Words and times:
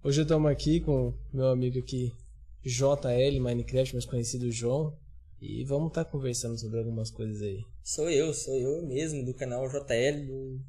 Hoje 0.00 0.22
estamos 0.22 0.48
aqui 0.48 0.78
com 0.78 1.12
meu 1.32 1.48
amigo 1.48 1.76
aqui, 1.76 2.14
JL 2.62 3.40
Minecraft, 3.40 3.94
mais 3.94 4.06
conhecido 4.06 4.48
João. 4.48 4.96
E 5.42 5.64
vamos 5.64 5.88
estar 5.88 6.04
tá 6.04 6.10
conversando 6.10 6.56
sobre 6.56 6.78
algumas 6.78 7.10
coisas 7.10 7.42
aí. 7.42 7.64
Sou 7.82 8.08
eu, 8.08 8.32
sou 8.32 8.54
eu 8.54 8.86
mesmo, 8.86 9.24
do 9.24 9.34
canal 9.34 9.68
JL, 9.68 10.24
do 10.24 10.60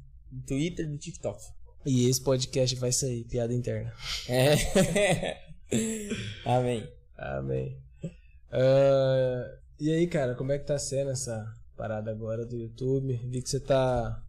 Twitter 0.48 0.90
do 0.90 0.98
TikTok. 0.98 1.40
E 1.86 2.08
esse 2.08 2.20
podcast 2.20 2.74
vai 2.74 2.90
sair, 2.90 3.22
piada 3.22 3.54
interna. 3.54 3.94
É. 4.28 5.38
Amém. 6.44 6.92
Amém. 7.16 7.78
Uh, 8.02 9.58
e 9.78 9.92
aí, 9.92 10.08
cara, 10.08 10.34
como 10.34 10.50
é 10.50 10.58
que 10.58 10.66
tá 10.66 10.76
sendo 10.76 11.12
essa 11.12 11.54
parada 11.76 12.10
agora 12.10 12.44
do 12.44 12.56
YouTube? 12.56 13.20
Vi 13.28 13.40
que 13.40 13.48
você 13.48 13.60
tá 13.60 14.20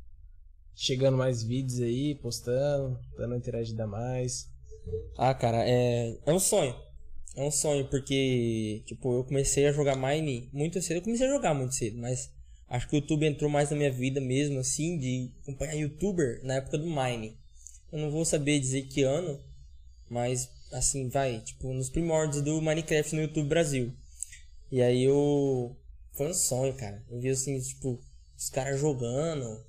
chegando 0.76 1.18
mais 1.18 1.42
vídeos 1.42 1.82
aí, 1.82 2.14
postando, 2.14 3.00
dando 3.18 3.36
interagida 3.36 3.88
mais. 3.88 4.51
Ah, 5.18 5.34
cara, 5.34 5.68
é, 5.68 6.18
é 6.26 6.34
um 6.34 6.40
sonho. 6.40 6.76
É 7.36 7.44
um 7.44 7.52
sonho, 7.52 7.88
porque, 7.88 8.84
tipo, 8.86 9.14
eu 9.14 9.24
comecei 9.24 9.66
a 9.66 9.72
jogar 9.72 9.96
Mine 9.96 10.50
muito 10.52 10.82
cedo. 10.82 10.98
Eu 10.98 11.02
comecei 11.02 11.28
a 11.28 11.30
jogar 11.32 11.54
muito 11.54 11.74
cedo, 11.76 11.98
mas 11.98 12.30
acho 12.68 12.88
que 12.90 12.96
o 12.96 13.00
YouTube 13.00 13.26
entrou 13.26 13.50
mais 13.50 13.70
na 13.70 13.78
minha 13.78 13.92
vida 13.92 14.20
mesmo, 14.20 14.60
assim, 14.60 14.98
de 14.98 15.32
acompanhar 15.42 15.76
youtuber 15.76 16.42
na 16.44 16.56
época 16.56 16.78
do 16.78 16.88
Mine. 16.88 17.38
Eu 17.92 18.00
não 18.00 18.12
vou 18.12 18.26
saber 18.26 18.60
dizer 18.60 18.84
que 18.84 19.04
ano, 19.04 19.40
mas, 20.10 20.50
assim, 20.74 21.08
vai, 21.08 21.40
tipo, 21.40 21.74
nos 21.74 21.90
primórdios 21.90 22.44
do 22.44 22.62
Minecraft 22.62 23.16
no 23.16 23.22
YouTube 23.22 23.48
Brasil. 23.48 23.94
E 24.72 24.82
aí 24.82 25.04
eu. 25.04 25.76
Foi 26.14 26.30
um 26.30 26.34
sonho, 26.34 26.74
cara. 26.74 27.04
Eu 27.10 27.20
vi, 27.20 27.30
assim, 27.30 27.60
tipo, 27.60 28.00
os 28.38 28.50
caras 28.50 28.80
jogando 28.80 29.66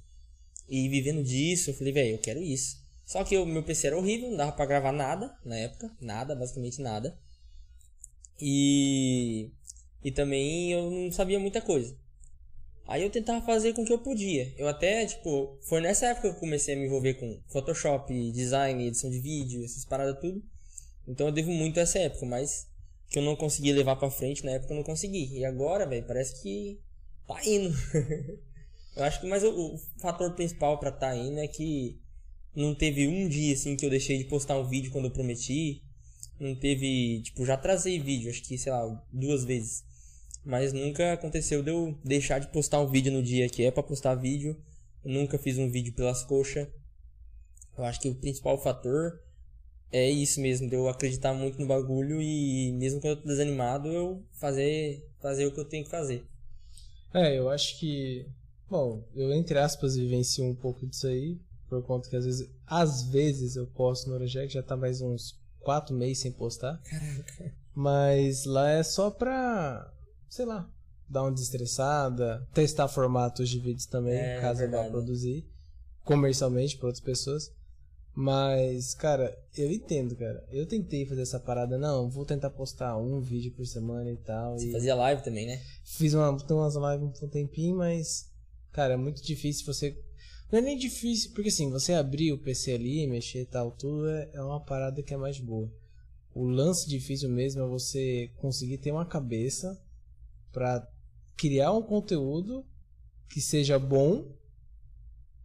e 0.69 0.89
vivendo 0.89 1.23
disso. 1.23 1.71
Eu 1.71 1.75
falei, 1.75 1.93
velho, 1.93 2.11
eu 2.15 2.19
quero 2.19 2.41
isso. 2.43 2.82
Só 3.13 3.23
que 3.25 3.37
o 3.37 3.45
meu 3.45 3.63
PC 3.63 3.89
era 3.89 3.99
horrível, 3.99 4.31
não 4.31 4.39
dava 4.39 4.53
pra 4.53 4.65
gravar 4.65 4.91
nada 4.91 5.37
na 5.45 5.55
época. 5.55 5.95
Nada, 6.01 6.35
basicamente 6.35 6.81
nada. 6.81 7.15
E. 8.41 9.51
E 10.03 10.11
também 10.11 10.73
eu 10.73 10.91
não 10.91 11.13
sabia 11.13 11.39
muita 11.39 11.61
coisa. 11.61 11.95
Aí 12.87 13.03
eu 13.03 13.11
tentava 13.11 13.45
fazer 13.45 13.75
com 13.75 13.83
o 13.83 13.85
que 13.85 13.93
eu 13.93 13.99
podia. 13.99 14.55
Eu 14.57 14.67
até, 14.67 15.05
tipo, 15.05 15.59
foi 15.61 15.83
nessa 15.83 16.07
época 16.07 16.31
que 16.31 16.37
eu 16.37 16.41
comecei 16.41 16.75
a 16.75 16.79
me 16.79 16.87
envolver 16.87 17.13
com 17.15 17.39
Photoshop, 17.49 18.33
design, 18.33 18.87
edição 18.87 19.11
de 19.11 19.21
vídeo, 19.21 19.63
essas 19.63 19.85
paradas 19.85 20.19
tudo. 20.19 20.43
Então 21.07 21.27
eu 21.27 21.33
devo 21.35 21.51
muito 21.51 21.79
a 21.79 21.83
essa 21.83 21.99
época, 21.99 22.25
mas 22.25 22.67
que 23.11 23.19
eu 23.19 23.23
não 23.23 23.37
consegui 23.37 23.75
levar 23.75 23.97
pra 23.97 24.11
frente 24.11 24.43
na 24.43 24.53
época 24.53 24.73
eu 24.73 24.77
não 24.79 24.85
consegui. 24.85 25.39
E 25.39 25.45
agora, 25.45 25.85
velho, 25.87 26.07
parece 26.07 26.41
que 26.41 26.81
tá 27.29 27.39
indo. 27.45 27.77
eu 28.97 29.05
acho 29.05 29.21
que 29.21 29.27
mas 29.27 29.45
o, 29.45 29.51
o 29.51 29.79
fator 30.01 30.35
principal 30.35 30.81
para 30.81 30.91
tá 30.91 31.15
indo 31.15 31.39
é 31.39 31.47
que 31.47 32.02
não 32.55 32.75
teve 32.75 33.09
um 33.09 33.29
dia 33.29 33.55
assim 33.55 33.77
que 33.77 33.85
eu 33.85 33.91
deixei 33.91 34.19
de 34.19 34.25
postar 34.25 34.59
um 34.59 34.69
vídeo 34.69 34.91
quando 34.91 35.07
eu 35.07 35.11
prometi. 35.11 35.83
Não 36.39 36.55
teve, 36.55 37.23
tipo, 37.23 37.47
já 37.47 37.57
trazei 37.57 38.01
vídeo, 38.01 38.31
acho 38.31 38.43
que, 38.43 38.59
sei 38.59 38.73
lá, 38.73 39.05
duas 39.13 39.45
vezes. 39.45 39.85
Mas 40.45 40.73
nunca 40.73 41.13
aconteceu 41.13 41.63
de 41.63 41.71
eu 41.71 41.97
deixar 42.05 42.41
de 42.41 42.49
postar 42.49 42.81
um 42.81 42.89
vídeo 42.89 43.13
no 43.13 43.23
dia 43.23 43.49
que 43.49 43.63
é 43.63 43.71
para 43.71 43.83
postar 43.83 44.15
vídeo. 44.17 44.57
Eu 45.05 45.13
nunca 45.13 45.39
fiz 45.39 45.57
um 45.57 45.71
vídeo 45.71 45.93
pelas 45.95 46.25
coxas. 46.25 46.67
Eu 47.77 47.85
acho 47.85 48.01
que 48.01 48.09
o 48.09 48.15
principal 48.15 48.61
fator 48.61 49.21
é 49.91 50.11
isso 50.11 50.41
mesmo, 50.41 50.69
de 50.69 50.75
eu 50.75 50.89
acreditar 50.89 51.33
muito 51.33 51.61
no 51.61 51.67
bagulho 51.67 52.21
e 52.21 52.73
mesmo 52.73 53.01
quando 53.01 53.17
eu 53.17 53.23
tô 53.23 53.29
desanimado, 53.29 53.89
eu 53.89 54.25
fazer, 54.33 55.07
fazer 55.21 55.47
o 55.47 55.53
que 55.53 55.61
eu 55.61 55.65
tenho 55.65 55.85
que 55.85 55.91
fazer. 55.91 56.25
É, 57.15 57.39
eu 57.39 57.49
acho 57.51 57.79
que. 57.79 58.27
Bom, 58.69 59.05
eu 59.15 59.33
entre 59.35 59.59
aspas 59.59 59.97
vivencio 59.97 60.45
um 60.45 60.55
pouco 60.55 60.87
disso 60.87 61.07
aí, 61.07 61.39
por 61.73 61.83
conta 61.85 62.11
que 62.11 62.17
às 62.17 62.27
vezes, 62.27 62.51
às 62.67 63.03
vezes 63.05 63.57
eu 63.57 63.67
posto 63.67 64.11
no 64.11 64.17
Oroject, 64.17 64.53
já 64.53 64.63
tá 64.63 64.77
mais 64.77 65.01
uns 65.01 65.41
quatro 65.61 65.97
meses 65.97 66.19
sem 66.19 66.31
postar. 66.31 66.79
Caraca. 66.83 67.55
Mas 67.75 68.45
lá 68.45 68.69
é 68.69 68.83
só 68.83 69.11
pra, 69.11 69.91
sei 70.29 70.45
lá, 70.45 70.69
dar 71.09 71.23
uma 71.23 71.33
desestressada, 71.33 72.47
testar 72.53 72.89
formatos 72.89 73.49
de 73.49 73.59
vídeos 73.59 73.87
também, 73.87 74.19
é, 74.19 74.41
caso 74.41 74.63
eu 74.63 74.71
vá 74.71 74.85
produzir 74.85 75.49
comercialmente 76.05 76.77
para 76.77 76.89
outras 76.89 77.03
pessoas. 77.03 77.51
Mas, 78.15 78.93
cara, 78.93 79.35
eu 79.57 79.73
entendo, 79.73 80.15
cara. 80.15 80.47
Eu 80.51 80.67
tentei 80.67 81.07
fazer 81.07 81.23
essa 81.23 81.41
parada, 81.41 81.79
não, 81.79 82.11
vou 82.11 82.27
tentar 82.27 82.51
postar 82.51 82.99
um 82.99 83.19
vídeo 83.23 83.51
por 83.53 83.67
semana 83.67 84.11
e 84.11 84.17
tal. 84.19 84.59
Você 84.59 84.69
e 84.69 84.73
fazia 84.73 84.95
live 84.95 85.23
também, 85.23 85.47
né? 85.47 85.63
Fiz 85.83 86.13
uma, 86.13 86.29
umas 86.31 86.75
lives 86.75 87.23
um 87.23 87.29
tempinho, 87.29 87.77
mas, 87.77 88.31
cara, 88.71 88.93
é 88.93 88.97
muito 88.99 89.23
difícil 89.23 89.65
você 89.65 89.99
não 90.53 90.59
é 90.59 90.63
nem 90.63 90.77
difícil, 90.77 91.31
porque 91.33 91.49
assim, 91.49 91.71
você 91.71 91.95
abrir 91.95 92.31
o 92.31 92.39
PC 92.39 92.73
ali, 92.73 93.07
mexer 93.07 93.41
e 93.41 93.47
tal, 93.47 93.71
tudo 93.71 94.07
é, 94.07 94.29
é 94.35 94.43
uma 94.43 94.61
parada 94.61 95.03
que 95.03 95.15
é 95.15 95.17
mais 95.17 95.41
boa. 95.41 95.73
O 96.35 96.45
lance 96.45 96.87
difícil 96.87 97.31
mesmo 97.31 97.63
é 97.63 97.67
você 97.67 98.31
conseguir 98.37 98.77
ter 98.77 98.93
uma 98.93 99.07
cabeça 99.07 99.83
para 100.53 100.87
criar 101.39 101.73
um 101.73 101.83
conteúdo 101.83 102.67
que 103.31 103.41
seja 103.41 103.79
bom. 103.79 104.31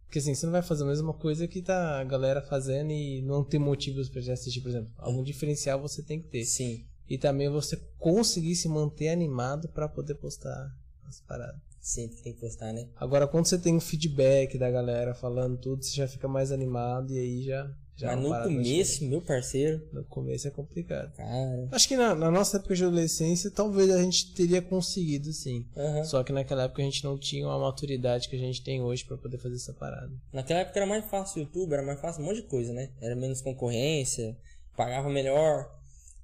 Porque 0.06 0.20
assim, 0.20 0.36
você 0.36 0.46
não 0.46 0.54
vai 0.54 0.62
fazer 0.62 0.84
a 0.84 0.88
mesma 0.88 1.14
coisa 1.14 1.48
que 1.48 1.62
tá 1.62 2.02
a 2.02 2.04
galera 2.04 2.42
fazendo 2.42 2.92
e 2.92 3.22
não 3.22 3.46
ter 3.46 3.60
motivos 3.60 4.10
para 4.10 4.20
assistir, 4.34 4.60
por 4.60 4.70
exemplo. 4.70 4.94
Algum 4.98 5.24
diferencial 5.24 5.82
você 5.82 6.04
tem 6.04 6.22
que 6.22 6.28
ter. 6.28 6.44
Sim. 6.44 6.86
E 7.10 7.18
também 7.18 7.50
você 7.50 7.78
conseguir 7.98 8.56
se 8.58 8.68
manter 8.68 9.08
animado 9.08 9.70
para 9.70 9.88
poder 9.88 10.16
postar 10.16 10.76
as 11.06 11.22
paradas. 11.22 11.67
Sempre 11.80 12.22
tem 12.22 12.34
que 12.34 12.40
postar, 12.40 12.74
né? 12.74 12.88
Agora, 12.98 13.28
quando 13.28 13.46
você 13.46 13.58
tem 13.58 13.76
um 13.76 13.80
feedback 13.80 14.58
da 14.58 14.70
galera 14.70 15.14
falando 15.14 15.58
tudo, 15.58 15.84
você 15.84 15.96
já 15.96 16.08
fica 16.08 16.28
mais 16.28 16.52
animado 16.52 17.14
e 17.14 17.20
aí 17.20 17.44
já. 17.44 17.72
já 17.96 18.16
Mas 18.16 18.26
no 18.26 18.44
começo, 18.44 19.06
meu 19.06 19.22
parceiro. 19.22 19.82
No 19.94 20.04
começo 20.04 20.48
é 20.48 20.52
complicado. 20.52 21.16
Cara. 21.16 21.70
Acho 21.72 21.88
que 21.88 21.96
na, 21.96 22.14
na, 22.14 22.30
nossa 22.30 22.58
época 22.58 22.76
de 22.76 22.84
adolescência, 22.84 23.50
talvez 23.50 23.90
a 23.90 24.02
gente 24.02 24.34
teria 24.34 24.62
conseguido, 24.62 25.32
sim. 25.32 25.66
Uhum. 25.76 26.04
Só 26.04 26.24
que 26.24 26.34
naquela 26.34 26.64
época 26.64 26.82
a 26.82 26.86
gente 26.86 27.04
não 27.04 27.18
tinha 27.18 27.48
uma 27.48 27.58
maturidade 27.58 28.28
que 28.28 28.36
a 28.36 28.40
gente 28.40 28.62
tem 28.62 28.82
hoje 28.82 29.06
para 29.06 29.18
poder 29.18 29.38
fazer 29.38 29.56
essa 29.56 29.74
parada. 29.74 30.12
Naquela 30.34 30.60
época 30.60 30.80
era 30.80 30.86
mais 30.86 31.06
fácil 31.06 31.38
o 31.38 31.46
YouTube, 31.46 31.74
era 31.74 31.84
mais 31.84 32.02
fácil 32.02 32.22
um 32.22 32.26
monte 32.26 32.42
de 32.42 32.48
coisa, 32.48 32.74
né? 32.74 32.90
Era 33.02 33.16
menos 33.16 33.42
concorrência, 33.42 34.36
pagava 34.76 35.10
melhor. 35.10 35.74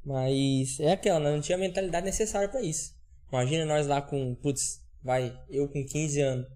Mas 0.06 0.78
é 0.82 0.92
aquela, 0.92 1.20
né? 1.20 1.32
não 1.32 1.40
tinha 1.40 1.58
a 1.58 1.62
mentalidade 1.62 2.06
necessária 2.06 2.50
para 2.50 2.62
isso. 2.62 2.94
Imagina 3.32 3.66
nós 3.66 3.88
lá 3.88 4.02
com, 4.02 4.36
putz, 4.36 4.83
vai, 5.04 5.38
eu 5.50 5.68
com 5.68 5.86
15 5.86 6.22
anos, 6.22 6.48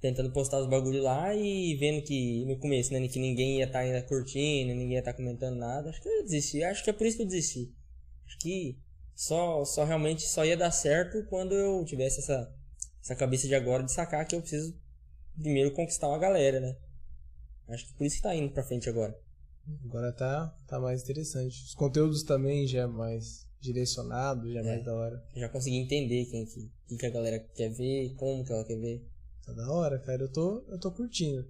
tentando 0.00 0.30
postar 0.30 0.60
os 0.60 0.68
bagulho 0.68 1.02
lá 1.02 1.34
e 1.34 1.74
vendo 1.76 2.02
que 2.02 2.44
no 2.44 2.58
começo, 2.58 2.92
né, 2.92 3.08
que 3.08 3.18
ninguém 3.18 3.58
ia 3.58 3.64
estar 3.64 3.80
tá 3.80 3.84
ainda 3.84 4.02
curtindo, 4.02 4.74
ninguém 4.74 4.92
ia 4.92 4.98
estar 4.98 5.12
tá 5.12 5.16
comentando 5.16 5.56
nada, 5.56 5.90
acho 5.90 6.00
que 6.00 6.08
eu 6.08 6.22
desisti, 6.22 6.62
acho 6.62 6.84
que 6.84 6.90
é 6.90 6.92
por 6.92 7.06
isso 7.06 7.16
que 7.16 7.22
eu 7.22 7.26
desisti. 7.26 7.74
Acho 8.26 8.38
que 8.38 8.78
só, 9.14 9.64
só 9.64 9.84
realmente 9.84 10.22
só 10.22 10.44
ia 10.44 10.56
dar 10.56 10.70
certo 10.70 11.24
quando 11.28 11.54
eu 11.54 11.84
tivesse 11.84 12.20
essa, 12.20 12.54
essa 13.02 13.16
cabeça 13.16 13.48
de 13.48 13.54
agora 13.54 13.82
de 13.82 13.92
sacar 13.92 14.26
que 14.26 14.36
eu 14.36 14.40
preciso 14.40 14.78
primeiro 15.38 15.72
conquistar 15.72 16.08
uma 16.08 16.18
galera, 16.18 16.60
né? 16.60 16.76
Acho 17.68 17.86
que 17.86 17.94
por 17.94 18.06
isso 18.06 18.16
que 18.16 18.22
tá 18.22 18.34
indo 18.34 18.52
pra 18.52 18.62
frente 18.62 18.88
agora. 18.88 19.18
Agora 19.84 20.12
tá, 20.12 20.54
tá 20.66 20.78
mais 20.78 21.02
interessante. 21.02 21.64
Os 21.64 21.74
conteúdos 21.74 22.22
também 22.22 22.66
já 22.66 22.82
é 22.82 22.86
mais 22.86 23.45
direcionado, 23.60 24.52
já 24.52 24.60
é, 24.60 24.62
mais 24.62 24.84
da 24.84 24.94
hora. 24.94 25.24
Já 25.34 25.48
consegui 25.48 25.76
entender 25.76 26.26
quem 26.26 26.46
que, 26.46 26.96
que 26.96 27.06
a 27.06 27.10
galera 27.10 27.38
quer 27.38 27.70
ver, 27.70 28.14
como 28.14 28.44
que 28.44 28.52
ela 28.52 28.64
quer 28.64 28.78
ver. 28.78 29.04
Tá 29.44 29.52
da 29.52 29.70
hora, 29.70 29.98
cara. 29.98 30.22
Eu 30.22 30.32
tô, 30.32 30.64
eu 30.68 30.78
tô 30.78 30.90
curtindo. 30.90 31.48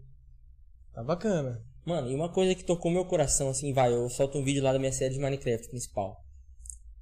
Tá 0.92 1.02
bacana. 1.02 1.62
Mano, 1.84 2.10
e 2.10 2.14
uma 2.14 2.28
coisa 2.28 2.54
que 2.54 2.64
tocou 2.64 2.90
meu 2.90 3.04
coração, 3.04 3.48
assim, 3.48 3.72
vai, 3.72 3.94
eu 3.94 4.08
solto 4.10 4.38
um 4.38 4.42
vídeo 4.44 4.62
lá 4.62 4.72
da 4.72 4.78
minha 4.78 4.92
série 4.92 5.14
de 5.14 5.20
Minecraft 5.20 5.68
principal. 5.68 6.24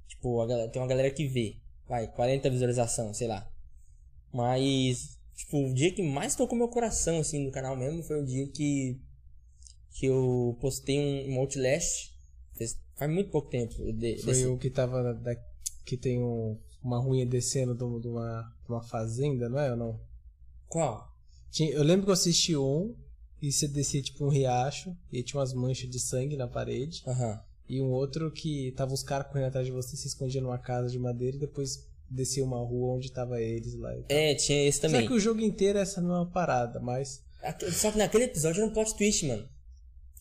Tipo, 0.07 0.41
a 0.41 0.45
galera, 0.47 0.69
tem 0.69 0.81
uma 0.81 0.87
galera 0.87 1.09
que 1.09 1.27
vê. 1.27 1.57
Vai, 1.87 2.07
40 2.07 2.49
visualização, 2.49 3.13
sei 3.13 3.27
lá. 3.27 3.49
Mas, 4.31 5.17
tipo, 5.35 5.57
o 5.57 5.73
dia 5.73 5.91
que 5.91 6.03
mais 6.03 6.35
tocou 6.35 6.57
meu 6.57 6.67
coração, 6.67 7.19
assim, 7.19 7.43
no 7.43 7.51
canal 7.51 7.75
mesmo, 7.75 8.03
foi 8.03 8.21
o 8.21 8.25
dia 8.25 8.47
que. 8.47 8.99
Que 9.91 10.07
eu 10.07 10.57
postei 10.59 10.99
um, 10.99 11.33
um 11.33 11.39
Outlast. 11.39 12.14
Faz 12.95 13.11
muito 13.11 13.29
pouco 13.29 13.49
tempo. 13.49 13.73
De, 13.93 14.17
Foi 14.17 14.33
desse... 14.33 14.45
o 14.45 14.57
que 14.57 14.69
tava. 14.69 15.13
Da, 15.13 15.35
que 15.85 15.95
tem 15.95 16.19
um, 16.21 16.57
uma 16.83 16.99
ruinha 16.99 17.25
descendo 17.25 17.75
de 17.75 18.07
uma, 18.07 18.51
de 18.63 18.71
uma 18.71 18.81
fazenda, 18.81 19.47
não 19.47 19.59
é 19.59 19.71
ou 19.71 19.77
não? 19.77 19.99
Qual? 20.67 21.11
Tinha, 21.51 21.71
eu 21.71 21.83
lembro 21.83 22.05
que 22.05 22.09
eu 22.09 22.13
assisti 22.13 22.55
um 22.55 22.95
e 23.41 23.51
você 23.51 23.67
descia 23.67 24.01
tipo 24.01 24.25
um 24.25 24.29
riacho 24.29 24.95
e 25.11 25.21
tinha 25.21 25.39
umas 25.39 25.53
manchas 25.53 25.89
de 25.89 25.99
sangue 25.99 26.35
na 26.35 26.47
parede. 26.47 27.03
Uhum. 27.05 27.39
E 27.67 27.81
um 27.81 27.91
outro 27.91 28.31
que 28.31 28.71
tava 28.75 28.93
os 28.93 29.03
caras 29.03 29.27
correndo 29.27 29.47
atrás 29.47 29.65
de 29.65 29.71
você, 29.71 29.95
se 29.95 30.07
escondia 30.07 30.41
numa 30.41 30.57
casa 30.57 30.89
de 30.89 30.99
madeira 30.99 31.37
e 31.37 31.39
depois 31.39 31.87
descia 32.09 32.43
uma 32.43 32.59
rua 32.59 32.95
onde 32.95 33.11
tava 33.11 33.41
eles 33.41 33.75
lá. 33.75 33.93
É, 34.09 34.35
tinha 34.35 34.67
esse 34.67 34.79
também. 34.79 35.01
Só 35.01 35.07
que 35.07 35.13
o 35.13 35.19
jogo 35.19 35.41
inteiro 35.41 35.79
essa 35.79 36.01
não 36.01 36.13
é 36.13 36.17
uma 36.19 36.31
parada, 36.31 36.79
mas. 36.79 37.23
Só 37.71 37.91
que 37.91 37.97
naquele 37.97 38.25
episódio 38.25 38.61
era 38.61 38.69
um 38.69 38.73
plot 38.73 38.95
twist, 38.95 39.25
mano. 39.25 39.47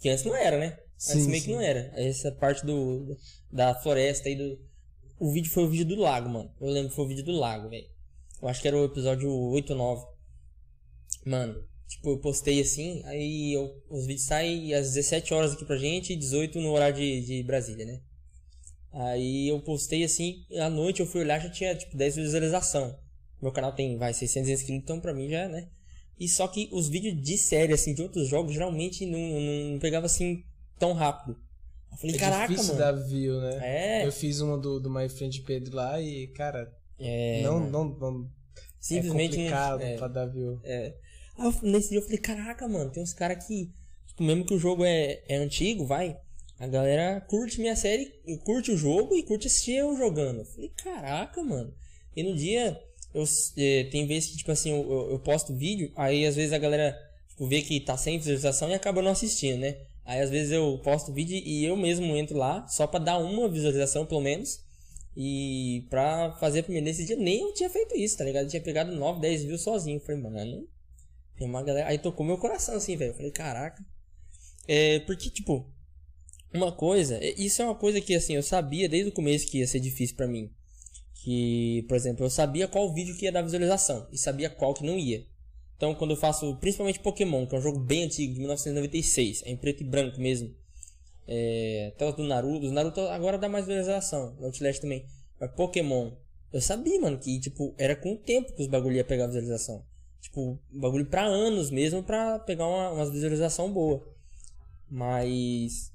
Que 0.01 0.09
antes 0.09 0.25
não 0.25 0.35
era, 0.35 0.59
né? 0.59 0.79
Sim, 0.97 1.13
Antes 1.13 1.27
meio 1.27 1.41
sim. 1.41 1.47
que 1.49 1.55
não 1.55 1.61
era. 1.61 1.93
Essa 1.95 2.33
parte 2.33 2.65
do 2.65 3.17
da 3.51 3.75
floresta 3.75 4.29
aí 4.29 4.37
do. 4.37 4.59
O 5.19 5.33
vídeo 5.33 5.51
foi 5.51 5.65
o 5.65 5.71
vídeo 5.71 5.85
do 5.87 5.97
lago, 5.97 6.29
mano. 6.29 6.53
Eu 6.61 6.69
lembro 6.69 6.91
que 6.91 6.97
foi 6.97 7.05
o 7.05 7.09
vídeo 7.09 7.25
do 7.25 7.33
lago, 7.33 7.69
velho. 7.69 7.89
Eu 8.43 8.49
acho 8.49 8.61
que 8.61 8.69
era 8.69 8.77
o 8.77 8.85
episódio 8.85 9.31
8 9.31 9.71
ou 9.71 9.79
9. 9.79 10.07
Mano, 11.25 11.65
Tipo, 11.87 12.11
eu 12.11 12.19
postei 12.19 12.61
assim, 12.61 13.03
aí 13.05 13.53
eu, 13.53 13.83
os 13.89 14.07
vídeos 14.07 14.27
saem 14.27 14.75
às 14.75 14.95
17 14.95 15.35
horas 15.35 15.53
aqui 15.53 15.65
pra 15.65 15.77
gente 15.77 16.13
e 16.13 16.17
18 16.17 16.61
no 16.61 16.73
horário 16.73 16.97
de, 16.97 17.21
de 17.21 17.43
Brasília, 17.43 17.85
né? 17.85 18.01
Aí 18.93 19.49
eu 19.49 19.61
postei 19.61 20.03
assim, 20.05 20.45
à 20.59 20.71
noite 20.71 21.01
eu 21.01 21.07
fui 21.07 21.21
olhar 21.21 21.41
já 21.41 21.51
tinha 21.51 21.75
tipo 21.75 21.97
10 21.97 22.17
visualização. 22.17 22.99
Meu 23.41 23.53
canal 23.53 23.73
tem, 23.75 23.97
vai, 23.99 24.15
600 24.15 24.51
inscritos, 24.51 24.83
então 24.83 25.01
pra 25.01 25.13
mim 25.13 25.29
já, 25.29 25.49
né? 25.49 25.69
E 26.19 26.29
só 26.29 26.49
que 26.49 26.69
os 26.73 26.89
vídeos 26.89 27.21
de 27.21 27.37
série, 27.37 27.73
assim, 27.73 27.93
de 27.93 28.03
outros 28.03 28.29
jogos, 28.29 28.55
geralmente 28.55 29.05
não, 29.05 29.19
não, 29.19 29.73
não 29.73 29.79
pegava 29.79 30.07
assim 30.07 30.45
tão 30.79 30.93
rápido. 30.93 31.37
Eu 31.93 31.99
falei, 31.99 32.17
É 32.17 32.19
caraca, 32.19 32.49
difícil 32.49 32.75
mano. 32.75 32.85
dar 32.87 32.93
view, 32.93 33.41
né? 33.41 33.59
É, 33.63 34.07
Eu 34.07 34.13
fiz 34.13 34.41
uma 34.41 34.59
do, 34.59 34.81
do 34.81 34.91
My 34.91 35.09
Friend 35.09 35.41
Pedro 35.43 35.77
lá 35.77 36.01
e, 36.01 36.27
cara, 36.29 36.73
é 36.99 37.41
não, 37.43 37.61
não, 37.71 37.85
não. 37.85 38.31
simplesmente 38.81 39.35
é 39.35 39.37
complicado 39.37 39.83
é. 39.83 39.97
pra 39.97 40.09
dar 40.09 40.27
view. 40.27 40.61
É. 40.65 40.95
Aí 41.39 41.47
eu- 41.47 41.55
nesse 41.71 41.91
dia 41.91 41.99
eu 41.99 42.03
falei, 42.03 42.19
caraca, 42.19 42.67
mano, 42.69 42.91
tem 42.91 43.03
uns 43.03 43.13
caras 43.15 43.45
que, 43.47 43.71
tipo, 44.07 44.23
mesmo 44.23 44.45
que 44.45 44.55
o 44.55 44.59
jogo 44.59 44.85
é, 44.85 45.23
é 45.29 45.37
antigo, 45.37 45.87
vai, 45.87 46.17
a 46.59 46.67
galera 46.67 47.21
curte 47.23 47.61
minha 47.61 47.77
série, 47.77 48.07
curte 48.45 48.71
o 48.73 48.77
jogo 48.77 49.15
e 49.17 49.23
curte 49.23 49.47
assistir 49.47 49.75
eu 49.77 49.97
jogando. 49.97 50.41
Eu 50.41 50.45
falei, 50.45 50.69
caraca, 50.77 51.43
mano. 51.43 51.73
E 52.17 52.23
no 52.23 52.35
dia, 52.37 52.81
eu, 53.13 53.25
eh, 53.57 53.85
tem 53.91 54.07
vezes 54.07 54.31
que, 54.31 54.37
tipo 54.39 54.51
assim, 54.53 54.71
eu, 54.71 54.91
eu, 54.91 55.11
eu 55.13 55.19
posto 55.21 55.55
vídeo, 55.55 55.93
aí 55.97 56.25
às 56.27 56.37
vezes 56.37 56.53
a 56.53 56.59
galera, 56.59 56.97
tipo, 57.29 57.47
vê 57.49 57.61
que 57.63 57.81
tá 57.81 57.97
sem 57.97 58.19
visualização 58.19 58.69
e 58.71 58.75
acaba 58.75 59.03
não 59.03 59.11
assistindo, 59.13 59.59
né? 59.61 59.77
Aí 60.05 60.21
às 60.21 60.31
vezes 60.31 60.53
eu 60.53 60.79
posto 60.85 61.13
vídeo 61.13 61.37
e 61.37 61.65
eu 61.65 61.77
mesmo 61.77 62.15
entro 62.17 62.37
lá, 62.37 62.67
só 62.69 62.87
pra 62.87 63.01
dar 63.01 63.19
uma 63.19 63.49
visualização, 63.49 64.05
pelo 64.07 64.21
menos. 64.21 64.63
E 65.17 65.87
pra 65.89 66.33
fazer 66.41 66.61
a 66.61 66.63
primeira 66.63 66.85
nesse 66.87 67.05
dia, 67.05 67.17
nem 67.17 67.41
eu 67.41 67.55
tinha 67.55 67.71
feito 67.71 67.97
isso, 67.97 68.19
tá 68.19 68.25
ligado? 68.25 68.45
Eu 68.45 68.51
tinha 68.51 68.63
pegado 68.63 68.93
9, 68.95 69.21
10 69.21 69.45
views 69.45 69.63
sozinho. 69.63 70.01
Falei, 70.01 70.21
mano, 70.21 70.69
tem 71.37 71.47
uma 71.49 71.63
galera. 71.63 71.89
Aí 71.89 71.99
tocou 71.99 72.27
meu 72.27 72.37
coração 72.37 72.75
assim, 72.77 72.97
velho. 72.97 73.15
Falei, 73.15 73.31
caraca. 73.31 73.85
É, 74.67 74.99
porque, 75.01 75.31
tipo, 75.31 75.71
uma 76.53 76.73
coisa, 76.73 77.17
é- 77.17 77.35
isso 77.39 77.63
é 77.63 77.65
uma 77.65 77.75
coisa 77.75 78.01
que, 78.01 78.15
assim, 78.15 78.35
eu 78.35 78.43
sabia 78.43 78.89
desde 78.89 79.11
o 79.11 79.15
começo 79.15 79.47
que 79.47 79.59
ia 79.59 79.67
ser 79.67 79.81
difícil 79.81 80.17
pra 80.17 80.27
mim. 80.27 80.51
Que, 81.23 81.85
por 81.89 81.97
exemplo, 81.97 82.25
eu 82.27 82.31
sabia 82.31 82.69
qual 82.69 82.93
vídeo 82.93 83.17
que 83.17 83.25
ia 83.25 83.33
dar 83.33 83.43
visualização 83.43 84.09
e 84.13 84.19
sabia 84.19 84.51
qual 84.51 84.75
que 84.75 84.85
não 84.85 84.99
ia. 84.99 85.25
Então, 85.77 85.95
quando 85.95 86.13
eu 86.13 86.17
faço, 86.17 86.57
principalmente 86.57 87.01
Pokémon, 87.01 87.47
que 87.47 87.55
é 87.55 87.59
um 87.59 87.63
jogo 87.63 87.79
bem 87.79 88.05
antigo, 88.05 88.33
de 88.33 88.39
1996, 88.39 89.43
é 89.45 89.51
em 89.51 89.57
preto 89.57 89.83
e 89.83 89.85
branco 89.85 90.21
mesmo. 90.21 90.55
É, 91.27 91.93
os 92.01 92.15
do 92.15 92.23
Naruto, 92.23 92.71
Naruto 92.71 93.01
agora 93.01 93.39
dá 93.39 93.49
mais 93.49 93.67
visualização, 93.67 94.35
no 94.39 94.47
Outlast 94.47 94.81
também. 94.81 95.05
Mas 95.41 95.51
Pokémon, 95.53 96.13
eu 96.53 96.61
sabia, 96.61 97.01
mano, 97.01 97.19
que, 97.19 97.41
tipo, 97.41 97.75
era 97.77 97.97
com 97.97 98.13
o 98.13 98.17
tempo 98.17 98.53
que 98.53 98.63
os 98.63 98.69
bagulho 98.69 98.97
ia 98.97 99.05
pegar 99.05 99.27
visualização. 99.27 99.85
Tipo, 100.21 100.59
bagulho 100.71 101.07
pra 101.07 101.25
anos 101.25 101.71
mesmo 101.71 102.03
pra 102.03 102.39
pegar 102.39 102.67
uma, 102.67 102.91
uma 102.93 103.11
visualização 103.11 103.73
boa. 103.73 104.03
Mas. 104.89 105.93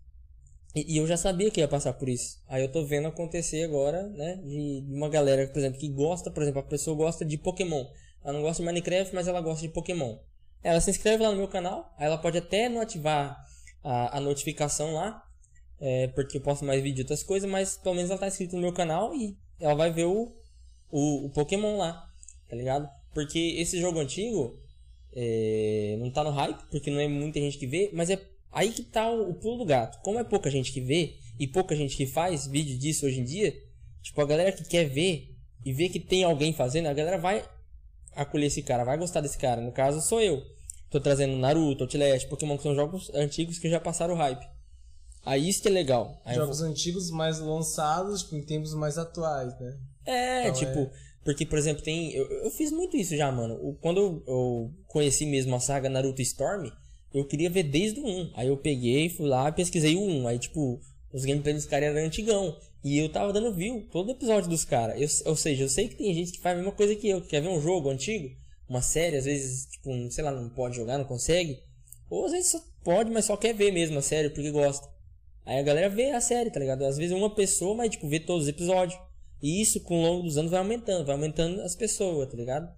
E, 0.76 0.96
e 0.96 0.98
eu 0.98 1.08
já 1.08 1.18
sabia 1.18 1.50
que 1.50 1.60
ia 1.60 1.68
passar 1.68 1.94
por 1.94 2.10
isso. 2.10 2.42
Aí 2.48 2.62
eu 2.62 2.72
tô 2.72 2.86
vendo 2.86 3.08
acontecer 3.08 3.64
agora, 3.64 4.04
né? 4.10 4.36
De, 4.44 4.82
de 4.82 4.94
uma 4.94 5.10
galera, 5.10 5.48
por 5.48 5.58
exemplo, 5.58 5.80
que 5.80 5.90
gosta, 5.90 6.30
por 6.30 6.44
exemplo, 6.44 6.60
a 6.60 6.64
pessoa 6.64 6.96
gosta 6.96 7.26
de 7.26 7.38
Pokémon. 7.38 7.86
Ela 8.24 8.34
não 8.34 8.42
gosta 8.42 8.62
de 8.62 8.68
Minecraft, 8.68 9.16
mas 9.16 9.28
ela 9.28 9.42
gosta 9.42 9.62
de 9.62 9.74
Pokémon. 9.74 10.18
Ela 10.62 10.82
se 10.82 10.90
inscreve 10.90 11.24
lá 11.24 11.32
no 11.32 11.38
meu 11.38 11.48
canal, 11.48 11.94
ela 11.98 12.18
pode 12.18 12.38
até 12.38 12.68
não 12.68 12.82
ativar 12.82 13.46
a, 13.84 14.18
a 14.18 14.20
notificação 14.22 14.94
lá, 14.94 15.24
é, 15.80 16.08
porque 16.08 16.38
eu 16.38 16.42
posto 16.42 16.66
mais 16.66 16.84
vídeo 16.84 17.00
e 17.00 17.04
outras 17.04 17.24
coisas, 17.24 17.50
mas 17.50 17.78
pelo 17.78 17.96
menos 17.96 18.12
ela 18.12 18.20
tá 18.20 18.28
inscrita 18.28 18.56
no 18.56 18.62
meu 18.62 18.74
canal 18.74 19.16
e 19.16 19.38
ela 19.60 19.74
vai 19.74 19.92
ver 19.92 20.06
o, 20.06 20.34
o, 20.92 21.26
o 21.26 21.30
Pokémon 21.30 21.78
lá, 21.78 22.06
tá 22.48 22.56
ligado? 22.56 22.90
Porque 23.14 23.56
esse 23.58 23.80
jogo 23.80 24.00
antigo 24.00 24.60
é, 25.14 25.96
não 26.00 26.12
tá 26.12 26.24
no 26.24 26.32
hype, 26.32 26.62
porque 26.70 26.92
não 26.92 27.00
é 27.00 27.08
muita 27.08 27.40
gente 27.40 27.58
que 27.58 27.66
vê, 27.66 27.90
mas 27.94 28.10
é 28.10 28.22
aí 28.52 28.72
que 28.72 28.84
tá 28.84 29.10
o, 29.10 29.30
o 29.30 29.34
pulo 29.36 29.60
do 29.60 29.66
gato. 29.66 30.02
Como 30.02 30.20
é 30.20 30.24
pouca 30.24 30.50
gente 30.52 30.72
que 30.74 30.82
vê 30.82 31.16
e 31.40 31.48
pouca 31.48 31.76
gente 31.76 31.96
que 31.96 32.06
faz 32.06 32.48
vídeo 32.48 32.78
disso 32.78 33.06
hoje 33.06 33.22
em 33.22 33.24
dia, 33.24 33.56
tipo, 34.02 34.20
a 34.22 34.26
galera 34.26 34.52
que 34.52 34.66
quer 34.66 34.86
ver 34.86 35.36
e 35.66 35.74
vê 35.74 35.88
que 35.88 36.00
tem 36.00 36.24
alguém 36.24 36.52
fazendo, 36.54 36.88
a 36.88 36.94
galera 36.94 37.18
vai 37.18 37.44
acolher 38.16 38.48
esse 38.48 38.62
cara, 38.62 38.84
vai 38.84 38.98
gostar 38.98 39.22
desse 39.22 39.38
cara. 39.38 39.62
No 39.62 39.72
caso, 39.72 40.02
sou 40.02 40.22
eu. 40.22 40.42
Tô 40.90 41.00
trazendo 41.00 41.38
Naruto, 41.38 41.84
Outlast, 41.84 42.28
Pokémon, 42.28 42.58
que 42.58 42.64
são 42.64 42.74
jogos 42.76 43.12
antigos 43.14 43.60
que 43.60 43.70
já 43.70 43.80
passaram 43.80 44.16
o 44.16 44.18
hype. 44.18 44.46
Aí 45.26 45.48
isso 45.48 45.62
que 45.62 45.68
é 45.68 45.72
legal. 45.72 46.20
Aí 46.26 46.36
eu 46.36 46.42
Jogos 46.42 46.62
antigos 46.62 47.12
mais 47.12 47.40
lançados, 47.40 48.24
tipo, 48.24 48.36
em 48.36 48.44
tempos 48.44 48.74
mais 48.74 48.98
atuais, 48.98 49.54
né? 49.60 49.78
É, 50.06 50.48
Então, 50.48 50.54
tipo, 50.60 50.90
porque, 51.24 51.46
por 51.46 51.60
exemplo, 51.60 51.84
tem. 51.84 52.12
Eu, 52.14 52.26
eu 52.46 52.52
fiz 52.52 52.72
muito 52.72 52.98
isso 52.98 53.16
já, 53.16 53.32
mano. 53.32 53.78
Quando 53.82 54.00
eu, 54.00 54.24
eu 54.28 54.74
conheci 54.88 55.26
mesmo 55.26 55.56
a 55.56 55.60
saga 55.60 55.90
Naruto 55.90 56.22
Storm, 56.22 56.72
eu 57.14 57.26
queria 57.26 57.50
ver 57.50 57.64
desde 57.64 58.00
o 58.00 58.06
1. 58.08 58.32
Aí 58.36 58.48
eu 58.48 58.58
peguei, 58.58 59.10
fui 59.10 59.28
lá, 59.28 59.52
pesquisei 59.52 59.96
o 59.96 60.02
1. 60.02 60.28
Aí, 60.28 60.40
tipo, 60.40 60.80
os 61.14 61.26
gameplays 61.26 61.58
dos 61.58 61.66
caras 61.66 61.90
eram 61.90 62.08
antigão. 62.08 62.58
E 62.84 62.98
eu 62.98 63.10
tava 63.10 63.34
dando 63.34 63.54
view 63.54 63.88
todo 63.92 64.12
episódio 64.12 64.50
dos 64.50 64.64
caras. 64.64 65.24
Ou 65.26 65.36
seja, 65.36 65.64
eu 65.64 65.70
sei 65.70 65.90
que 65.90 65.96
tem 65.96 66.14
gente 66.14 66.32
que 66.34 66.40
faz 66.40 66.56
a 66.56 66.58
mesma 66.62 66.72
coisa 66.76 66.96
que 66.96 67.10
eu, 67.10 67.22
que 67.22 67.28
quer 67.28 67.42
ver 67.42 67.50
um 67.50 67.62
jogo 67.62 67.90
antigo, 67.90 68.30
uma 68.68 68.82
série, 68.82 69.18
às 69.18 69.26
vezes, 69.26 69.66
tipo, 69.66 69.92
um, 69.92 70.10
sei 70.10 70.24
lá, 70.24 70.32
não 70.32 70.50
pode 70.50 70.76
jogar, 70.76 70.98
não 70.98 71.06
consegue. 71.06 71.60
Ou 72.10 72.26
às 72.26 72.32
vezes 72.32 72.52
só 72.52 72.62
pode, 72.84 73.12
mas 73.12 73.26
só 73.26 73.36
quer 73.36 73.54
ver 73.54 73.72
mesmo 73.72 74.00
a 74.00 74.02
série 74.02 74.30
porque 74.30 74.52
gosta. 74.52 74.88
Aí 75.46 75.60
a 75.60 75.64
galera 75.64 75.90
vê 75.90 76.12
a 76.12 76.22
série, 76.22 76.52
tá 76.52 76.60
ligado? 76.60 76.86
Às 76.86 76.98
vezes 76.98 77.16
uma 77.16 77.34
pessoa, 77.34 77.76
mas 77.76 77.90
tipo, 77.90 78.08
vê 78.08 78.20
todos 78.20 78.44
os 78.44 78.50
episódios. 78.50 79.00
E 79.42 79.62
isso, 79.62 79.82
com 79.82 80.00
o 80.00 80.06
longo 80.06 80.24
dos 80.24 80.38
anos, 80.38 80.52
vai 80.52 80.60
aumentando, 80.60 81.06
vai 81.06 81.16
aumentando 81.16 81.62
as 81.62 81.76
pessoas, 81.76 82.30
tá 82.30 82.38
ligado? 82.38 82.70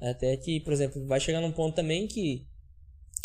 Até 0.00 0.36
que, 0.36 0.60
por 0.60 0.72
exemplo, 0.72 1.06
vai 1.06 1.20
chegar 1.20 1.40
num 1.40 1.52
ponto 1.52 1.74
também 1.74 2.06
que 2.06 2.46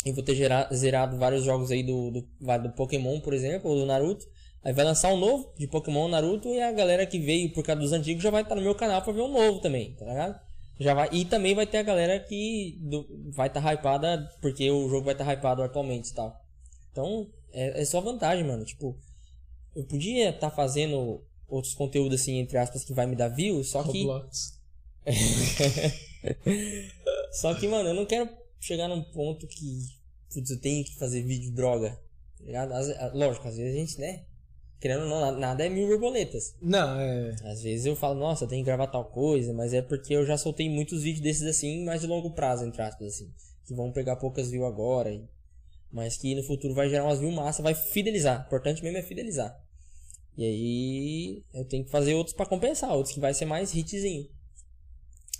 eu 0.04 0.14
vou 0.14 0.22
ter 0.22 0.34
gera- 0.34 0.68
zerado 0.72 1.16
vários 1.18 1.44
jogos 1.44 1.70
aí 1.70 1.82
do, 1.82 2.10
do, 2.10 2.20
do 2.20 2.72
Pokémon, 2.74 3.20
por 3.20 3.34
exemplo, 3.34 3.70
ou 3.70 3.78
do 3.78 3.86
Naruto. 3.86 4.24
Aí 4.66 4.72
vai 4.72 4.84
lançar 4.84 5.12
um 5.12 5.16
novo 5.16 5.52
de 5.56 5.68
Pokémon 5.68 6.08
Naruto 6.08 6.48
e 6.48 6.60
a 6.60 6.72
galera 6.72 7.06
que 7.06 7.20
veio 7.20 7.52
por 7.52 7.62
causa 7.62 7.80
dos 7.80 7.92
antigos 7.92 8.20
já 8.20 8.30
vai 8.30 8.42
estar 8.42 8.56
no 8.56 8.62
meu 8.62 8.74
canal 8.74 9.00
pra 9.00 9.12
ver 9.12 9.20
um 9.20 9.32
novo 9.32 9.60
também, 9.60 9.94
tá 9.94 10.04
ligado? 10.04 10.40
Já 10.80 10.92
vai, 10.92 11.08
e 11.12 11.24
também 11.24 11.54
vai 11.54 11.68
ter 11.68 11.78
a 11.78 11.82
galera 11.84 12.18
que 12.18 12.76
do- 12.80 13.06
vai 13.32 13.46
estar 13.46 13.60
hypada 13.72 14.28
porque 14.42 14.68
o 14.68 14.88
jogo 14.88 15.04
vai 15.04 15.14
estar 15.14 15.32
hypado 15.32 15.62
atualmente 15.62 16.10
e 16.10 16.14
tal. 16.14 16.36
Então, 16.90 17.30
é, 17.52 17.80
é 17.80 17.84
só 17.84 18.00
vantagem, 18.00 18.44
mano. 18.44 18.64
Tipo, 18.64 18.98
eu 19.76 19.84
podia 19.84 20.30
estar 20.30 20.50
fazendo 20.50 21.22
outros 21.48 21.72
conteúdos 21.74 22.20
assim, 22.20 22.38
entre 22.38 22.58
aspas, 22.58 22.84
que 22.84 22.92
vai 22.92 23.06
me 23.06 23.14
dar 23.14 23.28
views, 23.28 23.68
só 23.70 23.84
que. 23.84 24.02
Roblox. 24.04 24.56
Só 27.32 27.54
que, 27.54 27.68
mano, 27.68 27.90
eu 27.90 27.94
não 27.94 28.06
quero 28.06 28.28
chegar 28.58 28.88
num 28.88 29.02
ponto 29.02 29.46
que. 29.46 29.78
Putz, 30.32 30.50
eu 30.50 30.60
tenho 30.60 30.84
que 30.84 30.96
fazer 30.96 31.22
vídeo 31.22 31.52
droga. 31.52 31.90
tá 32.38 32.44
ligado? 32.44 32.72
Às- 32.72 33.14
lógico, 33.14 33.46
às 33.46 33.56
vezes 33.56 33.74
a 33.74 33.78
gente, 33.78 34.00
né? 34.00 34.24
Querendo 34.80 35.02
ou 35.04 35.08
não, 35.08 35.20
na- 35.20 35.32
nada 35.38 35.64
é 35.64 35.68
mil 35.68 35.86
borboletas. 35.88 36.54
Não, 36.60 37.00
é. 37.00 37.34
Às 37.44 37.62
vezes 37.62 37.86
eu 37.86 37.96
falo, 37.96 38.18
nossa, 38.18 38.44
eu 38.44 38.48
tenho 38.48 38.62
que 38.62 38.66
gravar 38.66 38.86
tal 38.88 39.04
coisa, 39.06 39.52
mas 39.54 39.72
é 39.72 39.80
porque 39.80 40.14
eu 40.14 40.26
já 40.26 40.36
soltei 40.36 40.68
muitos 40.68 41.02
vídeos 41.02 41.22
desses 41.22 41.42
assim, 41.44 41.84
mais 41.84 42.02
de 42.02 42.06
longo 42.06 42.32
prazo, 42.34 42.64
entre 42.64 42.82
aspas, 42.82 43.14
assim. 43.14 43.32
Que 43.66 43.74
vão 43.74 43.90
pegar 43.90 44.16
poucas 44.16 44.50
views 44.50 44.66
agora, 44.66 45.10
mas 45.90 46.16
que 46.16 46.34
no 46.34 46.42
futuro 46.42 46.74
vai 46.74 46.88
gerar 46.90 47.04
umas 47.04 47.18
views 47.18 47.34
massa, 47.34 47.62
vai 47.62 47.74
fidelizar. 47.74 48.42
O 48.42 48.46
importante 48.46 48.82
mesmo 48.82 48.98
é 48.98 49.02
fidelizar. 49.02 49.56
E 50.36 50.44
aí 50.44 51.42
eu 51.54 51.64
tenho 51.64 51.84
que 51.84 51.90
fazer 51.90 52.12
outros 52.14 52.36
pra 52.36 52.44
compensar, 52.44 52.92
outros 52.92 53.14
que 53.14 53.20
vai 53.20 53.32
ser 53.32 53.46
mais 53.46 53.74
hitzinho. 53.74 54.28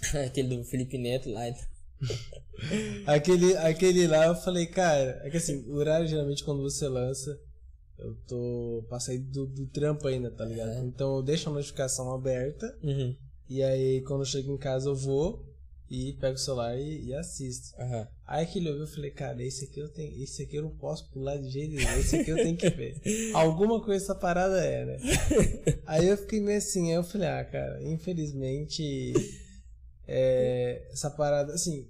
Aquele 0.26 0.56
do 0.56 0.64
Felipe 0.64 0.96
Neto 0.96 1.30
lá. 1.30 1.42
Aquele, 3.06 3.56
aquele 3.58 4.06
lá 4.06 4.26
eu 4.26 4.34
falei, 4.34 4.66
cara, 4.66 5.20
é 5.24 5.30
que 5.30 5.36
assim, 5.36 5.62
o 5.68 5.74
horário 5.74 6.06
geralmente 6.08 6.42
quando 6.44 6.62
você 6.62 6.88
lança, 6.88 7.38
eu 7.98 8.14
tô. 8.26 8.84
Passei 8.88 9.18
do, 9.18 9.46
do 9.46 9.66
trampo 9.66 10.06
ainda, 10.08 10.30
tá 10.30 10.44
ligado? 10.44 10.70
É. 10.70 10.80
Então 10.80 11.16
eu 11.16 11.22
deixo 11.22 11.48
a 11.48 11.52
notificação 11.52 12.12
aberta 12.12 12.76
Uhum. 12.82 13.14
e 13.48 13.62
aí 13.62 14.00
quando 14.02 14.20
eu 14.22 14.26
chego 14.26 14.52
em 14.52 14.58
casa 14.58 14.88
eu 14.88 14.94
vou 14.96 15.44
e 15.88 16.14
pego 16.14 16.34
o 16.34 16.38
celular 16.38 16.76
e, 16.76 17.06
e 17.06 17.14
assisto. 17.14 17.74
Aham. 17.80 18.08
Aí 18.26 18.42
aquele 18.44 18.68
eu 18.68 18.74
vi, 18.74 18.80
eu 18.80 18.86
falei, 18.88 19.10
cara, 19.12 19.40
esse 19.44 19.66
aqui 19.66 19.78
eu 19.78 19.88
tenho. 19.88 20.20
Esse 20.22 20.42
aqui 20.42 20.56
eu 20.56 20.62
não 20.64 20.70
posso 20.76 21.08
pular 21.10 21.36
de 21.36 21.48
jeito 21.48 21.74
nenhum, 21.76 21.98
esse 21.98 22.16
aqui 22.16 22.30
eu 22.30 22.36
tenho 22.36 22.56
que 22.56 22.68
ver. 22.70 23.00
Alguma 23.34 23.80
coisa 23.82 24.04
essa 24.04 24.14
parada 24.14 24.58
é, 24.64 24.84
né? 24.84 24.98
Aí 25.86 26.08
eu 26.08 26.16
fiquei 26.16 26.40
meio 26.40 26.58
assim, 26.58 26.90
aí 26.90 26.96
eu 26.96 27.04
falei, 27.04 27.28
ah, 27.28 27.44
cara, 27.44 27.80
infelizmente 27.84 29.12
é, 30.06 30.88
essa 30.92 31.10
parada, 31.10 31.52
assim, 31.52 31.86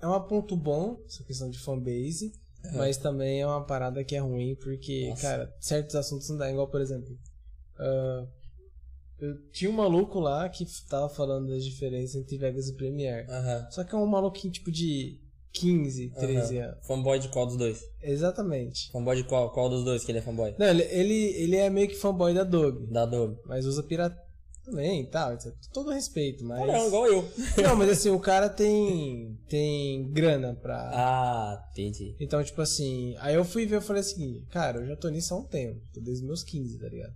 é 0.00 0.06
um 0.06 0.20
ponto 0.22 0.56
bom, 0.56 1.00
essa 1.06 1.22
questão 1.24 1.48
de 1.50 1.58
fanbase, 1.58 2.32
Aham. 2.64 2.78
mas 2.78 2.96
também 2.98 3.40
é 3.40 3.46
uma 3.46 3.64
parada 3.64 4.02
que 4.04 4.14
é 4.14 4.18
ruim, 4.20 4.54
porque, 4.56 5.08
Nossa. 5.10 5.22
cara, 5.22 5.54
certos 5.60 5.94
assuntos 5.96 6.28
não 6.28 6.36
dá, 6.36 6.50
igual, 6.50 6.68
por 6.68 6.80
exemplo, 6.80 7.16
ah, 7.78 8.26
eu 9.18 9.50
tinha 9.50 9.70
um 9.70 9.74
maluco 9.74 10.18
lá 10.18 10.48
que 10.48 10.64
tava 10.88 11.08
falando 11.08 11.48
das 11.50 11.64
diferenças 11.64 12.16
entre 12.16 12.38
Vegas 12.38 12.68
e 12.68 12.74
Premiere. 12.74 13.26
Só 13.70 13.84
que 13.84 13.94
é 13.94 13.98
um 13.98 14.06
maluquinho 14.06 14.52
tipo 14.52 14.70
de 14.70 15.18
15, 15.52 16.10
13 16.10 16.58
Aham. 16.58 16.68
anos. 16.70 16.86
Fanboy 16.86 17.18
de 17.18 17.28
qual 17.28 17.46
dos 17.46 17.56
dois? 17.56 17.82
Exatamente. 18.00 18.90
Fanboy 18.92 19.16
de 19.16 19.24
qual? 19.24 19.50
Qual 19.52 19.68
dos 19.68 19.84
dois 19.84 20.04
que 20.04 20.10
ele 20.12 20.18
é 20.18 20.22
fanboy? 20.22 20.54
Não, 20.58 20.66
ele, 20.68 20.82
ele, 20.84 21.14
ele 21.14 21.56
é 21.56 21.68
meio 21.68 21.88
que 21.88 21.96
fanboy 21.96 22.32
da 22.32 22.42
Adobe, 22.42 22.86
Da 22.86 23.02
Adobe. 23.02 23.36
mas 23.44 23.66
usa 23.66 23.82
pirata. 23.82 24.16
Também, 24.64 25.04
tal, 25.06 25.32
etc. 25.32 25.52
Todo 25.72 25.90
respeito, 25.90 26.44
mas. 26.44 26.66
Não, 26.66 26.86
igual 26.86 27.06
eu. 27.06 27.28
Não, 27.62 27.74
mas 27.76 27.88
assim, 27.90 28.10
o 28.10 28.20
cara 28.20 28.48
tem. 28.48 29.38
tem 29.48 30.10
grana 30.12 30.54
pra. 30.54 30.90
Ah, 30.92 31.68
entendi. 31.72 32.14
Então, 32.20 32.42
tipo 32.44 32.60
assim, 32.60 33.14
aí 33.18 33.34
eu 33.34 33.44
fui 33.44 33.64
ver 33.66 33.76
eu 33.76 33.82
falei 33.82 34.00
assim, 34.00 34.44
cara, 34.50 34.80
eu 34.80 34.86
já 34.86 34.96
tô 34.96 35.08
nisso 35.08 35.32
há 35.34 35.38
um 35.38 35.44
tempo, 35.44 35.80
tô 35.92 36.00
desde 36.00 36.24
meus 36.24 36.42
15, 36.44 36.78
tá 36.78 36.88
ligado? 36.88 37.14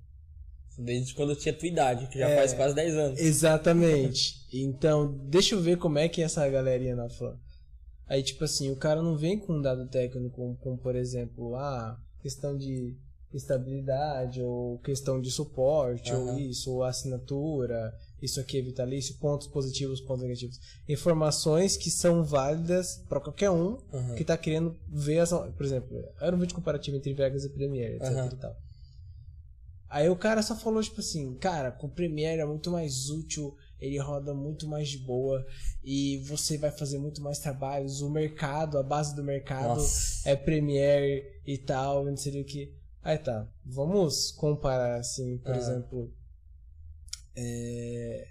Desde 0.79 1.15
quando 1.15 1.31
eu 1.31 1.37
tinha 1.37 1.55
tua 1.55 1.69
idade, 1.69 2.09
que 2.09 2.19
já 2.19 2.29
É. 2.29 2.37
faz 2.37 2.53
quase 2.55 2.75
10 2.75 2.95
anos. 2.95 3.21
Exatamente. 3.21 4.43
Então, 4.57 5.13
deixa 5.29 5.57
eu 5.57 5.61
ver 5.61 5.79
como 5.79 5.99
é 5.99 6.09
que 6.09 6.23
é 6.23 6.25
essa 6.25 6.49
galerinha 6.49 6.95
na 6.95 7.09
fã. 7.09 7.37
Aí, 8.07 8.23
tipo 8.23 8.45
assim, 8.45 8.71
o 8.71 8.77
cara 8.77 9.03
não 9.03 9.17
vem 9.17 9.37
com 9.37 9.55
um 9.55 9.61
dado 9.61 9.89
técnico 9.89 10.37
como, 10.37 10.57
como, 10.59 10.79
por 10.79 10.95
exemplo, 10.95 11.57
ah, 11.57 11.99
questão 12.23 12.57
de 12.57 12.97
estabilidade, 13.37 14.43
ou 14.43 14.79
questão 14.79 15.21
de 15.21 15.31
suporte, 15.31 16.15
ou 16.15 16.29
Aham. 16.29 16.39
isso, 16.39 16.73
ou 16.73 16.83
assinatura, 16.83 17.95
isso 18.21 18.41
aqui 18.41 18.59
é 18.59 18.63
vitalício, 18.63 19.17
pontos 19.17 19.47
positivos, 19.47 20.01
pontos 20.01 20.23
negativos. 20.23 20.59
Informações 20.89 21.77
que 21.77 21.91
são 21.91 22.25
válidas 22.25 23.03
para 23.09 23.21
qualquer 23.21 23.51
um 23.51 23.79
Aham. 23.93 24.15
que 24.15 24.25
tá 24.25 24.37
querendo 24.37 24.77
ver 24.89 25.21
as. 25.21 25.31
Por 25.31 25.65
exemplo, 25.65 26.05
era 26.21 26.35
um 26.35 26.39
vídeo 26.39 26.55
comparativo 26.55 26.97
entre 26.97 27.13
Vegas 27.13 27.45
e 27.45 27.51
Premiere, 27.51 27.97
etc 27.97 28.11
Aham. 28.11 28.31
e 28.33 28.37
tal. 28.37 28.57
Aí 29.89 30.09
o 30.09 30.17
cara 30.17 30.43
só 30.43 30.57
falou, 30.57 30.83
tipo 30.83 31.01
assim, 31.01 31.35
cara, 31.35 31.71
com 31.71 31.87
o 31.87 31.91
Premiere 31.91 32.41
é 32.41 32.45
muito 32.45 32.69
mais 32.69 33.11
útil, 33.11 33.57
ele 33.79 33.99
roda 33.99 34.35
muito 34.35 34.67
mais 34.67 34.89
de 34.89 34.99
boa 34.99 35.47
e 35.85 36.19
você 36.27 36.59
vai 36.59 36.73
fazer 36.73 36.99
muito 36.99 37.23
mais 37.23 37.39
trabalhos. 37.39 38.01
O 38.01 38.11
mercado, 38.11 38.77
a 38.77 38.83
base 38.83 39.15
do 39.15 39.23
mercado 39.23 39.75
Nossa. 39.75 40.29
é 40.29 40.35
Premiere 40.35 41.23
e 41.47 41.59
tal, 41.59 42.05
não 42.05 42.17
sei 42.17 42.41
o 42.41 42.45
que. 42.45 42.75
Aí 43.05 43.19
tá, 43.19 43.47
vamos 43.65 44.33
comparar 44.33 44.99
assim, 44.99 45.37
por 45.39 45.53
Ah. 45.53 45.57
exemplo. 45.59 46.13
é, 47.37 48.29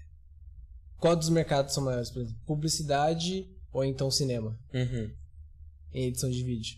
Qual 0.99 1.15
dos 1.17 1.27
mercados 1.29 1.73
são 1.73 1.83
maiores, 1.83 2.09
por 2.09 2.21
exemplo? 2.21 2.39
Publicidade 2.45 3.49
ou 3.73 3.83
então 3.83 4.09
cinema? 4.09 4.57
Uhum. 4.73 5.11
Em 5.93 6.05
edição 6.07 6.29
de 6.29 6.41
vídeo. 6.43 6.77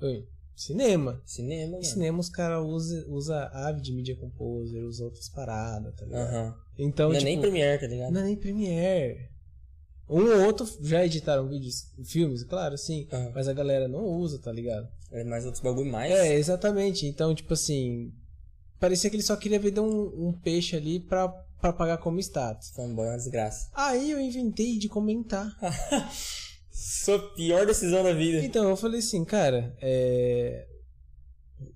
Oi, 0.00 0.28
cinema. 0.54 1.20
Cinema, 1.26 1.64
Em 1.66 1.70
mano. 1.72 1.84
cinema 1.84 2.20
os 2.20 2.28
caras 2.28 2.64
usam 2.64 3.04
usa 3.12 3.46
Avid 3.48 3.92
Media 3.92 4.14
Composer, 4.16 4.84
usa 4.84 5.04
outras 5.04 5.28
paradas, 5.28 5.92
tá 5.96 6.04
ligado? 6.04 6.28
Aham. 6.28 6.56
Então, 6.78 7.08
Não 7.08 7.16
é 7.16 7.18
tipo, 7.18 7.30
nem 7.30 7.40
Premiere, 7.40 7.80
tá 7.80 7.86
ligado? 7.88 8.12
não 8.12 8.20
é 8.20 8.24
nem 8.24 8.36
Premiere. 8.36 9.28
Um 10.08 10.22
ou 10.22 10.46
outro 10.46 10.66
já 10.82 11.04
editaram 11.04 11.48
vídeos, 11.48 11.92
filmes, 12.04 12.44
claro, 12.44 12.78
sim. 12.78 13.08
Aham. 13.12 13.32
Mas 13.34 13.48
a 13.48 13.52
galera 13.52 13.88
não 13.88 14.04
usa, 14.04 14.38
tá 14.38 14.52
ligado? 14.52 14.88
É 15.10 15.24
mais 15.24 15.44
outros 15.44 15.62
bagulho 15.62 15.90
mais. 15.90 16.12
É, 16.12 16.34
exatamente. 16.34 17.06
Então, 17.06 17.34
tipo 17.34 17.54
assim. 17.54 18.12
Parecia 18.78 19.08
que 19.08 19.16
ele 19.16 19.22
só 19.22 19.36
queria 19.36 19.58
vender 19.58 19.80
um, 19.80 20.28
um 20.28 20.32
peixe 20.32 20.76
ali 20.76 21.00
pra, 21.00 21.28
pra 21.60 21.72
pagar 21.72 21.98
como 21.98 22.20
status. 22.20 22.70
Fanboy 22.70 23.06
é 23.06 23.10
uma 23.10 23.16
desgraça. 23.16 23.70
Aí 23.74 24.10
eu 24.10 24.20
inventei 24.20 24.78
de 24.78 24.88
comentar. 24.88 25.56
Sua 26.70 27.18
pior 27.34 27.66
decisão 27.66 28.04
da 28.04 28.12
vida. 28.12 28.44
Então, 28.44 28.68
eu 28.68 28.76
falei 28.76 29.00
assim, 29.00 29.24
cara, 29.24 29.74
é... 29.80 30.66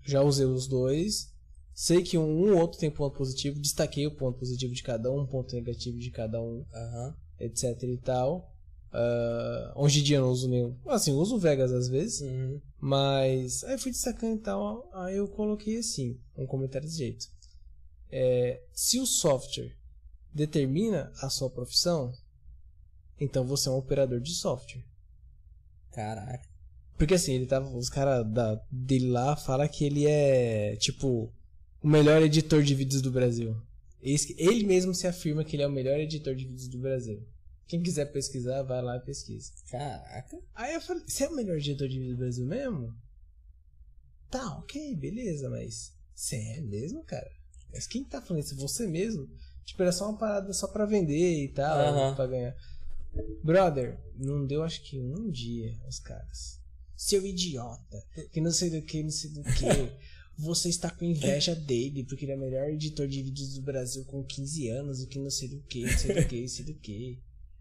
já 0.06 0.20
usei 0.20 0.44
os 0.44 0.68
dois. 0.68 1.30
Sei 1.72 2.02
que 2.02 2.18
um 2.18 2.50
ou 2.50 2.58
outro 2.58 2.78
tem 2.78 2.90
ponto 2.90 3.16
positivo. 3.16 3.58
Destaquei 3.58 4.06
o 4.06 4.14
ponto 4.14 4.38
positivo 4.38 4.74
de 4.74 4.82
cada 4.82 5.10
um, 5.10 5.26
ponto 5.26 5.54
negativo 5.54 5.98
de 5.98 6.10
cada 6.10 6.40
um, 6.40 6.64
Aham. 6.72 7.16
Etc 7.40 7.82
e 7.82 7.96
tal. 7.96 8.50
Ah, 8.92 9.72
hoje 9.76 10.00
em 10.00 10.02
dia 10.02 10.16
eu 10.18 10.22
não 10.22 10.30
uso 10.30 10.48
nenhum. 10.48 10.76
Assim, 10.86 11.12
eu 11.12 11.18
uso 11.18 11.38
Vegas 11.38 11.72
às 11.72 11.88
vezes. 11.88 12.20
Uhum. 12.20 12.60
Mas 12.80 13.64
aí 13.64 13.78
fui 13.78 13.92
destacando 13.92 14.36
e 14.36 14.40
tal. 14.42 14.88
Aí 14.92 15.16
eu 15.16 15.28
coloquei 15.28 15.78
assim, 15.78 16.18
um 16.36 16.46
comentário 16.46 16.86
desse 16.86 16.98
jeito. 16.98 17.26
É, 18.10 18.62
se 18.72 18.98
o 18.98 19.06
software 19.06 19.76
determina 20.32 21.12
a 21.20 21.28
sua 21.28 21.50
profissão, 21.50 22.12
então 23.20 23.44
você 23.44 23.68
é 23.68 23.72
um 23.72 23.76
operador 23.76 24.20
de 24.20 24.34
software. 24.34 24.84
Caraca. 25.92 26.48
Porque 26.96 27.14
assim, 27.14 27.32
ele 27.32 27.46
tava. 27.46 27.74
Os 27.76 27.88
caras 27.88 28.26
dele 28.70 29.10
lá 29.10 29.36
falam 29.36 29.66
que 29.68 29.84
ele 29.84 30.06
é, 30.06 30.76
tipo, 30.76 31.32
o 31.82 31.88
melhor 31.88 32.20
editor 32.22 32.62
de 32.62 32.74
vídeos 32.74 33.00
do 33.00 33.10
Brasil. 33.10 33.56
Ele 34.02 34.64
mesmo 34.64 34.94
se 34.94 35.06
afirma 35.06 35.44
que 35.44 35.56
ele 35.56 35.62
é 35.62 35.66
o 35.66 35.70
melhor 35.72 35.98
editor 35.98 36.34
de 36.34 36.44
vídeos 36.46 36.68
do 36.68 36.78
Brasil. 36.78 37.22
Quem 37.66 37.82
quiser 37.82 38.06
pesquisar, 38.06 38.62
vai 38.62 38.82
lá 38.82 38.96
e 38.96 39.00
pesquisa. 39.00 39.52
Caraca. 39.70 40.38
Aí 40.54 40.74
eu 40.74 40.80
falei, 40.80 41.04
você 41.06 41.24
é 41.24 41.28
o 41.28 41.36
melhor 41.36 41.56
editor 41.56 41.86
de 41.88 41.98
vídeo 41.98 42.14
do 42.14 42.18
Brasil 42.18 42.46
mesmo? 42.46 42.94
Tá, 44.30 44.58
ok, 44.58 44.94
beleza, 44.96 45.48
mas 45.50 45.92
você 46.14 46.36
é 46.36 46.60
mesmo, 46.60 47.02
cara? 47.04 47.30
Mas 47.72 47.86
quem 47.86 48.02
tá 48.04 48.20
falando 48.20 48.42
isso? 48.42 48.56
Você 48.56 48.86
mesmo? 48.86 49.28
Tipo, 49.64 49.82
era 49.82 49.92
só 49.92 50.08
uma 50.08 50.18
parada 50.18 50.52
só 50.52 50.66
pra 50.66 50.84
vender 50.86 51.44
e 51.44 51.48
tal, 51.48 51.78
Aham. 51.78 52.14
pra 52.16 52.26
ganhar. 52.26 52.56
Brother, 53.42 53.98
não 54.16 54.46
deu 54.46 54.62
acho 54.62 54.82
que 54.82 55.00
um 55.00 55.30
dia 55.30 55.76
os 55.88 55.98
caras. 55.98 56.58
Seu 56.96 57.24
idiota, 57.24 58.04
que 58.32 58.40
não 58.40 58.50
sei 58.50 58.70
do 58.70 58.82
que, 58.82 59.02
não 59.02 59.10
sei 59.10 59.30
do 59.30 59.42
que. 59.42 59.66
Você 60.40 60.70
está 60.70 60.90
com 60.90 61.04
inveja 61.04 61.54
dele, 61.54 62.02
porque 62.04 62.24
ele 62.24 62.32
é 62.32 62.36
o 62.36 62.38
melhor 62.38 62.68
editor 62.70 63.06
de 63.06 63.22
vídeos 63.22 63.54
do 63.54 63.62
Brasil 63.62 64.04
com 64.06 64.24
15 64.24 64.68
anos, 64.68 65.02
e 65.02 65.06
que 65.06 65.18
não 65.18 65.30
sei 65.30 65.48
do 65.48 65.60
que, 65.60 65.82
não 65.82 65.98
sei 65.98 66.14
do 66.14 66.26
que, 66.26 66.40
não 66.40 66.48
sei 66.48 66.64
do 66.64 66.74
que. 66.74 67.18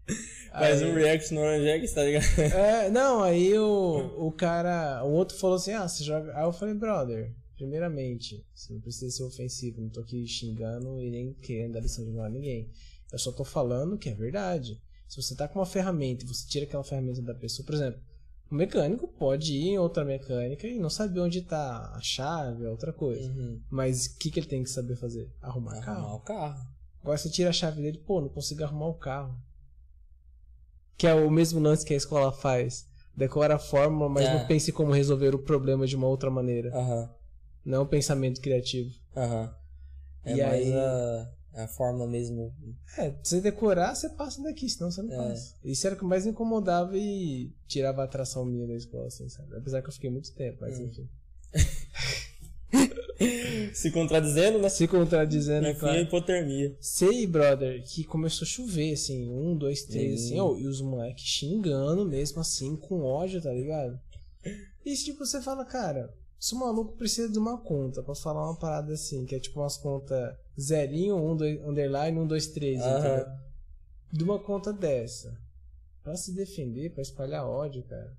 Faz 0.50 0.82
um 0.82 0.94
react 0.94 1.32
no 1.34 1.42
Orange 1.42 1.68
X, 1.68 1.92
tá 1.92 2.02
ligado? 2.02 2.24
é, 2.38 2.90
não, 2.90 3.22
aí 3.22 3.56
o, 3.56 4.26
o 4.26 4.32
cara, 4.32 5.04
o 5.04 5.12
outro 5.12 5.36
falou 5.36 5.56
assim, 5.56 5.72
ah, 5.72 5.86
você 5.86 6.02
joga. 6.02 6.34
Aí 6.34 6.42
eu 6.42 6.52
falei, 6.52 6.74
brother, 6.74 7.34
primeiramente, 7.54 8.44
você 8.54 8.72
não 8.72 8.80
precisa 8.80 9.10
ser 9.14 9.24
ofensivo, 9.24 9.82
não 9.82 9.90
tô 9.90 10.00
aqui 10.00 10.26
xingando 10.26 11.00
e 11.02 11.10
nem 11.10 11.34
querendo 11.34 11.72
dar 11.72 11.80
lição 11.80 12.04
de 12.04 12.10
moral 12.10 12.26
a 12.26 12.30
ninguém. 12.30 12.70
Eu 13.12 13.18
só 13.18 13.30
tô 13.30 13.44
falando 13.44 13.98
que 13.98 14.08
é 14.08 14.14
verdade. 14.14 14.80
Se 15.06 15.20
você 15.20 15.34
tá 15.34 15.46
com 15.46 15.58
uma 15.58 15.66
ferramenta 15.66 16.24
e 16.24 16.28
você 16.28 16.46
tira 16.48 16.64
aquela 16.64 16.84
ferramenta 16.84 17.20
da 17.20 17.34
pessoa, 17.34 17.66
por 17.66 17.74
exemplo, 17.74 18.00
o 18.50 18.54
mecânico 18.54 19.06
pode 19.06 19.52
ir 19.54 19.68
em 19.68 19.78
outra 19.78 20.04
mecânica 20.04 20.66
e 20.66 20.78
não 20.78 20.90
saber 20.90 21.20
onde 21.20 21.42
tá 21.42 21.92
a 21.94 22.00
chave, 22.00 22.64
é 22.64 22.68
outra 22.68 22.92
coisa. 22.92 23.30
Uhum. 23.30 23.60
Mas 23.70 24.06
o 24.06 24.16
que, 24.18 24.30
que 24.30 24.40
ele 24.40 24.46
tem 24.48 24.62
que 24.62 24.70
saber 24.70 24.96
fazer? 24.96 25.30
Arrumar 25.40 25.72
Arrumar 25.78 25.84
carro. 25.84 26.14
o 26.16 26.20
carro. 26.20 26.66
Agora 27.02 27.16
você 27.18 27.30
tira 27.30 27.50
a 27.50 27.52
chave 27.52 27.80
dele, 27.80 27.98
pô, 27.98 28.20
não 28.20 28.28
consigo 28.28 28.62
arrumar 28.64 28.86
o 28.88 28.94
carro. 28.94 29.34
Que 30.98 31.06
é 31.06 31.14
o 31.14 31.30
mesmo 31.30 31.60
lance 31.60 31.84
que 31.84 31.94
a 31.94 31.96
escola 31.96 32.30
faz. 32.32 32.86
Decora 33.16 33.54
a 33.54 33.58
fórmula, 33.58 34.08
mas 34.08 34.26
É. 34.26 34.34
não 34.38 34.46
pense 34.46 34.70
como 34.72 34.92
resolver 34.92 35.34
o 35.34 35.38
problema 35.38 35.86
de 35.86 35.96
uma 35.96 36.06
outra 36.06 36.30
maneira. 36.30 36.70
Aham. 36.76 37.10
Não 37.64 37.78
é 37.78 37.80
um 37.82 37.86
pensamento 37.86 38.40
criativo. 38.40 38.90
Aham. 39.16 39.54
É 40.24 40.32
E 40.36 40.42
mais 40.42 40.52
aí- 40.66 40.72
a, 40.74 41.30
a 41.54 41.66
fórmula 41.66 42.06
mesmo. 42.08 42.52
É, 42.96 43.10
se 43.22 43.36
você 43.36 43.40
decorar, 43.40 43.94
você 43.94 44.08
passa 44.10 44.42
daqui, 44.42 44.68
senão 44.68 44.90
você 44.90 45.02
não 45.02 45.12
É. 45.12 45.16
passa. 45.30 45.54
Isso 45.64 45.86
era 45.86 45.96
o 45.96 45.98
que 45.98 46.04
mais 46.04 46.24
me 46.24 46.30
incomodava 46.32 46.96
e 46.96 47.50
tirava 47.66 48.02
a 48.02 48.04
atração 48.04 48.44
minha 48.44 48.66
da 48.66 48.74
escola, 48.74 49.06
assim, 49.06 49.28
sabe? 49.28 49.56
Apesar 49.56 49.82
que 49.82 49.88
eu 49.88 49.92
fiquei 49.92 50.10
muito 50.10 50.32
tempo, 50.34 50.58
mas 50.60 50.78
Hum. 50.78 50.84
enfim. 50.84 51.08
Se 53.74 53.90
contradizendo, 53.90 54.58
né? 54.58 54.68
Se 54.68 54.86
contradizendo, 54.88 55.66
é 55.66 55.70
Enfim, 55.70 55.76
a 55.78 55.80
claro. 55.80 56.00
hipotermia. 56.00 56.76
Sei, 56.80 57.26
brother, 57.26 57.82
que 57.84 58.02
começou 58.04 58.44
a 58.44 58.48
chover, 58.48 58.92
assim, 58.94 59.28
um, 59.28 59.56
dois, 59.56 59.82
três, 59.82 60.24
assim, 60.24 60.38
ó, 60.40 60.56
e 60.56 60.66
os 60.66 60.80
moleques 60.80 61.24
xingando 61.24 62.04
mesmo, 62.06 62.40
assim, 62.40 62.76
com 62.76 63.02
ódio, 63.02 63.42
tá 63.42 63.52
ligado? 63.52 64.00
E 64.84 64.94
tipo, 64.94 65.24
você 65.26 65.42
fala, 65.42 65.64
cara, 65.66 66.14
se 66.40 66.54
o 66.54 66.58
maluco 66.58 66.96
precisa 66.96 67.30
de 67.30 67.38
uma 67.38 67.58
conta 67.58 68.02
pra 68.02 68.14
falar 68.14 68.42
uma 68.44 68.58
parada 68.58 68.94
assim, 68.94 69.26
que 69.26 69.34
é 69.34 69.38
tipo 69.38 69.60
umas 69.60 69.76
contas 69.76 70.34
zerinho, 70.58 71.14
um, 71.16 71.36
dois, 71.36 71.60
underline, 71.62 72.18
um, 72.18 72.26
dois, 72.26 72.46
três, 72.46 72.80
Aham. 72.80 72.98
entendeu? 72.98 73.26
De 74.10 74.24
uma 74.24 74.38
conta 74.38 74.72
dessa, 74.72 75.38
pra 76.02 76.16
se 76.16 76.34
defender, 76.34 76.94
pra 76.94 77.02
espalhar 77.02 77.46
ódio, 77.46 77.82
cara. 77.84 78.18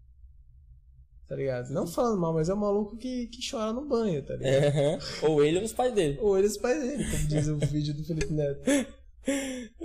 Tá 1.28 1.36
ligado? 1.36 1.72
Não 1.72 1.88
falando 1.88 2.20
mal, 2.20 2.34
mas 2.34 2.48
é 2.48 2.54
um 2.54 2.58
maluco 2.58 2.96
que, 2.96 3.26
que 3.28 3.50
chora 3.50 3.74
no 3.74 3.88
banho, 3.88 4.24
tá 4.24 4.36
ligado? 4.36 4.66
Aham. 4.66 5.00
Ou 5.24 5.44
ele 5.44 5.58
ou 5.58 5.64
os 5.64 5.74
pais 5.74 5.94
dele. 5.94 6.20
Ou 6.22 6.38
eles 6.38 6.58
pais 6.58 6.80
dele, 6.80 7.10
como 7.10 7.28
diz 7.28 7.48
o 7.48 7.58
vídeo 7.58 7.94
do 7.96 8.04
Felipe 8.04 8.32
Neto. 8.34 8.62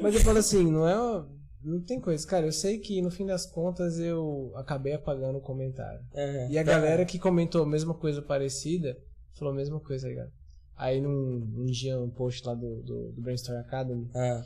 Mas 0.01 0.15
eu 0.15 0.21
falo 0.21 0.39
assim, 0.39 0.71
não 0.71 0.87
é. 0.87 1.25
Não 1.67 1.81
tem 1.81 2.01
coisa. 2.01 2.25
Cara, 2.27 2.47
eu 2.47 2.53
sei 2.53 2.79
que 2.79 3.03
no 3.03 3.11
fim 3.11 3.27
das 3.27 3.45
contas 3.45 3.99
eu 3.99 4.53
acabei 4.55 4.93
apagando 4.93 5.39
o 5.39 5.41
comentário. 5.41 6.01
Aham. 6.15 6.49
E 6.51 6.57
a 6.59 6.65
Tá. 6.65 6.71
galera 6.73 7.05
que 7.05 7.19
comentou 7.19 7.63
a 7.65 7.67
mesma 7.67 7.93
coisa 7.93 8.23
parecida 8.23 8.97
falou 9.35 9.53
a 9.53 9.57
mesma 9.57 9.81
coisa, 9.81 10.05
tá 10.05 10.09
ligado? 10.09 10.33
Aí 10.77 11.01
num, 11.01 11.65
dia, 11.67 11.99
um 12.01 12.09
post 12.11 12.47
lá 12.47 12.55
do, 12.55 12.83
do, 12.83 13.13
do 13.13 13.21
Brainstorm 13.23 13.59
Academy, 13.59 14.09
Ah, 14.15 14.45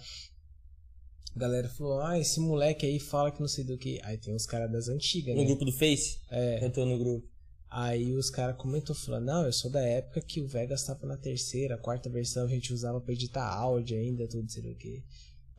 a 1.34 1.38
galera 1.38 1.68
falou: 1.68 2.00
Ah, 2.00 2.18
esse 2.18 2.40
moleque 2.40 2.86
aí 2.86 2.98
fala 2.98 3.30
que 3.30 3.40
não 3.40 3.48
sei 3.48 3.64
do 3.64 3.76
que. 3.76 4.00
Aí 4.02 4.16
tem 4.16 4.34
os 4.34 4.46
caras 4.46 4.70
das 4.72 4.88
antigas, 4.88 5.34
no 5.34 5.42
né? 5.42 5.46
grupo 5.46 5.64
do 5.64 5.72
Face? 5.72 6.20
É. 6.30 6.68
Tô 6.70 6.84
no 6.86 6.98
grupo. 6.98 7.28
Aí 7.72 8.14
os 8.16 8.30
caras 8.30 8.56
comentou 8.56 8.96
falando, 8.96 9.26
não, 9.26 9.44
eu 9.46 9.52
sou 9.52 9.70
da 9.70 9.80
época 9.80 10.20
que 10.20 10.40
o 10.40 10.46
Vegas 10.48 10.84
tava 10.84 11.06
na 11.06 11.16
terceira, 11.16 11.78
quarta 11.78 12.10
versão, 12.10 12.44
a 12.44 12.48
gente 12.48 12.72
usava 12.72 13.00
pra 13.00 13.12
editar 13.12 13.46
áudio 13.48 13.96
ainda, 13.96 14.26
tudo, 14.26 14.50
sei 14.50 14.62
lá 14.64 14.70
o 14.70 14.74
que. 14.74 15.04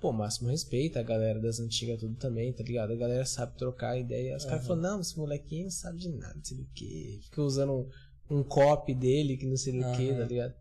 Pô, 0.02 0.12
máximo 0.12 0.50
respeito, 0.50 0.98
a 0.98 1.04
galera 1.04 1.40
das 1.40 1.60
antigas 1.60 2.00
tudo 2.00 2.16
também, 2.16 2.52
tá 2.52 2.64
ligado? 2.64 2.92
A 2.92 2.96
galera 2.96 3.24
sabe 3.24 3.56
trocar 3.56 4.00
ideia. 4.00 4.36
Os 4.36 4.44
caras 4.44 4.66
Aham. 4.66 4.68
falaram, 4.80 4.96
não, 4.96 5.02
esse 5.02 5.16
molequinho 5.16 5.66
não 5.66 5.72
sabe 5.72 6.00
de 6.00 6.10
nada, 6.10 6.34
não 6.36 6.44
sei 6.44 6.58
do 6.58 6.66
que. 6.74 7.20
Fica 7.24 7.42
usando 7.44 7.72
um, 8.30 8.38
um 8.40 8.44
copy 8.44 8.96
dele, 8.96 9.38
que 9.38 9.46
não 9.46 9.56
sei 9.56 9.74
do 9.74 9.92
que, 9.96 10.10
Aham. 10.10 10.18
tá 10.18 10.26
ligado? 10.26 10.54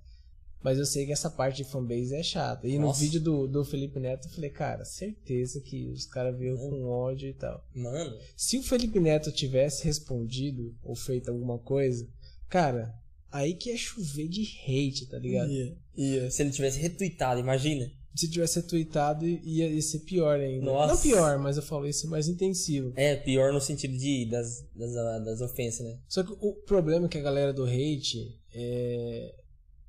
Mas 0.63 0.79
eu 0.79 0.85
sei 0.85 1.07
que 1.07 1.13
essa 1.13 1.31
parte 1.31 1.57
de 1.57 1.65
fanbase 1.65 2.15
é 2.15 2.23
chata. 2.23 2.69
E 2.69 2.79
no 2.79 2.89
Nossa. 2.89 3.01
vídeo 3.01 3.19
do, 3.19 3.47
do 3.49 3.65
Felipe 3.65 3.99
Neto 3.99 4.29
eu 4.29 4.31
falei, 4.33 4.51
cara, 4.51 4.85
certeza 4.85 5.59
que 5.59 5.87
os 5.87 6.05
caras 6.05 6.39
veio 6.39 6.59
com 6.59 6.85
ódio 6.85 7.31
e 7.31 7.33
tal. 7.33 7.67
Mano, 7.75 8.19
Se 8.37 8.59
o 8.59 8.63
Felipe 8.63 9.01
Neto 9.01 9.33
tivesse 9.33 9.85
respondido 9.87 10.77
ou 10.83 10.95
feito 10.95 11.31
alguma 11.31 11.59
coisa, 11.59 12.07
cara, 12.47 12.95
aí 13.33 13.55
que 13.55 13.71
ia 13.71 13.77
chover 13.79 14.29
de 14.29 14.43
hate, 14.67 15.07
tá 15.07 15.19
ligado? 15.19 15.51
ia, 15.51 15.75
ia. 15.97 16.31
Se 16.31 16.43
ele 16.43 16.51
tivesse 16.51 16.79
retweetado, 16.79 17.41
imagina. 17.41 17.91
Se 18.15 18.29
tivesse 18.29 18.63
tweetado, 18.65 19.25
ia, 19.27 19.69
ia 19.69 19.83
ser 19.83 20.01
pior 20.01 20.39
ainda. 20.41 20.65
Nossa. 20.67 20.95
Não 20.95 21.01
pior, 21.01 21.39
mas 21.39 21.57
eu 21.57 21.63
falo, 21.63 21.87
ia 21.87 21.93
ser 21.93 22.09
mais 22.09 22.29
intensivo. 22.29 22.93
É, 22.97 23.15
pior 23.17 23.53
no 23.53 23.61
sentido 23.61 23.97
de, 23.97 24.27
das, 24.27 24.67
das, 24.75 24.93
das 25.25 25.41
ofensas, 25.41 25.87
né? 25.87 25.99
Só 26.09 26.23
que 26.25 26.33
o 26.41 26.53
problema 26.55 27.07
é 27.07 27.09
que 27.09 27.19
a 27.19 27.23
galera 27.23 27.53
do 27.53 27.65
hate, 27.65 28.37
é, 28.53 29.35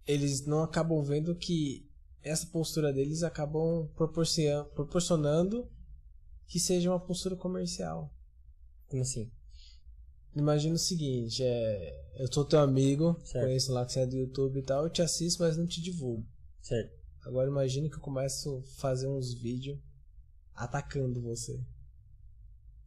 eles 0.07 0.45
não 0.45 0.61
acabam 0.61 1.01
vendo 1.03 1.33
que 1.35 1.89
essa 2.23 2.45
postura 2.45 2.93
deles 2.93 3.23
acabam 3.23 3.89
proporcion- 3.95 4.65
proporcionando 4.75 5.67
que 6.47 6.59
seja 6.59 6.91
uma 6.91 6.99
postura 6.99 7.35
comercial. 7.35 8.13
Como 8.87 9.01
assim? 9.01 9.31
Imagina 10.35 10.75
o 10.75 10.77
seguinte, 10.77 11.41
é, 11.43 12.03
eu 12.19 12.31
sou 12.31 12.45
teu 12.45 12.59
amigo, 12.59 13.19
Certo. 13.23 13.45
conheço 13.45 13.71
lá 13.73 13.85
que 13.85 13.93
você 13.93 14.01
é 14.01 14.05
do 14.05 14.15
YouTube 14.15 14.59
e 14.59 14.63
tal, 14.63 14.83
eu 14.83 14.89
te 14.89 15.01
assisto, 15.01 15.41
mas 15.41 15.57
não 15.57 15.65
te 15.65 15.81
divulgo. 15.81 16.23
Certo. 16.61 17.00
Agora 17.25 17.47
imagina 17.49 17.87
que 17.89 17.95
eu 17.95 17.99
começo 18.01 18.63
a 18.65 18.81
fazer 18.81 19.07
uns 19.07 19.33
vídeos 19.33 19.77
atacando 20.55 21.21
você. 21.21 21.59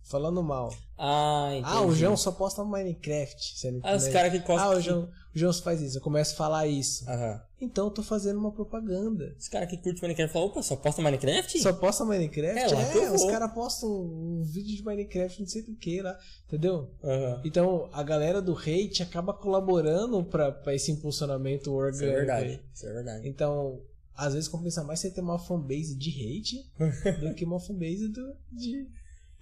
Falando 0.06 0.42
mal. 0.42 0.70
Ah, 0.98 1.48
entendi. 1.52 1.66
Ah, 1.66 1.80
o 1.80 1.94
João 1.94 2.14
só 2.14 2.30
posta 2.30 2.62
Minecraft. 2.62 3.58
Sendo 3.58 3.80
Ah, 3.82 3.96
os 3.96 4.06
caras 4.08 4.30
que 4.32 4.40
costam. 4.40 4.72
Ah, 4.72 4.76
o 4.76 4.80
João, 4.80 5.04
o 5.04 5.38
João 5.38 5.52
faz 5.54 5.80
isso. 5.80 5.96
Eu 5.96 6.02
começo 6.02 6.34
a 6.34 6.36
falar 6.36 6.66
isso. 6.66 7.08
Aham. 7.08 7.40
Então 7.58 7.86
eu 7.86 7.90
tô 7.90 8.02
fazendo 8.02 8.38
uma 8.38 8.52
propaganda. 8.52 9.34
Os 9.38 9.48
caras 9.48 9.70
que 9.70 9.78
curtem 9.78 10.02
Minecraft 10.02 10.30
falam, 10.30 10.48
opa, 10.48 10.62
só 10.62 10.76
posta 10.76 11.00
Minecraft? 11.00 11.58
Só 11.58 11.72
posta 11.72 12.04
Minecraft? 12.04 12.58
É 12.58 12.66
lá 12.76 12.94
eu 12.94 13.14
os 13.14 13.24
caras 13.24 13.50
postam 13.54 13.88
um 13.90 14.42
vídeo 14.44 14.76
de 14.76 14.84
Minecraft, 14.84 15.40
não 15.40 15.48
sei 15.48 15.62
do 15.62 15.74
que 15.74 16.02
lá. 16.02 16.18
Entendeu? 16.48 16.90
Aham. 17.02 17.40
Então 17.42 17.88
a 17.90 18.02
galera 18.02 18.42
do 18.42 18.52
hate 18.54 19.02
acaba 19.02 19.32
colaborando 19.32 20.22
pra, 20.24 20.52
pra 20.52 20.74
esse 20.74 20.92
impulsionamento 20.92 21.70
Isso 21.70 21.72
orgânico. 21.72 22.04
é 22.04 22.14
verdade. 22.14 22.64
Isso 22.74 22.86
é 22.86 22.92
verdade. 22.92 23.26
Então, 23.26 23.80
às 24.16 24.34
vezes 24.34 24.48
compensa 24.48 24.82
mais 24.84 25.00
você 25.00 25.10
ter 25.10 25.20
uma 25.20 25.38
fanbase 25.38 25.94
de 25.96 26.10
hate 26.10 26.70
do 27.20 27.34
que 27.34 27.44
uma 27.44 27.58
fanbase 27.60 28.08
do, 28.08 28.34
de, 28.52 28.86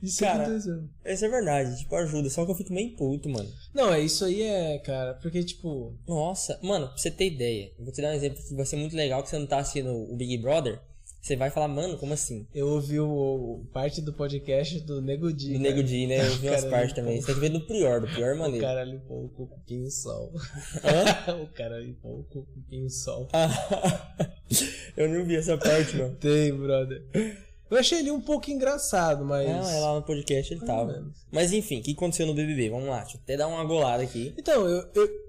de 0.01 0.17
Cara. 0.19 0.49
Isso 0.57 1.25
é 1.25 1.29
verdade, 1.29 1.79
tipo, 1.79 1.95
ajuda. 1.95 2.29
Só 2.31 2.45
que 2.45 2.51
eu 2.51 2.55
fico 2.57 2.73
meio 2.73 2.97
puto, 2.97 3.29
mano. 3.29 3.49
Não, 3.73 3.93
é 3.93 4.01
isso 4.01 4.25
aí 4.25 4.43
é, 4.43 4.79
cara, 4.79 5.15
porque 5.15 5.45
tipo. 5.45 5.95
Nossa, 6.09 6.59
mano, 6.63 6.89
pra 6.89 6.97
você 6.97 7.11
ter 7.11 7.27
ideia, 7.29 7.71
eu 7.79 7.85
vou 7.85 7.93
te 7.93 8.03
dar 8.03 8.11
um 8.11 8.15
exemplo 8.15 8.43
que 8.43 8.55
vai 8.55 8.67
ser 8.67 8.77
muito 8.77 8.97
legal 8.97 9.23
que 9.23 9.29
você 9.29 9.39
não 9.39 9.47
tá 9.47 9.59
assistindo 9.59 9.93
o 9.93 10.17
Big 10.17 10.37
Brother. 10.39 10.81
Você 11.21 11.37
vai 11.37 11.51
falar, 11.51 11.69
mano, 11.69 11.97
como 11.99 12.13
assim? 12.15 12.49
Eu 12.53 12.67
ouvi 12.67 12.99
o, 12.99 13.07
o- 13.09 13.65
parte 13.73 14.01
do 14.03 14.13
podcast 14.13 14.81
do 14.81 15.01
Nego 15.01 15.33
Di. 15.33 15.53
Do 15.53 15.63
cara. 15.63 15.63
Nego 15.77 15.83
Di, 15.87 16.07
né? 16.09 16.27
Eu 16.27 16.35
vi 16.35 16.49
umas 16.49 16.65
partes 16.65 16.97
também. 16.97 17.21
Você 17.21 17.27
tem 17.27 17.35
que 17.37 17.41
ver 17.43 17.49
do 17.51 17.61
pior, 17.61 18.01
do 18.01 18.09
pior 18.09 18.35
O 18.35 18.39
maneiro. 18.41 18.67
cara 18.67 18.83
limpou 18.83 19.27
o 19.27 19.29
cu 19.29 19.47
com 19.47 19.61
pinho-sol. 19.61 20.33
Hã? 20.83 21.35
o 21.41 21.47
cara 21.47 21.79
limpou 21.79 22.19
o 22.19 22.25
cu 22.25 22.43
com 22.45 22.61
pinho-sol. 22.63 23.29
eu 24.97 25.09
não 25.09 25.25
vi 25.25 25.37
essa 25.37 25.57
parte, 25.57 25.97
mano. 25.97 26.15
Tem, 26.17 26.53
brother. 26.55 27.03
Eu 27.71 27.79
achei 27.79 28.01
ele 28.01 28.11
um 28.11 28.21
pouco 28.21 28.51
engraçado, 28.51 29.25
mas. 29.25 29.49
Não, 29.49 29.71
é 29.71 29.81
lá 29.81 29.95
no 29.95 30.03
podcast 30.03 30.53
ele 30.53 30.65
tava. 30.65 30.93
menos. 30.93 31.27
Mas 31.31 31.53
enfim, 31.53 31.81
o 31.81 31.83
que 31.83 31.93
aconteceu 31.93 32.27
no 32.27 32.35
BBB? 32.35 32.71
Vamos 32.71 32.89
lá, 32.89 33.01
deixa 33.01 33.17
eu 33.17 33.21
até 33.23 33.37
dar 33.37 33.49
uma 33.49 33.65
golada 33.65 34.03
aqui. 34.03 34.35
Então, 34.37 34.69
eu, 34.69 34.87
eu, 34.95 35.23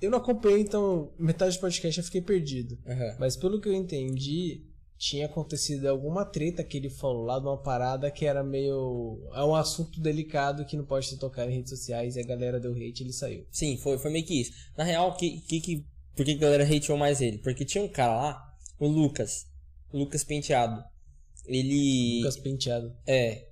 eu 0.00 0.10
não 0.10 0.18
acompanhei, 0.18 0.60
então 0.60 1.12
metade 1.18 1.56
do 1.56 1.60
podcast 1.60 1.98
eu 1.98 2.04
fiquei 2.04 2.20
perdido. 2.20 2.78
Aham. 2.86 3.16
Mas 3.18 3.36
pelo 3.36 3.60
que 3.60 3.68
eu 3.68 3.72
entendi, 3.72 4.64
tinha 4.96 5.26
acontecido 5.26 5.86
alguma 5.86 6.24
treta 6.24 6.64
que 6.64 6.76
ele 6.76 6.90
falou 6.90 7.24
lá 7.24 7.38
de 7.38 7.46
uma 7.46 7.56
parada 7.56 8.10
que 8.10 8.26
era 8.26 8.42
meio. 8.42 9.20
É 9.32 9.42
um 9.44 9.54
assunto 9.54 10.00
delicado 10.00 10.64
que 10.64 10.76
não 10.76 10.84
pode 10.84 11.06
se 11.06 11.18
tocar 11.18 11.48
em 11.48 11.54
redes 11.54 11.70
sociais 11.70 12.16
e 12.16 12.20
a 12.20 12.26
galera 12.26 12.58
deu 12.58 12.72
hate 12.72 13.02
e 13.02 13.06
ele 13.06 13.12
saiu. 13.12 13.46
Sim, 13.50 13.76
foi, 13.76 13.98
foi 13.98 14.10
meio 14.10 14.24
que 14.24 14.40
isso. 14.40 14.52
Na 14.76 14.84
real, 14.84 15.16
que, 15.16 15.40
que, 15.42 15.60
que, 15.60 15.86
por 16.16 16.24
que 16.24 16.32
a 16.32 16.38
galera 16.38 16.64
hateou 16.64 16.98
mais 16.98 17.20
ele? 17.20 17.38
Porque 17.38 17.64
tinha 17.64 17.82
um 17.82 17.88
cara 17.88 18.16
lá, 18.16 18.47
o 18.78 18.86
Lucas. 18.86 19.46
Lucas 19.92 20.24
Penteado. 20.24 20.84
Ele. 21.48 22.18
Lucas 22.18 22.36
penteado. 22.36 22.94
É. 23.06 23.48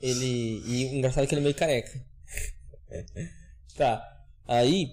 Ele. 0.00 0.62
E 0.66 0.86
o 0.86 0.94
engraçado 0.96 1.24
é 1.24 1.26
que 1.26 1.34
ele 1.34 1.40
é 1.40 1.44
meio 1.44 1.54
careca. 1.54 2.04
tá. 3.76 4.02
Aí. 4.46 4.90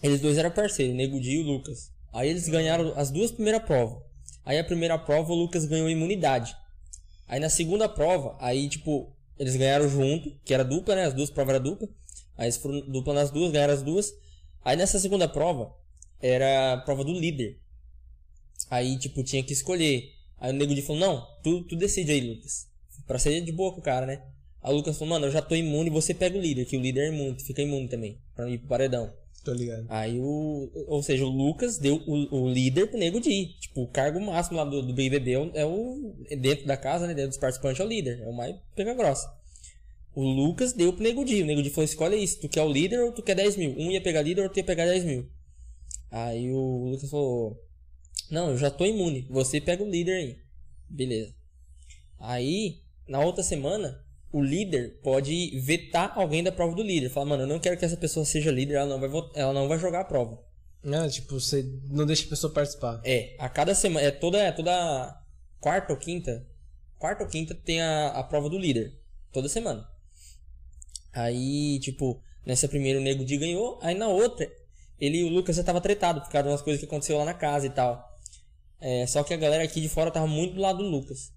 Eles 0.00 0.20
dois 0.20 0.38
eram 0.38 0.52
parceiros, 0.52 0.94
Nego 0.94 1.20
Di 1.20 1.32
e 1.32 1.40
o 1.40 1.42
Lucas. 1.42 1.90
Aí 2.12 2.28
eles 2.28 2.48
ganharam 2.48 2.92
as 2.96 3.10
duas 3.10 3.32
primeiras 3.32 3.64
provas. 3.64 4.00
Aí 4.44 4.56
a 4.56 4.64
primeira 4.64 4.96
prova 4.96 5.32
o 5.32 5.34
Lucas 5.34 5.64
ganhou 5.64 5.90
imunidade. 5.90 6.54
Aí 7.26 7.40
na 7.40 7.50
segunda 7.50 7.88
prova, 7.88 8.36
aí 8.40 8.68
tipo, 8.68 9.12
eles 9.36 9.56
ganharam 9.56 9.88
junto, 9.88 10.30
que 10.44 10.54
era 10.54 10.64
dupla, 10.64 10.94
né? 10.94 11.04
As 11.04 11.14
duas 11.14 11.30
provas 11.30 11.56
eram 11.56 11.64
dupla. 11.64 11.88
Aí 12.36 12.44
eles 12.44 12.56
foram 12.56 12.80
dupla 12.88 13.12
nas 13.12 13.32
duas, 13.32 13.50
ganharam 13.50 13.74
as 13.74 13.82
duas. 13.82 14.14
Aí 14.64 14.76
nessa 14.76 15.00
segunda 15.00 15.26
prova, 15.26 15.74
era 16.20 16.74
a 16.74 16.76
prova 16.78 17.02
do 17.02 17.12
líder. 17.12 17.58
Aí, 18.70 18.98
tipo, 18.98 19.22
tinha 19.22 19.42
que 19.42 19.52
escolher. 19.52 20.12
Aí 20.38 20.52
o 20.52 20.54
Nego 20.54 20.74
Di 20.74 20.82
falou, 20.82 21.00
não, 21.00 21.26
tu, 21.42 21.64
tu 21.64 21.76
decide 21.76 22.12
aí, 22.12 22.20
Lucas. 22.20 22.66
Pra 23.06 23.18
ser 23.18 23.40
de 23.40 23.52
boa 23.52 23.72
com 23.72 23.80
o 23.80 23.82
cara, 23.82 24.06
né? 24.06 24.22
Aí 24.62 24.72
o 24.72 24.76
Lucas 24.76 24.98
falou, 24.98 25.14
mano, 25.14 25.26
eu 25.26 25.30
já 25.30 25.40
tô 25.40 25.54
imune, 25.54 25.90
você 25.90 26.12
pega 26.12 26.36
o 26.36 26.40
líder, 26.40 26.66
que 26.66 26.76
o 26.76 26.80
líder 26.80 27.06
é 27.06 27.08
imune, 27.08 27.36
tu 27.36 27.44
fica 27.44 27.62
imune 27.62 27.88
também, 27.88 28.18
pra 28.34 28.44
não 28.44 28.52
ir 28.52 28.58
pro 28.58 28.68
paredão. 28.68 29.12
Tô 29.44 29.52
ligado. 29.54 29.86
Aí 29.88 30.18
o. 30.20 30.70
Ou 30.88 31.02
seja, 31.02 31.24
o 31.24 31.28
Lucas 31.28 31.78
deu 31.78 32.02
o, 32.06 32.42
o 32.42 32.50
líder 32.50 32.88
pro 32.88 32.98
Nego 32.98 33.20
Di. 33.20 33.56
Tipo, 33.58 33.82
o 33.82 33.88
cargo 33.88 34.20
máximo 34.20 34.58
lá 34.58 34.64
do, 34.64 34.82
do 34.82 34.92
BBB 34.92 35.32
é 35.32 35.38
o, 35.38 35.50
é 35.54 35.64
o. 35.64 36.14
é 36.28 36.36
Dentro 36.36 36.66
da 36.66 36.76
casa, 36.76 37.06
né? 37.06 37.14
Dentro 37.14 37.30
dos 37.30 37.38
participantes 37.38 37.80
é 37.80 37.84
o 37.84 37.88
líder. 37.88 38.20
É 38.20 38.26
o 38.26 38.32
mais 38.32 38.54
pega 38.74 38.92
grossa. 38.92 39.26
O 40.14 40.22
Lucas 40.22 40.72
deu 40.72 40.92
pro 40.92 41.02
Nego 41.02 41.24
Di. 41.24 41.42
O 41.42 41.46
Nego 41.46 41.62
Di 41.62 41.70
falou: 41.70 41.84
escolhe 41.84 42.22
isso. 42.22 42.40
Tu 42.40 42.48
quer 42.48 42.62
o 42.62 42.70
líder 42.70 43.00
ou 43.00 43.12
tu 43.12 43.22
quer 43.22 43.36
10 43.36 43.56
mil? 43.56 43.74
Um 43.78 43.90
ia 43.90 44.02
pegar 44.02 44.20
líder 44.20 44.42
ou 44.42 44.46
outro 44.48 44.58
ia 44.58 44.64
pegar 44.64 44.84
10 44.84 45.04
mil. 45.04 45.26
Aí 46.10 46.52
o 46.52 46.90
Lucas 46.90 47.08
falou: 47.08 47.56
Não, 48.30 48.50
eu 48.50 48.56
já 48.58 48.70
tô 48.70 48.84
imune. 48.84 49.26
Você 49.30 49.60
pega 49.60 49.82
o 49.82 49.90
líder 49.90 50.12
aí. 50.16 50.36
Beleza. 50.88 51.34
Aí, 52.18 52.82
na 53.06 53.20
outra 53.20 53.42
semana, 53.42 54.04
o 54.32 54.42
líder 54.42 55.00
pode 55.02 55.58
vetar 55.60 56.12
alguém 56.16 56.42
da 56.42 56.52
prova 56.52 56.74
do 56.74 56.82
líder. 56.82 57.08
Fala, 57.10 57.26
mano, 57.26 57.42
eu 57.44 57.46
não 57.46 57.58
quero 57.60 57.76
que 57.78 57.84
essa 57.84 57.96
pessoa 57.96 58.24
seja 58.26 58.50
líder, 58.50 58.74
ela 58.74 58.86
não 58.90 59.00
vai, 59.00 59.08
vot- 59.08 59.32
ela 59.36 59.52
não 59.52 59.68
vai 59.68 59.78
jogar 59.78 60.00
a 60.00 60.04
prova. 60.04 60.42
Ah, 60.84 61.08
tipo, 61.08 61.38
você 61.40 61.62
não 61.90 62.06
deixa 62.06 62.24
a 62.26 62.28
pessoa 62.28 62.52
participar. 62.52 63.00
É, 63.04 63.34
a 63.38 63.48
cada 63.48 63.74
semana, 63.74 64.06
é 64.06 64.10
toda, 64.10 64.38
é 64.38 64.52
toda 64.52 65.22
quarta 65.60 65.92
ou 65.92 65.98
quinta, 65.98 66.46
quarta 66.98 67.24
ou 67.24 67.28
quinta 67.30 67.54
tem 67.54 67.80
a, 67.80 68.08
a 68.08 68.22
prova 68.22 68.48
do 68.48 68.58
líder. 68.58 68.92
Toda 69.32 69.48
semana. 69.48 69.86
Aí, 71.12 71.78
tipo, 71.80 72.22
nessa 72.46 72.68
primeira 72.68 72.98
o 72.98 73.02
Nego 73.02 73.24
Di 73.24 73.36
ganhou, 73.38 73.78
aí 73.82 73.94
na 73.94 74.08
outra, 74.08 74.50
ele 75.00 75.18
e 75.18 75.24
o 75.24 75.28
Lucas 75.28 75.56
já 75.56 75.64
tava 75.64 75.80
tretado 75.80 76.20
por 76.20 76.30
causa 76.30 76.44
de 76.44 76.52
umas 76.52 76.62
coisas 76.62 76.80
que 76.80 76.86
aconteceu 76.86 77.16
lá 77.18 77.24
na 77.24 77.34
casa 77.34 77.66
e 77.66 77.70
tal. 77.70 78.17
É, 78.80 79.06
só 79.06 79.22
que 79.24 79.34
a 79.34 79.36
galera 79.36 79.64
aqui 79.64 79.80
de 79.80 79.88
fora 79.88 80.10
tava 80.10 80.26
muito 80.26 80.54
do 80.54 80.60
lado 80.60 80.78
do 80.78 80.88
Lucas. 80.88 81.32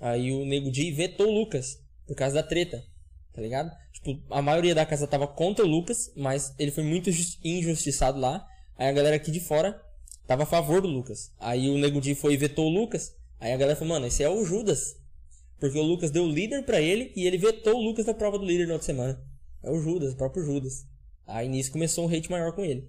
Aí 0.00 0.30
o 0.32 0.44
Nego 0.44 0.70
Di 0.70 0.92
vetou 0.92 1.28
o 1.28 1.34
Lucas 1.40 1.78
por 2.06 2.14
causa 2.14 2.34
da 2.34 2.42
treta, 2.42 2.84
tá 3.32 3.40
ligado? 3.40 3.70
Tipo, 3.92 4.22
a 4.30 4.42
maioria 4.42 4.74
da 4.74 4.84
casa 4.84 5.06
tava 5.06 5.26
contra 5.26 5.64
o 5.64 5.68
Lucas, 5.68 6.12
mas 6.14 6.54
ele 6.58 6.70
foi 6.70 6.84
muito 6.84 7.10
jus- 7.10 7.38
injustiçado 7.42 8.18
lá. 8.20 8.46
Aí 8.76 8.88
a 8.88 8.92
galera 8.92 9.16
aqui 9.16 9.30
de 9.30 9.40
fora 9.40 9.80
tava 10.26 10.42
a 10.42 10.46
favor 10.46 10.82
do 10.82 10.88
Lucas. 10.88 11.32
Aí 11.40 11.68
o 11.70 11.78
Nego 11.78 12.00
Di 12.00 12.14
foi 12.14 12.34
e 12.34 12.36
vetou 12.36 12.66
o 12.66 12.74
Lucas. 12.74 13.14
Aí 13.40 13.52
a 13.52 13.56
galera 13.56 13.76
falou, 13.76 13.94
mano, 13.94 14.06
esse 14.06 14.22
é 14.22 14.28
o 14.28 14.44
Judas. 14.44 14.96
Porque 15.58 15.78
o 15.78 15.82
Lucas 15.82 16.10
deu 16.10 16.24
o 16.24 16.30
líder 16.30 16.64
pra 16.64 16.80
ele 16.80 17.12
e 17.16 17.26
ele 17.26 17.38
vetou 17.38 17.76
o 17.76 17.82
Lucas 17.82 18.04
da 18.04 18.12
prova 18.12 18.38
do 18.38 18.44
líder 18.44 18.66
na 18.66 18.74
outra 18.74 18.86
semana. 18.86 19.18
É 19.62 19.70
o 19.70 19.80
Judas, 19.80 20.12
o 20.12 20.16
próprio 20.16 20.44
Judas. 20.44 20.84
Aí 21.26 21.48
nisso 21.48 21.72
começou 21.72 22.06
um 22.06 22.14
hate 22.14 22.30
maior 22.30 22.52
com 22.52 22.62
ele. 22.62 22.88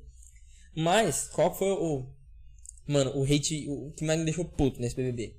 Mas, 0.76 1.30
qual 1.30 1.56
foi 1.56 1.72
o. 1.72 2.06
Mano, 2.88 3.12
o 3.16 3.24
hate. 3.24 3.68
O 3.70 3.92
que 3.92 4.06
mais 4.06 4.18
me 4.18 4.26
deixou 4.26 4.46
puto 4.46 4.80
nesse 4.80 4.96
BBB? 4.96 5.36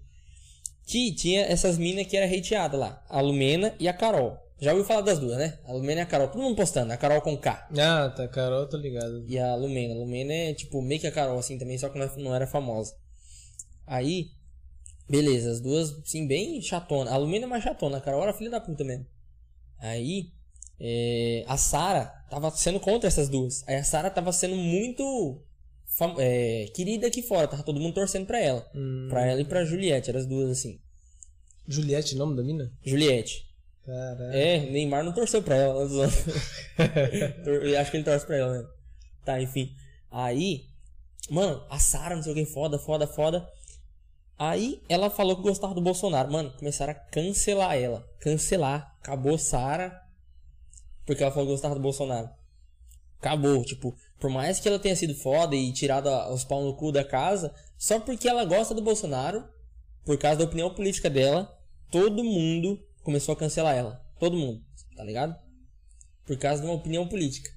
Que 0.86 1.12
tinha 1.14 1.42
essas 1.42 1.78
minas 1.78 2.06
que 2.06 2.16
era 2.16 2.26
hateada 2.26 2.76
lá. 2.76 3.04
A 3.08 3.20
Lumena 3.20 3.74
e 3.78 3.88
a 3.88 3.92
Carol. 3.92 4.38
Já 4.60 4.72
ouviu 4.72 4.84
falar 4.84 5.02
das 5.02 5.18
duas, 5.18 5.38
né? 5.38 5.58
A 5.64 5.72
Lumena 5.72 6.00
e 6.00 6.04
a 6.04 6.06
Carol. 6.06 6.28
Todo 6.28 6.42
mundo 6.42 6.56
postando. 6.56 6.92
A 6.92 6.96
Carol 6.96 7.20
com 7.22 7.36
K. 7.36 7.68
Ah, 7.78 8.10
tá, 8.10 8.26
Carol, 8.28 8.66
tô 8.66 8.76
ligado. 8.76 9.24
E 9.26 9.38
a 9.38 9.54
Lumena. 9.54 9.94
A 9.94 9.96
Lumena 9.96 10.32
é 10.32 10.54
tipo 10.54 10.82
meio 10.82 11.00
que 11.00 11.06
a 11.06 11.12
Carol, 11.12 11.38
assim, 11.38 11.58
também, 11.58 11.78
só 11.78 11.88
que 11.88 11.98
não 11.98 12.34
era 12.34 12.46
famosa. 12.46 12.94
Aí, 13.86 14.30
beleza, 15.08 15.50
as 15.50 15.60
duas, 15.60 15.94
sim, 16.04 16.26
bem 16.26 16.60
chatona. 16.60 17.10
A 17.10 17.16
Lumena 17.16 17.46
é 17.46 17.48
mais 17.48 17.64
chatona, 17.64 17.98
a 17.98 18.00
Carol 18.00 18.22
era 18.22 18.34
filha 18.34 18.50
da 18.50 18.60
puta 18.60 18.84
mesmo. 18.84 19.06
Aí, 19.78 20.32
é, 20.80 21.44
a 21.46 21.56
Sara 21.56 22.06
tava 22.28 22.50
sendo 22.50 22.80
contra 22.80 23.08
essas 23.08 23.28
duas. 23.28 23.66
Aí 23.66 23.76
a 23.76 23.84
Sara 23.84 24.10
tava 24.10 24.32
sendo 24.32 24.56
muito 24.56 25.42
é, 26.18 26.66
querida 26.74 27.06
aqui 27.06 27.22
fora, 27.22 27.48
tava 27.48 27.62
todo 27.62 27.80
mundo 27.80 27.94
torcendo 27.94 28.26
pra 28.26 28.38
ela. 28.40 28.68
Hum, 28.74 29.06
Pra 29.08 29.26
ela 29.26 29.40
e 29.40 29.44
pra 29.44 29.64
Juliette, 29.64 30.10
eram 30.10 30.20
as 30.20 30.26
duas 30.26 30.50
assim. 30.50 30.78
Juliette, 31.66 32.16
nome 32.16 32.36
da 32.36 32.42
mina? 32.42 32.70
Juliette. 32.84 33.46
Caralho. 33.84 34.32
É, 34.32 34.58
Neymar 34.70 35.02
não 35.04 35.12
torceu 35.12 35.42
pra 35.42 35.56
ela. 35.56 35.84
acho 37.80 37.90
que 37.90 37.96
ele 37.96 38.04
torce 38.04 38.26
pra 38.26 38.36
ela, 38.36 38.58
né? 38.62 38.68
Tá, 39.24 39.40
enfim. 39.40 39.74
Aí, 40.10 40.68
Mano, 41.30 41.62
a 41.68 41.78
Sara, 41.78 42.16
não 42.16 42.22
sei 42.22 42.32
o 42.32 42.34
que, 42.34 42.46
foda, 42.46 42.78
foda, 42.78 43.06
foda. 43.06 43.46
Aí 44.38 44.80
ela 44.88 45.10
falou 45.10 45.36
que 45.36 45.42
gostava 45.42 45.74
do 45.74 45.80
Bolsonaro. 45.80 46.30
Mano, 46.32 46.50
começaram 46.52 46.92
a 46.92 46.94
cancelar 46.94 47.76
ela. 47.76 48.08
Cancelar. 48.20 48.96
Acabou 49.00 49.36
Sara. 49.36 50.00
Porque 51.04 51.22
ela 51.22 51.32
falou 51.32 51.46
que 51.46 51.52
gostava 51.52 51.74
do 51.74 51.80
Bolsonaro. 51.80 52.30
Acabou. 53.18 53.62
Tipo, 53.64 53.94
por 54.18 54.30
mais 54.30 54.58
que 54.58 54.68
ela 54.68 54.78
tenha 54.78 54.96
sido 54.96 55.14
foda 55.14 55.54
e 55.54 55.72
tirado 55.72 56.08
os 56.32 56.44
pau 56.44 56.62
no 56.64 56.76
cu 56.76 56.90
da 56.90 57.04
casa, 57.04 57.54
só 57.76 58.00
porque 58.00 58.28
ela 58.28 58.44
gosta 58.44 58.74
do 58.74 58.82
Bolsonaro, 58.82 59.48
por 60.04 60.18
causa 60.18 60.38
da 60.38 60.44
opinião 60.44 60.74
política 60.74 61.08
dela, 61.08 61.56
todo 61.90 62.24
mundo 62.24 62.80
começou 63.02 63.32
a 63.32 63.36
cancelar 63.36 63.76
ela. 63.76 64.04
Todo 64.18 64.36
mundo. 64.36 64.62
Tá 64.96 65.04
ligado? 65.04 65.36
Por 66.26 66.36
causa 66.36 66.60
de 66.60 66.68
uma 66.68 66.74
opinião 66.74 67.06
política. 67.06 67.50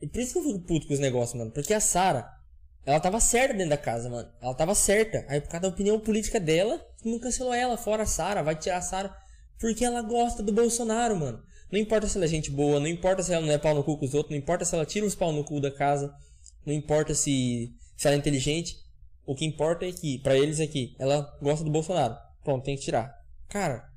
E 0.00 0.06
por 0.06 0.20
isso 0.20 0.32
que 0.32 0.38
eu 0.38 0.42
fico 0.44 0.66
puto 0.66 0.86
com 0.86 0.94
os 0.94 1.00
negócios, 1.00 1.36
mano. 1.36 1.50
Porque 1.50 1.74
a 1.74 1.80
Sara, 1.80 2.30
ela 2.86 3.00
tava 3.00 3.18
certa 3.18 3.54
dentro 3.54 3.70
da 3.70 3.76
casa, 3.76 4.08
mano. 4.08 4.30
Ela 4.40 4.54
tava 4.54 4.74
certa. 4.74 5.24
Aí 5.28 5.40
por 5.40 5.48
causa 5.48 5.62
da 5.62 5.68
opinião 5.68 5.98
política 5.98 6.38
dela, 6.38 6.80
não 7.04 7.18
cancelou 7.18 7.52
ela. 7.52 7.76
Fora 7.76 8.04
a 8.04 8.06
Sara, 8.06 8.42
vai 8.42 8.54
tirar 8.54 8.78
a 8.78 8.82
Sara. 8.82 9.16
Porque 9.58 9.84
ela 9.84 10.02
gosta 10.02 10.42
do 10.42 10.52
Bolsonaro, 10.52 11.16
mano. 11.16 11.42
Não 11.70 11.78
importa 11.78 12.06
se 12.06 12.16
ela 12.16 12.24
é 12.24 12.28
gente 12.28 12.50
boa, 12.50 12.78
não 12.78 12.86
importa 12.86 13.22
se 13.22 13.32
ela 13.32 13.44
não 13.44 13.52
é 13.52 13.58
pau 13.58 13.74
no 13.74 13.82
cu 13.82 13.98
com 13.98 14.04
os 14.04 14.14
outros, 14.14 14.30
não 14.30 14.38
importa 14.38 14.64
se 14.64 14.74
ela 14.74 14.86
tira 14.86 15.06
os 15.06 15.14
pau 15.14 15.32
no 15.32 15.44
cu 15.44 15.60
da 15.60 15.70
casa, 15.70 16.14
não 16.64 16.72
importa 16.72 17.14
se, 17.14 17.74
se 17.96 18.06
ela 18.06 18.16
é 18.16 18.18
inteligente. 18.18 18.82
O 19.26 19.34
que 19.34 19.44
importa 19.44 19.86
é 19.86 19.92
que, 19.92 20.18
pra 20.18 20.36
eles 20.36 20.60
aqui, 20.60 20.94
ela 20.98 21.36
gosta 21.40 21.64
do 21.64 21.70
Bolsonaro. 21.70 22.16
Pronto, 22.42 22.64
tem 22.64 22.76
que 22.76 22.82
tirar. 22.82 23.12
Cara, 23.48 23.90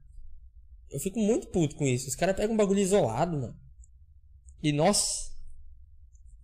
eu 0.90 1.00
fico 1.00 1.20
muito 1.20 1.48
puto 1.48 1.76
com 1.76 1.86
isso. 1.86 2.08
Os 2.08 2.16
caras 2.16 2.36
pegam 2.36 2.54
um 2.54 2.58
bagulho 2.58 2.80
isolado, 2.80 3.38
mano. 3.38 3.60
E 4.64 4.72
nossa, 4.72 5.32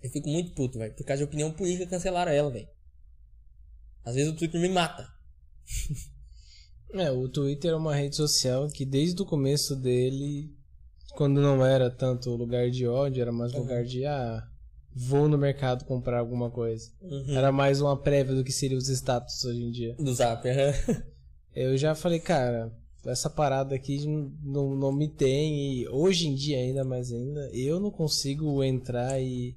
eu 0.01 0.09
fico 0.09 0.27
muito 0.27 0.53
puto, 0.53 0.77
velho. 0.77 0.93
Por 0.93 1.05
causa 1.05 1.19
de 1.19 1.23
opinião 1.23 1.51
política, 1.51 1.87
cancelaram 1.87 2.31
ela, 2.31 2.51
velho. 2.51 2.67
Às 4.03 4.15
vezes 4.15 4.31
o 4.31 4.35
Twitter 4.35 4.59
me 4.59 4.69
mata. 4.69 5.07
É, 6.95 7.09
o 7.09 7.27
Twitter 7.27 7.71
é 7.71 7.75
uma 7.75 7.95
rede 7.95 8.15
social 8.15 8.67
que 8.69 8.85
desde 8.85 9.19
o 9.19 9.25
começo 9.25 9.75
dele, 9.75 10.55
quando 11.15 11.41
não 11.41 11.65
era 11.65 11.89
tanto 11.89 12.35
lugar 12.35 12.69
de 12.69 12.87
ódio, 12.87 13.21
era 13.21 13.31
mais 13.31 13.53
lugar 13.53 13.83
de 13.83 14.05
ah, 14.05 14.47
vou 14.95 15.27
no 15.27 15.37
mercado 15.37 15.85
comprar 15.85 16.19
alguma 16.19 16.49
coisa. 16.49 16.91
Uhum. 17.01 17.35
Era 17.35 17.51
mais 17.51 17.81
uma 17.81 17.97
prévia 17.97 18.35
do 18.35 18.43
que 18.43 18.51
seriam 18.51 18.77
os 18.77 18.89
status 18.89 19.43
hoje 19.45 19.61
em 19.61 19.71
dia. 19.71 19.95
Do 19.95 20.13
Zap, 20.13 20.47
aham. 20.47 21.03
Eu 21.55 21.77
já 21.77 21.93
falei, 21.93 22.19
cara, 22.19 22.73
essa 23.05 23.29
parada 23.29 23.75
aqui 23.75 24.05
não, 24.41 24.75
não, 24.75 24.91
me 24.91 25.07
tem 25.07 25.81
e 25.81 25.87
hoje 25.87 26.27
em 26.27 26.33
dia 26.33 26.57
ainda 26.57 26.83
mais 26.83 27.11
ainda, 27.11 27.47
eu 27.53 27.79
não 27.79 27.91
consigo 27.91 28.63
entrar 28.63 29.21
e, 29.21 29.55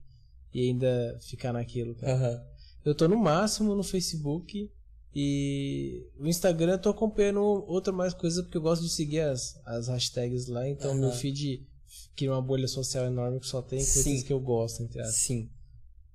e 0.52 0.68
ainda 0.68 1.18
ficar 1.22 1.54
naquilo, 1.54 1.94
cara. 1.94 2.46
Eu 2.84 2.94
tô 2.94 3.08
no 3.08 3.16
máximo 3.16 3.74
no 3.74 3.82
Facebook 3.82 4.70
e 5.18 6.06
o 6.20 6.26
Instagram 6.26 6.72
eu 6.72 6.78
tô 6.78 6.90
acompanhando 6.90 7.40
outra 7.40 7.90
mais 7.90 8.12
coisa 8.12 8.42
porque 8.42 8.58
eu 8.58 8.60
gosto 8.60 8.82
de 8.82 8.90
seguir 8.90 9.20
as, 9.20 9.58
as 9.64 9.88
hashtags 9.88 10.46
lá, 10.46 10.68
então 10.68 10.90
Aham. 10.90 11.00
meu 11.00 11.10
feed 11.12 11.66
cria 12.14 12.30
uma 12.32 12.42
bolha 12.42 12.68
social 12.68 13.06
enorme 13.06 13.40
que 13.40 13.46
só 13.46 13.62
tem 13.62 13.78
coisas 13.78 14.02
Sim. 14.04 14.22
que 14.22 14.32
eu 14.32 14.38
gosto, 14.38 14.82
entre 14.82 15.00
aspas. 15.00 15.16
Sim. 15.16 15.48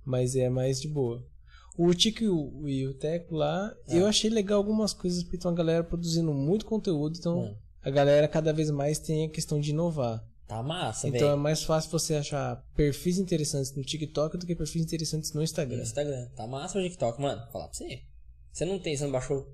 Mas 0.06 0.36
é 0.36 0.50
mais 0.50 0.80
de 0.80 0.88
boa. 0.88 1.26
O 1.76 1.92
Tico 1.96 2.24
e 2.68 2.86
o, 2.88 2.94
Teco 2.94 3.34
lá, 3.36 3.74
Ah. 3.88 3.96
eu 3.96 4.06
achei 4.06 4.30
legal 4.30 4.58
algumas 4.60 4.94
coisas 4.94 5.24
porque 5.24 5.38
tem 5.40 5.50
uma 5.50 5.58
galera 5.58 5.84
produzindo 5.84 6.32
muito 6.32 6.66
conteúdo, 6.66 7.18
então 7.18 7.38
Mano, 7.42 7.58
a 7.82 7.90
galera 7.90 8.28
cada 8.28 8.54
vez 8.54 8.70
mais 8.70 9.00
tem 9.00 9.26
a 9.26 9.30
questão 9.30 9.60
de 9.60 9.72
inovar. 9.72 10.24
tá 10.48 10.62
massa, 10.62 11.08
então 11.08 11.22
é 11.28 11.32
velho. 11.32 11.42
mais 11.42 11.64
fácil 11.64 11.90
você 11.90 12.14
achar 12.16 12.64
perfis 12.76 13.18
interessantes 13.18 13.74
no 13.74 13.84
TikTok 13.84 14.38
do 14.38 14.46
que 14.46 14.54
perfis 14.56 14.84
interessantes 14.84 15.32
no 15.34 15.38
No 15.40 15.44
Instagram. 15.44 15.82
Instagram. 15.82 16.28
Tá 16.36 16.46
massa 16.46 16.78
o 16.78 16.84
TikTok, 16.84 17.20
mano. 17.20 17.42
Vou 17.44 17.52
falar 17.52 17.68
pra 17.70 17.74
você. 17.78 18.02
Você 18.52 18.66
não 18.66 18.80
tem, 18.80 18.96
você 18.96 19.04
não 19.04 19.12
baixou? 19.12 19.48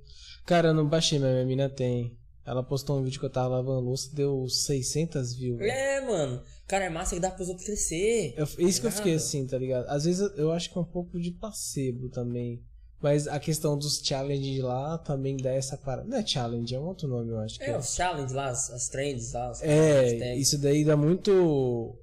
Cara, 0.45 0.69
eu 0.69 0.73
não 0.73 0.87
baixei, 0.87 1.19
mas 1.19 1.31
minha 1.33 1.45
mina 1.45 1.69
tem. 1.69 2.17
Ela 2.45 2.63
postou 2.63 2.97
um 2.97 3.03
vídeo 3.03 3.19
que 3.19 3.25
eu 3.25 3.29
tava 3.29 3.49
lavando 3.49 3.81
louça, 3.81 4.09
deu 4.15 4.47
600 4.47 5.33
views. 5.35 5.59
É, 5.61 5.99
mano. 6.01 6.41
Cara, 6.65 6.85
é 6.85 6.89
massa 6.89 7.15
que 7.15 7.21
dá 7.21 7.29
pros 7.29 7.49
outros 7.49 7.65
crescer. 7.65 8.33
Eu, 8.37 8.45
é 8.45 8.63
isso 8.63 8.79
que 8.79 8.87
eu 8.87 8.91
fiquei 8.91 9.15
assim, 9.15 9.45
tá 9.45 9.57
ligado? 9.57 9.85
Às 9.89 10.05
vezes 10.05 10.21
eu, 10.21 10.29
eu 10.37 10.51
acho 10.53 10.71
que 10.71 10.77
é 10.77 10.81
um 10.81 10.85
pouco 10.85 11.19
de 11.19 11.31
placebo 11.31 12.09
também. 12.09 12.63
Mas 13.01 13.27
a 13.27 13.39
questão 13.39 13.77
dos 13.77 13.99
challenges 14.03 14.59
lá 14.63 14.97
também 14.97 15.37
dá 15.37 15.51
essa 15.51 15.77
parada. 15.77 16.07
Não 16.07 16.17
é 16.17 16.25
challenge, 16.25 16.73
é 16.73 16.79
um 16.79 16.85
outro 16.87 17.07
nome, 17.07 17.31
eu 17.31 17.39
acho. 17.39 17.59
Que 17.59 17.65
É, 17.65 17.77
os 17.77 17.93
challenges 17.93 18.31
lá, 18.31 18.47
as, 18.47 18.71
as 18.71 18.87
trends 18.89 19.33
lá. 19.33 19.49
As 19.49 19.61
É, 19.61 20.01
hashtags. 20.01 20.41
isso 20.41 20.57
daí 20.57 20.83
dá 20.85 20.95
muito. 20.97 21.95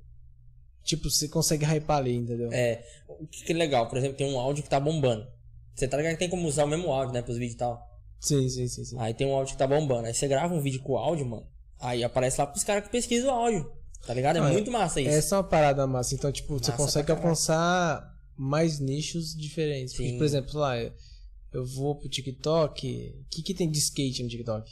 Tipo, 0.85 1.11
você 1.11 1.27
consegue 1.29 1.65
hypar 1.65 1.99
ali, 1.99 2.15
entendeu? 2.15 2.53
É, 2.53 2.85
o 3.09 3.27
que, 3.27 3.45
que 3.45 3.53
é 3.53 3.57
legal, 3.57 3.89
por 3.89 3.97
exemplo, 3.97 4.17
tem 4.19 4.31
um 4.31 4.39
áudio 4.39 4.63
que 4.63 4.69
tá 4.69 4.79
bombando. 4.79 5.27
Você 5.75 5.89
tá 5.89 5.97
ligado 5.97 6.13
que 6.13 6.19
tem 6.19 6.29
como 6.31 6.47
usar 6.47 6.65
o 6.65 6.69
mesmo 6.69 6.93
áudio, 6.93 7.13
né, 7.15 7.23
pros 7.23 7.37
vídeos 7.37 7.55
e 7.55 7.59
tal. 7.59 7.81
Sim, 8.21 8.49
sim, 8.49 8.67
sim, 8.69 8.85
sim. 8.85 8.97
Aí 8.99 9.13
tem 9.13 9.27
um 9.27 9.35
áudio 9.35 9.53
que 9.53 9.59
tá 9.59 9.67
bombando. 9.67 10.07
Aí 10.07 10.15
você 10.15 10.27
grava 10.29 10.55
um 10.55 10.61
vídeo 10.61 10.83
com 10.83 10.93
o 10.93 10.97
áudio, 10.99 11.27
mano. 11.27 11.47
Aí 11.81 12.03
aparece 12.03 12.41
lá 12.41 12.47
pros 12.47 12.65
caras 12.65 12.85
que 12.85 12.91
pesquisam 12.91 13.29
o 13.29 13.39
áudio. 13.39 13.71
Tá 14.07 14.15
ligado? 14.15 14.37
É 14.37 14.39
é. 14.41 14.53
muito 14.53 14.71
massa 14.71 15.01
isso. 15.01 15.11
Essa 15.11 15.35
é 15.35 15.39
uma 15.39 15.45
parada 15.45 15.87
massa. 15.87 16.15
Então, 16.15 16.31
tipo, 16.31 16.59
você 16.59 16.71
Massa 16.71 16.83
consegue 16.83 17.07
pra 17.07 17.15
caralho. 17.17 17.31
alcançar 17.31 18.15
mais 18.37 18.79
nichos 18.79 19.35
diferentes. 19.35 19.95
Porque, 19.95 20.13
por 20.13 20.25
exemplo, 20.25 20.59
lá, 20.59 20.79
eu- 20.79 20.93
vou 21.75 21.95
pro 21.99 22.09
TikTok. 22.09 23.15
O 23.21 23.25
que, 23.31 23.43
que 23.43 23.55
tem 23.55 23.71
de 23.71 23.79
skate 23.79 24.23
no 24.23 24.29
TikTok? 24.29 24.71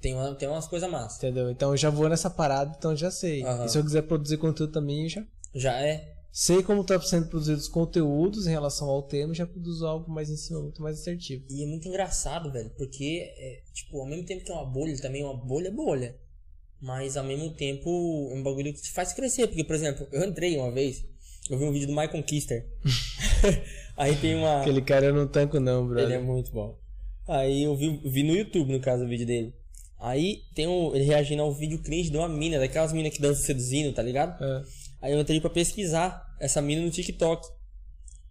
Tem, 0.00 0.14
uma, 0.14 0.34
tem 0.34 0.48
umas 0.48 0.66
coisas 0.66 0.90
massas. 0.90 1.18
Entendeu? 1.18 1.50
Então 1.50 1.70
eu 1.70 1.76
já 1.76 1.88
vou 1.90 2.08
nessa 2.08 2.28
parada, 2.28 2.74
então 2.76 2.94
já 2.96 3.10
sei. 3.10 3.42
Aham. 3.44 3.64
E 3.64 3.68
se 3.68 3.78
eu 3.78 3.82
quiser 3.84 4.02
produzir 4.02 4.36
conteúdo 4.36 4.72
também, 4.72 5.08
já 5.08 5.24
Já 5.54 5.72
é. 5.80 6.11
Sei 6.32 6.62
como 6.62 6.82
tá 6.82 6.98
sendo 7.00 7.28
produzidos 7.28 7.64
os 7.64 7.68
conteúdos 7.68 8.46
em 8.46 8.50
relação 8.50 8.88
ao 8.88 9.02
tema 9.02 9.34
e 9.34 9.36
já 9.36 9.46
produzo 9.46 9.86
algo 9.86 10.10
mais 10.10 10.30
em 10.30 10.36
cima, 10.36 10.62
muito 10.62 10.82
mais 10.82 10.98
assertivo. 10.98 11.44
E 11.50 11.62
é 11.62 11.66
muito 11.66 11.86
engraçado, 11.86 12.50
velho. 12.50 12.70
Porque, 12.70 13.30
é, 13.36 13.60
tipo, 13.74 14.00
ao 14.00 14.06
mesmo 14.06 14.24
tempo 14.24 14.42
que 14.42 14.50
é 14.50 14.54
uma 14.54 14.64
bolha, 14.64 14.96
também 14.96 15.22
uma 15.22 15.36
bolha 15.36 15.68
é 15.68 15.70
bolha. 15.70 16.16
Mas 16.80 17.16
ao 17.16 17.24
mesmo 17.24 17.50
tempo 17.50 18.30
é 18.32 18.34
um 18.34 18.42
bagulho 18.42 18.72
que 18.72 18.80
te 18.80 18.90
faz 18.90 19.12
crescer. 19.12 19.46
Porque, 19.46 19.62
por 19.62 19.76
exemplo, 19.76 20.08
eu 20.10 20.24
entrei 20.24 20.56
uma 20.56 20.72
vez, 20.72 21.04
eu 21.50 21.58
vi 21.58 21.64
um 21.64 21.72
vídeo 21.72 21.86
do 21.86 21.94
Michael 21.94 22.22
Kister. 22.22 22.66
Aí 23.94 24.16
tem 24.16 24.34
uma. 24.34 24.62
Aquele 24.62 24.80
cara 24.80 25.06
eu 25.06 25.14
não 25.14 25.28
tanco 25.28 25.60
não, 25.60 25.86
brother. 25.86 26.04
Ele 26.04 26.14
é 26.14 26.18
muito 26.18 26.50
bom. 26.50 26.76
Aí 27.28 27.62
eu 27.62 27.76
vi, 27.76 28.00
vi 28.04 28.22
no 28.22 28.34
YouTube, 28.34 28.72
no 28.72 28.80
caso, 28.80 29.04
o 29.04 29.08
vídeo 29.08 29.26
dele. 29.26 29.54
Aí 30.00 30.42
tem 30.54 30.66
um, 30.66 30.94
ele 30.94 31.04
reagindo 31.04 31.42
ao 31.42 31.52
vídeo 31.54 31.78
cringe 31.78 32.10
de 32.10 32.16
uma 32.16 32.28
mina, 32.28 32.58
daquelas 32.58 32.92
minas 32.92 33.12
que 33.12 33.22
dançam 33.22 33.44
seduzindo, 33.44 33.94
tá 33.94 34.02
ligado? 34.02 34.42
É. 34.42 34.62
Aí 35.02 35.12
eu 35.12 35.20
entrei 35.20 35.40
pra 35.40 35.50
pesquisar 35.50 36.34
essa 36.40 36.62
mina 36.62 36.80
no 36.80 36.90
TikTok. 36.90 37.46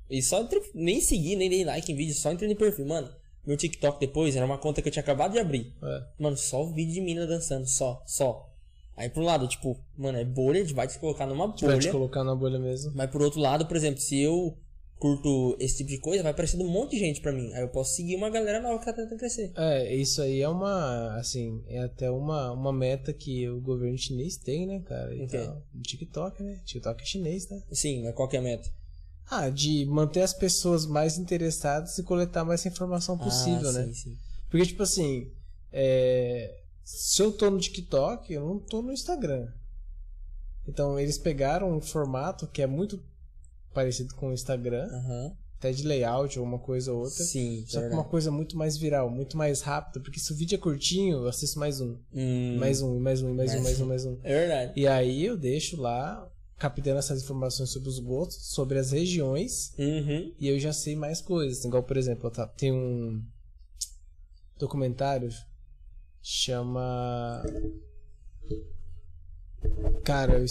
E 0.10 0.22
só 0.22 0.42
entrei, 0.42 0.62
nem 0.74 1.00
segui, 1.02 1.36
nem 1.36 1.50
dei 1.50 1.64
like 1.64 1.92
em 1.92 1.96
vídeo, 1.96 2.16
só 2.16 2.32
entrei 2.32 2.50
no 2.50 2.56
perfil. 2.56 2.86
Mano, 2.86 3.10
meu 3.46 3.58
TikTok 3.58 4.00
depois 4.00 4.36
era 4.36 4.46
uma 4.46 4.58
conta 4.58 4.82
que 4.82 4.88
eu 4.88 4.92
tinha 4.92 5.04
acabado 5.04 5.34
de 5.34 5.40
abrir. 5.40 5.74
É. 5.84 6.04
Mano, 6.18 6.38
só 6.38 6.64
vídeo 6.66 6.94
de 6.94 7.02
mina 7.02 7.28
dançando, 7.28 7.68
só, 7.68 8.02
só. 8.06 8.50
Aí 8.96 9.10
por 9.10 9.22
um 9.22 9.26
lado, 9.26 9.48
tipo, 9.48 9.78
mano, 9.98 10.18
é 10.18 10.24
bolha, 10.26 10.60
a 10.60 10.64
gente 10.64 10.74
vai 10.74 10.88
te 10.88 10.98
colocar 11.00 11.26
numa 11.26 11.48
Vai 11.48 11.56
te 11.56 11.66
bolha. 11.66 11.92
colocar 11.92 12.24
na 12.24 12.36
bolha 12.36 12.60
mesmo. 12.60 12.92
Mas 12.96 13.10
por 13.10 13.22
outro 13.22 13.40
lado, 13.40 13.66
por 13.66 13.76
exemplo, 13.76 14.00
se 14.02 14.20
eu 14.20 14.58
curto 15.02 15.58
esse 15.60 15.78
tipo 15.78 15.90
de 15.90 15.98
coisa, 15.98 16.22
vai 16.22 16.32
aparecendo 16.32 16.64
um 16.64 16.70
monte 16.70 16.92
de 16.92 17.00
gente 17.00 17.22
pra 17.22 17.32
mim. 17.32 17.52
Aí 17.54 17.62
eu 17.62 17.70
posso 17.70 17.96
seguir 17.96 18.16
uma 18.16 18.30
galera 18.30 18.62
nova 18.62 18.78
que 18.78 18.86
tá 18.86 18.94
tentando 18.94 19.18
crescer. 19.18 19.52
É, 19.58 19.96
isso 19.96 20.22
aí 20.22 20.42
é 20.42 20.48
uma, 20.48 21.18
assim, 21.18 21.64
é 21.68 21.80
até 21.80 22.12
uma, 22.12 22.52
uma 22.52 22.72
meta 22.72 23.12
que 23.12 23.50
o 23.50 23.60
governo 23.60 23.98
chinês 23.98 24.38
tem, 24.38 24.68
né, 24.68 24.80
cara? 24.82 25.16
Então, 25.16 25.60
no 25.74 25.82
TikTok, 25.82 26.44
né? 26.44 26.62
TikTok 26.64 27.02
é 27.02 27.06
chinês, 27.06 27.50
né? 27.50 27.64
Sim, 27.72 28.04
mas 28.04 28.14
qual 28.14 28.30
que 28.30 28.36
é 28.36 28.40
a 28.40 28.44
meta? 28.44 28.70
Ah, 29.28 29.50
de 29.50 29.88
manter 29.88 30.22
as 30.22 30.36
pessoas 30.36 30.86
mais 30.86 31.18
interessadas 31.18 31.98
e 31.98 32.04
coletar 32.04 32.46
mais 32.46 32.64
informação 32.64 33.18
possível, 33.18 33.70
ah, 33.70 33.74
né? 33.74 33.86
Sim, 33.86 33.94
sim. 33.94 34.18
Porque, 34.52 34.68
tipo 34.68 34.84
assim, 34.84 35.32
é, 35.74 36.60
se 36.84 37.24
eu 37.24 37.32
tô 37.32 37.50
no 37.50 37.58
TikTok, 37.58 38.32
eu 38.32 38.46
não 38.46 38.60
tô 38.60 38.84
no 38.84 38.94
Instagram. 38.94 39.48
Então, 40.68 41.00
eles 41.00 41.18
pegaram 41.18 41.76
um 41.76 41.82
formato 41.82 42.46
que 42.46 42.62
é 42.62 42.68
muito 42.68 43.02
parecido 43.74 44.14
com 44.16 44.30
o 44.30 44.34
Instagram, 44.34 44.88
Aham. 44.92 45.36
até 45.58 45.72
de 45.72 45.84
layout 45.88 46.38
ou 46.40 46.46
uma 46.46 46.60
coisa 46.60 46.92
ou 46.92 47.00
outra. 47.04 47.24
Sim, 47.24 47.64
Só 47.68 47.78
que 47.78 47.82
verdade. 47.82 47.94
uma 47.94 48.04
coisa 48.04 48.32
muito 48.32 48.58
mais 48.58 48.78
viral, 48.78 49.10
muito 49.10 49.38
mais 49.38 49.62
rápida, 49.62 50.00
porque 50.00 50.20
se 50.20 50.32
o 50.32 50.36
vídeo 50.36 50.56
é 50.56 50.58
curtinho, 50.58 51.20
eu 51.20 51.28
assisto 51.28 51.60
mais 51.60 51.80
um. 51.82 51.98
Hum, 52.14 52.58
Mais 52.58 52.82
um, 52.82 53.00
mais 53.00 53.22
um, 53.22 53.30
e 53.30 53.34
mais 53.34 53.52
um, 53.52 53.54
Mais 53.56 53.64
mais 53.64 53.82
um, 53.82 53.86
mais 53.86 54.06
um. 54.06 54.18
É 54.24 54.34
verdade. 54.40 54.74
E 54.76 54.88
aí 54.88 55.24
eu 55.26 55.38
deixo 55.38 55.80
lá, 55.80 56.28
captando 56.58 57.00
essas 57.00 57.22
informações 57.24 57.70
sobre 57.70 57.90
os 57.90 58.00
gostos, 58.00 58.48
sobre 58.48 58.78
as 58.80 58.92
regiões, 58.92 59.74
Uhum. 59.78 60.34
e 60.40 60.48
eu 60.48 60.60
já 60.60 60.74
sei 60.74 60.96
mais 60.96 61.22
coisas. 61.22 61.64
Igual, 61.66 61.84
por 61.84 61.98
exemplo, 61.98 62.30
tá- 62.32 62.48
tem 62.48 62.72
um 62.72 63.22
documentário 64.60 65.30
chama. 66.24 67.44
Cara, 70.04 70.38
eu 70.40 70.46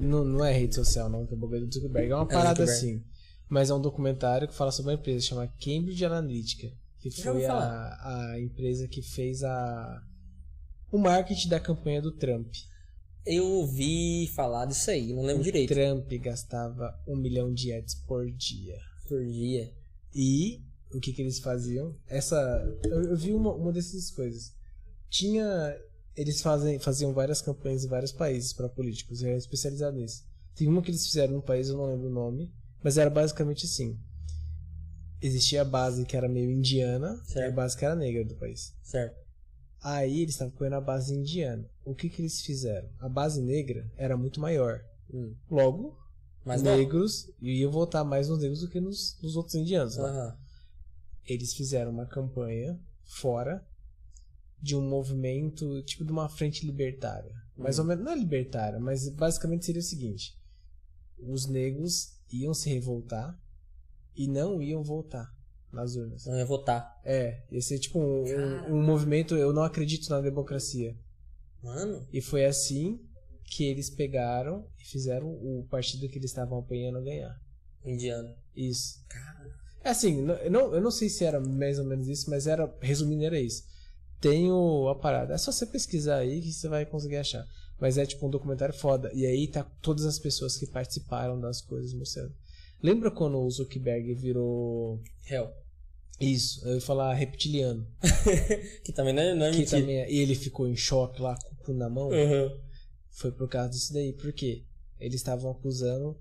não, 0.00 0.24
não 0.24 0.44
é 0.44 0.52
rede 0.52 0.74
social, 0.74 1.08
não, 1.08 1.26
que 1.26 1.32
é 1.32 1.36
o 1.36 1.40
bagulho 1.40 1.66
do 1.66 1.72
Zuckerberg. 1.72 2.10
É 2.10 2.16
uma 2.16 2.24
do 2.24 2.30
parada 2.30 2.64
assim. 2.64 3.02
Mas 3.48 3.70
é 3.70 3.74
um 3.74 3.80
documentário 3.80 4.46
que 4.48 4.54
fala 4.54 4.70
sobre 4.70 4.92
uma 4.92 4.98
empresa 4.98 5.26
chama 5.26 5.46
Cambridge 5.46 6.04
Analytica, 6.04 6.72
que 7.00 7.10
foi 7.10 7.46
a, 7.46 8.32
a 8.32 8.40
empresa 8.40 8.86
que 8.86 9.02
fez 9.02 9.42
a 9.42 10.02
o 10.90 10.98
marketing 10.98 11.48
da 11.48 11.60
campanha 11.60 12.02
do 12.02 12.12
Trump. 12.12 12.52
Eu 13.24 13.44
ouvi 13.44 14.26
falar 14.34 14.66
disso 14.66 14.90
aí, 14.90 15.12
não 15.12 15.22
lembro 15.22 15.42
o 15.42 15.44
direito. 15.44 15.72
Trump 15.72 16.10
gastava 16.22 16.98
um 17.06 17.16
milhão 17.16 17.52
de 17.52 17.72
ads 17.72 17.94
por 18.06 18.30
dia. 18.30 18.78
Por 19.08 19.24
dia. 19.24 19.72
E 20.14 20.62
o 20.92 20.98
que 20.98 21.12
que 21.12 21.22
eles 21.22 21.38
faziam? 21.38 21.94
Essa. 22.06 22.36
Eu, 22.84 23.02
eu 23.02 23.16
vi 23.16 23.32
uma, 23.32 23.52
uma 23.52 23.72
dessas 23.72 24.10
coisas. 24.10 24.52
Tinha. 25.08 25.76
Eles 26.16 26.40
fazem, 26.40 26.78
faziam 26.78 27.12
várias 27.12 27.40
campanhas 27.40 27.84
em 27.84 27.88
vários 27.88 28.12
países 28.12 28.52
para 28.52 28.68
políticos, 28.68 29.22
é 29.22 29.36
especializado 29.36 29.96
nisso. 29.96 30.24
Tem 30.54 30.66
uma 30.68 30.82
que 30.82 30.90
eles 30.90 31.06
fizeram 31.06 31.34
num 31.34 31.40
país, 31.40 31.68
eu 31.68 31.76
não 31.76 31.86
lembro 31.86 32.08
o 32.08 32.12
nome, 32.12 32.52
mas 32.82 32.98
era 32.98 33.08
basicamente 33.08 33.64
assim. 33.66 33.98
Existia 35.22 35.62
a 35.62 35.64
base 35.64 36.04
que 36.04 36.16
era 36.16 36.28
meio 36.28 36.50
indiana 36.50 37.08
e 37.08 37.20
a 37.20 37.24
Certo. 37.24 37.54
base 37.54 37.76
que 37.76 37.84
era 37.84 37.94
negra 37.94 38.24
do 38.24 38.34
país. 38.36 38.74
Certo. 38.82 39.16
Aí 39.82 40.20
eles 40.20 40.34
estavam 40.34 40.52
correndo 40.54 40.74
a 40.76 40.80
base 40.80 41.14
indiana. 41.14 41.68
O 41.84 41.94
que 41.94 42.08
que 42.10 42.20
eles 42.22 42.40
fizeram? 42.42 42.88
A 42.98 43.08
base 43.08 43.40
negra 43.40 43.90
era 43.96 44.16
muito 44.16 44.40
maior. 44.40 44.80
Hum. 45.12 45.34
Logo, 45.50 45.96
Mas 46.44 46.62
não. 46.62 46.76
negros 46.76 47.30
iam 47.40 47.70
votar 47.70 48.04
mais 48.04 48.28
nos 48.28 48.38
negros 48.40 48.60
do 48.60 48.68
que 48.68 48.80
nos, 48.80 49.18
nos 49.22 49.36
outros 49.36 49.54
indianos. 49.54 49.98
Aham. 49.98 50.36
Eles 51.26 51.54
fizeram 51.54 51.90
uma 51.92 52.06
campanha 52.06 52.78
fora 53.04 53.64
de 54.62 54.76
um 54.76 54.86
movimento, 54.86 55.82
tipo 55.82 56.04
de 56.04 56.12
uma 56.12 56.28
frente 56.28 56.66
libertária. 56.66 57.34
Mais 57.56 57.78
Hum. 57.78 57.82
ou 57.82 57.88
menos, 57.88 58.04
não 58.04 58.12
é 58.12 58.16
libertária, 58.16 58.78
mas 58.78 59.08
basicamente 59.08 59.64
seria 59.66 59.80
o 59.80 59.84
seguinte: 59.84 60.38
os 61.18 61.46
negros 61.46 62.18
iam 62.32 62.54
se 62.54 62.68
revoltar 62.70 63.38
e 64.16 64.26
não 64.28 64.62
iam 64.62 64.82
votar 64.82 65.34
nas 65.72 65.94
urnas. 65.96 66.26
Não 66.26 66.36
ia 66.36 66.44
votar. 66.44 67.00
É, 67.04 67.42
esse 67.50 67.74
é 67.74 67.78
tipo 67.78 67.98
um, 67.98 68.24
um, 68.24 68.74
um 68.76 68.82
movimento, 68.82 69.36
eu 69.36 69.52
não 69.52 69.62
acredito 69.62 70.08
na 70.10 70.20
democracia. 70.20 70.96
Mano. 71.62 72.06
E 72.12 72.20
foi 72.20 72.44
assim 72.44 73.00
que 73.44 73.64
eles 73.64 73.90
pegaram 73.90 74.66
e 74.78 74.84
fizeram 74.84 75.28
o 75.28 75.66
partido 75.68 76.08
que 76.08 76.18
eles 76.18 76.30
estavam 76.30 76.58
apanhando 76.58 77.02
ganhar. 77.02 77.40
Indiano. 77.84 78.34
Isso. 78.54 79.04
Cara. 79.08 79.50
É 79.82 79.90
assim, 79.90 80.22
não, 80.22 80.74
eu 80.74 80.80
não 80.80 80.90
sei 80.90 81.08
se 81.08 81.24
era 81.24 81.40
mais 81.40 81.78
ou 81.78 81.84
menos 81.84 82.06
isso, 82.06 82.28
mas 82.28 82.46
era, 82.46 82.72
resumindo, 82.80 83.24
era 83.24 83.40
isso. 83.40 83.64
Tem 84.20 84.50
o, 84.50 84.88
a 84.88 84.94
parada. 84.94 85.34
É 85.34 85.38
só 85.38 85.50
você 85.50 85.66
pesquisar 85.66 86.16
aí 86.18 86.40
que 86.42 86.52
você 86.52 86.68
vai 86.68 86.84
conseguir 86.84 87.16
achar. 87.16 87.46
Mas 87.80 87.96
é 87.96 88.04
tipo 88.04 88.26
um 88.26 88.30
documentário 88.30 88.74
foda. 88.74 89.10
E 89.14 89.24
aí 89.24 89.48
tá 89.48 89.64
todas 89.80 90.04
as 90.04 90.18
pessoas 90.18 90.56
que 90.56 90.66
participaram 90.66 91.40
das 91.40 91.62
coisas 91.62 91.94
mostrando. 91.94 92.34
Lembra 92.82 93.10
quando 93.10 93.38
o 93.38 93.50
Zuckerberg 93.50 94.12
virou. 94.14 95.00
Hell. 95.28 95.50
Isso, 96.20 96.66
eu 96.68 96.74
ia 96.74 96.80
falar 96.82 97.14
reptiliano. 97.14 97.86
que 98.84 98.92
também 98.92 99.14
não 99.14 99.22
é, 99.22 99.34
não 99.34 99.46
é 99.46 99.50
Que 99.52 99.58
mentira. 99.58 99.80
também 99.80 99.96
é- 100.00 100.12
e 100.12 100.18
ele 100.18 100.34
ficou 100.34 100.68
em 100.68 100.76
choque 100.76 101.22
lá 101.22 101.34
com 101.34 101.54
o 101.54 101.56
cu 101.64 101.72
na 101.72 101.88
mão. 101.88 102.10
Aham. 102.12 102.52
Foi 103.10 103.32
por 103.32 103.48
causa 103.48 103.70
disso 103.70 103.94
daí. 103.94 104.12
Por 104.12 104.30
quê? 104.32 104.62
Eles 104.98 105.14
estavam 105.16 105.50
acusando 105.50 106.14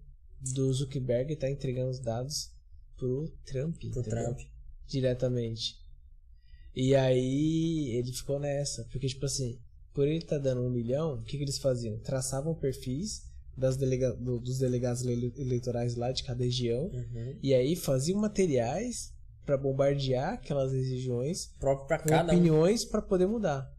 do 0.53 0.71
Zuckerberg 0.73 1.33
estar 1.33 1.49
entregando 1.49 1.89
os 1.91 1.99
dados 1.99 2.49
pro 2.95 3.29
Trump. 3.45 3.75
Pro 3.77 3.87
entendeu? 3.89 4.09
Trump. 4.09 4.39
Diretamente. 4.87 5.75
E 6.81 6.95
aí 6.95 7.89
ele 7.95 8.11
ficou 8.13 8.39
nessa. 8.39 8.85
Porque, 8.91 9.07
tipo 9.07 9.25
assim, 9.25 9.59
por 9.93 10.07
ele 10.07 10.19
estar 10.19 10.37
dando 10.37 10.61
um 10.61 10.69
milhão, 10.69 11.15
o 11.15 11.23
que, 11.23 11.37
que 11.37 11.43
eles 11.43 11.57
faziam? 11.57 11.97
Traçavam 11.99 12.53
perfis 12.55 13.27
das 13.57 13.75
delega 13.75 14.13
do- 14.13 14.39
dos 14.39 14.59
delegados 14.59 15.03
ele- 15.05 15.33
eleitorais 15.37 15.95
lá 15.95 16.11
de 16.11 16.23
cada 16.23 16.43
região. 16.43 16.85
Uhum. 16.85 17.35
E 17.43 17.53
aí 17.53 17.75
faziam 17.75 18.19
materiais 18.19 19.11
para 19.45 19.57
bombardear 19.57 20.33
aquelas 20.35 20.71
regiões 20.71 21.53
Próprio 21.59 21.99
com 21.99 22.07
cada 22.09 22.31
um. 22.31 22.35
opiniões 22.37 22.85
pra 22.85 23.01
poder 23.01 23.27
mudar. 23.27 23.69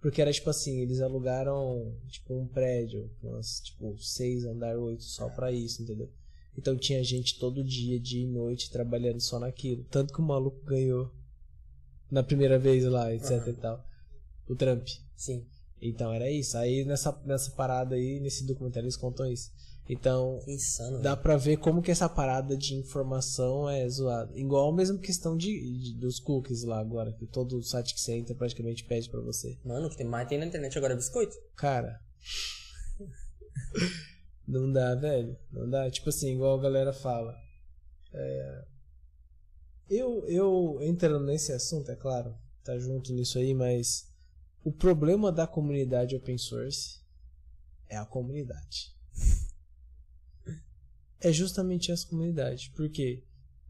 Porque 0.00 0.20
era 0.20 0.32
tipo 0.32 0.50
assim, 0.50 0.80
eles 0.80 1.00
alugaram 1.00 1.94
tipo 2.08 2.34
um 2.34 2.46
prédio, 2.48 3.08
umas, 3.22 3.60
tipo 3.60 3.96
seis 4.02 4.44
andar 4.44 4.76
oito 4.76 5.04
só 5.04 5.28
pra 5.28 5.52
isso, 5.52 5.80
entendeu? 5.82 6.10
Então 6.58 6.76
tinha 6.76 7.04
gente 7.04 7.38
todo 7.38 7.62
dia, 7.62 8.00
dia 8.00 8.24
e 8.24 8.26
noite, 8.26 8.68
trabalhando 8.70 9.20
só 9.20 9.38
naquilo. 9.38 9.84
Tanto 9.84 10.12
que 10.12 10.20
o 10.20 10.24
maluco 10.24 10.60
ganhou 10.64 11.08
na 12.12 12.22
primeira 12.22 12.58
vez 12.58 12.84
lá, 12.84 13.12
etc 13.12 13.30
Aham. 13.32 13.48
e 13.48 13.52
tal. 13.54 13.84
O 14.48 14.54
Trump. 14.54 14.86
Sim. 15.16 15.44
Então 15.80 16.12
era 16.12 16.30
isso. 16.30 16.56
Aí 16.58 16.84
nessa, 16.84 17.18
nessa 17.24 17.50
parada 17.52 17.96
aí, 17.96 18.20
nesse 18.20 18.46
documentário 18.46 18.84
eles 18.86 18.96
contam 18.96 19.26
isso. 19.26 19.50
Então, 19.88 20.38
insano. 20.46 21.00
Dá 21.00 21.10
velho. 21.10 21.22
pra 21.22 21.36
ver 21.36 21.56
como 21.56 21.82
que 21.82 21.90
essa 21.90 22.08
parada 22.08 22.56
de 22.56 22.74
informação 22.76 23.68
é 23.68 23.88
zoada. 23.88 24.30
Igual 24.38 24.70
a 24.70 24.76
mesma 24.76 24.96
questão 24.98 25.36
de, 25.36 25.48
de- 25.80 25.94
dos 25.98 26.20
cookies 26.20 26.62
lá 26.62 26.78
agora, 26.78 27.12
que 27.12 27.26
todo 27.26 27.60
site 27.64 27.94
que 27.94 28.00
você 28.00 28.12
entra 28.12 28.34
praticamente 28.34 28.84
pede 28.84 29.10
pra 29.10 29.20
você. 29.20 29.58
Mano, 29.64 29.86
o 29.88 29.90
que 29.90 29.96
tem 29.96 30.06
mais 30.06 30.28
tem 30.28 30.38
na 30.38 30.46
internet 30.46 30.78
agora 30.78 30.92
é 30.92 30.96
biscoito. 30.96 31.34
Cara. 31.56 31.98
não 34.46 34.70
dá, 34.72 34.94
velho. 34.94 35.36
Não 35.50 35.68
dá. 35.68 35.90
Tipo 35.90 36.10
assim, 36.10 36.34
igual 36.34 36.58
a 36.58 36.62
galera 36.62 36.92
fala. 36.92 37.34
É, 38.14 38.64
eu, 39.94 40.24
eu 40.28 40.78
entrando 40.82 41.24
nesse 41.24 41.52
assunto, 41.52 41.90
é 41.90 41.96
claro, 41.96 42.34
tá 42.64 42.78
junto 42.78 43.12
nisso 43.12 43.38
aí, 43.38 43.52
mas 43.54 44.08
o 44.64 44.72
problema 44.72 45.30
da 45.32 45.46
comunidade 45.46 46.14
open 46.16 46.38
source 46.38 47.00
é 47.88 47.96
a 47.96 48.04
comunidade. 48.06 48.94
É 51.20 51.32
justamente 51.32 51.92
essa 51.92 52.06
comunidade, 52.08 52.72
porque 52.74 53.22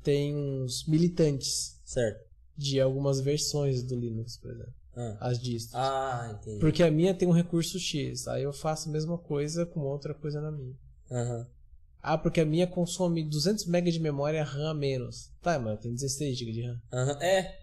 tem 0.02 0.34
uns 0.34 0.86
militantes 0.86 1.78
Certo. 1.84 2.24
de 2.56 2.80
algumas 2.80 3.20
versões 3.20 3.82
do 3.82 3.94
Linux, 3.94 4.36
por 4.38 4.50
exemplo, 4.50 4.72
Ah, 4.96 5.16
as 5.20 5.38
distros. 5.38 5.74
ah 5.74 6.38
entendi. 6.40 6.60
Porque 6.60 6.82
a 6.82 6.90
minha 6.90 7.14
tem 7.14 7.28
um 7.28 7.32
recurso 7.32 7.78
X, 7.78 8.26
aí 8.26 8.42
eu 8.42 8.52
faço 8.52 8.88
a 8.88 8.92
mesma 8.92 9.18
coisa 9.18 9.66
com 9.66 9.80
outra 9.80 10.14
coisa 10.14 10.40
na 10.40 10.50
minha. 10.50 10.74
Aham. 11.10 11.46
Ah, 12.02 12.18
porque 12.18 12.40
a 12.40 12.44
minha 12.44 12.66
consome 12.66 13.22
200 13.22 13.66
MB 13.66 13.92
de 13.92 14.00
memória 14.00 14.42
RAM 14.42 14.70
a 14.70 14.74
menos. 14.74 15.30
Tá, 15.40 15.58
mas 15.58 15.78
tem 15.78 15.94
16 15.94 16.36
GB 16.36 16.52
de 16.52 16.62
RAM. 16.62 16.80
Aham. 16.92 17.22
É. 17.22 17.58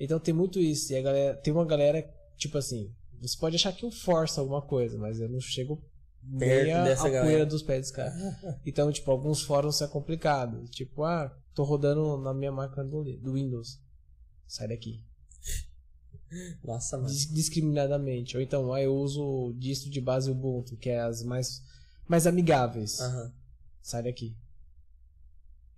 Então 0.00 0.18
tem 0.18 0.32
muito 0.32 0.58
isso. 0.58 0.92
E 0.92 0.96
a 0.96 1.02
galera, 1.02 1.36
tem 1.36 1.52
uma 1.52 1.66
galera, 1.66 2.02
tipo 2.38 2.56
assim, 2.56 2.90
você 3.20 3.36
pode 3.38 3.56
achar 3.56 3.72
que 3.72 3.84
eu 3.84 3.90
forço 3.90 4.40
alguma 4.40 4.62
coisa, 4.62 4.96
mas 4.98 5.20
eu 5.20 5.28
não 5.28 5.40
chego 5.40 5.82
nem 6.22 6.72
a, 6.72 6.84
galera. 6.84 7.22
poeira 7.22 7.46
dos 7.46 7.62
pés 7.62 7.82
dos 7.82 7.90
caras. 7.90 8.14
Então, 8.64 8.90
tipo, 8.90 9.10
alguns 9.10 9.42
fóruns 9.42 9.80
é 9.82 9.86
complicado. 9.86 10.64
Tipo, 10.68 11.04
ah, 11.04 11.30
tô 11.54 11.64
rodando 11.64 12.16
na 12.16 12.32
minha 12.32 12.50
máquina 12.50 12.82
do, 12.82 13.04
do 13.18 13.34
Windows. 13.34 13.78
Sai 14.46 14.68
daqui. 14.68 15.02
Nossa, 16.64 16.96
mano. 16.96 17.08
Dis- 17.08 17.30
discriminadamente. 17.32 18.36
Ou 18.36 18.42
então, 18.42 18.72
ah, 18.72 18.80
eu 18.82 18.94
uso 18.94 19.54
distro 19.58 19.90
de 19.90 20.00
base 20.00 20.30
Ubuntu, 20.30 20.76
que 20.76 20.88
é 20.90 21.00
as 21.00 21.22
mais, 21.22 21.62
mais 22.08 22.26
amigáveis. 22.26 23.00
Aham. 23.00 23.32
Sai 23.82 24.02
daqui. 24.02 24.36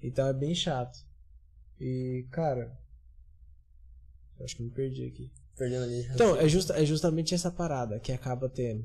Então 0.02 0.26
é 0.26 0.32
bem 0.32 0.54
chato. 0.54 0.98
E, 1.80 2.26
cara. 2.30 2.76
Acho 4.40 4.56
que 4.56 4.62
me 4.62 4.70
perdi 4.70 5.04
aqui. 5.06 5.32
Perdendo 5.56 5.84
ali. 5.84 6.06
Então, 6.14 6.36
é, 6.36 6.48
justa, 6.48 6.74
é 6.74 6.84
justamente 6.84 7.34
essa 7.34 7.50
parada 7.50 7.98
que 7.98 8.12
acaba 8.12 8.48
tendo. 8.48 8.84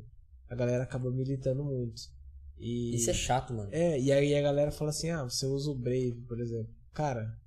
A 0.50 0.56
galera 0.56 0.84
acaba 0.84 1.12
militando 1.12 1.64
muito. 1.64 2.10
E, 2.58 2.96
Isso 2.96 3.10
é 3.10 3.14
chato, 3.14 3.54
mano. 3.54 3.70
é, 3.72 4.00
e 4.00 4.12
aí 4.12 4.36
a 4.36 4.42
galera 4.42 4.72
fala 4.72 4.92
assim: 4.92 5.10
ah, 5.10 5.24
você 5.24 5.46
usa 5.46 5.72
o 5.72 5.76
Brave, 5.76 6.24
por 6.28 6.40
exemplo. 6.40 6.74
Cara, 6.94 7.38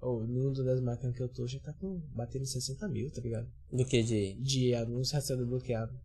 o 0.00 0.20
número 0.20 0.64
das 0.64 0.80
máquinas 0.80 1.14
que 1.14 1.22
eu 1.22 1.28
tô 1.28 1.46
já 1.46 1.58
tá 1.60 1.72
com, 1.72 2.00
batendo 2.14 2.44
60 2.44 2.88
mil, 2.88 3.10
tá 3.10 3.20
ligado? 3.20 3.48
Do 3.72 3.84
que 3.84 4.02
de. 4.02 4.34
De 4.34 4.74
anúncio 4.74 5.14
recebendo 5.14 5.46
bloqueado. 5.46 5.98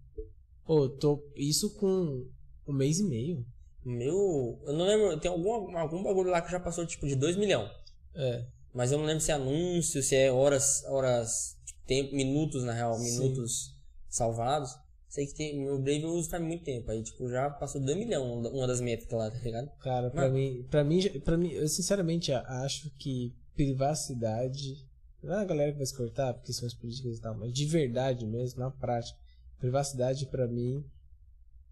Ô, 0.65 0.87
tô. 0.87 1.23
Isso 1.35 1.73
com 1.75 2.25
um 2.67 2.73
mês 2.73 2.99
e 2.99 3.03
meio. 3.03 3.45
Meu. 3.85 4.59
Eu 4.65 4.73
não 4.73 4.85
lembro. 4.85 5.19
Tem 5.19 5.29
algum, 5.29 5.77
algum 5.77 6.03
bagulho 6.03 6.29
lá 6.29 6.41
que 6.41 6.51
já 6.51 6.59
passou 6.59 6.85
tipo 6.85 7.05
de 7.07 7.15
2 7.15 7.35
milhões. 7.35 7.69
É. 8.15 8.45
Mas 8.73 8.91
eu 8.91 8.97
não 8.97 9.05
lembro 9.05 9.21
se 9.21 9.31
é 9.31 9.35
anúncio, 9.35 10.01
se 10.01 10.15
é 10.15 10.31
horas. 10.31 10.83
horas 10.85 11.57
tipo, 11.65 11.79
tempo, 11.85 12.15
minutos 12.15 12.63
na 12.63 12.73
real. 12.73 12.93
Sim. 12.95 13.19
Minutos 13.19 13.75
salvados. 14.09 14.75
Sei 15.09 15.27
que 15.27 15.35
tem. 15.35 15.59
Meu 15.59 15.77
Brave 15.79 16.01
eu 16.03 16.09
uso 16.09 16.29
faz 16.29 16.41
muito 16.43 16.63
tempo. 16.63 16.89
Aí, 16.89 17.03
tipo, 17.03 17.29
já 17.29 17.49
passou 17.49 17.79
2 17.81 17.97
milhões 17.97 18.47
uma- 18.47 18.65
das 18.67 18.81
métricas 18.81 19.17
lá, 19.19 19.29
tá 19.29 19.37
ligado? 19.39 19.69
Cara, 19.79 20.09
pra 20.09 20.27
mim, 20.29 20.65
pra 20.71 20.83
mim, 20.83 21.19
para 21.19 21.37
mim, 21.37 21.49
eu 21.51 21.67
sinceramente 21.67 22.31
acho 22.31 22.89
que 22.97 23.31
privacidade, 23.55 24.87
não 25.21 25.33
é 25.35 25.41
a 25.41 25.45
galera 25.45 25.71
que 25.71 25.77
vai 25.77 25.85
se 25.85 25.95
cortar 25.95 26.33
porque 26.33 26.51
são 26.53 26.65
as 26.65 26.73
políticas 26.73 27.17
e 27.17 27.21
tal, 27.21 27.35
mas 27.37 27.53
de 27.53 27.65
verdade 27.65 28.25
mesmo, 28.25 28.59
na 28.59 28.71
prática, 28.71 29.17
privacidade 29.59 30.25
pra 30.25 30.47
mim 30.47 30.83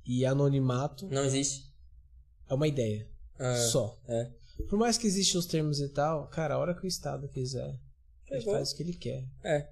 e 0.06 0.26
anonimato 0.26 1.08
Não 1.10 1.24
existe. 1.24 1.66
é 2.50 2.54
uma 2.54 2.68
ideia 2.68 3.08
Ah, 3.40 3.56
só. 3.56 3.98
É. 4.08 4.30
Por 4.70 4.78
mais 4.78 4.98
que 4.98 5.08
existam 5.08 5.40
os 5.40 5.46
termos 5.46 5.80
e 5.80 5.90
tal, 5.90 6.28
cara, 6.28 6.54
a 6.56 6.58
hora 6.60 6.76
que 6.76 6.86
o 6.86 6.88
Estado 6.88 7.28
quiser, 7.28 7.80
ele 8.30 8.40
Pegou. 8.40 8.54
faz 8.54 8.72
o 8.72 8.76
que 8.76 8.84
ele 8.84 8.94
quer. 8.94 9.26
É. 9.44 9.68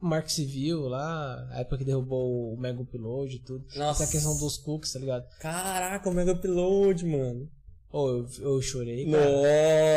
O 0.00 0.06
Marco 0.06 0.30
Civil 0.30 0.82
lá, 0.88 1.48
a 1.52 1.60
época 1.60 1.78
que 1.78 1.84
derrubou 1.84 2.52
o 2.52 2.56
Mega 2.58 2.82
Upload 2.82 3.36
e 3.36 3.38
tudo. 3.38 3.64
Nossa. 3.76 4.02
Essa 4.02 4.12
questão 4.12 4.36
dos 4.38 4.58
cookies, 4.58 4.92
tá 4.92 4.98
ligado? 4.98 5.26
Caraca, 5.38 6.10
o 6.10 6.12
Mega 6.12 6.32
Upload, 6.32 7.06
mano. 7.06 7.48
Ô, 7.90 8.08
eu, 8.10 8.28
eu 8.40 8.60
chorei, 8.60 9.08
cara. 9.10 9.30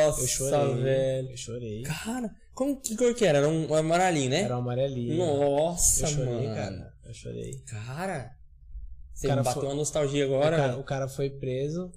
Nossa, 0.05 0.21
Eu 0.21 0.27
chorei, 0.27 0.83
velho. 0.83 1.31
Eu 1.31 1.37
chorei. 1.37 1.81
Cara, 1.81 2.31
como 2.53 2.79
que 2.79 2.95
cor 2.95 3.13
que 3.15 3.25
era? 3.25 3.39
Era 3.39 3.49
um 3.49 3.73
amarelinho, 3.73 4.29
né? 4.29 4.41
Era 4.43 4.55
um 4.55 4.59
amarelinho. 4.61 5.17
Nossa, 5.17 6.03
Eu 6.05 6.07
chorei, 6.09 6.33
mano. 6.47 6.55
cara. 6.55 6.93
Eu 7.03 7.13
chorei. 7.13 7.59
Cara, 7.65 8.36
você 9.17 9.27
Cara, 9.27 9.41
bateu 9.43 9.61
foi- 9.61 9.69
uma 9.69 9.75
nostalgia 9.75 10.27
O 10.27 10.35
agora. 10.35 10.55
cara, 10.57 10.67
velho. 10.69 10.79
o 10.79 10.83
cara 10.83 11.07
foi 11.07 11.29
preso. 11.29 11.91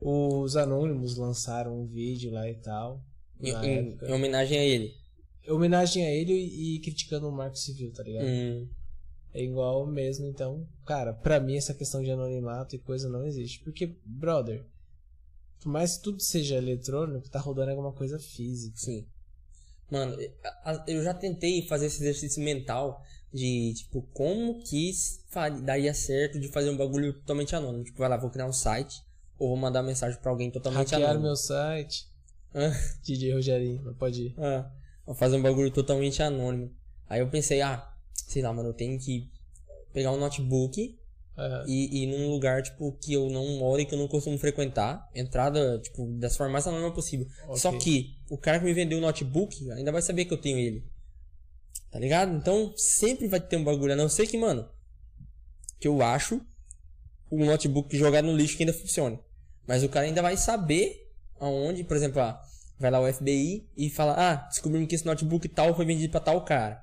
Os 0.00 0.56
anônimos 0.56 1.16
lançaram 1.16 1.80
um 1.80 1.86
vídeo 1.86 2.30
lá 2.30 2.48
e 2.48 2.54
tal. 2.54 3.02
Em, 3.40 3.50
em- 3.50 3.98
em 4.00 4.12
homenagem 4.12 4.58
a 4.58 4.64
ele. 4.64 4.94
Homenagem 5.48 6.04
a 6.06 6.10
ele 6.10 6.32
e, 6.34 6.78
criticando 6.80 7.28
o 7.28 7.32
Marco 7.32 7.56
Civil, 7.56 7.92
tá 7.92 8.02
ligado? 8.02 8.26
Hum, 8.26 8.68
É 9.34 9.42
igual 9.42 9.86
mesmo, 9.86 10.26
então, 10.26 10.66
cara, 10.86 11.12
pra 11.12 11.38
mim 11.40 11.56
essa 11.56 11.74
questão 11.74 12.02
de 12.02 12.10
anonimato 12.10 12.74
e 12.74 12.78
coisa 12.78 13.08
não 13.08 13.26
existe. 13.26 13.60
Porque, 13.62 13.96
brother, 14.04 14.64
por 15.60 15.70
mais 15.70 15.96
que 15.96 16.02
tudo 16.04 16.20
seja 16.22 16.56
eletrônico, 16.56 17.28
tá 17.28 17.38
rodando 17.38 17.70
alguma 17.70 17.92
coisa 17.92 18.18
física. 18.18 18.76
sim. 18.76 19.06
Mano, 19.90 20.16
eu 20.86 21.02
já 21.02 21.14
tentei 21.14 21.66
fazer 21.66 21.86
esse 21.86 22.02
exercício 22.02 22.42
mental 22.42 23.02
de, 23.32 23.74
tipo, 23.74 24.02
como 24.12 24.60
que 24.62 24.90
daria 25.62 25.92
certo 25.94 26.38
de 26.40 26.48
fazer 26.48 26.70
um 26.70 26.76
bagulho 26.76 27.12
totalmente 27.12 27.54
anônimo. 27.54 27.84
Tipo, 27.84 27.98
vai 27.98 28.08
lá, 28.08 28.16
vou 28.16 28.30
criar 28.30 28.46
um 28.46 28.52
site 28.52 29.02
ou 29.38 29.48
vou 29.48 29.56
mandar 29.56 29.82
mensagem 29.82 30.18
pra 30.20 30.30
alguém 30.30 30.50
totalmente 30.50 30.90
Hackearam 30.90 31.06
anônimo. 31.06 31.26
meu 31.26 31.36
site. 31.36 32.06
Ah. 32.54 32.72
DJ 33.04 33.34
Rogerinho, 33.34 33.82
não 33.82 33.94
pode 33.94 34.22
ir. 34.28 34.34
Ah, 34.38 34.70
vou 35.04 35.14
fazer 35.14 35.36
um 35.36 35.42
bagulho 35.42 35.70
totalmente 35.70 36.22
anônimo. 36.22 36.72
Aí 37.08 37.20
eu 37.20 37.28
pensei, 37.28 37.60
ah, 37.60 37.86
sei 38.26 38.42
lá, 38.42 38.52
mano, 38.52 38.70
eu 38.70 38.74
tenho 38.74 38.98
que 38.98 39.30
pegar 39.92 40.12
um 40.12 40.18
notebook 40.18 40.98
Ah, 41.36 41.64
e 41.68 42.02
ir 42.02 42.06
num 42.06 42.30
lugar, 42.30 42.62
tipo, 42.62 42.92
que 43.00 43.12
eu 43.12 43.28
não 43.30 43.58
moro 43.58 43.80
e 43.80 43.86
que 43.86 43.94
eu 43.94 43.98
não 43.98 44.08
costumo 44.08 44.36
frequentar. 44.38 45.08
Entrada, 45.14 45.78
tipo, 45.78 46.06
das 46.18 46.36
formas 46.36 46.52
mais 46.52 46.66
anônima 46.66 46.92
possível. 46.92 47.26
Ok. 47.44 47.58
Só 47.58 47.78
que 47.78 48.16
o 48.30 48.36
cara 48.38 48.58
que 48.58 48.64
me 48.64 48.72
vendeu 48.72 48.98
o 48.98 49.00
notebook 49.00 49.70
ainda 49.72 49.92
vai 49.92 50.02
saber 50.02 50.24
que 50.24 50.32
eu 50.34 50.38
tenho 50.40 50.58
ele. 50.58 50.84
Tá 51.90 51.98
ligado? 51.98 52.34
Então 52.36 52.72
sempre 52.76 53.26
vai 53.28 53.40
ter 53.40 53.56
um 53.56 53.64
bagulho. 53.64 53.92
A 53.92 53.96
não 53.96 54.08
ser 54.08 54.26
que, 54.26 54.36
mano, 54.36 54.68
que 55.80 55.88
eu 55.88 56.02
acho 56.02 56.40
um 57.30 57.44
notebook 57.44 57.96
jogado 57.96 58.26
no 58.26 58.36
lixo 58.36 58.56
que 58.56 58.62
ainda 58.62 58.72
funcione. 58.72 59.18
Mas 59.66 59.82
o 59.82 59.88
cara 59.88 60.06
ainda 60.06 60.22
vai 60.22 60.36
saber 60.36 61.10
aonde, 61.40 61.84
por 61.84 61.96
exemplo, 61.96 62.20
ah, 62.20 62.40
vai 62.78 62.90
lá 62.90 63.00
o 63.00 63.12
FBI 63.12 63.68
e 63.76 63.90
fala: 63.90 64.14
Ah, 64.16 64.34
descobrimos 64.48 64.88
que 64.88 64.94
esse 64.94 65.06
notebook 65.06 65.48
tal 65.48 65.74
foi 65.74 65.84
vendido 65.84 66.10
pra 66.10 66.20
tal 66.20 66.44
cara. 66.44 66.82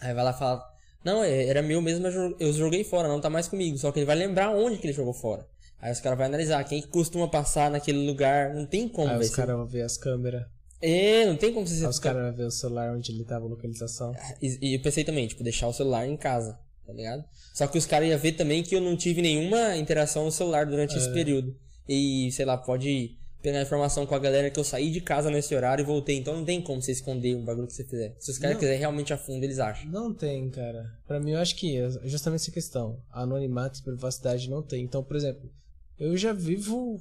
Aí 0.00 0.12
vai 0.14 0.24
lá 0.24 0.30
e 0.30 0.38
fala: 0.38 0.62
Não, 1.04 1.22
é- 1.22 1.46
era 1.46 1.62
meu 1.62 1.80
mesmo, 1.80 2.06
eu 2.38 2.52
joguei 2.52 2.84
fora, 2.84 3.08
não 3.08 3.20
tá 3.20 3.30
mais 3.30 3.48
comigo. 3.48 3.76
Só 3.78 3.90
que 3.92 3.98
ele 3.98 4.06
vai 4.06 4.16
lembrar 4.16 4.50
onde 4.50 4.76
que 4.78 4.86
ele 4.86 4.92
jogou 4.94 5.12
fora. 5.14 5.46
Aí 5.78 5.90
os 5.92 6.00
caras 6.00 6.18
vão 6.18 6.26
analisar 6.26 6.62
quem 6.64 6.82
que 6.82 6.88
costuma 6.88 7.26
passar 7.28 7.70
naquele 7.70 8.06
lugar. 8.06 8.54
Não 8.54 8.66
tem 8.66 8.86
como, 8.86 9.08
aí 9.14 9.18
os 9.30 9.30
caras 9.36 9.56
vão 9.56 9.66
ver 9.66 9.82
as 9.82 9.96
câmeras. 9.96 10.44
É, 10.82 11.26
não 11.26 11.36
tem 11.36 11.52
como 11.52 11.66
você 11.66 11.84
Aí 11.84 11.90
os 11.90 11.98
caras 11.98 12.22
vão 12.22 12.32
ver 12.34 12.44
o 12.44 12.50
celular 12.50 12.94
onde 12.96 13.12
ele 13.12 13.24
tava, 13.24 13.44
a 13.44 13.48
localização. 13.48 14.14
E, 14.40 14.58
e 14.70 14.74
eu 14.74 14.80
pensei 14.80 15.04
também, 15.04 15.26
tipo, 15.26 15.42
deixar 15.44 15.68
o 15.68 15.72
celular 15.72 16.06
em 16.06 16.16
casa, 16.16 16.58
tá 16.86 16.92
ligado? 16.92 17.24
Só 17.52 17.66
que 17.66 17.76
os 17.76 17.84
caras 17.86 18.08
iam 18.08 18.18
ver 18.18 18.32
também 18.32 18.62
que 18.62 18.74
eu 18.74 18.80
não 18.80 18.96
tive 18.96 19.20
nenhuma 19.20 19.76
interação 19.76 20.24
no 20.24 20.32
celular 20.32 20.64
durante 20.66 20.96
esse 20.96 21.08
É. 21.08 21.12
período. 21.12 21.54
E, 21.88 22.30
sei 22.32 22.44
lá, 22.44 22.56
pode 22.56 23.16
pegar 23.42 23.62
informação 23.62 24.04
com 24.06 24.14
a 24.14 24.18
galera 24.18 24.50
que 24.50 24.60
eu 24.60 24.64
saí 24.64 24.90
de 24.90 25.00
casa 25.00 25.30
nesse 25.30 25.54
horário 25.54 25.82
e 25.82 25.86
voltei. 25.86 26.16
Então 26.18 26.36
não 26.36 26.44
tem 26.44 26.60
como 26.62 26.80
você 26.80 26.92
esconder 26.92 27.34
um 27.36 27.44
bagulho 27.44 27.66
que 27.66 27.72
você 27.72 27.84
fizer. 27.84 28.14
Se 28.18 28.30
os 28.30 28.38
caras 28.38 28.58
quiserem 28.58 28.78
realmente 28.78 29.12
a 29.12 29.16
fundo, 29.18 29.42
eles 29.44 29.58
acham. 29.58 29.90
Não 29.90 30.12
tem, 30.14 30.48
cara. 30.50 30.92
Pra 31.06 31.18
mim, 31.18 31.32
eu 31.32 31.38
acho 31.38 31.56
que 31.56 31.76
é 31.76 31.90
justamente 32.04 32.42
essa 32.42 32.50
questão. 32.52 33.00
Anonimato 33.10 33.80
e 33.80 33.82
privacidade 33.82 34.48
não 34.48 34.62
tem. 34.62 34.84
Então, 34.84 35.02
por 35.02 35.16
exemplo, 35.16 35.50
eu 35.98 36.16
já 36.16 36.32
vivo 36.34 36.98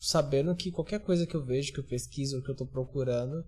sabendo 0.00 0.56
que 0.56 0.72
qualquer 0.72 0.98
coisa 1.00 1.26
que 1.26 1.34
eu 1.36 1.44
vejo, 1.44 1.72
que 1.72 1.78
eu 1.78 1.84
pesquiso, 1.84 2.38
ou 2.38 2.42
que 2.42 2.50
eu 2.50 2.56
tô 2.56 2.64
procurando, 2.66 3.44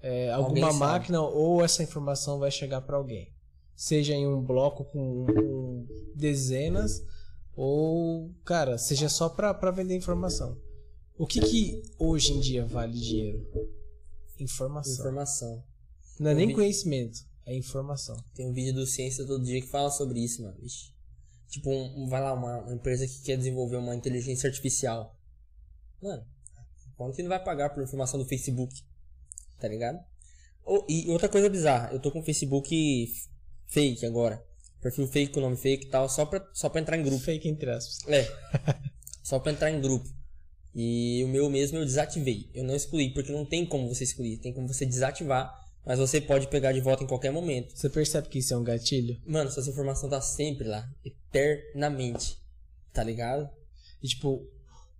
é, 0.00 0.30
alguma 0.30 0.68
máquina 0.78 1.22
ou 1.22 1.64
essa 1.64 1.82
informação 1.82 2.38
vai 2.38 2.50
chegar 2.50 2.82
pra 2.82 2.98
alguém. 2.98 3.32
Seja 3.74 4.14
em 4.14 4.26
um 4.26 4.42
bloco 4.42 4.84
com, 4.84 5.24
com 5.26 5.86
dezenas, 6.14 7.02
ou, 7.54 8.30
cara, 8.44 8.76
seja 8.76 9.08
só 9.08 9.28
pra, 9.30 9.54
pra 9.54 9.70
vender 9.70 9.96
informação. 9.96 10.60
O 11.18 11.26
que 11.26 11.40
que 11.40 11.82
hoje 11.98 12.32
em 12.34 12.40
dia 12.40 12.66
vale 12.66 12.92
dinheiro? 12.92 13.46
Informação. 14.38 14.92
Informação. 14.92 15.64
Não 16.20 16.30
é 16.30 16.34
nem 16.34 16.52
conhecimento, 16.54 17.20
é 17.46 17.56
informação. 17.56 18.16
Tem 18.34 18.46
um 18.46 18.52
vídeo 18.52 18.74
do 18.74 18.86
Ciência 18.86 19.26
todo 19.26 19.42
dia 19.44 19.60
que 19.62 19.66
fala 19.68 19.90
sobre 19.90 20.20
isso, 20.22 20.42
mano. 20.42 20.56
Tipo, 21.48 21.70
um- 21.70 22.06
vai 22.08 22.20
lá, 22.20 22.34
uma, 22.34 22.58
uma 22.64 22.74
empresa 22.74 23.06
que 23.06 23.22
quer 23.22 23.36
desenvolver 23.38 23.76
uma 23.76 23.94
inteligência 23.94 24.46
artificial. 24.48 25.15
Mano, 26.02 26.24
quanto 26.96 27.16
que 27.16 27.22
não 27.22 27.28
vai 27.28 27.42
pagar 27.42 27.70
por 27.70 27.82
informação 27.82 28.18
do 28.18 28.26
Facebook? 28.26 28.74
Tá 29.58 29.68
ligado? 29.68 29.98
Ou- 30.64 30.84
e 30.88 31.08
outra 31.10 31.28
coisa 31.28 31.48
bizarra, 31.48 31.92
eu 31.92 32.00
tô 32.00 32.10
com 32.10 32.20
o 32.20 32.24
Facebook 32.24 33.08
fake 33.68 34.04
agora. 34.04 34.44
Perfil 34.80 35.06
fake 35.08 35.32
com 35.32 35.40
nome 35.40 35.56
fake 35.56 35.86
e 35.86 35.90
tal, 35.90 36.08
só 36.08 36.24
pra, 36.26 36.46
só 36.52 36.68
pra 36.68 36.80
entrar 36.80 36.96
em 36.98 37.02
grupo. 37.02 37.18
Fake 37.22 37.48
entre 37.48 37.70
aspas. 37.70 38.06
É. 38.08 38.26
Só 39.22 39.40
pra 39.40 39.50
entrar 39.50 39.72
em 39.72 39.80
grupo. 39.80 40.08
E 40.72 41.24
o 41.24 41.28
meu 41.28 41.50
mesmo 41.50 41.78
eu 41.78 41.84
desativei. 41.84 42.48
Eu 42.54 42.62
não 42.62 42.76
excluí, 42.76 43.12
porque 43.12 43.32
não 43.32 43.44
tem 43.44 43.66
como 43.66 43.88
você 43.92 44.04
excluir. 44.04 44.36
Tem 44.38 44.52
como 44.52 44.68
você 44.68 44.86
desativar, 44.86 45.52
mas 45.84 45.98
você 45.98 46.20
pode 46.20 46.46
pegar 46.46 46.70
de 46.70 46.80
volta 46.80 47.02
em 47.02 47.08
qualquer 47.08 47.32
momento. 47.32 47.76
Você 47.76 47.90
percebe 47.90 48.28
que 48.28 48.38
isso 48.38 48.54
é 48.54 48.56
um 48.56 48.62
gatilho? 48.62 49.20
Mano, 49.26 49.48
essa 49.50 49.68
informação 49.68 50.08
tá 50.08 50.20
sempre 50.20 50.68
lá. 50.68 50.88
Eternamente. 51.04 52.36
Tá 52.92 53.02
ligado? 53.02 53.50
E 54.00 54.06
tipo, 54.06 54.48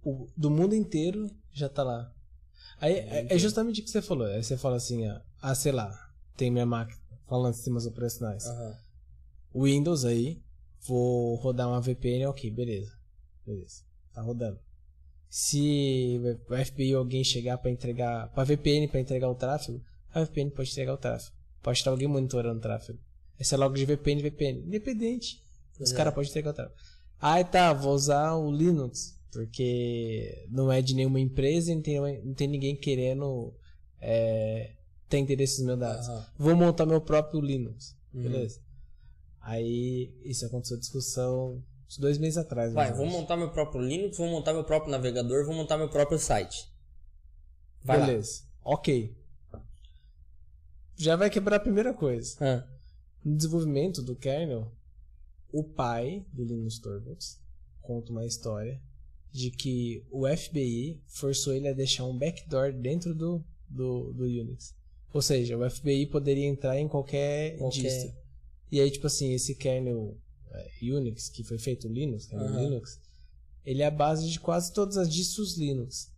o, 0.09 0.29
do 0.37 0.51
mundo 0.51 0.75
inteiro 0.75 1.29
já 1.53 1.69
tá 1.69 1.83
lá. 1.83 2.13
Aí 2.81 2.95
é, 2.95 3.27
é 3.35 3.39
justamente 3.39 3.81
o 3.81 3.85
que 3.85 3.91
você 3.91 4.01
falou. 4.03 4.27
Aí 4.27 4.43
você 4.43 4.57
fala 4.57 4.77
assim, 4.77 5.09
ó, 5.09 5.21
ah, 5.43 5.55
sei 5.55 5.73
lá, 5.73 5.91
tem 6.37 6.51
minha 6.51 6.67
máquina, 6.67 7.01
falando 7.27 7.51
de 7.53 7.57
sistemas 7.57 7.87
operacionais. 7.87 8.47
Aham. 8.47 8.77
Windows 9.55 10.05
aí, 10.05 10.43
vou 10.87 11.35
rodar 11.37 11.69
uma 11.69 11.81
VPN, 11.81 12.27
ok, 12.27 12.51
beleza. 12.51 12.93
Beleza, 13.47 13.83
tá 14.13 14.21
rodando. 14.21 14.59
Se 15.29 16.21
o 16.49 16.65
FBI 16.65 16.95
ou 16.95 17.01
alguém 17.01 17.25
chegar 17.25 17.59
pra 17.59 17.71
entregar, 17.71 18.29
pra 18.33 18.45
VPN 18.45 18.89
pra 18.89 19.01
entregar 19.01 19.29
o 19.29 19.35
tráfego, 19.35 19.83
a 20.15 20.23
VPN 20.23 20.51
pode 20.51 20.71
entregar 20.71 20.95
o 20.95 20.99
tráfego. 20.99 21.35
Pode 21.63 21.79
estar 21.79 21.91
alguém 21.91 22.07
monitorando 22.09 22.59
o 22.59 22.63
tráfego. 22.63 22.99
Esse 23.39 23.55
é 23.55 23.57
logo 23.57 23.75
de 23.75 23.85
VPN, 23.85 24.23
VPN, 24.23 24.61
independente. 24.61 25.43
Os 25.81 25.93
É. 25.93 25.97
caras 25.97 26.15
podem 26.15 26.31
entregar 26.31 26.51
o 26.51 26.55
tráfego. 26.55 26.79
Aí 27.21 27.45
tá, 27.45 27.73
vou 27.73 27.95
usar 27.95 28.35
o 28.35 28.51
Linux, 28.51 29.19
porque 29.33 30.47
não 30.51 30.71
é 30.73 30.81
de 30.81 30.95
nenhuma 30.95 31.21
empresa 31.21 31.71
e 31.71 31.75
não 31.75 31.83
tem, 31.83 32.01
não 32.25 32.35
tem 32.35 32.49
ninguém 32.49 32.75
querendo 32.77 33.53
é, 34.01 34.73
ter 35.09 35.19
interesse 35.19 35.59
nos 35.59 35.67
meus 35.67 35.79
dados. 35.81 36.09
Aham. 36.09 36.27
Vou 36.39 36.57
montar 36.57 36.87
meu 36.87 37.01
próprio 37.01 37.41
Linux, 37.41 37.97
Uhum. 38.15 38.23
beleza? 38.23 38.61
Aí 39.41 40.13
isso 40.25 40.45
aconteceu 40.47 40.77
discussão 40.79 41.63
uns 41.89 41.99
dois 41.99 42.19
meses 42.19 42.37
atrás. 42.39 42.73
Vai, 42.73 42.93
vou 42.93 43.07
montar 43.07 43.37
meu 43.37 43.51
próprio 43.51 43.81
Linux, 43.81 44.17
vou 44.17 44.29
montar 44.29 44.53
meu 44.53 44.65
próprio 44.65 44.91
navegador, 44.91 45.45
vou 45.45 45.55
montar 45.55 45.77
meu 45.77 45.89
próprio 45.89 46.19
site. 46.19 46.69
Vai 47.85 47.99
lá. 48.01 48.07
Beleza, 48.07 48.43
ok. 48.65 49.17
Já 50.97 51.15
vai 51.15 51.29
quebrar 51.31 51.57
a 51.57 51.61
primeira 51.61 51.93
coisa. 51.93 52.37
Ah, 52.41 52.67
No 53.25 53.37
desenvolvimento 53.37 54.03
do 54.03 54.17
kernel, 54.17 54.73
o 55.53 55.63
pai 55.63 56.25
do 56.33 56.45
Linus 56.45 56.79
Torvalds 56.79 57.39
conta 57.83 58.11
uma 58.11 58.25
história 58.27 58.81
de 59.37 59.51
que 59.51 60.03
o 60.11 60.27
FBI 60.27 60.99
forçou 61.07 61.53
ele 61.53 61.69
a 61.69 61.73
deixar 61.75 62.05
um 62.07 62.17
backdoor 62.17 62.73
dentro 62.73 63.15
do, 63.15 63.45
do, 63.69 64.13
do 64.15 64.25
Unix. 64.25 64.75
Ou 65.13 65.21
seja, 65.21 65.57
o 65.59 65.71
FBI 65.71 66.07
poderia 66.07 66.47
entrar 66.47 66.79
em 66.79 66.89
qualquer, 66.89 67.57
Qualquer- 67.59 67.83
distro. 67.83 68.15
E 68.73 68.81
aí, 68.81 68.91
tipo 68.91 69.07
assim, 69.07 69.33
esse 69.33 69.55
kernel 69.55 70.17
é, 70.51 70.69
Unix, 70.83 71.29
que 71.29 71.45
foi 71.45 71.59
feito 71.59 71.87
Linux, 71.87 72.27
kernel 72.27 72.49
Aham. 72.49 72.63
Linux, 72.63 72.99
ele 73.65 73.83
é 73.83 73.87
a 73.87 73.91
base 73.91 74.29
de 74.29 74.41
quase 74.41 74.73
todas 74.73 74.97
as 74.97 75.13
distros 75.13 75.57
Linux. 75.57 76.11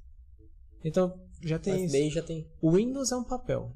Então, 0.84 1.20
já 1.42 1.58
tem 1.58 1.84
isso. 1.84 1.94
FBI 1.94 2.10
já 2.10 2.22
tem. 2.22 2.46
O 2.60 2.70
Windows 2.72 3.10
é 3.10 3.16
um 3.16 3.24
papel. 3.24 3.74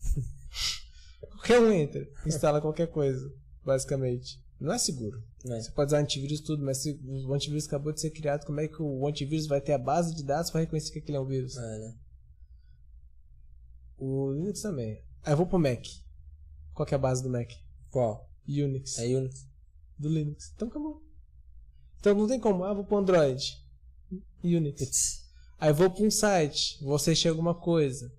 qualquer 1.30 1.60
um 1.60 1.72
entra, 1.72 2.08
instala 2.26 2.60
qualquer 2.60 2.86
coisa, 2.88 3.32
basicamente. 3.64 4.40
Não 4.64 4.72
é 4.72 4.78
seguro. 4.78 5.22
Né? 5.44 5.60
Você 5.60 5.70
pode 5.72 5.90
usar 5.90 5.98
antivírus 5.98 6.40
tudo, 6.40 6.64
mas 6.64 6.78
se 6.78 6.98
o 7.04 7.34
antivírus 7.34 7.66
acabou 7.66 7.92
de 7.92 8.00
ser 8.00 8.10
criado, 8.10 8.46
como 8.46 8.60
é 8.60 8.66
que 8.66 8.80
o 8.80 9.06
antivírus 9.06 9.46
vai 9.46 9.60
ter 9.60 9.74
a 9.74 9.78
base 9.78 10.14
de 10.14 10.22
dados 10.22 10.50
para 10.50 10.60
reconhecer 10.60 10.90
que 10.90 11.00
aquele 11.00 11.18
é 11.18 11.20
um 11.20 11.26
vírus? 11.26 11.56
É, 11.56 11.78
né? 11.78 11.94
O 13.98 14.32
Linux 14.32 14.62
também. 14.62 15.02
Aí 15.22 15.34
eu 15.34 15.36
vou 15.36 15.46
pro 15.46 15.58
Mac. 15.58 15.84
Qual 16.72 16.86
que 16.86 16.94
é 16.94 16.96
a 16.96 17.00
base 17.00 17.22
do 17.22 17.28
Mac? 17.28 17.50
Qual? 17.90 18.28
Unix. 18.48 18.98
É 18.98 19.06
Unix. 19.06 19.46
Do 19.98 20.08
Linux. 20.08 20.50
Então 20.54 20.68
acabou. 20.68 21.02
Então 22.00 22.14
não 22.14 22.26
tem 22.26 22.40
como. 22.40 22.64
Ah, 22.64 22.72
vou 22.72 22.84
pro 22.84 22.96
Android. 22.96 23.62
Unix. 24.42 24.82
Putz. 24.82 25.30
Aí 25.58 25.70
eu 25.70 25.74
vou 25.74 25.90
pra 25.90 26.04
um 26.04 26.10
site. 26.10 26.82
Vou 26.82 26.94
assistir 26.94 27.28
alguma 27.28 27.54
coisa. 27.54 28.10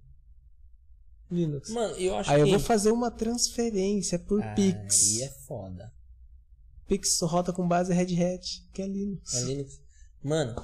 Linux. 1.29 1.69
Mano, 1.69 1.95
eu 1.95 2.15
acho 2.15 2.29
Aí 2.29 2.39
eu 2.39 2.45
que. 2.45 2.51
vou 2.51 2.59
fazer 2.59 2.91
uma 2.91 3.09
transferência 3.09 4.19
por 4.19 4.41
Pix. 4.55 5.15
Aí 5.15 5.23
é 5.23 5.29
foda. 5.29 5.91
Pix 6.87 7.19
roda 7.21 7.51
com 7.53 7.67
base 7.67 7.93
Red 7.93 8.21
Hat, 8.21 8.63
que 8.73 8.81
é 8.81 8.87
Linux. 8.87 9.33
É 9.35 9.41
Linux. 9.41 9.79
Mano, 10.23 10.55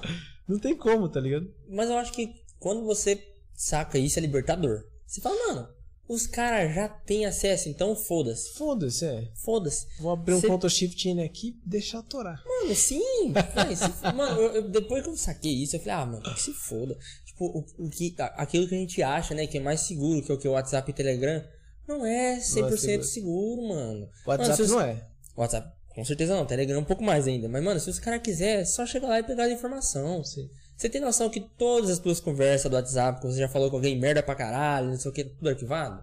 Não 0.48 0.58
tem 0.58 0.76
como, 0.76 1.08
tá 1.08 1.20
ligado? 1.20 1.52
mas 1.68 1.88
eu 1.88 1.96
acho 1.96 2.12
que 2.12 2.34
quando 2.58 2.84
você 2.84 3.22
saca 3.54 3.98
isso 3.98 4.18
é 4.18 4.22
libertador. 4.22 4.84
Você 5.06 5.20
fala, 5.20 5.36
mano, 5.48 5.68
os 6.08 6.26
caras 6.26 6.74
já 6.74 6.88
têm 6.88 7.26
acesso, 7.26 7.68
então 7.68 7.94
foda-se. 7.94 8.54
Foda-se, 8.54 9.04
é. 9.04 9.30
Foda-se. 9.36 9.86
Vou 10.00 10.10
abrir 10.12 10.34
um 10.34 10.40
Cê- 10.40 10.48
Ctrl 10.48 10.68
Shift 10.68 11.08
N 11.08 11.22
aqui 11.22 11.58
e 11.64 11.68
deixar 11.68 12.00
atorar. 12.00 12.42
Mano, 12.44 12.74
sim! 12.74 13.32
Se- 13.76 14.12
mano, 14.14 14.40
eu- 14.40 14.52
eu- 14.56 14.68
depois 14.68 15.02
que 15.02 15.08
eu 15.10 15.16
saquei 15.16 15.52
isso, 15.62 15.76
eu 15.76 15.80
falei, 15.80 15.94
ah, 15.94 16.06
mano, 16.06 16.22
que 16.22 16.40
se 16.42 16.52
foda. 16.52 16.96
Tipo, 17.24 17.46
o, 17.46 17.86
o 17.86 17.88
que, 17.90 18.14
aquilo 18.18 18.66
que 18.68 18.74
a 18.74 18.78
gente 18.78 19.02
acha, 19.02 19.34
né, 19.34 19.46
que 19.46 19.58
é 19.58 19.60
mais 19.60 19.80
seguro, 19.80 20.22
que 20.24 20.30
é 20.30 20.34
o 20.34 20.38
que 20.38 20.48
o 20.48 20.52
WhatsApp 20.52 20.90
e 20.90 20.94
Telegram, 20.94 21.42
não 21.86 22.04
é 22.04 22.38
100% 22.38 22.76
seguro. 22.78 23.04
seguro. 23.04 23.68
mano. 23.68 24.08
WhatsApp 24.26 24.60
Mano, 24.62 24.72
não 24.74 24.80
é. 24.80 25.08
WhatsApp, 25.36 25.72
com 25.94 26.04
certeza 26.04 26.34
não. 26.34 26.46
Telegram 26.46 26.80
um 26.80 26.84
pouco 26.84 27.02
mais 27.02 27.26
ainda. 27.26 27.48
Mas, 27.48 27.62
mano, 27.62 27.80
se 27.80 27.90
os 27.90 27.98
caras 27.98 28.22
quiserem, 28.22 28.62
é 28.62 28.64
só 28.64 28.86
chegar 28.86 29.08
lá 29.08 29.18
e 29.20 29.22
pegar 29.22 29.44
a 29.44 29.52
informação. 29.52 30.24
Sim. 30.24 30.48
Você 30.76 30.88
tem 30.88 31.00
noção 31.00 31.30
que 31.30 31.40
todas 31.40 31.90
as 31.90 31.98
tuas 31.98 32.18
conversas 32.18 32.70
do 32.70 32.74
WhatsApp, 32.74 33.20
que 33.20 33.26
você 33.26 33.38
já 33.38 33.48
falou 33.48 33.70
com 33.70 33.76
alguém 33.76 33.98
merda 33.98 34.22
pra 34.22 34.34
caralho, 34.34 34.88
não 34.88 34.98
sei 34.98 35.10
o 35.10 35.14
que, 35.14 35.24
tudo 35.24 35.48
arquivado? 35.48 36.02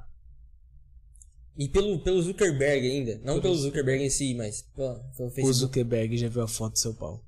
E 1.58 1.68
pelo, 1.68 2.00
pelo 2.00 2.22
Zuckerberg 2.22 2.90
ainda. 2.90 3.20
Não 3.24 3.42
pelo. 3.42 3.54
Zuckerberg 3.56 4.04
em 4.04 4.10
si, 4.10 4.34
mas 4.34 4.62
pelo, 4.62 4.96
pelo 5.18 5.28
O 5.28 5.32
Facebook. 5.32 5.54
Zuckerberg 5.54 6.18
já 6.18 6.30
viu 6.30 6.42
a 6.44 6.48
foto 6.48 6.74
do 6.74 6.80
seu 6.80 6.94
pau. 6.94 7.26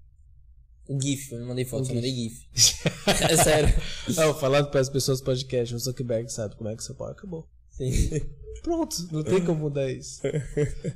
O 0.88 1.00
GIF, 1.00 1.34
eu 1.34 1.40
não 1.40 1.48
mandei 1.48 1.66
foto, 1.66 1.84
O 1.84 1.86
só 1.86 1.94
mandei 1.94 2.14
GIF. 2.14 2.48
é 3.30 3.36
sério. 3.36 3.70
Não, 4.16 4.34
falando 4.34 4.70
para 4.72 4.80
as 4.80 4.90
pessoas 4.90 5.20
do 5.20 5.26
podcast, 5.26 5.76
o 5.76 5.80
Zuckerberg 5.80 6.32
sabe 6.32 6.56
como 6.56 6.70
é 6.70 6.76
que 6.76 6.84
seu 6.84 6.96
pau 6.96 7.08
acabou. 7.08 7.48
Sim. 7.70 7.92
Pronto, 8.64 8.96
não 9.12 9.24
tem 9.24 9.44
como 9.44 9.62
mudar 9.62 9.92
isso. 9.92 10.22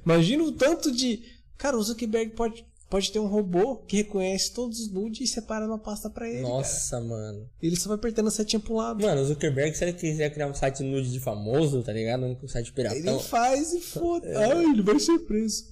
Imagina 0.06 0.44
o 0.44 0.52
tanto 0.52 0.92
de. 0.92 1.24
Cara, 1.58 1.78
o 1.78 1.84
Zuckerberg 1.84 2.32
pode, 2.32 2.66
pode 2.90 3.12
ter 3.12 3.20
um 3.20 3.28
robô 3.28 3.78
que 3.78 3.98
reconhece 3.98 4.54
todos 4.54 4.80
os 4.80 4.92
nudes 4.92 5.22
e 5.22 5.34
separa 5.34 5.66
uma 5.66 5.80
pasta 5.80 6.10
pra 6.10 6.28
ele. 6.28 6.42
Cara. 6.42 6.50
Nossa, 6.50 7.00
mano. 7.02 7.50
Ele 7.62 7.76
só 7.76 7.90
vai 7.90 7.96
apertando 7.98 8.28
a 8.28 8.32
setinha 8.32 8.60
pro 8.60 8.76
lado. 8.76 9.02
Mano, 9.06 9.22
o 9.22 9.26
Zuckerberg, 9.26 9.76
se 9.76 9.84
ele 9.84 9.94
quiser 9.94 10.30
criar 10.34 10.48
um 10.48 10.54
site 10.54 10.84
nude 10.84 11.12
de 11.12 11.20
famoso, 11.20 11.82
tá 11.84 11.94
ligado? 11.94 12.26
Um 12.26 12.48
site 12.48 12.72
piratão. 12.74 12.98
Ele 12.98 13.20
faz 13.24 13.74
e 13.74 13.80
foda. 13.82 14.28
Ai, 14.38 14.64
ele 14.66 14.82
vai 14.82 15.00
ser 15.00 15.20
preso. 15.20 15.64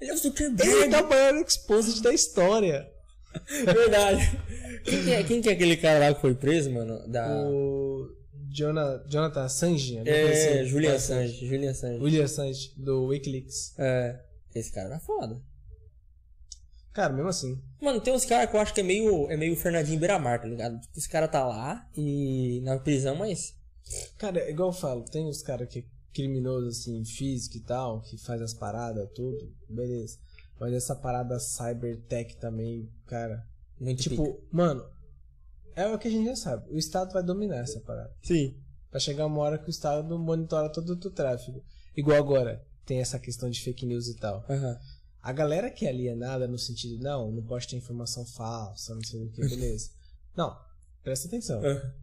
Ele 0.00 0.10
é 0.10 0.14
o 0.14 0.16
Ele 0.16 0.20
Zuckerberg. 0.22 0.94
é 0.94 1.00
o 1.02 1.08
maior 1.08 1.34
exposit 1.36 2.02
da 2.02 2.12
história. 2.12 2.88
Verdade. 3.64 4.38
Quem 4.84 5.04
que, 5.04 5.10
é, 5.10 5.22
quem 5.24 5.40
que 5.42 5.48
é 5.48 5.52
aquele 5.52 5.76
cara 5.76 5.98
lá 5.98 6.14
que 6.14 6.20
foi 6.20 6.34
preso, 6.34 6.70
mano? 6.70 7.06
Da... 7.08 7.46
O 7.48 8.08
Jonah, 8.50 9.04
Jonathan 9.08 9.42
Assange, 9.42 10.00
É, 10.06 10.60
assim. 10.60 10.68
Julian 10.68 10.94
Assange. 10.94 11.46
Julian 11.46 11.70
Assange. 11.72 12.02
William 12.02 12.24
Assange, 12.24 12.72
do 12.76 13.04
Wikileaks. 13.06 13.74
É. 13.78 14.18
Esse 14.58 14.72
cara 14.72 14.88
era 14.88 15.00
foda. 15.00 15.40
Cara, 16.92 17.12
mesmo 17.12 17.28
assim. 17.28 17.62
Mano, 17.80 18.00
tem 18.00 18.12
uns 18.12 18.24
caras 18.24 18.50
que 18.50 18.56
eu 18.56 18.60
acho 18.60 18.74
que 18.74 18.80
é 18.80 18.84
meio, 18.84 19.30
é 19.30 19.36
meio 19.36 19.54
Fernandinho 19.56 20.00
Beiramar, 20.00 20.40
tá 20.40 20.48
ligado? 20.48 20.80
Tipo, 20.80 20.98
esse 20.98 21.08
cara 21.08 21.28
tá 21.28 21.46
lá 21.46 21.88
e 21.96 22.60
na 22.64 22.78
prisão, 22.78 23.14
mas. 23.14 23.54
Cara, 24.18 24.40
é 24.40 24.50
igual 24.50 24.70
eu 24.70 24.72
falo, 24.72 25.04
tem 25.04 25.28
os 25.28 25.40
caras 25.42 25.68
que 25.68 25.78
é 25.80 25.84
criminoso, 26.12 26.68
assim, 26.68 27.04
físico 27.04 27.56
e 27.56 27.60
tal, 27.60 28.00
que 28.02 28.18
faz 28.18 28.42
as 28.42 28.52
paradas, 28.52 29.08
tudo, 29.14 29.54
beleza. 29.68 30.18
Mas 30.58 30.72
essa 30.74 30.96
parada 30.96 31.38
cybertech 31.38 32.36
também, 32.38 32.90
cara. 33.06 33.46
Muito 33.78 34.02
Tipo, 34.02 34.34
pica. 34.34 34.46
mano, 34.50 34.84
é 35.76 35.86
o 35.86 35.96
que 35.98 36.08
a 36.08 36.10
gente 36.10 36.26
já 36.26 36.34
sabe. 36.34 36.68
O 36.72 36.76
Estado 36.76 37.12
vai 37.12 37.22
dominar 37.22 37.58
essa 37.58 37.80
parada. 37.80 38.12
Sim. 38.22 38.56
Vai 38.90 39.00
chegar 39.00 39.26
uma 39.26 39.38
hora 39.40 39.58
que 39.58 39.68
o 39.68 39.70
Estado 39.70 40.18
monitora 40.18 40.68
todo 40.72 40.90
o 40.90 41.10
tráfego. 41.12 41.62
Igual 41.96 42.18
agora, 42.18 42.66
tem 42.88 43.00
essa 43.00 43.18
questão 43.18 43.50
de 43.50 43.60
fake 43.60 43.84
news 43.84 44.08
e 44.08 44.14
tal. 44.14 44.42
Aham. 44.48 44.80
A 45.20 45.32
galera 45.32 45.70
que 45.70 45.84
é 45.84 45.90
alienada 45.90 46.48
no 46.48 46.58
sentido, 46.58 47.02
não, 47.02 47.30
não 47.30 47.42
pode 47.42 47.68
ter 47.68 47.76
informação 47.76 48.24
falsa, 48.24 48.94
não 48.94 49.04
sei 49.04 49.22
o 49.22 49.30
que, 49.30 49.42
beleza. 49.46 49.90
Não, 50.34 50.56
presta 51.02 51.26
atenção. 51.26 51.60
Aham. 51.64 51.94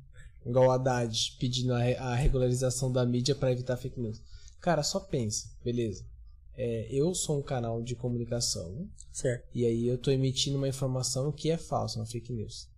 Igual 0.45 0.67
o 0.67 0.71
Haddad 0.71 1.37
pedindo 1.39 1.73
a, 1.73 1.79
a 1.79 2.15
regularização 2.15 2.91
da 2.91 3.05
mídia 3.05 3.33
para 3.33 3.51
evitar 3.51 3.77
fake 3.77 3.97
news. 3.99 4.21
Cara, 4.59 4.83
só 4.83 4.99
pensa, 4.99 5.49
beleza. 5.63 6.05
É, 6.53 6.87
eu 6.91 7.15
sou 7.15 7.39
um 7.39 7.41
canal 7.41 7.81
de 7.81 7.95
comunicação 7.95 8.89
Certo. 9.11 9.47
e 9.53 9.65
aí 9.65 9.87
eu 9.87 9.97
tô 9.97 10.11
emitindo 10.11 10.57
uma 10.57 10.67
informação 10.67 11.31
que 11.31 11.49
é 11.49 11.57
falsa, 11.57 11.97
uma 11.97 12.05
fake 12.05 12.33
news. 12.33 12.69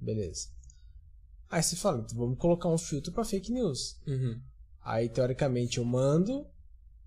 Beleza. 0.00 0.48
Aí 1.50 1.62
você 1.62 1.74
fala, 1.74 1.98
então 1.98 2.16
vamos 2.16 2.38
colocar 2.38 2.68
um 2.68 2.78
filtro 2.78 3.12
para 3.12 3.24
fake 3.24 3.52
news. 3.52 3.98
Uhum. 4.06 4.40
Aí 4.80 5.08
teoricamente 5.08 5.78
eu 5.78 5.84
mando 5.84 6.46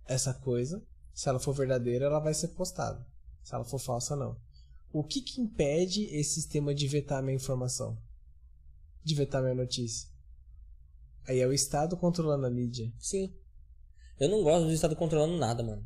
essa 0.08 0.34
coisa, 0.34 0.82
se 1.14 1.30
ela 1.30 1.39
for 1.39 1.54
verdadeira, 1.54 2.06
ela 2.06 2.20
vai 2.20 2.34
ser 2.34 2.49
postada. 2.49 3.06
Se 3.43 3.54
ela 3.54 3.64
for 3.64 3.80
falsa, 3.80 4.16
não. 4.16 4.38
O 4.91 5.04
que 5.04 5.22
que 5.22 5.41
impede 5.41 6.06
esse 6.16 6.36
sistema 6.36 6.74
de 6.74 6.88
vetar 6.88 7.22
minha 7.24 7.36
informação? 7.36 7.97
De 9.04 9.16
vetar 9.16 9.41
minha 9.41 9.56
notícia? 9.56 10.08
Aí 11.28 11.39
é 11.39 11.47
o 11.47 11.54
Estado 11.54 11.97
controlando 11.97 12.45
a 12.45 12.49
mídia. 12.49 12.91
Sim. 12.99 13.34
Eu 14.20 14.30
não 14.30 14.43
gosto 14.43 14.66
do 14.68 14.72
Estado 14.74 14.95
controlando 14.95 15.38
nada, 15.38 15.64
mano. 15.64 15.86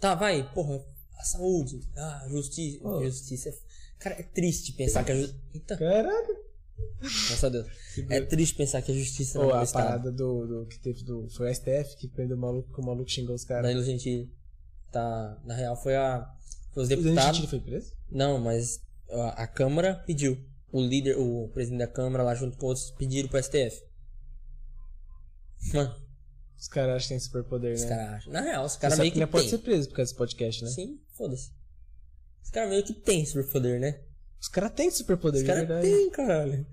Tá, 0.00 0.14
vai, 0.14 0.50
porra. 0.52 0.84
A 1.16 1.24
saúde. 1.24 1.88
Ah, 1.96 2.26
justiça. 2.28 2.78
Oh. 2.82 3.02
Justiça. 3.02 3.48
é- 3.48 3.58
Cara, 3.98 4.20
é 4.20 4.22
triste 4.22 4.72
pensar 4.72 5.04
que 5.04 5.12
a 5.12 5.16
justiça. 5.16 5.40
Eita, 5.54 5.76
Caraca! 5.76 6.33
Graças 7.00 7.44
a 7.44 7.48
Deus. 7.48 7.66
É 8.10 8.20
triste 8.22 8.54
pensar 8.56 8.82
que 8.82 8.90
a 8.92 8.94
justiça 8.94 9.38
não 9.38 9.46
Ou 9.46 9.56
é 9.56 9.62
a 9.62 9.66
parada 9.66 10.10
do, 10.10 10.46
do 10.46 10.66
que 10.66 10.78
teve 10.78 11.02
do. 11.04 11.28
Foi 11.30 11.50
o 11.50 11.54
STF 11.54 11.96
que 11.98 12.08
prendeu 12.08 12.36
o 12.36 12.40
maluco 12.40 12.72
que 12.72 12.80
o 12.80 12.84
maluco 12.84 13.10
xingou 13.10 13.34
os 13.34 13.44
caras. 13.44 13.64
Danilo 13.64 13.84
Gentili. 13.84 14.32
Tá, 14.90 15.40
na 15.44 15.54
real 15.54 15.76
foi 15.76 15.96
a. 15.96 16.26
Foi 16.72 16.82
os 16.82 16.88
O 16.88 16.90
Danilo 16.90 17.08
deputados. 17.10 17.38
Gentili 17.38 17.50
foi 17.50 17.60
preso? 17.60 17.92
Não, 18.10 18.38
mas 18.38 18.80
a, 19.10 19.42
a 19.42 19.46
Câmara 19.46 19.94
pediu. 20.06 20.38
O 20.72 20.80
líder, 20.80 21.16
o 21.18 21.48
presidente 21.54 21.78
da 21.78 21.86
Câmara 21.86 22.24
lá 22.24 22.34
junto 22.34 22.56
com 22.58 22.66
outros 22.66 22.90
pediram 22.92 23.28
pro 23.28 23.40
STF. 23.40 23.80
Mano, 25.72 25.94
Os 26.58 26.68
caras 26.68 26.96
acham 26.96 27.02
que 27.02 27.08
tem 27.10 27.20
superpoder, 27.20 27.74
os 27.74 27.82
né? 27.82 27.88
caras 27.88 28.14
acham. 28.14 28.32
Na 28.32 28.40
real, 28.40 28.64
os 28.64 28.76
caras 28.76 28.98
meio 28.98 29.12
que 29.12 29.26
pode 29.26 29.44
tem. 29.44 29.50
ser 29.50 29.58
preso 29.58 29.88
por 29.88 29.96
causa 29.96 30.08
desse 30.10 30.18
podcast, 30.18 30.64
né? 30.64 30.70
Sim, 30.70 31.00
foda-se. 31.12 31.52
Os 32.42 32.50
caras 32.50 32.70
meio 32.70 32.84
que 32.84 32.92
tem 32.92 33.24
superpoder, 33.24 33.80
né? 33.80 34.00
Os 34.44 34.48
caras 34.48 34.72
têm 34.72 34.90
superpoder, 34.90 35.40
Os 35.40 35.46
caras 35.46 35.80
têm, 35.80 36.10
caralho. 36.10 36.66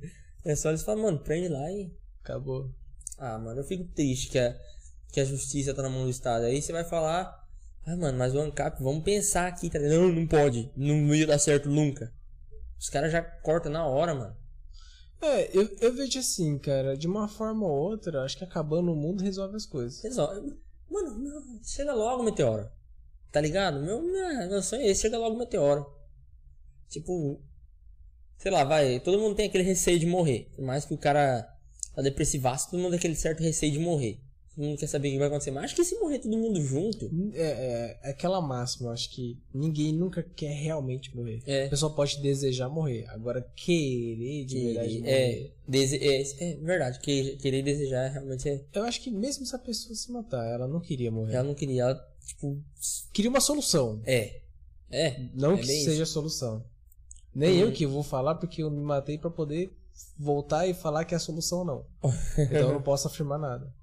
É 0.43 0.53
só 0.57 0.67
eles 0.67 0.83
falam, 0.83 1.03
mano, 1.03 1.19
prende 1.19 1.47
lá 1.47 1.71
e. 1.71 1.89
Acabou. 2.21 2.69
Ah, 3.17 3.39
mano, 3.39 3.61
eu 3.61 3.63
fico 3.63 3.85
triste 3.85 4.29
que 4.29 4.37
a, 4.37 4.59
que 5.09 5.21
a 5.21 5.23
justiça 5.23 5.73
tá 5.73 5.81
na 5.81 5.89
mão 5.89 6.03
do 6.03 6.09
Estado. 6.09 6.43
Aí 6.43 6.61
você 6.61 6.73
vai 6.73 6.83
falar, 6.83 7.47
ah, 7.85 7.95
mano, 7.95 8.17
mas 8.17 8.35
o 8.35 8.41
ANCAP, 8.41 8.83
vamos 8.83 9.05
pensar 9.05 9.47
aqui, 9.47 9.69
tá 9.69 9.79
ligado? 9.79 10.01
Não, 10.01 10.11
não 10.11 10.27
pode. 10.27 10.69
Não 10.75 11.15
ia 11.15 11.25
dar 11.25 11.39
certo 11.39 11.69
nunca. 11.69 12.13
Os 12.77 12.89
caras 12.89 13.09
já 13.09 13.21
cortam 13.21 13.71
na 13.71 13.87
hora, 13.87 14.13
mano. 14.13 14.35
É, 15.21 15.57
eu, 15.57 15.69
eu 15.79 15.93
vejo 15.93 16.19
assim, 16.19 16.59
cara, 16.59 16.97
de 16.97 17.07
uma 17.07 17.29
forma 17.29 17.65
ou 17.65 17.71
outra, 17.71 18.23
acho 18.23 18.37
que 18.37 18.43
acabando 18.43 18.91
o 18.91 18.97
mundo 18.97 19.23
resolve 19.23 19.55
as 19.55 19.65
coisas. 19.65 20.03
Resolve. 20.03 20.59
Mano, 20.89 21.17
não, 21.17 21.63
chega 21.63 21.93
logo 21.93 22.21
o 22.21 22.25
meteoro. 22.25 22.69
Tá 23.31 23.39
ligado? 23.39 23.79
Meu, 23.79 24.01
meu, 24.01 24.49
meu 24.49 24.61
sonho 24.61 24.81
é 24.81 24.87
esse, 24.89 25.03
chega 25.03 25.17
logo 25.17 25.37
o 25.37 25.39
meteoro. 25.39 25.85
Tipo, 26.89 27.41
sei 28.41 28.51
lá, 28.51 28.63
vai, 28.63 28.99
todo 28.99 29.19
mundo 29.19 29.35
tem 29.35 29.45
aquele 29.45 29.63
receio 29.63 29.99
de 29.99 30.07
morrer. 30.07 30.47
Por 30.55 30.65
mais 30.65 30.83
que 30.83 30.93
o 30.93 30.97
cara 30.97 31.47
tá 31.95 32.01
depressivaço, 32.01 32.71
todo 32.71 32.79
mundo 32.79 32.89
tem 32.89 32.97
aquele 32.97 33.15
certo 33.15 33.43
receio 33.43 33.71
de 33.71 33.77
morrer. 33.77 34.19
Todo 34.55 34.65
mundo 34.65 34.79
quer 34.79 34.87
saber 34.87 35.09
o 35.09 35.11
que 35.11 35.17
vai 35.19 35.27
acontecer. 35.27 35.51
Mas 35.51 35.65
acho 35.65 35.75
que 35.75 35.85
se 35.85 35.95
morrer 35.99 36.17
todo 36.17 36.35
mundo 36.35 36.59
junto, 36.59 37.09
É, 37.35 37.41
é, 37.41 37.99
é 38.03 38.09
aquela 38.09 38.41
máxima, 38.41 38.91
acho 38.91 39.11
que 39.11 39.37
ninguém 39.53 39.93
nunca 39.93 40.23
quer 40.23 40.53
realmente 40.53 41.15
morrer. 41.15 41.43
É. 41.45 41.67
A 41.67 41.69
pessoa 41.69 41.93
pode 41.93 42.19
desejar 42.19 42.67
morrer, 42.67 43.05
agora 43.09 43.47
querer 43.55 44.43
de 44.45 44.59
verdade 44.59 44.89
que, 44.89 44.99
morrer. 45.01 45.11
é, 45.11 45.51
dese, 45.67 45.97
é, 45.97 46.51
é 46.51 46.55
verdade, 46.55 46.99
que, 46.99 47.37
querer 47.37 47.61
desejar 47.61 48.09
realmente 48.09 48.49
é. 48.49 48.65
Eu 48.73 48.83
acho 48.85 49.01
que 49.01 49.11
mesmo 49.11 49.45
se 49.45 49.55
a 49.55 49.59
pessoa 49.59 49.93
se 49.93 50.11
matar, 50.11 50.45
ela 50.51 50.67
não 50.67 50.79
queria 50.79 51.11
morrer. 51.11 51.35
Ela 51.35 51.47
não 51.47 51.53
queria, 51.53 51.83
ela, 51.83 52.07
tipo, 52.25 52.59
Queria 53.13 53.29
uma 53.29 53.39
solução, 53.39 54.01
é. 54.03 54.41
É. 54.89 55.27
não 55.35 55.53
é 55.53 55.57
que 55.57 55.67
seja 55.67 56.03
a 56.03 56.07
solução. 56.07 56.70
Nem 57.33 57.61
Uhum. 57.61 57.67
eu 57.67 57.71
que 57.73 57.85
vou 57.85 58.03
falar 58.03 58.35
porque 58.35 58.61
eu 58.63 58.69
me 58.69 58.81
matei 58.81 59.17
pra 59.17 59.29
poder 59.29 59.73
voltar 60.17 60.67
e 60.67 60.73
falar 60.73 61.05
que 61.05 61.13
é 61.13 61.17
a 61.17 61.19
solução 61.19 61.63
não. 61.63 61.85
então 62.37 62.59
eu 62.69 62.73
não 62.73 62.81
posso 62.81 63.07
afirmar 63.07 63.39
nada. 63.39 63.73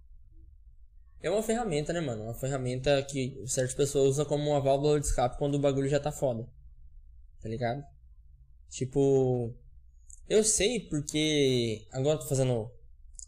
É 1.21 1.29
uma 1.31 1.43
ferramenta, 1.43 1.93
né, 1.93 2.01
mano? 2.01 2.25
Uma 2.25 2.35
ferramenta 2.35 3.03
que 3.03 3.43
certas 3.47 3.75
pessoas 3.75 4.11
usam 4.11 4.25
como 4.25 4.51
uma 4.51 4.61
válvula 4.61 5.01
de 5.01 5.07
escape 5.07 5.37
quando 5.39 5.55
o 5.57 5.59
bagulho 5.59 5.89
já 5.89 5.99
tá 5.99 6.13
foda. 6.13 6.47
Tá 7.43 7.49
ligado? 7.49 7.83
Tipo. 8.69 9.53
Eu 10.29 10.45
sei 10.45 10.81
porque. 10.89 11.87
Agora 11.91 12.17
eu 12.17 12.21
tô 12.21 12.27
fazendo 12.27 12.71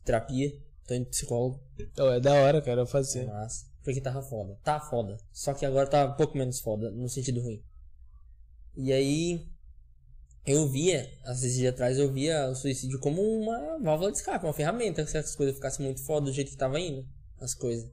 terapia, 0.04 0.52
tô 0.86 0.94
indo 0.94 1.06
psicólogo, 1.06 1.60
Então, 1.78 2.12
é 2.12 2.20
da 2.20 2.34
hora, 2.34 2.60
cara, 2.62 2.82
eu 2.82 2.86
fazer. 2.86 3.26
mas. 3.26 3.68
Porque 3.82 4.00
tava 4.00 4.22
foda. 4.22 4.58
Tá 4.62 4.78
foda. 4.78 5.16
Só 5.32 5.54
que 5.54 5.64
agora 5.64 5.86
tá 5.88 6.04
um 6.04 6.12
pouco 6.14 6.36
menos 6.36 6.60
foda, 6.60 6.90
no 6.90 7.08
sentido 7.08 7.40
ruim. 7.40 7.62
E 8.76 8.92
aí. 8.92 9.48
Eu 10.46 10.68
via, 10.68 11.08
esses 11.30 11.54
dias 11.54 11.72
atrás, 11.72 11.98
eu 11.98 12.10
via 12.10 12.48
o 12.48 12.54
suicídio 12.54 12.98
como 12.98 13.22
uma 13.22 13.78
válvula 13.82 14.10
de 14.10 14.18
escape, 14.18 14.44
uma 14.44 14.52
ferramenta. 14.54 15.06
Se 15.06 15.18
as 15.18 15.36
coisas 15.36 15.54
ficassem 15.54 15.84
muito 15.84 16.02
foda 16.04 16.26
do 16.26 16.32
jeito 16.32 16.50
que 16.50 16.56
tava 16.56 16.80
indo, 16.80 17.06
as 17.40 17.54
coisas. 17.54 17.88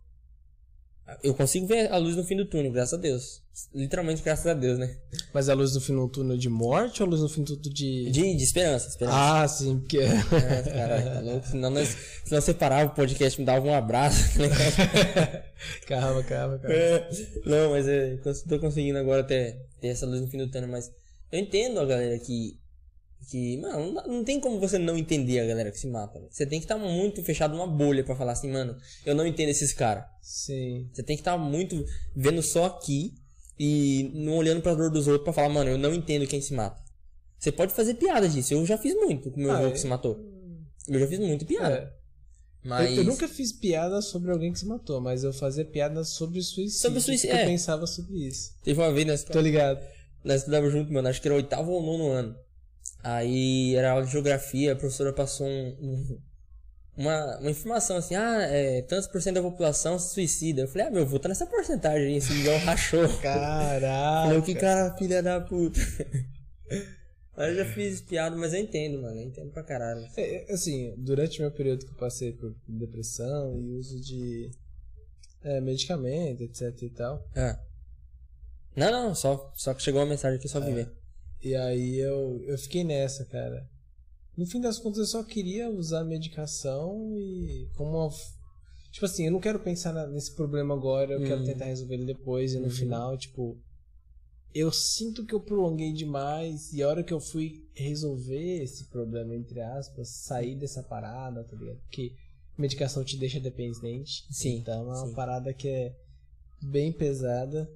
Eu 1.23 1.33
consigo 1.33 1.65
ver 1.65 1.89
a 1.89 1.97
luz 1.97 2.17
no 2.17 2.23
fim 2.25 2.35
do 2.35 2.45
túnel, 2.45 2.69
graças 2.71 2.93
a 2.93 3.01
Deus. 3.01 3.41
Literalmente, 3.73 4.21
graças 4.21 4.45
a 4.45 4.53
Deus, 4.53 4.77
né? 4.77 4.97
Mas 5.33 5.47
a 5.47 5.53
luz 5.53 5.73
no 5.73 5.79
fim 5.79 5.95
do 5.95 6.07
túnel 6.09 6.37
de 6.37 6.49
morte 6.49 7.01
ou 7.01 7.07
a 7.07 7.09
luz 7.11 7.21
no 7.21 7.29
fim 7.29 7.43
do 7.43 7.55
túnel 7.55 7.73
de. 7.73 8.11
De, 8.11 8.35
de 8.35 8.43
esperança, 8.43 8.89
esperança. 8.89 9.17
Ah, 9.17 9.47
sim, 9.47 9.79
porque. 9.79 9.99
É, 9.99 10.61
caralho, 10.69 11.05
tá 11.13 11.19
louco. 11.21 11.47
Senão, 11.47 11.69
nós, 11.69 11.95
senão 12.25 12.41
você 12.41 12.53
parava 12.53 12.91
o 12.91 12.95
podcast 12.95 13.39
me 13.39 13.45
dava 13.45 13.65
um 13.65 13.73
abraço. 13.73 14.37
ligado? 14.41 15.43
calma, 15.87 16.23
calma, 16.23 16.59
calma. 16.59 16.75
É, 16.75 17.09
não, 17.45 17.71
mas 17.71 17.87
é, 17.87 18.17
cons- 18.17 18.41
tô 18.43 18.59
conseguindo 18.59 18.97
agora 18.99 19.23
ter, 19.23 19.65
ter 19.79 19.87
essa 19.87 20.05
luz 20.05 20.19
no 20.19 20.27
fim 20.27 20.37
do 20.39 20.49
túnel, 20.51 20.67
mas 20.69 20.91
eu 21.31 21.39
entendo 21.39 21.79
a 21.79 21.85
galera 21.85 22.17
que, 22.19 22.57
Que, 23.29 23.57
mano, 23.57 23.91
não, 24.07 24.23
tem 24.23 24.39
como 24.39 24.59
você 24.59 24.77
não 24.77 24.97
entender 24.97 25.39
a 25.39 25.45
galera 25.45 25.69
que 25.71 25.77
se 25.79 25.87
mata. 25.87 26.19
Você 26.29 26.45
tem 26.45 26.59
que 26.59 26.65
estar 26.65 26.77
muito 26.77 27.21
fechado 27.23 27.55
numa 27.55 27.67
bolha 27.67 28.03
pra 28.03 28.15
falar 28.15 28.31
assim, 28.33 28.49
mano, 28.49 28.77
eu 29.05 29.13
não 29.13 29.25
entendo 29.27 29.49
esses 29.49 29.73
caras. 29.73 30.05
Sim. 30.21 30.87
Você 30.93 31.03
tem 31.03 31.17
que 31.17 31.21
estar 31.21 31.37
muito 31.37 31.83
vendo 32.15 32.41
só 32.41 32.65
aqui 32.65 33.13
e 33.59 34.11
não 34.13 34.37
olhando 34.37 34.61
pra 34.61 34.73
dor 34.75 34.89
dos 34.91 35.07
outros 35.07 35.23
pra 35.25 35.33
falar, 35.33 35.49
mano, 35.49 35.69
eu 35.71 35.77
não 35.77 35.93
entendo 35.93 36.25
quem 36.27 36.39
se 36.39 36.53
mata. 36.53 36.81
Você 37.37 37.51
pode 37.51 37.73
fazer 37.73 37.95
piada 37.95 38.29
disso. 38.29 38.53
Eu 38.53 38.65
já 38.65 38.77
fiz 38.77 38.93
muito 38.95 39.29
com 39.31 39.39
meu 39.41 39.51
Ah, 39.51 39.57
avô 39.57 39.67
é? 39.67 39.71
que 39.71 39.79
se 39.79 39.87
matou. 39.87 40.17
Eu 40.87 40.99
já 40.99 41.07
fiz 41.07 41.19
muito 41.19 41.45
piada. 41.45 41.75
É. 41.75 41.93
Mas. 42.63 42.91
Eu, 42.91 42.97
eu 42.97 43.03
nunca 43.03 43.27
fiz 43.27 43.51
piada 43.51 44.01
sobre 44.01 44.31
alguém 44.31 44.53
que 44.53 44.59
se 44.59 44.65
matou, 44.65 45.01
mas 45.01 45.23
eu 45.23 45.33
fazia 45.33 45.65
piada 45.65 46.03
sobre 46.03 46.41
suicídio. 46.41 46.79
Sobre 46.79 46.99
suicídio, 47.01 47.35
é. 47.35 47.43
Eu 47.43 47.47
pensava 47.47 47.85
sobre 47.85 48.25
isso. 48.27 48.53
Teve 48.63 48.79
uma 48.79 48.91
vez 48.93 49.05
nós, 49.05 49.23
Tô 49.23 49.39
ligado. 49.41 49.79
Nós 50.27 50.41
estudávamos 50.41 50.73
junto, 50.73 50.91
mano, 50.93 51.07
acho 51.07 51.21
que 51.21 51.27
era 51.27 51.33
o 51.35 51.37
oitavo 51.37 51.71
ou 51.71 51.81
nono 51.83 52.09
ano. 52.11 52.35
Aí 53.03 53.75
era 53.75 53.91
aula 53.91 54.05
de 54.05 54.11
geografia, 54.11 54.73
a 54.73 54.75
professora 54.75 55.13
passou 55.13 55.47
um, 55.47 55.67
um- 55.81 56.21
uma, 56.97 57.37
uma 57.37 57.51
informação 57.51 57.95
assim, 57.97 58.15
ah, 58.15 58.41
é, 58.41 58.81
tantos 58.81 59.07
por 59.07 59.21
cento 59.21 59.35
da 59.35 59.41
população 59.43 59.99
se 59.99 60.13
suicida. 60.15 60.61
Eu 60.63 60.67
falei, 60.67 60.87
ah, 60.87 60.91
meu 60.91 61.03
avô 61.03 61.19
tá 61.19 61.29
nessa 61.29 61.45
porcentagem 61.45 62.07
aí, 62.07 62.15
esse 62.17 62.33
igual 62.33 62.57
rachou. 62.59 63.07
Caraca. 63.21 64.27
Falei, 64.29 64.41
que 64.41 64.55
cara, 64.55 64.95
filha 64.97 65.21
da 65.21 65.39
puta. 65.39 65.79
Mas 67.37 67.49
eu 67.49 67.55
já 67.63 67.65
fiz 67.71 68.01
piada, 68.01 68.35
mas 68.35 68.51
eu 68.51 68.59
entendo, 68.59 68.99
mano. 68.99 69.19
Eu 69.21 69.27
entendo 69.27 69.51
pra 69.51 69.61
caralho. 69.61 70.03
É, 70.17 70.49
é, 70.49 70.51
assim, 70.51 70.95
durante 70.97 71.39
meu 71.39 71.51
período 71.51 71.85
que 71.85 71.91
eu 71.91 71.97
passei 71.97 72.31
por 72.31 72.55
depressão 72.67 73.55
e 73.61 73.73
uso 73.77 74.01
de 74.01 74.49
é, 75.43 75.61
medicamento, 75.61 76.41
etc 76.41 76.81
e 76.81 76.89
tal. 76.89 77.23
Ah. 77.35 77.59
Não, 78.77 78.91
não, 78.91 79.15
só, 79.15 79.51
só 79.55 79.73
que 79.73 79.81
chegou 79.81 79.99
uma 80.01 80.07
mensagem 80.07 80.37
aqui, 80.37 80.47
só 80.47 80.59
viver. 80.59 80.89
E 81.41 81.55
aí 81.55 81.97
eu, 81.97 82.41
eu 82.45 82.57
fiquei 82.57 82.83
nessa, 82.83 83.25
cara. 83.25 83.67
No 84.37 84.45
fim 84.45 84.61
das 84.61 84.77
contas, 84.77 84.99
eu 84.99 85.05
só 85.07 85.23
queria 85.23 85.69
usar 85.69 86.03
medicação 86.03 87.17
e 87.17 87.67
como 87.75 87.91
uma. 87.97 88.09
Tipo 88.91 89.05
assim, 89.05 89.25
eu 89.25 89.31
não 89.31 89.39
quero 89.39 89.59
pensar 89.59 89.93
nesse 90.09 90.33
problema 90.35 90.73
agora, 90.75 91.13
eu 91.13 91.21
quero 91.21 91.39
Uhum. 91.39 91.45
tentar 91.45 91.65
resolver 91.65 91.95
ele 91.95 92.05
depois 92.05 92.53
e 92.53 92.57
no 92.59 92.65
Uhum. 92.65 92.69
final, 92.69 93.17
tipo. 93.17 93.57
Eu 94.53 94.71
sinto 94.71 95.25
que 95.25 95.33
eu 95.35 95.39
prolonguei 95.39 95.91
demais 95.91 96.71
e 96.73 96.81
a 96.81 96.87
hora 96.87 97.03
que 97.03 97.13
eu 97.13 97.19
fui 97.19 97.67
resolver 97.75 98.63
esse 98.63 98.85
problema, 98.85 99.35
entre 99.35 99.59
aspas, 99.59 100.07
sair 100.09 100.55
dessa 100.55 100.81
parada, 100.81 101.43
tá 101.43 101.55
ligado? 101.55 101.79
Porque 101.81 102.13
medicação 102.57 103.03
te 103.03 103.17
deixa 103.17 103.39
dependente. 103.39 104.23
Sim, 104.31 104.57
Então 104.59 104.81
é 104.81 104.97
uma 104.97 105.07
sim. 105.07 105.13
parada 105.13 105.53
que 105.53 105.67
é 105.67 105.95
bem 106.61 106.91
pesada. 106.91 107.69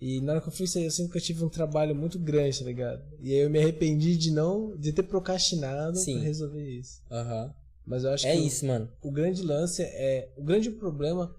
E 0.00 0.20
na 0.20 0.32
hora 0.32 0.40
que 0.40 0.48
eu 0.48 0.52
fui 0.52 0.66
sair, 0.66 0.84
eu 0.84 0.90
sinto 0.90 1.10
que 1.10 1.18
eu 1.18 1.22
tive 1.22 1.44
um 1.44 1.48
trabalho 1.48 1.94
muito 1.94 2.18
grande, 2.18 2.58
tá 2.60 2.64
ligado? 2.64 3.02
E 3.20 3.32
aí 3.32 3.38
eu 3.40 3.50
me 3.50 3.58
arrependi 3.58 4.16
de 4.16 4.30
não, 4.30 4.76
de 4.76 4.92
ter 4.92 5.02
procrastinado 5.02 5.96
Sim. 5.98 6.14
pra 6.14 6.22
resolver 6.22 6.62
isso. 6.78 7.02
Aham. 7.10 7.52
Mas 7.84 8.04
eu 8.04 8.10
acho 8.10 8.26
É 8.26 8.34
que 8.34 8.40
o- 8.42 8.46
isso, 8.46 8.64
mano. 8.66 8.88
O, 9.02 9.10
grande 9.10 9.42
lance 9.42 9.82
é, 9.82 10.28
o 10.36 10.42
grande 10.44 10.70
problema 10.70 11.34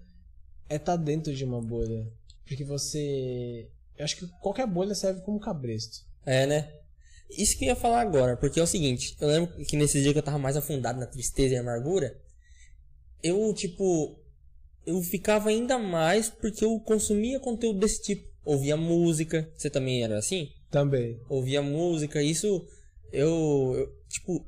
é 0.68 0.76
estar 0.76 0.96
dentro 0.96 1.34
de 1.34 1.44
uma 1.44 1.60
bolha. 1.62 2.06
Porque 2.46 2.64
você, 2.64 3.68
eu 3.96 4.04
acho 4.04 4.16
que 4.16 4.26
qualquer 4.42 4.66
bolha 4.66 4.94
serve 4.94 5.20
como 5.22 5.38
cabresto. 5.40 6.04
É, 6.26 6.44
né? 6.46 6.70
Isso 7.30 7.56
que 7.56 7.64
eu 7.64 7.68
ia 7.68 7.76
falar 7.76 8.00
agora, 8.00 8.36
porque 8.36 8.58
é 8.58 8.62
o 8.62 8.66
seguinte, 8.66 9.16
eu 9.20 9.28
lembro 9.28 9.64
que 9.64 9.76
nesse 9.76 10.02
dia 10.02 10.12
que 10.12 10.18
eu 10.18 10.22
tava 10.22 10.36
mais 10.38 10.56
afundado 10.56 10.98
na 10.98 11.06
tristeza 11.06 11.54
e 11.54 11.56
amargura, 11.56 12.20
eu, 13.22 13.54
tipo, 13.54 14.18
eu 14.84 15.00
ficava 15.02 15.48
ainda 15.48 15.78
mais 15.78 16.28
porque 16.28 16.64
eu 16.64 16.78
consumia 16.80 17.38
conteúdo 17.38 17.78
desse 17.78 18.02
tipo. 18.02 18.29
Ouvia 18.44 18.76
música, 18.76 19.50
você 19.56 19.68
também 19.68 20.02
era 20.02 20.18
assim? 20.18 20.50
Também. 20.70 21.20
Ouvia 21.28 21.62
música, 21.62 22.22
isso 22.22 22.66
eu, 23.12 23.74
eu 23.76 23.96
tipo, 24.08 24.46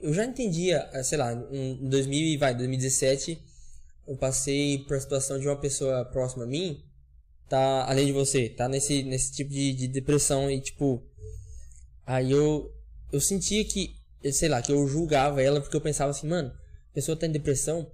eu 0.00 0.12
já 0.12 0.24
entendia, 0.24 0.88
eh, 0.92 1.02
sei 1.02 1.18
lá, 1.18 1.32
em 1.32 1.88
2000, 1.88 2.20
e 2.20 2.36
vai, 2.36 2.54
2017, 2.54 3.40
eu 4.06 4.16
passei 4.16 4.78
por 4.80 4.96
a 4.96 5.00
situação 5.00 5.38
de 5.38 5.46
uma 5.46 5.56
pessoa 5.56 6.04
próxima 6.06 6.44
a 6.44 6.46
mim, 6.46 6.82
tá, 7.48 7.84
além 7.88 8.06
de 8.06 8.12
você, 8.12 8.48
tá 8.48 8.68
nesse, 8.68 9.02
nesse 9.04 9.32
tipo 9.32 9.50
de, 9.50 9.72
de 9.72 9.86
depressão 9.86 10.50
e, 10.50 10.60
tipo, 10.60 11.02
aí 12.04 12.32
eu, 12.32 12.74
eu 13.12 13.20
sentia 13.20 13.64
que, 13.64 13.94
sei 14.32 14.48
lá, 14.48 14.60
que 14.60 14.72
eu 14.72 14.86
julgava 14.88 15.40
ela 15.42 15.60
porque 15.60 15.76
eu 15.76 15.80
pensava 15.80 16.10
assim, 16.10 16.26
mano, 16.26 16.48
a 16.50 16.94
pessoa 16.94 17.16
tá 17.16 17.26
em 17.26 17.32
depressão, 17.32 17.88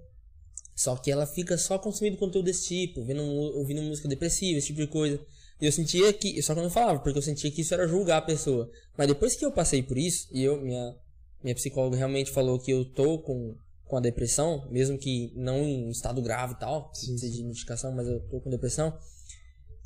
só 0.79 0.95
que 0.95 1.11
ela 1.11 1.26
fica 1.26 1.59
só 1.59 1.76
consumindo 1.76 2.16
conteúdo 2.16 2.45
desse 2.45 2.68
tipo, 2.68 3.05
vendo, 3.05 3.20
ouvindo 3.20 3.83
música 3.83 4.07
depressiva, 4.07 4.59
esse 4.59 4.68
tipo 4.68 4.81
de 4.81 4.87
coisa. 4.87 5.18
E 5.61 5.66
eu 5.66 5.72
sentia 5.72 6.12
que, 6.12 6.41
só 6.41 6.55
que 6.55 6.61
eu 6.61 6.62
não 6.62 6.70
falava, 6.70 7.01
porque 7.01 7.18
eu 7.18 7.22
sentia 7.22 7.51
que 7.51 7.62
isso 7.62 7.74
era 7.74 7.89
julgar 7.89 8.18
a 8.18 8.22
pessoa. 8.22 8.70
Mas 8.97 9.09
depois 9.09 9.35
que 9.35 9.45
eu 9.45 9.51
passei 9.51 9.83
por 9.83 9.99
isso, 9.99 10.29
e 10.31 10.45
eu, 10.45 10.61
minha, 10.61 10.95
minha 11.43 11.55
psicóloga 11.57 11.97
realmente 11.97 12.31
falou 12.31 12.61
que 12.61 12.70
eu 12.70 12.85
tô 12.85 13.18
com, 13.18 13.57
com 13.87 13.97
a 13.97 14.01
depressão, 14.01 14.68
mesmo 14.70 14.97
que 14.97 15.33
não 15.35 15.64
em 15.64 15.91
estado 15.91 16.22
grave 16.22 16.53
e 16.53 16.61
tal, 16.61 16.91
precisa 16.91 17.29
de 17.29 17.43
medicação, 17.43 17.91
mas 17.91 18.07
eu 18.07 18.20
tô 18.29 18.41
com 18.41 18.49
depressão. 18.49 18.97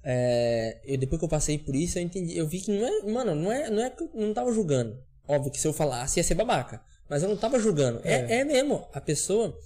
É, 0.04 0.78
eu, 0.84 0.98
depois 0.98 1.18
que 1.18 1.24
eu 1.24 1.30
passei 1.30 1.56
por 1.56 1.74
isso, 1.74 1.98
eu 1.98 2.02
entendi, 2.02 2.36
eu 2.36 2.46
vi 2.46 2.60
que 2.60 2.70
não 2.70 2.86
é, 2.86 3.10
mano, 3.10 3.34
não 3.34 3.50
é, 3.50 3.70
não 3.70 3.82
é 3.82 3.88
que 3.88 4.02
eu 4.02 4.10
não 4.14 4.34
tava 4.34 4.52
julgando. 4.52 5.02
Óbvio 5.26 5.50
que 5.50 5.58
se 5.58 5.66
eu 5.66 5.72
falasse 5.72 6.20
ia 6.20 6.24
ser 6.24 6.34
babaca, 6.34 6.82
mas 7.12 7.22
eu 7.22 7.28
não 7.28 7.36
tava 7.36 7.58
julgando. 7.60 8.00
É, 8.04 8.14
É. 8.14 8.40
é 8.40 8.44
mesmo, 8.44 8.86
a 8.92 9.00
pessoa. 9.00 9.56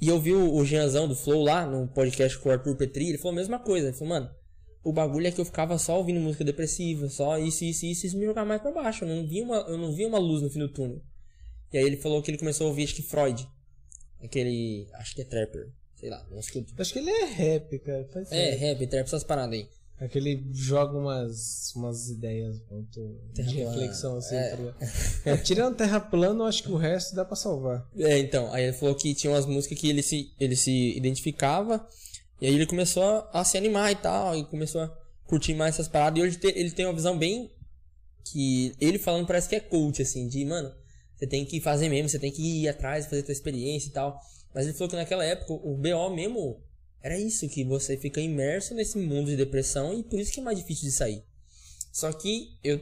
E 0.00 0.08
eu 0.08 0.20
vi 0.20 0.32
o, 0.32 0.52
o 0.54 0.64
Jeanzão 0.64 1.06
do 1.08 1.14
Flow 1.16 1.42
lá, 1.42 1.64
no 1.66 1.86
podcast 1.88 2.36
com 2.38 2.48
o 2.48 2.52
Arthur 2.52 2.76
Petri, 2.76 3.08
ele 3.08 3.18
falou 3.18 3.32
a 3.32 3.36
mesma 3.36 3.58
coisa. 3.58 3.86
Ele 3.88 3.96
falou, 3.96 4.14
mano, 4.14 4.30
o 4.84 4.92
bagulho 4.92 5.26
é 5.26 5.30
que 5.30 5.40
eu 5.40 5.44
ficava 5.44 5.78
só 5.78 5.96
ouvindo 5.98 6.20
música 6.20 6.44
depressiva, 6.44 7.08
só 7.08 7.38
isso, 7.38 7.64
isso, 7.64 7.86
isso, 7.86 8.06
isso 8.06 8.18
me 8.18 8.26
jogar 8.26 8.44
mais 8.44 8.60
pra 8.60 8.72
baixo. 8.72 9.04
Eu 9.04 9.08
não 9.08 9.26
vi 9.26 9.40
uma, 9.40 9.56
eu 9.68 9.78
não 9.78 9.92
vi 9.92 10.04
uma 10.04 10.18
luz 10.18 10.42
no 10.42 10.50
fim 10.50 10.58
do 10.58 10.68
túnel. 10.68 11.00
E 11.72 11.78
aí 11.78 11.84
ele 11.84 11.96
falou 11.96 12.20
que 12.22 12.30
ele 12.30 12.38
começou 12.38 12.66
a 12.66 12.70
ouvir, 12.70 12.84
acho 12.84 12.94
que 12.94 13.02
Freud. 13.02 13.46
Aquele. 14.22 14.86
Acho 14.94 15.14
que 15.14 15.22
é 15.22 15.24
Trapper. 15.24 15.68
Sei 15.94 16.10
lá, 16.10 16.26
não 16.30 16.38
escuto. 16.40 16.74
Acho 16.78 16.92
que 16.92 16.98
ele 16.98 17.10
é 17.10 17.24
rap, 17.24 17.78
cara. 17.78 18.04
Faz 18.12 18.30
É, 18.32 18.50
rap. 18.50 18.58
rap, 18.80 18.86
trap, 18.86 19.06
essas 19.06 19.24
paradas 19.24 19.54
aí. 19.58 19.68
Aquele 19.98 20.46
joga 20.52 20.96
umas, 20.98 21.72
umas 21.74 22.10
ideias 22.10 22.60
muito 22.70 23.18
Terra 23.34 23.48
de 23.48 23.54
plana. 23.56 23.70
reflexão, 23.70 24.16
assim, 24.16 24.34
É. 24.36 24.50
tá 24.50 24.56
ligado? 24.56 24.76
É, 25.24 25.36
tirando 25.38 25.74
terra 25.76 25.98
plana, 26.00 26.40
eu 26.44 26.46
acho 26.46 26.62
que 26.62 26.70
o 26.70 26.76
resto 26.76 27.14
dá 27.16 27.24
pra 27.24 27.34
salvar. 27.34 27.88
É, 27.96 28.18
então, 28.18 28.52
aí 28.52 28.64
ele 28.64 28.72
falou 28.74 28.94
que 28.94 29.14
tinha 29.14 29.32
umas 29.32 29.46
músicas 29.46 29.78
que 29.78 29.88
ele 29.88 30.02
se, 30.02 30.32
ele 30.38 30.54
se 30.54 30.94
identificava, 30.96 31.86
e 32.40 32.46
aí 32.46 32.54
ele 32.54 32.66
começou 32.66 33.26
a, 33.32 33.42
se 33.42 33.56
animar 33.56 33.90
e 33.90 33.96
tal, 33.96 34.36
e 34.36 34.44
começou 34.44 34.82
a 34.82 34.88
curtir 35.26 35.54
mais 35.54 35.74
essas 35.74 35.88
paradas, 35.88 36.18
e 36.18 36.22
hoje 36.26 36.38
ele 36.42 36.70
tem 36.70 36.84
uma 36.84 36.92
visão 36.94 37.16
bem. 37.16 37.50
que 38.24 38.74
ele 38.80 38.98
falando 38.98 39.26
parece 39.26 39.48
que 39.48 39.54
é 39.56 39.60
coach, 39.60 40.02
assim, 40.02 40.28
de, 40.28 40.44
mano, 40.44 40.70
você 41.16 41.26
tem 41.26 41.44
que 41.46 41.60
fazer 41.60 41.88
mesmo, 41.88 42.08
você 42.10 42.18
tem 42.18 42.30
que 42.30 42.42
ir 42.42 42.68
atrás, 42.68 43.06
fazer 43.06 43.22
tua 43.22 43.32
experiência 43.32 43.88
e 43.88 43.92
tal. 43.92 44.20
Mas 44.54 44.64
ele 44.66 44.74
falou 44.74 44.90
que 44.90 44.96
naquela 44.96 45.24
época 45.24 45.52
o 45.54 45.74
BO 45.76 46.10
mesmo 46.14 46.60
era 47.06 47.16
isso, 47.16 47.48
que 47.48 47.62
você 47.62 47.96
fica 47.96 48.20
imerso 48.20 48.74
nesse 48.74 48.98
mundo 48.98 49.30
de 49.30 49.36
depressão 49.36 49.96
e 49.96 50.02
por 50.02 50.18
isso 50.18 50.32
que 50.32 50.40
é 50.40 50.42
mais 50.42 50.58
difícil 50.58 50.86
de 50.86 50.92
sair. 50.92 51.24
Só 51.92 52.12
que 52.12 52.58
eu. 52.64 52.80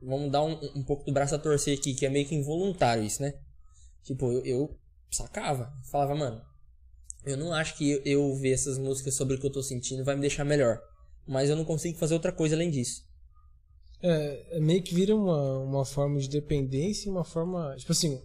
Vamos 0.00 0.32
dar 0.32 0.42
um, 0.42 0.58
um 0.74 0.82
pouco 0.82 1.04
do 1.04 1.12
braço 1.12 1.34
a 1.34 1.38
torcer 1.38 1.78
aqui, 1.78 1.92
que 1.94 2.06
é 2.06 2.10
meio 2.10 2.26
que 2.26 2.34
involuntário 2.34 3.04
isso, 3.04 3.20
né? 3.20 3.34
Tipo, 4.02 4.32
eu, 4.32 4.44
eu 4.44 4.78
sacava. 5.10 5.70
Falava, 5.90 6.14
mano, 6.14 6.42
eu 7.24 7.36
não 7.36 7.52
acho 7.52 7.76
que 7.76 7.90
eu, 7.90 8.02
eu 8.04 8.34
ver 8.34 8.52
essas 8.52 8.78
músicas 8.78 9.14
sobre 9.14 9.36
o 9.36 9.38
que 9.38 9.46
eu 9.46 9.52
tô 9.52 9.62
sentindo 9.62 10.04
vai 10.04 10.14
me 10.14 10.22
deixar 10.22 10.44
melhor. 10.44 10.80
Mas 11.26 11.50
eu 11.50 11.56
não 11.56 11.66
consigo 11.66 11.98
fazer 11.98 12.14
outra 12.14 12.32
coisa 12.32 12.54
além 12.54 12.70
disso. 12.70 13.06
É, 14.02 14.56
é 14.56 14.60
meio 14.60 14.82
que 14.82 14.94
vira 14.94 15.14
uma, 15.14 15.58
uma 15.58 15.84
forma 15.84 16.18
de 16.18 16.30
dependência 16.30 17.12
uma 17.12 17.24
forma. 17.24 17.76
Tipo 17.76 17.92
assim, 17.92 18.22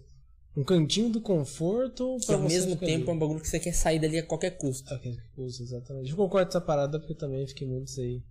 um 0.56 0.64
cantinho 0.64 1.10
do 1.10 1.20
conforto 1.20 2.16
Que 2.20 2.26
pra 2.26 2.34
ao 2.36 2.42
você 2.42 2.48
mesmo 2.54 2.76
tempo 2.76 3.08
é 3.08 3.10
ali. 3.10 3.16
um 3.16 3.18
bagulho 3.18 3.40
que 3.40 3.48
você 3.48 3.60
quer 3.60 3.72
sair 3.72 3.98
dali 4.00 4.18
a 4.18 4.26
qualquer 4.26 4.50
custo. 4.58 4.92
Ah, 4.92 4.98
que 4.98 5.16
usa, 5.36 5.62
exatamente. 5.62 6.10
Eu 6.10 6.16
concordo 6.16 6.46
com 6.46 6.50
essa 6.58 6.60
parada 6.60 6.98
porque 6.98 7.12
eu 7.12 7.18
também 7.18 7.46
fiquei 7.46 7.66
muito 7.66 7.88
isso 7.88 8.00
aí. 8.00 8.22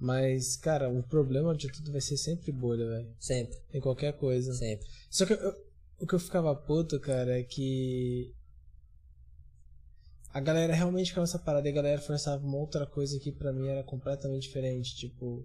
Mas, 0.00 0.56
cara, 0.56 0.88
o 0.88 1.02
problema 1.02 1.54
de 1.56 1.70
tudo 1.72 1.90
vai 1.90 2.00
ser 2.00 2.16
sempre 2.16 2.52
bolha, 2.52 2.86
velho. 2.88 3.14
Sempre, 3.18 3.58
Em 3.74 3.80
qualquer 3.80 4.12
coisa. 4.16 4.52
sempre. 4.54 4.86
Só 5.10 5.26
que 5.26 5.32
eu- 5.32 5.54
o 6.00 6.06
que 6.06 6.14
eu 6.14 6.20
ficava 6.20 6.54
puto, 6.54 6.98
cara, 7.00 7.38
é 7.38 7.42
que. 7.42 8.32
A 10.32 10.40
galera 10.40 10.72
realmente 10.74 11.08
ficava 11.08 11.24
essa 11.24 11.38
parada 11.38 11.66
e 11.66 11.72
a 11.72 11.74
galera 11.74 12.00
forçava 12.00 12.46
uma 12.46 12.58
outra 12.58 12.86
coisa 12.86 13.18
que 13.18 13.32
pra 13.32 13.52
mim 13.52 13.66
era 13.68 13.82
completamente 13.82 14.42
diferente. 14.42 14.94
Tipo. 14.96 15.44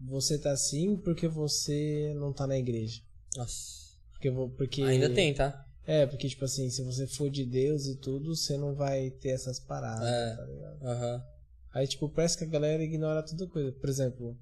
Você 0.00 0.38
tá 0.38 0.50
assim 0.52 0.96
porque 0.96 1.28
você 1.28 2.12
não 2.16 2.32
tá 2.32 2.46
na 2.46 2.58
igreja. 2.58 3.00
Nossa. 3.36 3.88
Porque, 4.12 4.30
porque 4.56 4.82
Ainda 4.82 5.12
tem, 5.14 5.32
tá? 5.34 5.64
É, 5.86 6.06
porque, 6.06 6.28
tipo 6.28 6.44
assim, 6.44 6.68
se 6.70 6.82
você 6.82 7.06
for 7.06 7.30
de 7.30 7.44
Deus 7.46 7.86
e 7.86 7.96
tudo, 7.96 8.34
você 8.36 8.56
não 8.58 8.74
vai 8.74 9.10
ter 9.10 9.30
essas 9.30 9.58
paradas, 9.58 10.06
É. 10.08 10.36
tá 10.36 10.44
ligado? 10.44 10.82
Aham. 10.86 11.24
Aí, 11.72 11.86
tipo, 11.86 12.08
parece 12.08 12.36
que 12.36 12.44
a 12.44 12.48
galera 12.48 12.82
ignora 12.82 13.22
toda 13.24 13.46
coisa. 13.46 13.72
Por 13.72 13.88
exemplo, 13.88 14.36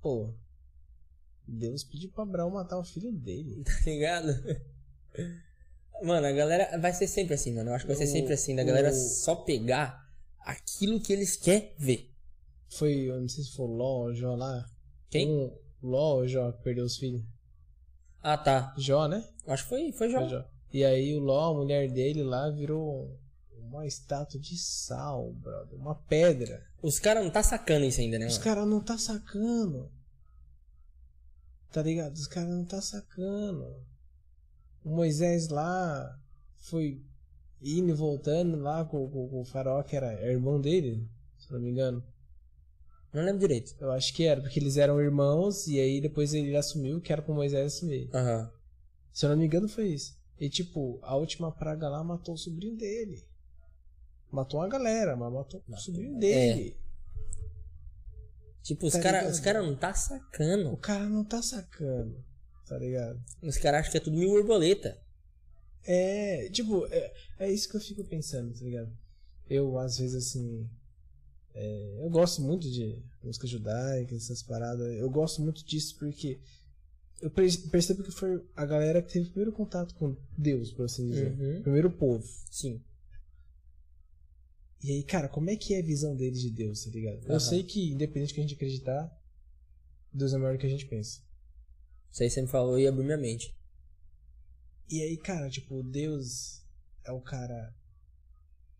pô, 0.00 0.32
Deus 1.46 1.84
pediu 1.84 2.10
pra 2.10 2.22
Abraão 2.24 2.50
matar 2.50 2.78
o 2.78 2.84
filho 2.84 3.12
dele. 3.12 3.62
Tá 3.84 3.90
ligado? 3.90 4.28
Mano, 6.02 6.26
a 6.26 6.32
galera 6.32 6.78
vai 6.78 6.92
ser 6.92 7.06
sempre 7.06 7.34
assim, 7.34 7.52
mano. 7.54 7.70
Eu 7.70 7.74
acho 7.74 7.84
que 7.86 7.92
vai 7.92 7.96
ser 7.96 8.10
O- 8.10 8.12
sempre 8.12 8.32
assim, 8.34 8.54
da 8.54 8.64
galera 8.64 8.90
o- 8.90 8.94
só 8.94 9.34
pegar 9.36 10.04
aquilo 10.40 11.00
que 11.00 11.12
eles 11.12 11.36
querem 11.36 11.72
ver. 11.78 12.10
Foi, 12.68 12.92
eu 13.10 13.20
não 13.20 13.28
sei 13.28 13.44
se 13.44 13.52
foi 13.52 13.66
o 13.66 13.70
LOL, 13.70 14.36
lá, 14.36 14.66
Quem? 15.08 15.30
Um, 15.30 15.56
Ló 15.86 16.16
ou 16.16 16.28
Jó 16.28 16.52
que 16.52 16.62
perdeu 16.62 16.84
os 16.84 16.96
filhos? 16.96 17.22
Ah, 18.22 18.36
tá. 18.36 18.74
Jó, 18.76 19.06
né? 19.06 19.26
Acho 19.46 19.62
que 19.64 19.68
foi, 19.68 19.92
foi 19.92 20.10
Jó. 20.10 20.18
Foi 20.20 20.28
Jó. 20.28 20.44
E 20.72 20.84
aí 20.84 21.14
o 21.14 21.20
Ló, 21.20 21.50
a 21.50 21.54
mulher 21.54 21.90
dele 21.90 22.22
lá, 22.22 22.50
virou 22.50 23.18
uma 23.58 23.86
estátua 23.86 24.38
de 24.40 24.56
sal, 24.58 25.32
brother. 25.32 25.78
Uma 25.78 25.94
pedra. 25.94 26.64
Os 26.82 26.98
caras 26.98 27.24
não 27.24 27.30
tá 27.30 27.42
sacando 27.42 27.84
isso 27.86 28.00
ainda, 28.00 28.18
né, 28.18 28.26
Os 28.26 28.38
caras 28.38 28.66
não 28.66 28.80
tá 28.80 28.96
sacando. 28.98 29.90
Tá 31.72 31.82
ligado? 31.82 32.14
Os 32.14 32.26
caras 32.26 32.50
não 32.50 32.64
tá 32.64 32.80
sacando. 32.80 33.64
O 34.84 34.90
Moisés 34.90 35.48
lá 35.48 36.18
foi 36.58 37.02
indo 37.62 37.90
e 37.90 37.94
voltando 37.94 38.56
lá 38.58 38.84
com, 38.84 39.08
com- 39.10 39.28
com 39.28 39.40
o 39.40 39.44
faraó, 39.44 39.82
que 39.82 39.96
era 39.96 40.12
irmão 40.30 40.60
dele, 40.60 41.06
se 41.38 41.52
não 41.52 41.60
me 41.60 41.70
engano. 41.70 42.02
Não 43.16 43.24
lembro 43.24 43.40
direito. 43.40 43.74
Eu 43.80 43.90
acho 43.92 44.12
que 44.12 44.24
era, 44.24 44.42
porque 44.42 44.60
eles 44.60 44.76
eram 44.76 45.00
irmãos 45.00 45.66
e 45.66 45.80
aí 45.80 46.02
depois 46.02 46.34
ele 46.34 46.54
assumiu 46.54 47.00
que 47.00 47.10
era 47.10 47.22
com 47.22 47.32
Moisés 47.32 47.72
assumir. 47.72 48.10
Aham. 48.14 48.52
Se 49.10 49.24
eu 49.24 49.30
não 49.30 49.38
me 49.38 49.46
engano 49.46 49.66
foi 49.68 49.88
isso. 49.88 50.14
E 50.38 50.50
tipo, 50.50 50.98
a 51.02 51.16
última 51.16 51.50
praga 51.50 51.88
lá 51.88 52.04
matou 52.04 52.34
o 52.34 52.38
sobrinho 52.38 52.76
dele. 52.76 53.24
Matou 54.30 54.60
uma 54.60 54.68
galera, 54.68 55.16
mas 55.16 55.32
matou 55.32 55.62
o 55.66 55.76
sobrinho 55.78 56.18
dele. 56.18 56.76
Tipo, 58.62 58.86
os 58.86 58.92
Tá 58.92 59.00
caras 59.00 59.40
cara 59.40 59.62
não 59.62 59.74
tá 59.74 59.92
O 59.92 59.94
sacando. 59.94 60.76
cara 60.76 61.08
não 61.08 61.24
tá 61.24 61.40
sacando, 61.40 62.22
tá 62.66 62.76
ligado? 62.76 63.18
Os 63.42 63.56
caras 63.56 63.80
acham 63.80 63.92
que 63.92 63.96
é 63.96 64.00
tudo 64.00 64.18
mil 64.18 64.28
borboleta. 64.28 65.00
É, 65.86 66.50
tipo, 66.50 66.84
é, 66.88 67.14
é 67.38 67.50
isso 67.50 67.66
que 67.70 67.76
eu 67.76 67.80
fico 67.80 68.04
pensando, 68.04 68.52
tá 68.52 68.62
ligado? 68.62 68.92
Eu, 69.48 69.78
às 69.78 69.96
vezes, 69.98 70.16
assim. 70.16 70.68
É, 71.58 71.96
eu 72.04 72.10
gosto 72.10 72.42
muito 72.42 72.70
de 72.70 73.02
música 73.22 73.46
judaica, 73.46 74.14
essas 74.14 74.42
paradas. 74.42 74.86
Eu 74.98 75.08
gosto 75.10 75.40
muito 75.42 75.64
disso 75.64 75.96
porque 75.98 76.38
eu 77.22 77.30
perce- 77.30 77.68
percebo 77.70 78.02
que 78.02 78.10
foi 78.10 78.44
a 78.54 78.66
galera 78.66 79.00
que 79.00 79.10
teve 79.12 79.26
o 79.26 79.30
primeiro 79.30 79.52
contato 79.52 79.94
com 79.94 80.14
Deus, 80.36 80.70
por 80.70 80.84
assim 80.84 81.06
dizer. 81.08 81.32
Uhum. 81.32 81.62
Primeiro 81.62 81.90
povo. 81.90 82.26
Sim. 82.50 82.80
E 84.82 84.92
aí, 84.92 85.02
cara, 85.02 85.28
como 85.28 85.48
é 85.50 85.56
que 85.56 85.74
é 85.74 85.80
a 85.80 85.84
visão 85.84 86.14
deles 86.14 86.40
de 86.40 86.50
Deus, 86.50 86.84
tá 86.84 86.90
ligado? 86.90 87.24
Eu 87.24 87.30
Aham. 87.30 87.40
sei 87.40 87.62
que, 87.64 87.90
independente 87.90 88.32
do 88.32 88.34
que 88.34 88.40
a 88.40 88.42
gente 88.42 88.54
acreditar, 88.54 89.22
Deus 90.12 90.32
é 90.34 90.36
maior 90.38 90.52
do 90.56 90.60
que 90.60 90.66
a 90.66 90.70
gente 90.70 90.86
pensa. 90.86 91.20
Isso 92.12 92.22
aí 92.22 92.30
você 92.30 92.42
me 92.42 92.48
falou 92.48 92.78
e 92.78 92.86
abriu 92.86 93.04
minha 93.04 93.16
mente. 93.16 93.56
E 94.88 95.02
aí, 95.02 95.16
cara, 95.16 95.48
tipo, 95.50 95.82
Deus 95.82 96.62
é 97.04 97.10
o 97.10 97.20
cara 97.20 97.74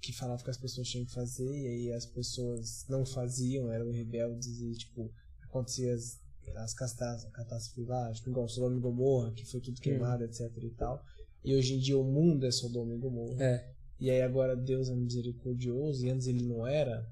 que 0.01 0.13
falava 0.13 0.43
que 0.43 0.51
as 0.51 0.57
pessoas 0.59 0.89
tinham 0.89 1.05
que 1.07 1.13
fazer, 1.13 1.49
e 1.51 1.67
aí 1.67 1.93
as 1.93 2.07
pessoas 2.07 2.85
não 2.89 3.05
faziam, 3.05 3.73
eram 3.73 3.91
rebeldes 3.91 4.61
e, 4.61 4.73
tipo, 4.75 5.11
acontecia 5.43 5.93
as, 5.95 6.21
as 6.57 6.75
catástrofes, 6.75 7.87
lá, 7.87 8.13
tipo, 8.13 8.31
igual 8.31 8.49
Sodoma 8.49 8.77
e 8.77 8.81
Gomorra, 8.81 9.33
que 9.33 9.45
foi 9.45 9.61
tudo 9.61 9.81
queimado, 9.81 10.25
etc 10.25 10.51
e 10.63 10.71
tal. 10.71 11.03
E 11.45 11.55
hoje 11.55 11.75
em 11.75 11.79
dia 11.79 11.99
o 11.99 12.05
mundo 12.05 12.45
é 12.47 12.51
Sodoma 12.51 12.95
e 12.95 12.99
Gomorra. 12.99 13.43
É. 13.43 13.73
E 13.99 14.11
aí 14.11 14.21
agora 14.23 14.55
Deus 14.55 14.89
é 14.91 14.95
misericordioso 14.95 16.05
e 16.05 16.11
antes 16.11 16.27
ele 16.27 16.45
não 16.47 16.67
era. 16.67 17.07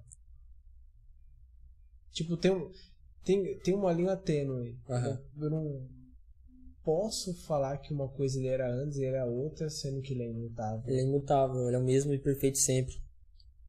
Tipo, 2.13 2.37
tem, 2.37 2.51
um- 2.53 2.71
tem, 3.25 3.59
tem 3.59 3.75
uma 3.75 3.93
linha 3.93 4.17
tênue. 4.17 4.79
Aham. 4.89 5.21
Eu, 5.37 5.43
eu 5.45 5.51
não 5.51 5.89
posso 6.85 7.35
falar 7.35 7.79
que 7.79 7.93
uma 7.93 8.09
coisa 8.09 8.39
ele 8.39 8.49
era 8.49 8.71
antes 8.71 8.99
e 8.99 9.05
era 9.05 9.25
outra, 9.27 9.71
sendo 9.71 10.03
que 10.03 10.13
ele 10.13 10.23
é 10.23 10.29
imutável. 10.31 10.83
Ele 10.87 11.01
é 11.01 11.05
imutável, 11.05 11.67
ele 11.67 11.77
é 11.77 11.79
o 11.79 11.83
mesmo 11.85 12.13
e 12.13 12.19
perfeito 12.19 12.59
sempre. 12.59 13.01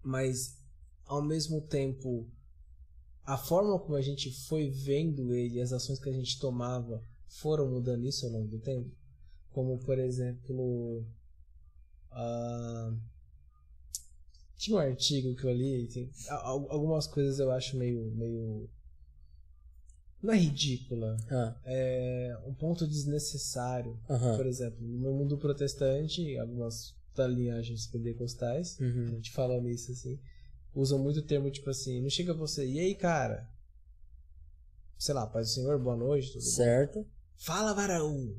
Mas, 0.04 0.58
ao 1.06 1.22
mesmo 1.22 1.62
tempo, 1.62 2.28
a 3.26 3.38
forma 3.38 3.80
como 3.80 3.96
a 3.96 4.02
gente 4.02 4.30
foi 4.48 4.70
vendo 4.70 5.34
ele, 5.34 5.62
as 5.62 5.72
ações 5.74 6.00
que 6.00 6.10
a 6.10 6.14
gente 6.14 6.40
tomava, 6.40 7.02
foram 7.28 7.70
mudando 7.70 8.06
isso 8.06 8.26
ao 8.26 8.32
longo 8.32 8.48
do 8.48 8.60
tempo? 8.60 8.90
Como, 9.52 9.78
por 9.80 9.98
exemplo, 9.98 11.04
ah, 12.12 12.94
tinha 14.58 14.78
um 14.78 14.80
artigo 14.80 15.36
que 15.36 15.46
eu 15.46 15.54
li, 15.54 15.88
tem, 15.88 16.10
a- 16.30 16.36
al- 16.48 16.72
algumas 16.72 17.08
coisas 17.08 17.40
eu 17.40 17.52
acho 17.52 17.78
meio, 17.78 18.12
meio 18.16 18.70
não 20.22 20.34
é 20.34 20.38
ridícula, 20.38 21.18
Ah, 21.30 21.56
é 21.66 22.38
um 22.46 22.54
ponto 22.54 22.88
desnecessário. 22.88 24.00
aham. 24.10 24.36
Por 24.38 24.46
exemplo, 24.46 24.80
no 24.82 25.14
mundo 25.14 25.38
protestante, 25.38 26.38
algumas 26.38 26.94
linhagens 27.30 27.88
pentecostais, 27.88 28.78
a 28.80 28.84
Uhum. 28.84 29.08
gente 29.12 29.32
fala 29.32 29.60
nisso 29.62 29.92
assim, 29.92 30.20
usam 30.74 31.00
muito 31.00 31.20
o 31.20 31.24
termo 31.26 31.50
tipo 31.50 31.70
assim, 31.70 32.02
não 32.02 32.10
chega 32.10 32.34
você, 32.34 32.66
e 32.68 32.80
aí 32.80 32.94
cara? 32.96 33.48
Sei 34.98 35.14
lá, 35.14 35.26
paz 35.28 35.48
do 35.50 35.54
Senhor, 35.54 35.78
boa 35.80 35.96
noite, 35.96 36.28
tudo 36.34 36.44
bom? 36.44 36.50
Certo. 36.52 37.06
Fala 37.38 37.74
varão! 37.74 38.36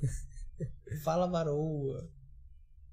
Fala 1.04 1.26
varoa! 1.26 2.08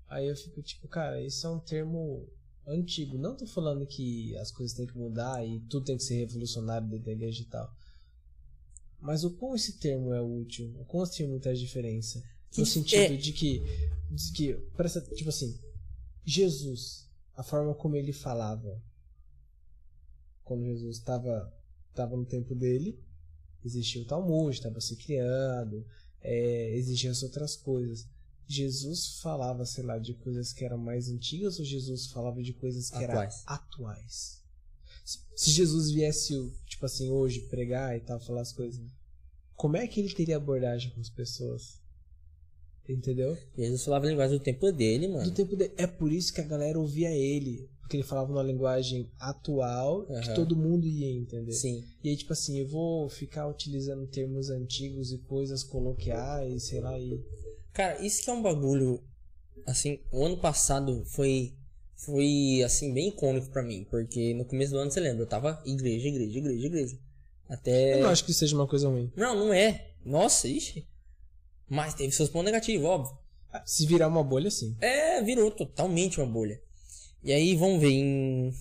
Aí 0.07 0.27
eu 0.27 0.35
fico 0.35 0.61
tipo, 0.61 0.87
cara, 0.87 1.21
isso 1.21 1.45
é 1.47 1.49
um 1.49 1.59
termo 1.59 2.27
antigo. 2.67 3.17
Não 3.17 3.35
tô 3.35 3.45
falando 3.47 3.85
que 3.85 4.35
as 4.37 4.51
coisas 4.51 4.75
têm 4.75 4.85
que 4.85 4.97
mudar 4.97 5.45
e 5.45 5.59
tudo 5.61 5.85
tem 5.85 5.97
que 5.97 6.03
ser 6.03 6.15
revolucionário 6.19 6.87
dentro 6.87 7.05
da 7.05 7.11
igreja 7.11 7.41
e 7.41 7.45
tal. 7.45 7.71
Mas 9.05 9.23
o 9.23 9.29
quão 9.31 9.55
esse 9.55 9.73
termo 9.73 10.11
é 10.13 10.21
útil? 10.21 10.73
O 10.79 10.85
quão 10.85 11.03
esse 11.03 11.17
termo 11.17 11.39
traz 11.39 11.59
diferença? 11.59 12.19
No 12.57 12.63
Que- 12.63 12.65
sentido 12.65 13.13
é. 13.13 13.17
de 13.17 13.31
que, 13.33 13.61
de 14.09 14.31
que, 14.31 14.53
presta, 14.75 14.99
tipo 15.01 15.29
assim, 15.29 15.57
Jesus, 16.25 17.07
a 17.35 17.43
forma 17.43 17.75
como 17.75 17.95
ele 17.95 18.11
falava, 18.11 18.81
quando 20.43 20.63
Jesus 20.63 20.97
estava 20.97 21.53
tava 21.93 22.17
no 22.17 22.25
tempo 22.25 22.53
dele, 22.55 22.99
existia 23.63 24.01
o 24.01 24.05
Talmud, 24.05 24.53
estava 24.55 24.81
se 24.81 24.95
criando, 24.97 25.85
é, 26.21 26.75
existiam 26.75 27.11
as 27.11 27.23
outras 27.23 27.55
coisas. 27.55 28.05
Jesus 28.47 29.19
falava, 29.21 29.65
sei 29.65 29.83
lá, 29.83 29.97
de 29.97 30.13
coisas 30.13 30.51
que 30.53 30.63
eram 30.65 30.77
mais 30.77 31.09
antigas 31.09 31.57
ou 31.59 31.65
Jesus 31.65 32.07
falava 32.07 32.43
de 32.43 32.53
coisas 32.53 32.89
que 32.89 33.03
Atuais. 33.03 33.43
eram 33.47 33.55
atuais? 33.55 34.41
Se, 35.03 35.19
se 35.35 35.51
Jesus 35.51 35.89
viesse, 35.91 36.51
tipo 36.67 36.85
assim, 36.85 37.09
hoje 37.09 37.41
pregar 37.41 37.95
e 37.95 38.01
tal, 38.01 38.19
falar 38.19 38.41
as 38.41 38.51
coisas, 38.51 38.81
como 39.55 39.77
é 39.77 39.87
que 39.87 39.99
ele 39.99 40.13
teria 40.13 40.37
abordagem 40.37 40.91
com 40.91 41.01
as 41.01 41.09
pessoas? 41.09 41.79
Entendeu? 42.87 43.35
Jesus 43.57 43.83
falava 43.83 44.05
a 44.05 44.09
linguagem 44.09 44.37
do 44.37 44.43
tempo 44.43 44.71
dele, 44.71 45.07
Do 45.07 45.13
mano. 45.13 45.31
tempo 45.31 45.55
de... 45.55 45.71
É 45.75 45.87
por 45.87 46.11
isso 46.11 46.31
que 46.33 46.41
a 46.41 46.45
galera 46.45 46.79
ouvia 46.79 47.09
ele. 47.11 47.67
Porque 47.81 47.97
ele 47.97 48.03
falava 48.03 48.29
numa 48.29 48.43
linguagem 48.43 49.09
atual 49.19 50.05
que 50.07 50.13
Aham. 50.13 50.33
todo 50.33 50.55
mundo 50.55 50.87
ia 50.87 51.07
entender. 51.09 51.51
Sim. 51.51 51.83
E 52.03 52.09
aí, 52.09 52.17
tipo 52.17 52.33
assim, 52.33 52.59
eu 52.59 52.67
vou 52.67 53.07
ficar 53.09 53.47
utilizando 53.47 54.07
termos 54.07 54.49
antigos 54.49 55.11
e 55.11 55.19
coisas 55.19 55.63
coloquiais, 55.63 56.63
sei 56.63 56.79
lá, 56.79 56.97
e. 56.97 57.23
Cara, 57.73 58.03
isso 58.03 58.23
que 58.23 58.29
é 58.29 58.33
um 58.33 58.41
bagulho. 58.41 59.03
Assim, 59.67 59.99
o 60.11 60.25
ano 60.25 60.37
passado 60.37 61.03
foi. 61.05 61.53
Foi, 61.95 62.61
assim, 62.63 62.91
bem 62.93 63.09
icônico 63.09 63.49
pra 63.49 63.61
mim. 63.63 63.85
Porque 63.89 64.33
no 64.33 64.45
começo 64.45 64.71
do 64.71 64.79
ano, 64.79 64.89
você 64.91 64.99
lembra, 64.99 65.21
eu 65.23 65.27
tava 65.27 65.61
igreja, 65.65 66.07
igreja, 66.07 66.39
igreja, 66.39 66.65
igreja. 66.65 66.99
Até. 67.47 67.95
Eu 67.95 68.03
não 68.03 68.09
acho 68.09 68.25
que 68.25 68.33
seja 68.33 68.55
uma 68.55 68.67
coisa 68.67 68.87
ruim. 68.87 69.11
Não, 69.15 69.35
não 69.35 69.53
é. 69.53 69.91
Nossa, 70.03 70.47
ixi. 70.47 70.87
Mas 71.67 71.93
teve 71.93 72.11
seus 72.11 72.29
pontos 72.29 72.45
negativos, 72.45 72.85
óbvio. 72.85 73.17
Se 73.65 73.85
virar 73.85 74.07
uma 74.07 74.23
bolha, 74.23 74.51
sim. 74.51 74.75
É, 74.81 75.21
virou 75.21 75.49
totalmente 75.49 76.19
uma 76.19 76.27
bolha. 76.27 76.61
E 77.23 77.31
aí, 77.31 77.55
vamos 77.55 77.79
ver, 77.79 77.91
em. 77.91 78.53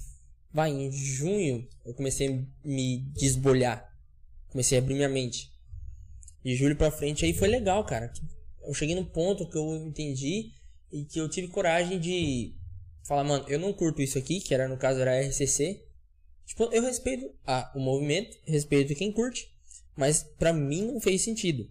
Vai, 0.52 0.70
em 0.70 0.90
junho 0.92 1.66
eu 1.84 1.92
comecei 1.94 2.28
a 2.28 2.66
me 2.66 2.98
desbolhar. 3.12 3.92
Comecei 4.50 4.78
a 4.78 4.80
abrir 4.80 4.94
minha 4.94 5.08
mente. 5.08 5.52
De 6.44 6.54
julho 6.54 6.76
pra 6.76 6.90
frente 6.90 7.24
aí 7.24 7.34
foi 7.34 7.48
legal, 7.48 7.84
cara. 7.84 8.12
Eu 8.62 8.72
cheguei 8.72 8.94
no 8.94 9.04
ponto 9.04 9.48
que 9.48 9.58
eu 9.58 9.74
entendi 9.76 10.52
e 10.92 11.04
que 11.04 11.18
eu 11.18 11.28
tive 11.28 11.48
coragem 11.48 11.98
de 11.98 12.54
falar, 13.02 13.24
mano, 13.24 13.44
eu 13.48 13.58
não 13.58 13.72
curto 13.72 14.00
isso 14.00 14.16
aqui, 14.16 14.40
que 14.40 14.54
era 14.54 14.68
no 14.68 14.76
caso 14.76 15.00
era 15.00 15.20
RCC. 15.20 15.84
Tipo, 16.46 16.64
eu 16.72 16.82
respeito 16.82 17.30
ah, 17.46 17.70
o 17.74 17.80
movimento, 17.80 18.36
respeito 18.44 18.94
quem 18.94 19.10
curte, 19.12 19.48
mas 19.96 20.22
pra 20.38 20.52
mim 20.52 20.82
não 20.92 21.00
fez 21.00 21.22
sentido. 21.22 21.68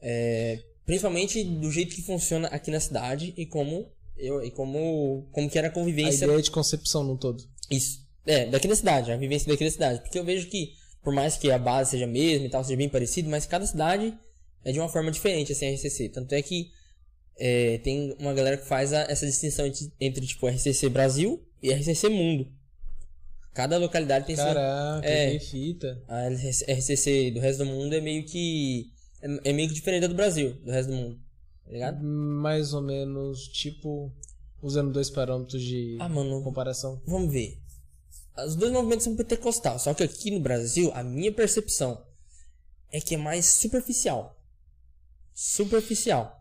É, 0.00 0.62
principalmente 0.86 1.44
do 1.44 1.70
jeito 1.70 1.94
que 1.94 2.02
funciona 2.02 2.48
aqui 2.48 2.70
na 2.70 2.80
cidade 2.80 3.34
e 3.36 3.44
como 3.46 3.90
eu 4.16 4.42
e 4.42 4.50
como 4.50 5.28
como 5.32 5.48
que 5.50 5.58
era 5.58 5.68
a 5.68 5.70
A 5.70 5.74
convivência 5.74 6.24
ideia 6.24 6.40
de 6.42 6.50
concepção 6.50 7.04
no 7.04 7.16
todo. 7.18 7.42
isso. 7.70 8.08
É 8.26 8.46
daqui 8.46 8.68
da 8.68 8.76
cidade 8.76 9.10
a 9.10 9.16
vivência 9.16 9.48
daqui 9.48 9.64
da 9.64 9.70
cidade. 9.70 10.00
Porque 10.02 10.18
eu 10.18 10.24
vejo 10.24 10.46
que 10.48 10.72
por 11.02 11.12
mais 11.12 11.36
que 11.36 11.50
a 11.50 11.58
base 11.58 11.92
seja 11.92 12.04
a 12.04 12.08
mesma 12.08 12.46
e 12.46 12.50
tal 12.50 12.62
seja 12.64 12.76
bem 12.76 12.88
parecido 12.88 13.28
mas 13.30 13.46
cada 13.46 13.66
cidade 13.66 14.14
é 14.64 14.72
de 14.72 14.78
uma 14.78 14.88
forma 14.90 15.10
diferente 15.10 15.52
assim 15.52 15.66
a 15.66 15.72
RCC 15.74 16.10
tanto 16.10 16.34
é 16.34 16.42
que 16.42 16.70
é, 17.38 17.78
tem 17.78 18.14
uma 18.18 18.34
galera 18.34 18.58
que 18.58 18.66
faz 18.66 18.92
a- 18.92 19.02
essa 19.08 19.24
distinção 19.26 19.64
entre, 19.66 19.90
entre 19.98 20.26
tipo 20.26 20.46
RCC 20.46 20.88
Brasil 20.90 21.42
e 21.62 21.70
RCC 21.72 22.08
Mundo 22.10 22.52
cada 23.60 23.76
localidade 23.76 24.26
tem 24.26 24.34
sua 24.36 24.46
Caraca, 24.46 25.06
É. 25.06 25.38
que 25.38 25.44
fita. 25.44 26.02
a 26.08 26.28
RCC 26.28 27.30
do 27.32 27.40
resto 27.40 27.58
do 27.58 27.66
mundo 27.66 27.94
é 27.94 28.00
meio 28.00 28.24
que 28.24 28.90
é, 29.20 29.50
é 29.50 29.52
meio 29.52 29.68
que 29.68 29.74
diferente 29.74 30.00
da 30.02 30.06
do 30.06 30.14
Brasil 30.14 30.54
do 30.64 30.70
resto 30.70 30.90
do 30.90 30.96
mundo 30.96 31.20
tá 31.64 31.70
ligado 31.70 32.02
Mais 32.02 32.72
ou 32.72 32.80
menos, 32.80 33.48
tipo, 33.48 34.10
usando 34.62 34.92
dois 34.92 35.10
parâmetros 35.10 35.62
de 35.62 35.98
ah 36.00 36.08
mano 36.08 36.42
comparação. 36.42 37.00
Vamos 37.06 37.30
ver. 37.30 37.58
Os 38.46 38.56
dois 38.56 38.72
movimentos 38.72 39.04
são 39.04 39.14
pentecostal, 39.14 39.78
só 39.78 39.92
que 39.92 40.02
aqui 40.02 40.30
no 40.30 40.40
Brasil, 40.40 40.90
a 40.94 41.02
minha 41.02 41.30
percepção 41.30 42.02
é 42.90 42.98
que 43.00 43.14
é 43.14 43.18
mais 43.18 43.44
superficial. 43.46 44.36
Superficial. 45.34 46.40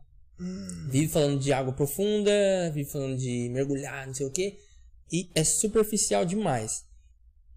Vive 0.89 1.09
falando 1.09 1.39
de 1.39 1.51
água 1.51 1.74
profunda, 1.74 2.32
vive 2.74 2.89
falando 2.89 3.17
de 3.17 3.49
mergulhar, 3.49 4.07
não 4.07 4.13
sei 4.13 4.26
o 4.26 4.32
que. 4.32 4.57
E 5.11 5.30
é 5.36 5.43
superficial 5.43 6.24
demais. 6.26 6.86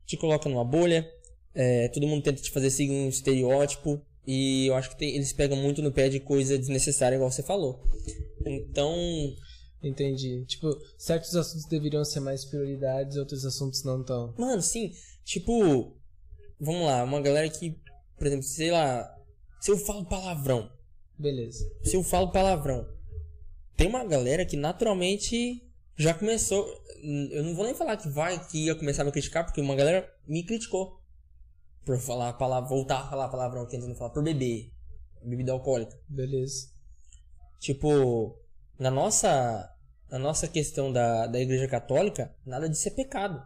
Te 0.06 0.16
coloca 0.16 0.48
numa 0.48 0.64
bolha, 0.64 1.08
é, 1.54 1.88
todo 1.88 2.06
mundo 2.06 2.22
tenta 2.22 2.42
te 2.42 2.50
fazer 2.50 2.70
seguir 2.70 2.92
um 2.92 3.08
estereótipo. 3.08 4.00
E 4.26 4.66
eu 4.66 4.74
acho 4.74 4.90
que 4.90 4.96
tem- 4.98 5.14
eles 5.16 5.32
pegam 5.32 5.56
muito 5.56 5.82
no 5.82 5.90
pé 5.92 6.08
de 6.08 6.20
coisa 6.20 6.56
desnecessária, 6.56 7.16
igual 7.16 7.30
você 7.30 7.42
falou. 7.42 7.82
Então, 8.46 8.94
Entendi. 9.82 10.44
Tipo, 10.46 10.68
certos 10.96 11.34
assuntos 11.34 11.66
deveriam 11.66 12.04
ser 12.04 12.20
mais 12.20 12.44
prioridades, 12.44 13.16
outros 13.16 13.44
assuntos 13.44 13.82
não 13.82 14.04
tão. 14.04 14.32
mano, 14.38 14.62
sim, 14.62 14.92
tipo, 15.24 15.96
vamos 16.60 16.86
lá, 16.86 17.02
uma 17.02 17.20
galera 17.20 17.48
que, 17.48 17.76
por 18.16 18.26
exemplo, 18.28 18.44
sei 18.44 18.70
lá, 18.70 19.12
se 19.60 19.72
eu 19.72 19.76
falo 19.78 20.04
palavrão, 20.04 20.70
Beleza. 21.18 21.68
se 21.82 21.96
eu 21.96 22.04
falo 22.04 22.30
palavrão, 22.30 22.86
tem 23.76 23.88
uma 23.88 24.04
galera 24.04 24.46
que 24.46 24.56
naturalmente 24.56 25.60
já 25.96 26.14
começou. 26.14 26.66
Eu 27.30 27.42
não 27.42 27.54
vou 27.54 27.64
nem 27.64 27.74
falar 27.74 27.96
que 27.96 28.08
vai, 28.08 28.44
que 28.46 28.66
ia 28.66 28.74
começar 28.74 29.02
a 29.02 29.04
me 29.04 29.12
criticar, 29.12 29.44
porque 29.44 29.60
uma 29.60 29.74
galera 29.74 30.08
me 30.26 30.44
criticou 30.44 31.00
por 31.84 31.98
falar 31.98 32.32
palavra, 32.34 32.68
voltar 32.68 33.00
a 33.00 33.08
falar 33.10 33.28
palavrão, 33.28 33.66
tentando 33.66 33.94
falar 33.96 34.10
por 34.10 34.22
beber, 34.22 34.70
bebida 35.24 35.52
alcoólica. 35.52 35.98
Beleza. 36.08 36.68
Tipo, 37.58 38.38
na 38.78 38.90
nossa, 38.90 39.68
na 40.10 40.18
nossa 40.18 40.46
questão 40.46 40.92
da, 40.92 41.26
da 41.26 41.40
igreja 41.40 41.66
católica, 41.68 42.34
nada 42.46 42.68
disso 42.68 42.88
é 42.88 42.90
pecado. 42.92 43.42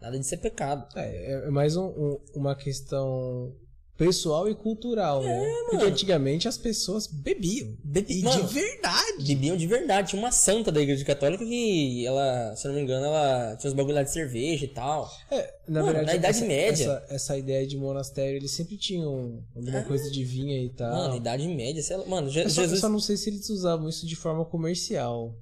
Nada 0.00 0.18
disso 0.18 0.34
é 0.34 0.38
pecado. 0.38 0.86
É, 0.96 1.32
é- 1.32 1.46
é 1.46 1.50
mais 1.50 1.76
um- 1.76 1.86
um- 1.88 2.24
uma 2.34 2.54
questão 2.56 3.54
pessoal 3.96 4.48
e 4.48 4.54
cultural, 4.54 5.22
né? 5.22 5.52
Porque 5.64 5.76
mano. 5.76 5.88
antigamente 5.88 6.46
as 6.46 6.58
pessoas 6.58 7.06
bebiam. 7.06 7.74
Bebi- 7.82 8.22
mano, 8.22 8.46
de 8.46 8.52
verdade. 8.54 9.24
bebiam 9.26 9.56
de 9.56 9.66
verdade. 9.66 10.10
Tinha 10.10 10.20
uma 10.22 10.30
santa 10.30 10.70
da 10.70 10.80
igreja 10.80 11.04
católica 11.04 11.44
que 11.44 12.06
ela, 12.06 12.54
se 12.56 12.66
eu 12.66 12.70
não 12.70 12.76
me 12.76 12.82
engano, 12.84 13.06
ela 13.06 13.56
tinha 13.56 13.70
uns 13.70 13.74
bagulho 13.76 13.94
lá 13.94 14.02
de 14.02 14.12
cerveja 14.12 14.64
e 14.64 14.68
tal. 14.68 15.10
É, 15.30 15.54
na 15.66 15.80
Mano, 15.80 15.86
verdade, 15.94 16.06
na 16.06 16.14
Idade 16.14 16.36
essa, 16.38 16.46
Média. 16.46 16.84
Essa, 16.84 17.06
essa 17.14 17.38
ideia 17.38 17.66
de 17.66 17.76
monastério, 17.76 18.36
eles 18.36 18.50
sempre 18.50 18.76
tinham 18.76 19.42
alguma 19.54 19.82
coisa 19.84 20.10
de 20.10 20.24
vinha 20.24 20.62
e 20.62 20.68
tal. 20.68 20.92
Mano, 20.92 21.16
idade 21.16 21.46
média, 21.48 21.82
sei 21.82 21.96
lá. 21.96 22.04
Mano, 22.06 22.28
Je- 22.30 22.40
eu, 22.42 22.50
só, 22.50 22.60
eu 22.60 22.64
Jesus. 22.64 22.80
só 22.80 22.88
não 22.88 23.00
sei 23.00 23.16
se 23.16 23.30
eles 23.30 23.48
usavam 23.48 23.88
isso 23.88 24.06
de 24.06 24.14
forma 24.16 24.44
comercial. 24.44 25.34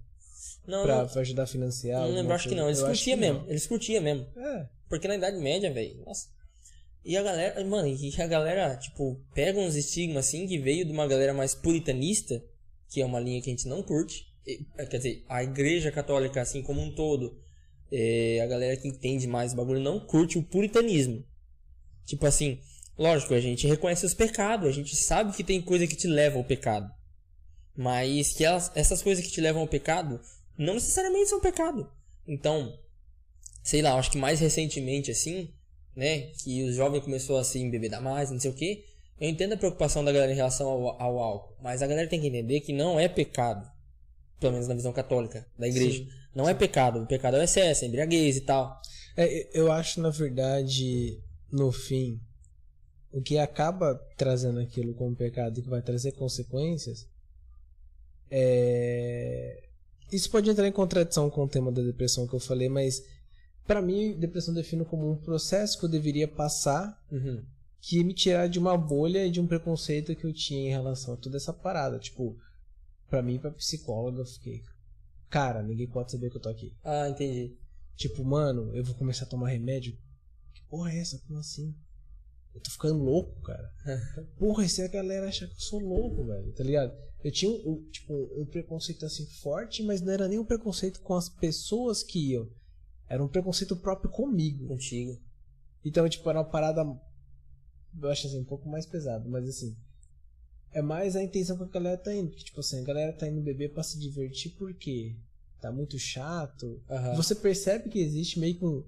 Não, 0.67 0.83
pra, 0.85 0.99
não, 1.03 1.09
pra 1.09 1.21
ajudar 1.21 1.43
a 1.43 1.47
financiar. 1.47 2.01
não 2.03 2.15
lembro, 2.15 2.33
acho 2.33 2.49
que 2.49 2.55
não. 2.55 2.67
Eles 2.69 2.79
Eu 2.79 2.87
curtiam 2.87 3.19
mesmo. 3.19 3.39
não. 3.41 3.49
Eles 3.51 3.67
curtiam 3.67 4.03
mesmo. 4.03 4.27
É. 4.37 4.67
Porque 4.89 5.07
na 5.09 5.17
Idade 5.17 5.37
Média, 5.39 5.71
velho, 5.73 6.03
nossa. 6.07 6.29
E 7.05 7.17
a 7.19 7.23
galera, 7.23 7.63
mano, 7.65 7.87
e 7.87 8.23
a 8.23 8.27
galera, 8.27 8.77
tipo, 8.77 9.21
pega 9.35 9.61
uns 9.61 9.75
estigmas 9.75 10.27
assim 10.27 10.47
que 10.47 10.59
veio 10.59 10.87
de 10.87 10.93
uma 10.93 11.07
galera 11.07 11.35
mais 11.35 11.55
puritanista, 11.55 12.43
que 12.89 13.03
é 13.03 13.05
uma 13.05 13.21
linha 13.21 13.43
que 13.43 13.51
a 13.51 13.53
gente 13.53 13.69
não 13.69 13.83
curte. 13.83 14.27
E, 14.47 14.67
é, 14.79 14.87
Quer 14.87 14.97
dizer, 14.97 15.25
a 15.29 15.43
igreja 15.43 15.93
católica, 15.93 16.41
assim 16.41 16.63
como 16.63 16.81
um 16.81 16.95
todo, 16.95 17.39
é, 17.93 18.41
a 18.43 18.47
galera 18.47 18.77
que 18.77 18.89
entende 18.89 19.27
mais 19.27 19.53
o 19.53 19.57
bagulho 19.57 19.81
não 19.81 20.01
curte 20.01 20.39
o 20.39 20.43
puritanismo. 20.43 21.23
Tipo 22.07 22.27
assim, 22.27 22.59
lógico, 22.97 23.35
a 23.35 23.41
gente 23.41 23.67
reconhece 23.67 24.07
os 24.07 24.15
pecados, 24.15 24.67
a 24.67 24.73
gente 24.73 24.97
sabe 24.97 25.37
que 25.37 25.45
tem 25.45 25.61
coisa 25.61 25.87
que 25.87 25.97
te 25.97 26.07
leva 26.07 26.39
ao 26.39 26.45
pecado. 26.45 26.91
Mas 27.77 28.33
que 28.33 28.45
elas, 28.45 28.73
essas 28.75 29.03
coisas 29.03 29.23
que 29.23 29.31
te 29.31 29.41
levam 29.43 29.61
ao 29.61 29.69
pecado 29.69 30.21
não 30.57 30.75
necessariamente 30.75 31.29
são 31.29 31.41
pecado. 31.41 31.91
Então, 32.27 32.79
sei 33.63 33.83
lá, 33.83 33.95
acho 33.95 34.11
que 34.11 34.19
mais 34.19 34.41
recentemente 34.41 35.11
assim, 35.11 35.53
né, 35.97 36.33
que 36.43 36.65
os 36.65 36.75
jovens 36.75 37.03
começou 37.03 37.39
a 37.39 37.45
se 37.45 37.59
embebedar 37.59 38.03
mais, 38.03 38.31
não 38.31 38.41
sei 38.41 38.51
o 38.51 38.55
que. 38.55 38.85
Eu 39.21 39.29
entendo 39.29 39.53
a 39.53 39.57
preocupação 39.57 40.05
da 40.05 40.13
galera 40.13 40.33
em 40.33 40.37
relação 40.37 40.69
ao, 40.69 41.01
ao 41.01 41.19
álcool, 41.19 41.57
mas 41.63 41.83
a 41.83 41.87
galera 41.87 42.09
tem 42.09 42.21
que 42.21 42.27
entender 42.27 42.61
que 42.61 42.73
não 42.73 42.99
é 42.99 43.09
pecado, 43.09 43.71
pelo 44.41 44.53
menos 44.53 44.69
na 44.69 44.75
visão 44.75 44.93
católica 44.93 45.47
da 45.59 45.69
igreja. 45.69 46.05
Sim. 46.05 46.09
Não 46.35 46.49
é 46.49 46.55
pecado, 46.55 47.03
o 47.03 47.07
pecado 47.07 47.37
é 47.37 47.41
o 47.41 47.43
excesso, 47.43 47.85
a 47.85 47.89
embriaguez 47.89 48.37
e 48.37 48.41
tal. 48.41 48.81
É, 49.17 49.49
eu 49.59 49.71
acho, 49.71 50.01
na 50.01 50.11
verdade, 50.11 51.21
no 51.51 51.71
fim, 51.71 52.21
o 53.13 53.23
que 53.23 53.39
acaba 53.39 53.95
trazendo 54.17 54.59
aquilo 54.59 54.93
como 54.95 55.15
pecado 55.15 55.59
e 55.59 55.63
que 55.63 55.69
vai 55.71 55.81
trazer 55.81 56.13
consequências 56.13 57.07
é. 58.31 59.63
Isso 60.13 60.29
pode 60.31 60.51
entrar 60.51 60.67
em 60.67 60.73
contradição 60.73 61.31
com 61.31 61.45
o 61.45 61.49
tema 61.49 61.71
da 61.71 61.83
depressão 61.83 62.27
que 62.27 62.35
eu 62.35 62.41
falei, 62.41 62.69
mas 62.69 63.03
pra 63.67 63.81
mim, 63.83 64.17
depressão 64.19 64.53
defino 64.55 64.85
como 64.85 65.11
um 65.11 65.17
processo 65.17 65.79
que 65.79 65.85
eu 65.85 65.89
deveria 65.91 66.29
passar 66.29 67.01
Uhum. 67.11 67.43
que 67.81 68.03
me 68.03 68.15
tirar 68.15 68.49
de 68.49 68.59
uma 68.59 68.77
bolha 68.77 69.27
e 69.27 69.31
de 69.31 69.41
um 69.41 69.47
preconceito 69.47 70.15
que 70.17 70.25
eu 70.25 70.33
tinha 70.33 70.69
em 70.69 70.71
relação 70.71 71.15
a 71.15 71.17
toda 71.17 71.37
essa 71.37 71.53
parada. 71.53 71.99
Tipo, 71.99 72.37
pra 73.11 73.23
mim, 73.23 73.39
pra 73.39 73.51
psicóloga, 73.51 74.21
eu 74.21 74.27
fiquei. 74.27 74.63
Cara, 75.29 75.63
ninguém 75.63 75.87
pode 75.87 76.11
saber 76.13 76.31
que 76.31 76.37
eu 76.37 76.41
tô 76.43 76.49
aqui. 76.49 76.73
Ah, 76.83 77.09
entendi. 77.09 77.55
Tipo, 77.97 78.25
mano, 78.25 78.75
eu 78.75 78.83
vou 78.85 78.95
começar 78.95 79.25
a 79.25 79.29
tomar 79.29 79.49
remédio. 79.51 79.97
Que 80.55 80.63
porra 80.69 80.93
é 80.93 80.99
essa? 80.99 81.19
Como 81.27 81.39
assim? 81.39 81.75
Eu 82.55 82.61
tô 82.61 82.71
ficando 82.71 83.03
louco, 83.03 83.41
cara. 83.43 83.69
Porra, 84.39 84.65
e 84.65 84.69
se 84.69 84.81
a 84.81 84.87
galera 84.87 85.29
achar 85.29 85.49
que 85.49 85.55
eu 85.55 85.61
sou 85.61 85.81
louco, 85.81 86.25
velho, 86.25 86.53
tá 86.53 86.63
ligado? 86.63 86.93
Eu 87.25 87.33
tinha 87.33 87.51
um, 87.51 87.73
um, 87.73 87.91
tipo, 87.91 88.15
um 88.41 88.47
preconceito 88.47 89.05
assim 89.05 89.27
forte, 89.27 89.83
mas 89.83 90.01
não 90.01 90.13
era 90.13 90.29
nem 90.29 90.39
um 90.39 90.45
preconceito 90.45 91.01
com 91.01 91.15
as 91.15 91.29
pessoas 91.29 92.05
que 92.05 92.31
iam. 92.31 92.49
Era 93.09 93.23
um 93.23 93.29
preconceito 93.29 93.77
próprio 93.77 94.11
comigo. 94.11 94.67
Contigo. 94.67 95.21
Então, 95.85 96.09
tipo, 96.09 96.29
era 96.29 96.39
uma 96.39 96.45
parada. 96.45 96.83
Eu 98.01 98.11
acho 98.11 98.27
assim, 98.27 98.41
um 98.41 98.45
pouco 98.45 98.69
mais 98.69 98.87
pesado, 98.87 99.29
mas 99.29 99.49
assim. 99.49 99.77
É 100.73 100.83
mais 100.83 101.15
a 101.15 101.23
intenção 101.23 101.57
que 101.57 101.63
a 101.63 101.67
galera 101.67 101.97
tá 101.97 102.13
indo. 102.15 102.31
Porque, 102.31 102.45
tipo 102.45 102.61
assim, 102.61 102.81
a 102.81 102.85
galera 102.85 103.13
tá 103.13 103.29
indo 103.29 103.41
beber 103.41 103.73
pra 103.73 103.83
se 103.83 103.99
divertir 103.99 104.53
porque 104.59 105.15
tá 105.61 105.71
muito 105.71 105.99
chato. 105.99 106.83
Aham. 106.91 107.15
Você 107.15 107.35
percebe 107.35 107.89
que 107.89 108.01
existe 108.01 108.41
meio 108.41 108.59
que 108.59 108.65
um. 108.65 108.85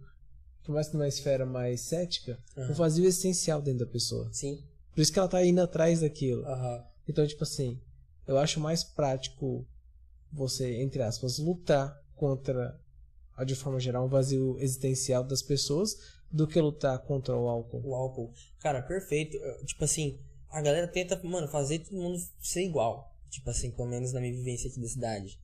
Por 0.64 0.72
mais 0.74 0.92
numa 0.92 1.06
esfera 1.06 1.46
mais 1.46 1.82
cética, 1.82 2.36
um 2.56 2.72
vazio 2.72 3.04
existencial 3.04 3.62
dentro 3.62 3.86
da 3.86 3.92
pessoa. 3.92 4.28
Sim. 4.32 4.64
Por 4.92 5.00
isso 5.00 5.12
que 5.12 5.18
ela 5.18 5.28
tá 5.28 5.44
indo 5.44 5.60
atrás 5.60 6.00
daquilo. 6.00 6.44
Aham. 6.44 6.84
Então, 7.06 7.24
tipo 7.24 7.44
assim, 7.44 7.80
eu 8.26 8.36
acho 8.36 8.58
mais 8.58 8.82
prático 8.82 9.64
você, 10.32 10.82
entre 10.82 11.02
aspas, 11.02 11.38
lutar 11.38 11.96
contra, 12.16 12.78
de 13.44 13.54
forma 13.54 13.78
geral, 13.78 14.06
um 14.06 14.08
vazio 14.08 14.56
existencial 14.58 15.22
das 15.24 15.42
pessoas 15.42 15.96
do 16.30 16.46
que 16.46 16.60
lutar 16.60 16.98
contra 17.00 17.36
o 17.36 17.48
álcool. 17.48 17.82
O 17.84 17.94
álcool. 17.94 18.32
Cara, 18.60 18.82
perfeito. 18.82 19.38
Tipo 19.64 19.84
assim, 19.84 20.18
a 20.50 20.60
galera 20.60 20.88
tenta, 20.88 21.20
mano, 21.22 21.48
fazer 21.48 21.80
todo 21.80 21.96
mundo 21.96 22.18
ser 22.40 22.64
igual. 22.64 23.14
Tipo 23.30 23.50
assim, 23.50 23.70
pelo 23.70 23.88
menos 23.88 24.12
na 24.12 24.20
minha 24.20 24.32
vivência 24.32 24.70
aqui 24.70 24.80
da 24.80 24.88
cidade. 24.88 25.38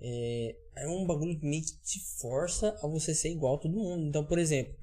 É, 0.00 0.56
é 0.76 0.88
um 0.88 1.06
bagulho 1.06 1.38
que 1.38 1.46
meio 1.46 1.62
que 1.62 1.76
te 1.82 2.00
força 2.18 2.76
a 2.82 2.86
você 2.88 3.14
ser 3.14 3.30
igual 3.30 3.56
a 3.56 3.58
todo 3.58 3.74
mundo. 3.74 4.06
Então, 4.06 4.24
por 4.24 4.38
exemplo, 4.38 4.74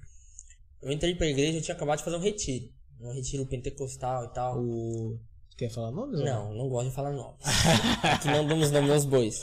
eu 0.82 0.92
entrei 0.92 1.16
pra 1.16 1.28
igreja 1.28 1.58
eu 1.58 1.62
tinha 1.62 1.76
acabado 1.76 2.00
de 2.00 2.04
fazer 2.04 2.18
um 2.18 2.22
retiro. 2.22 2.70
Um 3.00 3.14
retiro 3.14 3.46
pentecostal 3.46 4.26
e 4.26 4.34
tal. 4.34 4.60
O... 4.60 5.20
Quer 5.58 5.70
falar 5.70 5.92
nomes? 5.92 6.22
Não, 6.22 6.54
não 6.54 6.70
gosto 6.70 6.90
de 6.90 6.96
falar 6.96 7.12
nomes. 7.12 7.40
Aqui 8.04 8.28
não 8.28 8.48
damos 8.48 8.72
nome 8.72 8.92
aos 8.92 9.06
bois. 9.06 9.42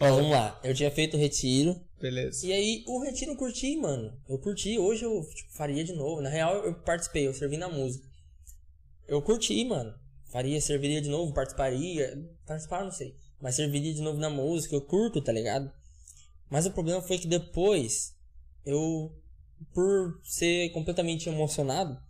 Mas 0.00 0.14
vamos 0.14 0.30
lá. 0.30 0.58
Eu 0.64 0.74
tinha 0.74 0.90
feito 0.90 1.16
o 1.16 1.20
retiro. 1.20 1.78
Beleza. 2.00 2.46
E 2.46 2.52
aí, 2.52 2.82
o 2.86 3.02
retiro 3.02 3.32
eu 3.32 3.36
curti, 3.36 3.76
mano. 3.76 4.18
Eu 4.26 4.38
curti. 4.38 4.78
Hoje 4.78 5.04
eu 5.04 5.22
tipo, 5.34 5.52
faria 5.52 5.84
de 5.84 5.92
novo. 5.92 6.22
Na 6.22 6.30
real, 6.30 6.56
eu 6.64 6.74
participei. 6.74 7.26
Eu 7.26 7.34
servi 7.34 7.58
na 7.58 7.68
música. 7.68 8.08
Eu 9.06 9.20
curti, 9.20 9.62
mano. 9.66 9.94
Faria, 10.30 10.58
serviria 10.58 11.02
de 11.02 11.10
novo, 11.10 11.34
participaria. 11.34 12.18
Participar, 12.46 12.82
não 12.82 12.90
sei. 12.90 13.14
Mas 13.38 13.56
serviria 13.56 13.92
de 13.92 14.00
novo 14.00 14.18
na 14.18 14.30
música. 14.30 14.74
Eu 14.74 14.80
curto, 14.80 15.20
tá 15.20 15.32
ligado? 15.32 15.70
Mas 16.48 16.64
o 16.64 16.70
problema 16.70 17.02
foi 17.02 17.18
que 17.18 17.28
depois, 17.28 18.16
eu, 18.64 19.14
por 19.74 20.18
ser 20.24 20.70
completamente 20.70 21.28
emocionado, 21.28 22.00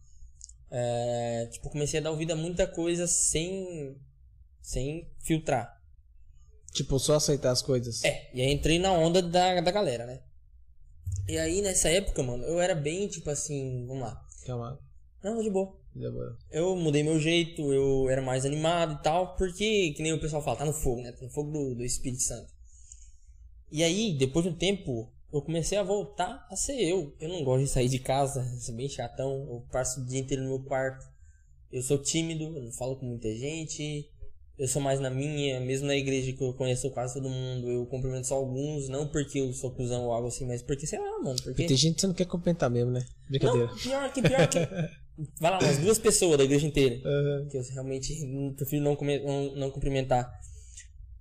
é, 0.70 1.48
tipo, 1.50 1.68
comecei 1.70 1.98
a 1.98 2.02
dar 2.04 2.12
ouvido 2.12 2.32
a 2.32 2.36
muita 2.36 2.68
coisa 2.68 3.08
sem, 3.08 3.96
sem 4.62 5.10
filtrar. 5.18 5.79
Tipo, 6.72 6.98
só 6.98 7.14
aceitar 7.14 7.50
as 7.50 7.62
coisas. 7.62 8.04
É, 8.04 8.30
e 8.32 8.40
aí 8.40 8.52
entrei 8.52 8.78
na 8.78 8.92
onda 8.92 9.20
da, 9.20 9.60
da 9.60 9.70
galera, 9.70 10.06
né? 10.06 10.20
E 11.28 11.38
aí, 11.38 11.62
nessa 11.62 11.88
época, 11.88 12.22
mano, 12.22 12.44
eu 12.44 12.60
era 12.60 12.74
bem, 12.74 13.08
tipo 13.08 13.28
assim, 13.30 13.84
vamos 13.86 14.02
lá. 14.02 14.20
Calma. 14.44 14.78
Não, 15.22 15.42
de 15.42 15.50
boa. 15.50 15.78
Demorou. 15.94 16.36
Eu 16.50 16.76
mudei 16.76 17.02
meu 17.02 17.18
jeito, 17.18 17.72
eu 17.72 18.08
era 18.08 18.22
mais 18.22 18.44
animado 18.44 18.94
e 18.94 19.02
tal, 19.02 19.34
porque, 19.36 19.92
que 19.92 20.02
nem 20.02 20.12
o 20.12 20.20
pessoal 20.20 20.42
fala, 20.42 20.58
tá 20.58 20.64
no 20.64 20.72
fogo, 20.72 21.02
né? 21.02 21.12
Tá 21.12 21.24
no 21.24 21.30
fogo 21.30 21.50
do, 21.50 21.74
do 21.74 21.84
Espírito 21.84 22.22
Santo. 22.22 22.52
E 23.70 23.82
aí, 23.82 24.16
depois 24.16 24.44
de 24.44 24.50
um 24.50 24.56
tempo, 24.56 25.12
eu 25.32 25.42
comecei 25.42 25.78
a 25.78 25.82
voltar 25.82 26.46
a 26.50 26.56
ser 26.56 26.80
eu. 26.80 27.14
Eu 27.20 27.28
não 27.28 27.44
gosto 27.44 27.64
de 27.64 27.70
sair 27.70 27.88
de 27.88 27.98
casa, 27.98 28.44
sou 28.58 28.74
bem 28.74 28.88
chatão, 28.88 29.46
eu 29.48 29.64
passo 29.70 30.00
o 30.00 30.04
dia 30.04 30.20
inteiro 30.20 30.42
no 30.42 30.48
meu 30.50 30.64
quarto. 30.64 31.04
Eu 31.70 31.82
sou 31.82 31.98
tímido, 31.98 32.44
eu 32.44 32.62
não 32.62 32.72
falo 32.72 32.96
com 32.96 33.06
muita 33.06 33.32
gente. 33.36 34.10
Eu 34.60 34.68
sou 34.68 34.82
mais 34.82 35.00
na 35.00 35.08
minha, 35.08 35.58
mesmo 35.58 35.86
na 35.86 35.96
igreja 35.96 36.34
que 36.34 36.44
eu 36.44 36.52
conheço 36.52 36.90
quase 36.90 37.14
todo 37.14 37.30
mundo, 37.30 37.70
eu 37.70 37.86
cumprimento 37.86 38.26
só 38.26 38.34
alguns, 38.34 38.90
não 38.90 39.08
porque 39.08 39.40
eu 39.40 39.50
sou 39.54 39.70
cuzão 39.70 40.04
ou 40.04 40.12
algo 40.12 40.28
assim, 40.28 40.46
mas 40.46 40.60
porque, 40.60 40.86
sei 40.86 40.98
lá, 40.98 41.18
mano, 41.18 41.40
porque... 41.42 41.64
Tem 41.64 41.76
gente 41.78 41.94
que 41.94 42.00
você 42.02 42.06
não 42.06 42.12
quer 42.12 42.26
comentar 42.26 42.68
mesmo, 42.68 42.90
né? 42.90 43.02
Brincadeira. 43.26 43.68
Não, 43.68 43.76
pior 43.78 44.12
que, 44.12 44.20
pior 44.20 44.46
que. 44.46 44.58
vai 45.40 45.50
lá, 45.50 45.58
umas 45.60 45.78
duas 45.78 45.98
pessoas 45.98 46.36
da 46.36 46.44
igreja 46.44 46.66
inteira. 46.66 47.00
Aham. 47.02 47.48
Que 47.48 47.56
eu 47.56 47.62
realmente 47.72 48.14
prefiro 48.54 48.84
não, 48.84 48.98
não, 49.24 49.56
não 49.56 49.70
cumprimentar. 49.70 50.30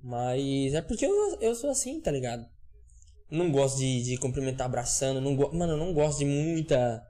Mas 0.04 0.74
é 0.74 0.82
porque 0.82 1.06
eu, 1.06 1.38
eu 1.40 1.56
sou 1.56 1.70
assim, 1.70 2.02
tá 2.02 2.12
ligado? 2.12 2.46
Não 3.32 3.50
gosto 3.50 3.78
de, 3.78 4.04
de 4.04 4.18
cumprimentar 4.18 4.66
abraçando. 4.66 5.22
Não 5.22 5.34
go... 5.34 5.50
Mano, 5.56 5.74
eu 5.74 5.78
não 5.78 5.94
gosto 5.94 6.20
de 6.20 6.26
muita. 6.26 7.02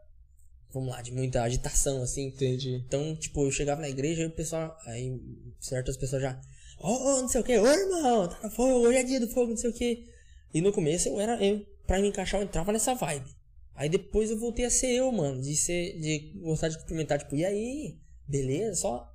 Vamos 0.72 0.90
lá, 0.90 1.02
de 1.02 1.12
muita 1.12 1.42
agitação, 1.42 2.04
assim. 2.04 2.28
Entendi. 2.28 2.84
Então, 2.88 3.16
tipo, 3.16 3.46
eu 3.46 3.52
chegava 3.52 3.82
na 3.82 3.90
igreja 3.90 4.24
e 4.24 4.26
o 4.28 4.32
pessoal. 4.32 4.78
Aí 4.86 5.20
certas 5.60 5.98
pessoas 5.98 6.22
já. 6.22 6.40
Ô, 6.80 7.22
não 7.22 7.28
sei 7.28 7.42
o 7.42 7.44
que, 7.44 7.58
ô 7.58 7.68
irmão, 7.68 8.30
tá 8.30 8.40
no 8.42 8.50
fogo, 8.50 8.88
hoje 8.88 8.98
é 8.98 9.04
dia 9.04 9.20
do 9.20 9.28
fogo, 9.28 9.50
não 9.50 9.58
sei 9.58 9.70
o 9.70 9.74
que. 9.74 10.08
E 10.54 10.62
no 10.62 10.72
começo 10.72 11.10
eu 11.10 11.20
era. 11.20 11.44
Eu, 11.44 11.66
pra 11.86 12.00
me 12.00 12.08
encaixar, 12.08 12.40
eu 12.40 12.46
entrava 12.46 12.72
nessa 12.72 12.94
vibe. 12.94 13.30
Aí 13.76 13.90
depois 13.90 14.30
eu 14.30 14.40
voltei 14.40 14.66
a 14.66 14.70
ser 14.70 14.92
eu, 14.92 15.12
mano. 15.12 15.42
De 15.42 15.56
ser. 15.56 16.00
De 16.00 16.34
gostar 16.42 16.70
de 16.70 16.78
cumprimentar, 16.78 17.20
tipo, 17.20 17.36
e 17.36 17.46
aí? 17.46 17.98
Beleza? 18.28 18.76
Só. 18.76 19.12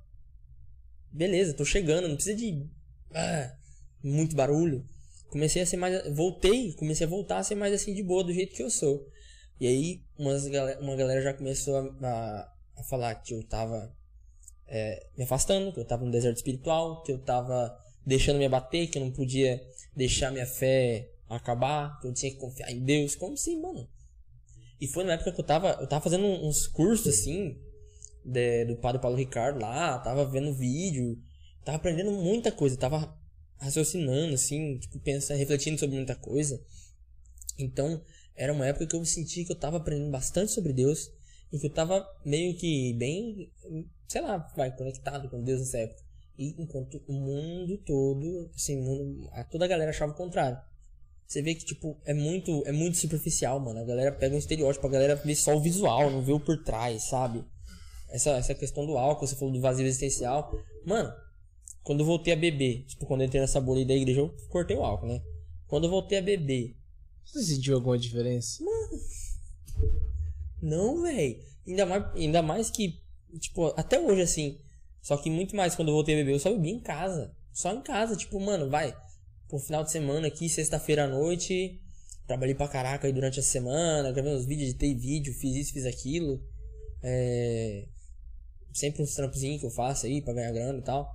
Beleza, 1.11 1.53
tô 1.53 1.63
chegando, 1.63 2.07
não 2.07 2.15
precisa 2.15 2.35
de. 2.35 2.67
ah, 3.13 3.55
muito 4.03 4.35
barulho. 4.35 4.85
Comecei 5.29 5.61
a 5.61 5.65
ser 5.65 5.77
mais. 5.77 6.13
Voltei, 6.13 6.73
comecei 6.73 7.07
a 7.07 7.09
voltar 7.09 7.39
a 7.39 7.43
ser 7.43 7.55
mais 7.55 7.73
assim 7.73 7.93
de 7.93 8.03
boa, 8.03 8.23
do 8.23 8.33
jeito 8.33 8.55
que 8.55 8.61
eu 8.61 8.69
sou. 8.69 9.09
E 9.59 9.67
aí, 9.67 10.04
umas 10.17 10.47
galera, 10.47 10.79
uma 10.81 10.95
galera 10.95 11.21
já 11.21 11.33
começou 11.33 11.77
a, 11.77 12.07
a, 12.07 12.53
a 12.77 12.83
falar 12.83 13.15
que 13.15 13.33
eu 13.33 13.43
tava 13.43 13.93
é, 14.67 15.07
me 15.17 15.23
afastando, 15.23 15.71
que 15.73 15.79
eu 15.79 15.85
tava 15.85 16.05
no 16.05 16.11
deserto 16.11 16.37
espiritual, 16.37 17.03
que 17.03 17.11
eu 17.11 17.19
tava 17.19 17.77
deixando 18.05 18.37
me 18.37 18.45
abater, 18.45 18.89
que 18.89 18.97
eu 18.97 19.03
não 19.03 19.11
podia 19.11 19.61
deixar 19.95 20.31
minha 20.31 20.45
fé 20.45 21.09
acabar, 21.29 21.99
que 21.99 22.07
eu 22.07 22.13
tinha 22.13 22.31
que 22.31 22.37
confiar 22.37 22.71
em 22.71 22.79
Deus. 22.83 23.15
Como 23.15 23.33
assim, 23.33 23.59
mano? 23.61 23.87
E 24.79 24.87
foi 24.87 25.03
na 25.03 25.13
época 25.13 25.31
que 25.31 25.39
eu 25.41 25.45
tava, 25.45 25.77
eu 25.81 25.87
tava 25.87 26.03
fazendo 26.03 26.25
uns 26.25 26.67
cursos 26.67 27.07
assim, 27.07 27.57
de- 28.23 28.65
do 28.65 28.75
padre 28.77 29.01
Paulo 29.01 29.17
Ricardo 29.17 29.59
lá, 29.59 29.99
tava 29.99 30.25
vendo 30.25 30.53
vídeo, 30.53 31.17
tava 31.63 31.77
aprendendo 31.77 32.11
muita 32.11 32.51
coisa, 32.51 32.77
tava 32.77 33.17
raciocinando, 33.57 34.33
assim, 34.33 34.77
tipo, 34.77 34.99
pensando, 34.99 35.37
refletindo 35.37 35.79
sobre 35.79 35.95
muita 35.95 36.15
coisa. 36.15 36.61
Então, 37.57 38.01
era 38.35 38.51
uma 38.51 38.67
época 38.67 38.85
que 38.85 38.95
eu 38.95 39.05
senti 39.05 39.45
que 39.45 39.51
eu 39.51 39.59
tava 39.59 39.77
aprendendo 39.77 40.11
bastante 40.11 40.51
sobre 40.51 40.73
Deus 40.73 41.11
e 41.51 41.59
que 41.59 41.65
eu 41.65 41.73
tava 41.73 42.05
meio 42.25 42.55
que 42.57 42.93
bem, 42.93 43.51
sei 44.07 44.21
lá, 44.21 44.37
vai, 44.55 44.75
conectado 44.75 45.29
com 45.29 45.41
Deus 45.41 45.59
nessa 45.59 45.77
época. 45.77 46.03
E 46.37 46.61
enquanto 46.61 47.01
o 47.07 47.13
mundo 47.13 47.77
todo, 47.85 48.51
assim, 48.53 48.81
mundo, 48.81 49.29
toda 49.49 49.65
a 49.65 49.67
galera 49.67 49.91
achava 49.91 50.11
o 50.11 50.15
contrário. 50.15 50.57
Você 51.25 51.41
vê 51.41 51.55
que, 51.55 51.65
tipo, 51.65 51.97
é 52.05 52.13
muito, 52.13 52.61
é 52.67 52.71
muito 52.71 52.97
superficial, 52.97 53.59
mano. 53.59 53.79
A 53.79 53.85
galera 53.85 54.11
pega 54.11 54.35
um 54.35 54.37
estereótipo, 54.37 54.85
a 54.85 54.91
galera 54.91 55.15
vê 55.15 55.33
só 55.33 55.55
o 55.55 55.61
visual, 55.61 56.11
não 56.11 56.21
vê 56.21 56.33
o 56.33 56.39
por 56.39 56.63
trás, 56.63 57.03
sabe? 57.03 57.43
Essa, 58.09 58.31
essa 58.31 58.53
questão 58.53 58.85
do 58.85 58.97
álcool, 58.97 59.25
você 59.25 59.35
falou 59.35 59.53
do 59.53 59.61
vazio 59.61 59.85
existencial. 59.85 60.51
Mano, 60.85 61.11
quando 61.81 62.01
eu 62.01 62.05
voltei 62.05 62.33
a 62.33 62.35
beber, 62.35 62.85
tipo, 62.85 63.05
quando 63.05 63.21
eu 63.21 63.27
entrei 63.27 63.41
nessa 63.41 63.59
bolha 63.59 63.85
da 63.85 63.93
igreja, 63.93 64.19
eu 64.19 64.35
cortei 64.49 64.75
o 64.75 64.83
álcool, 64.83 65.07
né? 65.07 65.21
Quando 65.67 65.85
eu 65.85 65.89
voltei 65.89 66.19
a 66.19 66.21
beber, 66.21 66.75
Você 67.25 67.43
sentiu 67.43 67.75
alguma 67.75 67.97
diferença? 67.97 68.63
Não, 70.61 71.01
velho. 71.01 71.43
Ainda 71.67 71.85
mais, 71.85 72.15
ainda 72.15 72.41
mais 72.41 72.69
que, 72.69 73.01
tipo, 73.39 73.67
até 73.77 73.99
hoje 73.99 74.21
assim. 74.21 74.59
Só 75.01 75.17
que 75.17 75.29
muito 75.29 75.55
mais 75.55 75.75
quando 75.75 75.89
eu 75.89 75.93
voltei 75.93 76.15
a 76.15 76.17
beber, 76.17 76.33
eu 76.33 76.39
só 76.39 76.51
bebi 76.51 76.69
em 76.69 76.79
casa. 76.79 77.35
Só 77.51 77.73
em 77.73 77.81
casa, 77.81 78.15
tipo, 78.15 78.39
mano, 78.39 78.69
vai. 78.69 78.95
Por 79.47 79.59
final 79.59 79.83
de 79.83 79.91
semana 79.91 80.27
aqui, 80.27 80.49
sexta-feira 80.49 81.05
à 81.05 81.07
noite. 81.07 81.79
Trabalhei 82.25 82.55
pra 82.55 82.67
caraca 82.67 83.05
aí 83.05 83.13
durante 83.13 83.39
a 83.39 83.43
semana, 83.43 84.11
gravei 84.11 84.33
uns 84.33 84.45
vídeos, 84.45 84.69
editei 84.69 84.95
vídeo, 84.95 85.33
fiz 85.33 85.55
isso, 85.55 85.73
fiz 85.73 85.85
aquilo. 85.85 86.41
É... 87.03 87.87
Sempre 88.73 89.03
uns 89.03 89.13
trampozinhos 89.13 89.59
que 89.59 89.67
eu 89.67 89.71
faço 89.71 90.05
aí 90.07 90.21
pra 90.21 90.33
ganhar 90.33 90.51
grana 90.51 90.79
e 90.79 90.81
tal. 90.81 91.07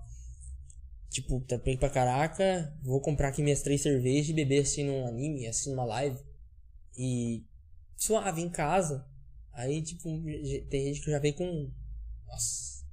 Tipo, 1.11 1.41
trampei 1.41 1.77
pra 1.77 1.91
caraca, 1.91 2.73
vou 2.83 3.01
comprar 3.01 3.29
aqui 3.29 3.43
minhas 3.43 3.63
três 3.63 3.83
cervejas 3.83 4.31
e 4.31 4.33
beber 4.33 4.63
assistindo 4.63 4.93
um 4.93 5.07
anime, 5.09 5.47
assistindo 5.49 5.75
uma 5.75 5.85
live. 5.85 6.19
E 6.97 7.45
suave 7.97 8.41
em 8.41 8.49
casa. 8.49 9.05
Aí, 9.53 9.83
tipo, 9.83 10.09
tem 10.71 10.87
gente 10.87 11.01
que 11.05 11.11
já 11.11 11.19
veio 11.19 11.35
com. 11.35 11.69
Nossa, 12.29 12.85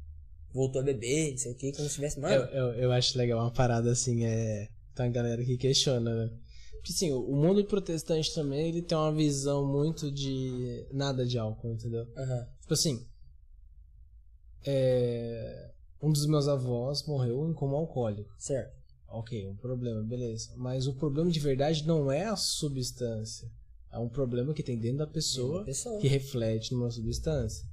voltou 0.51 0.81
a 0.81 0.83
beber, 0.83 1.31
não 1.31 1.37
sei 1.37 1.51
o 1.51 1.55
que, 1.55 1.71
como 1.71 1.87
se 1.87 1.95
tivesse. 1.95 2.19
Mano, 2.19 2.33
Eu, 2.33 2.45
eu, 2.45 2.73
eu 2.73 2.91
acho 2.91 3.17
legal 3.17 3.39
uma 3.39 3.51
parada 3.53 3.91
assim, 3.91 4.25
é. 4.25 4.67
Tem 4.95 5.05
uma 5.05 5.11
galera 5.11 5.45
que 5.45 5.55
questiona, 5.55 6.25
né? 6.25 6.33
Porque 6.71 6.91
assim, 6.91 7.11
o 7.11 7.35
mundo 7.35 7.63
protestante 7.65 8.33
também, 8.33 8.69
ele 8.69 8.81
tem 8.81 8.97
uma 8.97 9.13
visão 9.13 9.63
muito 9.67 10.11
de 10.11 10.87
nada 10.91 11.23
de 11.25 11.37
álcool, 11.37 11.73
entendeu? 11.73 12.07
aham, 12.17 12.47
Tipo 12.61 12.73
assim, 12.73 13.05
é, 14.65 15.71
um 16.01 16.11
dos 16.11 16.25
meus 16.25 16.47
avós 16.47 17.05
morreu 17.07 17.47
em 17.49 17.53
coma 17.53 17.77
alcoólico. 17.77 18.33
certo. 18.37 18.75
Ok, 19.09 19.47
um 19.47 19.55
problema, 19.55 20.03
beleza. 20.03 20.51
Mas 20.57 20.85
o 20.85 20.93
problema 20.93 21.31
de 21.31 21.39
verdade 21.39 21.87
não 21.87 22.11
é 22.11 22.25
a 22.25 22.35
substância. 22.35 23.49
É 23.89 23.97
um 23.97 24.09
problema 24.09 24.53
que 24.53 24.61
tem 24.61 24.77
dentro 24.77 24.97
da 24.97 25.07
pessoa 25.07 25.63
Pessoa. 25.63 25.99
que 26.01 26.07
reflete 26.09 26.73
numa 26.73 26.91
substância. 26.91 27.65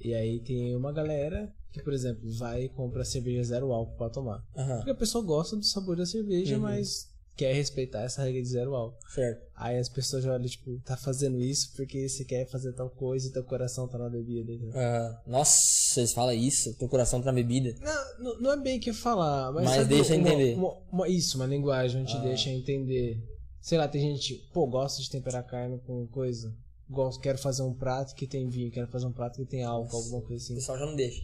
E 0.00 0.12
aí 0.12 0.40
tem 0.40 0.74
uma 0.74 0.92
galera 0.92 1.54
que, 1.72 1.80
por 1.80 1.92
exemplo, 1.92 2.28
vai 2.32 2.64
e 2.64 2.68
compra 2.68 3.04
cerveja 3.04 3.44
zero 3.44 3.72
álcool 3.72 3.96
pra 3.96 4.10
tomar. 4.10 4.44
Aham, 4.56 4.76
Porque 4.78 4.90
a 4.90 4.94
pessoa 4.96 5.24
gosta 5.24 5.56
do 5.56 5.64
sabor 5.64 5.96
da 5.96 6.04
cerveja, 6.04 6.56
Uhum. 6.56 6.62
mas 6.62 7.08
quer 7.36 7.52
respeitar 7.54 8.02
essa 8.02 8.22
regra 8.22 8.40
de 8.42 8.48
zero 8.48 8.74
álcool. 8.74 8.98
certo. 9.08 9.42
Aí 9.56 9.78
as 9.78 9.88
pessoas 9.88 10.24
já 10.24 10.32
olham, 10.32 10.46
tipo, 10.46 10.78
tá 10.84 10.96
fazendo 10.96 11.40
isso 11.40 11.72
porque 11.76 12.08
você 12.08 12.24
quer 12.24 12.46
fazer 12.48 12.72
tal 12.72 12.90
coisa 12.90 13.28
e 13.28 13.32
teu 13.32 13.44
coração 13.44 13.86
tá 13.88 13.96
na 13.98 14.08
bebida. 14.08 14.52
Aham. 14.76 15.18
Nossa, 15.26 15.54
vocês 15.60 16.12
falam 16.12 16.34
isso, 16.34 16.74
teu 16.74 16.88
coração 16.88 17.20
tá 17.20 17.26
na 17.26 17.32
bebida. 17.32 17.74
Não, 18.18 18.40
não, 18.40 18.52
é 18.52 18.56
bem 18.56 18.78
que 18.80 18.92
falar, 18.92 19.52
mas, 19.52 19.64
Mas 19.64 19.86
deixa 19.88 20.14
uma- 20.16 20.28
entender. 20.28 20.54
uma- 20.56 20.76
uma- 20.92 21.08
isso, 21.08 21.36
uma 21.36 21.46
linguagem 21.46 22.04
te 22.04 22.16
Ah. 22.16 22.20
deixa 22.20 22.50
entender. 22.50 23.22
Sei 23.60 23.78
lá, 23.78 23.88
tem 23.88 24.00
gente, 24.00 24.34
pô, 24.52 24.66
gosta 24.66 25.00
de 25.02 25.08
temperar 25.10 25.44
carne 25.46 25.78
com 25.86 26.06
coisa. 26.08 26.54
Gosto, 26.90 27.20
quero 27.20 27.38
fazer 27.38 27.62
um 27.62 27.72
prato 27.72 28.14
que 28.14 28.26
tem 28.26 28.46
vinho, 28.48 28.70
quero 28.70 28.86
fazer 28.88 29.06
um 29.06 29.12
prato 29.12 29.36
que 29.36 29.46
tem 29.46 29.64
álcool, 29.64 29.96
alguma 29.96 30.20
coisa 30.20 30.34
O 30.34 30.44
assim. 30.44 30.54
pessoal 30.54 30.78
já 30.78 30.84
não 30.84 30.94
deixa. 30.94 31.22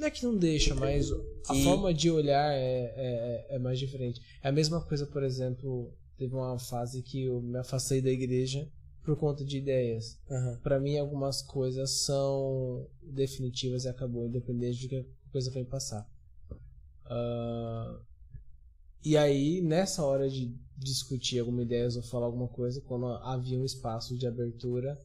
Não 0.00 0.06
é 0.06 0.10
que 0.10 0.24
não 0.24 0.34
deixa, 0.34 0.74
mas 0.74 1.10
a 1.46 1.54
E- 1.54 1.62
forma 1.62 1.92
de 1.92 2.10
olhar 2.10 2.52
é, 2.54 2.94
é, 2.96 3.46
é 3.50 3.58
mais 3.58 3.78
diferente. 3.78 4.20
É 4.42 4.48
a 4.48 4.52
mesma 4.52 4.80
coisa, 4.80 5.06
por 5.06 5.22
exemplo, 5.22 5.92
teve 6.16 6.34
uma 6.34 6.58
fase 6.58 7.02
que 7.02 7.24
eu 7.24 7.42
me 7.42 7.58
afastei 7.58 8.00
da 8.00 8.10
igreja 8.10 8.66
por 9.04 9.14
conta 9.16 9.44
de 9.44 9.58
ideias. 9.58 10.18
Aham, 10.30 10.58
Pra 10.62 10.80
mim, 10.80 10.96
algumas 10.96 11.42
coisas 11.42 11.90
são 11.90 12.86
definitivas 13.02 13.84
e 13.84 13.88
acabou, 13.88 14.26
independente 14.26 14.82
do 14.82 14.88
que 14.88 14.96
a 14.96 15.04
coisa 15.32 15.50
vai 15.50 15.64
passar. 15.64 16.08
Ah, 17.04 18.00
e 19.04 19.16
aí, 19.16 19.60
nessa 19.60 20.04
hora 20.04 20.28
de 20.30 20.54
discutir 20.78 21.38
alguma 21.40 21.62
ideia 21.62 21.88
ou 21.94 22.02
falar 22.02 22.24
alguma 22.26 22.48
coisa, 22.48 22.80
quando 22.80 23.06
havia 23.06 23.58
um 23.58 23.64
espaço 23.64 24.16
de 24.16 24.26
abertura, 24.26 24.98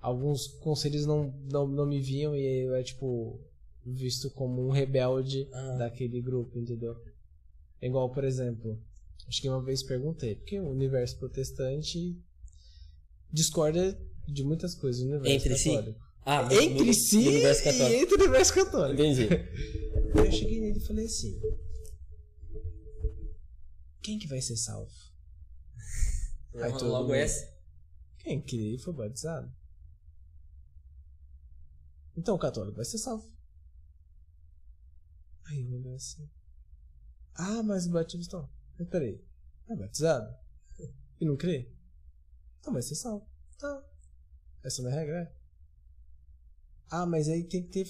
alguns 0.00 0.46
conselhos 0.46 1.06
não, 1.06 1.32
não, 1.50 1.66
não 1.68 1.86
me 1.86 2.00
viam 2.00 2.34
e 2.34 2.42
eu 2.64 2.74
é 2.74 2.82
tipo 2.82 3.38
visto 3.94 4.30
como 4.30 4.66
um 4.66 4.70
rebelde 4.70 5.48
Ah. 5.52 5.76
daquele 5.78 6.20
grupo, 6.20 6.58
entendeu? 6.58 6.96
É 7.80 7.86
Igual, 7.86 8.10
por 8.12 8.24
exemplo, 8.24 8.78
acho 9.26 9.40
que 9.40 9.48
uma 9.48 9.62
vez 9.62 9.82
perguntei, 9.82 10.34
porque 10.36 10.58
o 10.58 10.68
universo 10.68 11.16
protestante 11.18 12.16
discorda 13.32 13.98
de 14.26 14.42
muitas 14.44 14.74
coisas 14.74 15.02
no 15.04 15.16
universo 15.16 15.34
Entre 15.46 15.56
si? 15.58 15.68
católico. 15.70 16.00
Ah, 16.24 16.42
do- 16.42 16.54
entre 16.60 16.84
do- 16.86 16.94
si 16.94 17.16
universo 17.28 17.62
e 17.68 17.94
entre 17.96 18.14
o 18.14 18.18
universo 18.18 18.54
católico. 18.54 19.00
Entendi. 19.02 19.28
Aí 19.32 20.26
eu 20.26 20.32
cheguei 20.32 20.60
nele 20.60 20.78
e 20.78 20.86
falei 20.86 21.06
assim: 21.06 21.40
Quem 24.02 24.18
que 24.18 24.26
vai 24.26 24.40
ser 24.42 24.56
salvo? 24.56 24.92
Aí 26.56 26.72
todo 26.72 26.88
Logo 26.88 27.04
mundo- 27.04 27.14
essa. 27.14 27.48
Quem 28.18 28.40
crê 28.42 28.74
e 28.74 28.78
foi 28.78 28.92
batizado. 28.92 29.50
Então 32.16 32.34
o 32.34 32.38
católico 32.38 32.76
vai 32.76 32.84
ser 32.84 32.98
salvo. 32.98 33.24
Assim. 35.98 36.28
Ah, 37.34 37.60
mas 37.62 37.86
o 37.86 37.90
batismo 37.90 38.24
não. 38.32 38.48
Mas 38.78 38.88
peraí. 38.88 39.20
É 39.68 39.74
batizado? 39.74 40.32
E 41.20 41.24
não 41.24 41.36
crê? 41.36 41.68
Então 42.60 42.72
vai 42.72 42.82
ser 42.82 42.94
salvo. 42.94 43.26
Tá. 43.58 43.82
Essa 44.62 44.80
não 44.80 44.90
é 44.90 44.92
a 44.92 44.96
regra, 44.96 45.18
é? 45.22 45.32
Ah, 46.90 47.04
mas 47.04 47.28
aí 47.28 47.42
tem 47.44 47.62
que 47.64 47.68
ter. 47.70 47.86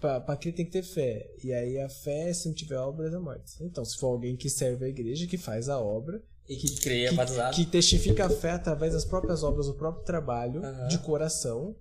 Pra, 0.00 0.20
pra 0.20 0.36
crer 0.36 0.54
tem 0.54 0.64
que 0.64 0.72
ter 0.72 0.82
fé. 0.82 1.30
E 1.44 1.52
aí 1.52 1.78
a 1.78 1.88
fé, 1.88 2.32
se 2.32 2.48
não 2.48 2.54
tiver 2.54 2.76
obras, 2.78 3.12
é 3.12 3.18
morte. 3.18 3.62
Então, 3.62 3.84
se 3.84 3.96
for 3.98 4.08
alguém 4.08 4.34
que 4.36 4.48
serve 4.50 4.84
a 4.86 4.88
igreja, 4.88 5.26
que 5.28 5.36
faz 5.38 5.68
a 5.68 5.78
obra, 5.78 6.20
E 6.48 6.56
que 6.56 6.80
creia 6.80 7.10
que, 7.10 7.14
batizado. 7.14 7.54
que 7.54 7.64
testifica 7.66 8.26
a 8.26 8.30
fé 8.30 8.52
através 8.52 8.94
das 8.94 9.04
próprias 9.04 9.42
obras, 9.44 9.66
do 9.66 9.74
próprio 9.74 10.04
trabalho, 10.04 10.64
Aham. 10.64 10.88
de 10.88 10.98
coração, 10.98 11.76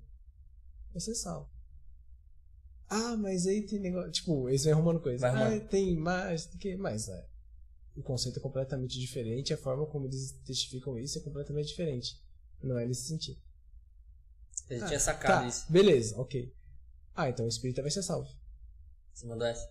vai 0.91 0.99
ser 1.01 1.15
salvo. 1.15 1.49
Ah, 2.93 3.15
mas 3.15 3.47
aí 3.47 3.61
tem 3.61 3.79
negócio. 3.79 4.11
Tipo, 4.11 4.49
eles 4.49 4.65
vêm 4.65 4.73
arrumando 4.73 4.99
coisa. 4.99 5.31
Vai 5.31 5.57
Ah, 5.57 5.61
tem 5.61 5.95
mais. 5.95 6.45
Tem 6.45 6.59
que, 6.59 6.75
mas 6.75 7.07
é. 7.07 7.25
O 7.95 8.01
conceito 8.03 8.37
é 8.37 8.41
completamente 8.41 8.99
diferente, 8.99 9.53
a 9.53 9.57
forma 9.57 9.85
como 9.85 10.05
eles 10.07 10.33
testificam 10.45 10.99
isso 10.99 11.17
é 11.17 11.21
completamente 11.21 11.67
diferente. 11.67 12.21
Não 12.61 12.77
é 12.77 12.85
nesse 12.85 13.03
sentido. 13.03 13.39
Ele 14.69 14.83
Ah, 14.83 14.87
tinha 14.87 14.99
sacado 14.99 15.41
Tá, 15.41 15.47
isso. 15.47 15.71
beleza, 15.71 16.19
ok. 16.19 16.53
Ah, 17.15 17.29
então 17.29 17.45
o 17.45 17.49
espírita 17.49 17.81
vai 17.81 17.91
ser 17.91 18.03
salvo. 18.03 18.29
Você 19.13 19.25
mandou 19.25 19.47
essa? 19.47 19.69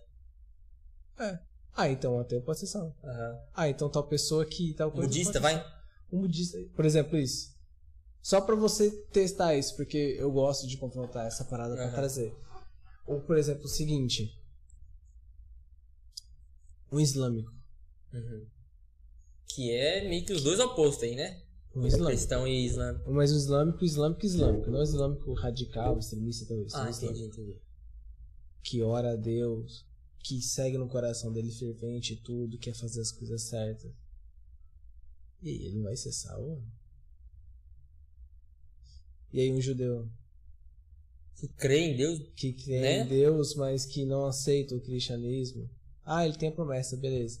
É. 1.19 1.39
Ah, 1.75 1.89
então 1.89 2.15
o 2.15 2.19
ateu 2.19 2.41
pode 2.41 2.59
ser 2.59 2.67
salvo. 2.67 2.95
Aham. 3.03 3.39
Ah, 3.53 3.69
então 3.69 3.87
tal 3.89 4.03
pessoa 4.07 4.45
que 4.45 4.73
tal 4.73 4.91
coisa. 4.91 5.07
Budista, 5.07 5.39
vai? 5.39 5.63
Um 6.11 6.21
budista, 6.21 6.57
por 6.75 6.85
exemplo, 6.85 7.17
isso. 7.17 7.55
Só 8.21 8.41
pra 8.41 8.55
você 8.55 8.91
testar 9.11 9.55
isso, 9.55 9.75
porque 9.75 10.15
eu 10.19 10.31
gosto 10.31 10.67
de 10.67 10.77
confrontar 10.77 11.25
essa 11.27 11.45
parada 11.45 11.75
pra 11.75 11.85
Aham. 11.85 11.93
trazer. 11.95 12.35
Ou, 13.11 13.19
por 13.21 13.37
exemplo, 13.37 13.65
o 13.65 13.67
seguinte: 13.67 14.33
um 16.89 16.99
islâmico. 16.99 17.51
Uhum. 18.13 18.45
Que 19.47 19.71
é 19.71 20.07
meio 20.07 20.25
que 20.25 20.31
os 20.31 20.43
dois 20.43 20.59
opostos 20.59 21.03
aí, 21.03 21.15
né? 21.15 21.41
Um 21.75 21.85
islâmico. 21.85 22.09
Cristão 22.09 22.47
e 22.47 22.65
islâmico. 22.65 23.11
Mas 23.11 23.31
um 23.33 23.37
islâmico, 23.37 23.83
islâmico, 23.83 24.25
islâmico. 24.25 24.71
Não 24.71 24.81
islâmico 24.81 25.33
radical, 25.33 25.99
extremista, 25.99 26.45
talvez. 26.45 26.73
Ah, 26.73 26.89
entendi, 26.89 27.23
entendi. 27.23 27.61
Que 28.63 28.81
ora 28.81 29.11
a 29.11 29.15
Deus, 29.15 29.85
que 30.19 30.41
segue 30.41 30.77
no 30.77 30.87
coração 30.87 31.33
dele 31.33 31.51
fervente 31.51 32.13
e 32.13 32.17
tudo, 32.17 32.57
quer 32.57 32.73
fazer 32.73 33.01
as 33.01 33.11
coisas 33.11 33.41
certas. 33.41 33.91
E 35.41 35.49
aí, 35.49 35.65
ele 35.65 35.81
vai 35.81 35.97
ser 35.97 36.11
salvo? 36.11 36.63
E 39.33 39.39
aí 39.39 39.51
um 39.51 39.61
judeu 39.61 40.09
Que 41.35 41.47
crê 41.47 41.79
em 41.79 41.97
Deus. 41.97 42.19
que 42.35 42.53
crê 42.53 42.79
Né? 42.81 43.01
em 43.03 43.07
Deus, 43.07 43.55
mas 43.55 43.85
que 43.85 44.05
não 44.05 44.25
aceita 44.25 44.75
o 44.75 44.81
cristianismo. 44.81 45.69
Ah, 46.05 46.25
ele 46.25 46.37
tem 46.37 46.49
a 46.49 46.51
promessa, 46.51 46.95
beleza. 46.97 47.39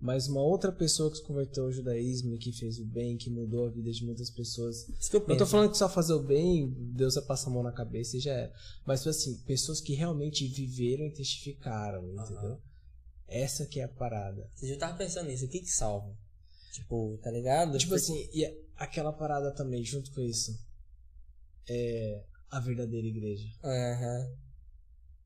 Mas 0.00 0.26
uma 0.26 0.42
outra 0.42 0.72
pessoa 0.72 1.08
que 1.10 1.18
se 1.18 1.22
converteu 1.22 1.64
ao 1.64 1.72
judaísmo 1.72 2.34
e 2.34 2.38
que 2.38 2.50
fez 2.52 2.78
o 2.80 2.84
bem, 2.84 3.16
que 3.16 3.30
mudou 3.30 3.66
a 3.66 3.70
vida 3.70 3.90
de 3.92 4.04
muitas 4.04 4.30
pessoas. 4.30 4.88
Isso 4.88 5.14
eu 5.14 5.20
penso. 5.20 5.38
tô 5.38 5.46
falando 5.46 5.70
que 5.70 5.78
só 5.78 5.88
fazer 5.88 6.12
o 6.12 6.22
bem, 6.22 6.68
Deus 6.76 7.14
vai 7.14 7.24
passar 7.24 7.50
a 7.50 7.52
mão 7.52 7.62
na 7.62 7.70
cabeça 7.70 8.16
e 8.16 8.20
já 8.20 8.32
era. 8.32 8.52
Mas 8.84 9.00
tipo 9.00 9.10
assim, 9.10 9.36
pessoas 9.46 9.80
que 9.80 9.94
realmente 9.94 10.46
viveram 10.48 11.06
e 11.06 11.10
testificaram, 11.12 12.04
entendeu? 12.14 12.58
Essa 13.28 13.64
que 13.64 13.78
é 13.78 13.84
a 13.84 13.88
parada. 13.88 14.50
Você 14.56 14.66
já 14.68 14.76
tava 14.76 14.98
pensando 14.98 15.28
nisso. 15.28 15.44
O 15.44 15.48
que 15.48 15.60
que 15.60 15.70
salva? 15.70 16.12
Tipo, 16.72 17.16
tá 17.22 17.30
ligado? 17.30 17.78
Tipo 17.78 17.94
assim, 17.94 18.28
e 18.34 18.44
aquela 18.76 19.12
parada 19.12 19.52
também, 19.52 19.84
junto 19.84 20.10
com 20.12 20.20
isso, 20.20 20.58
é 21.68 22.24
a 22.52 22.60
verdadeira 22.60 23.06
igreja. 23.06 23.48
Aham. 23.64 24.36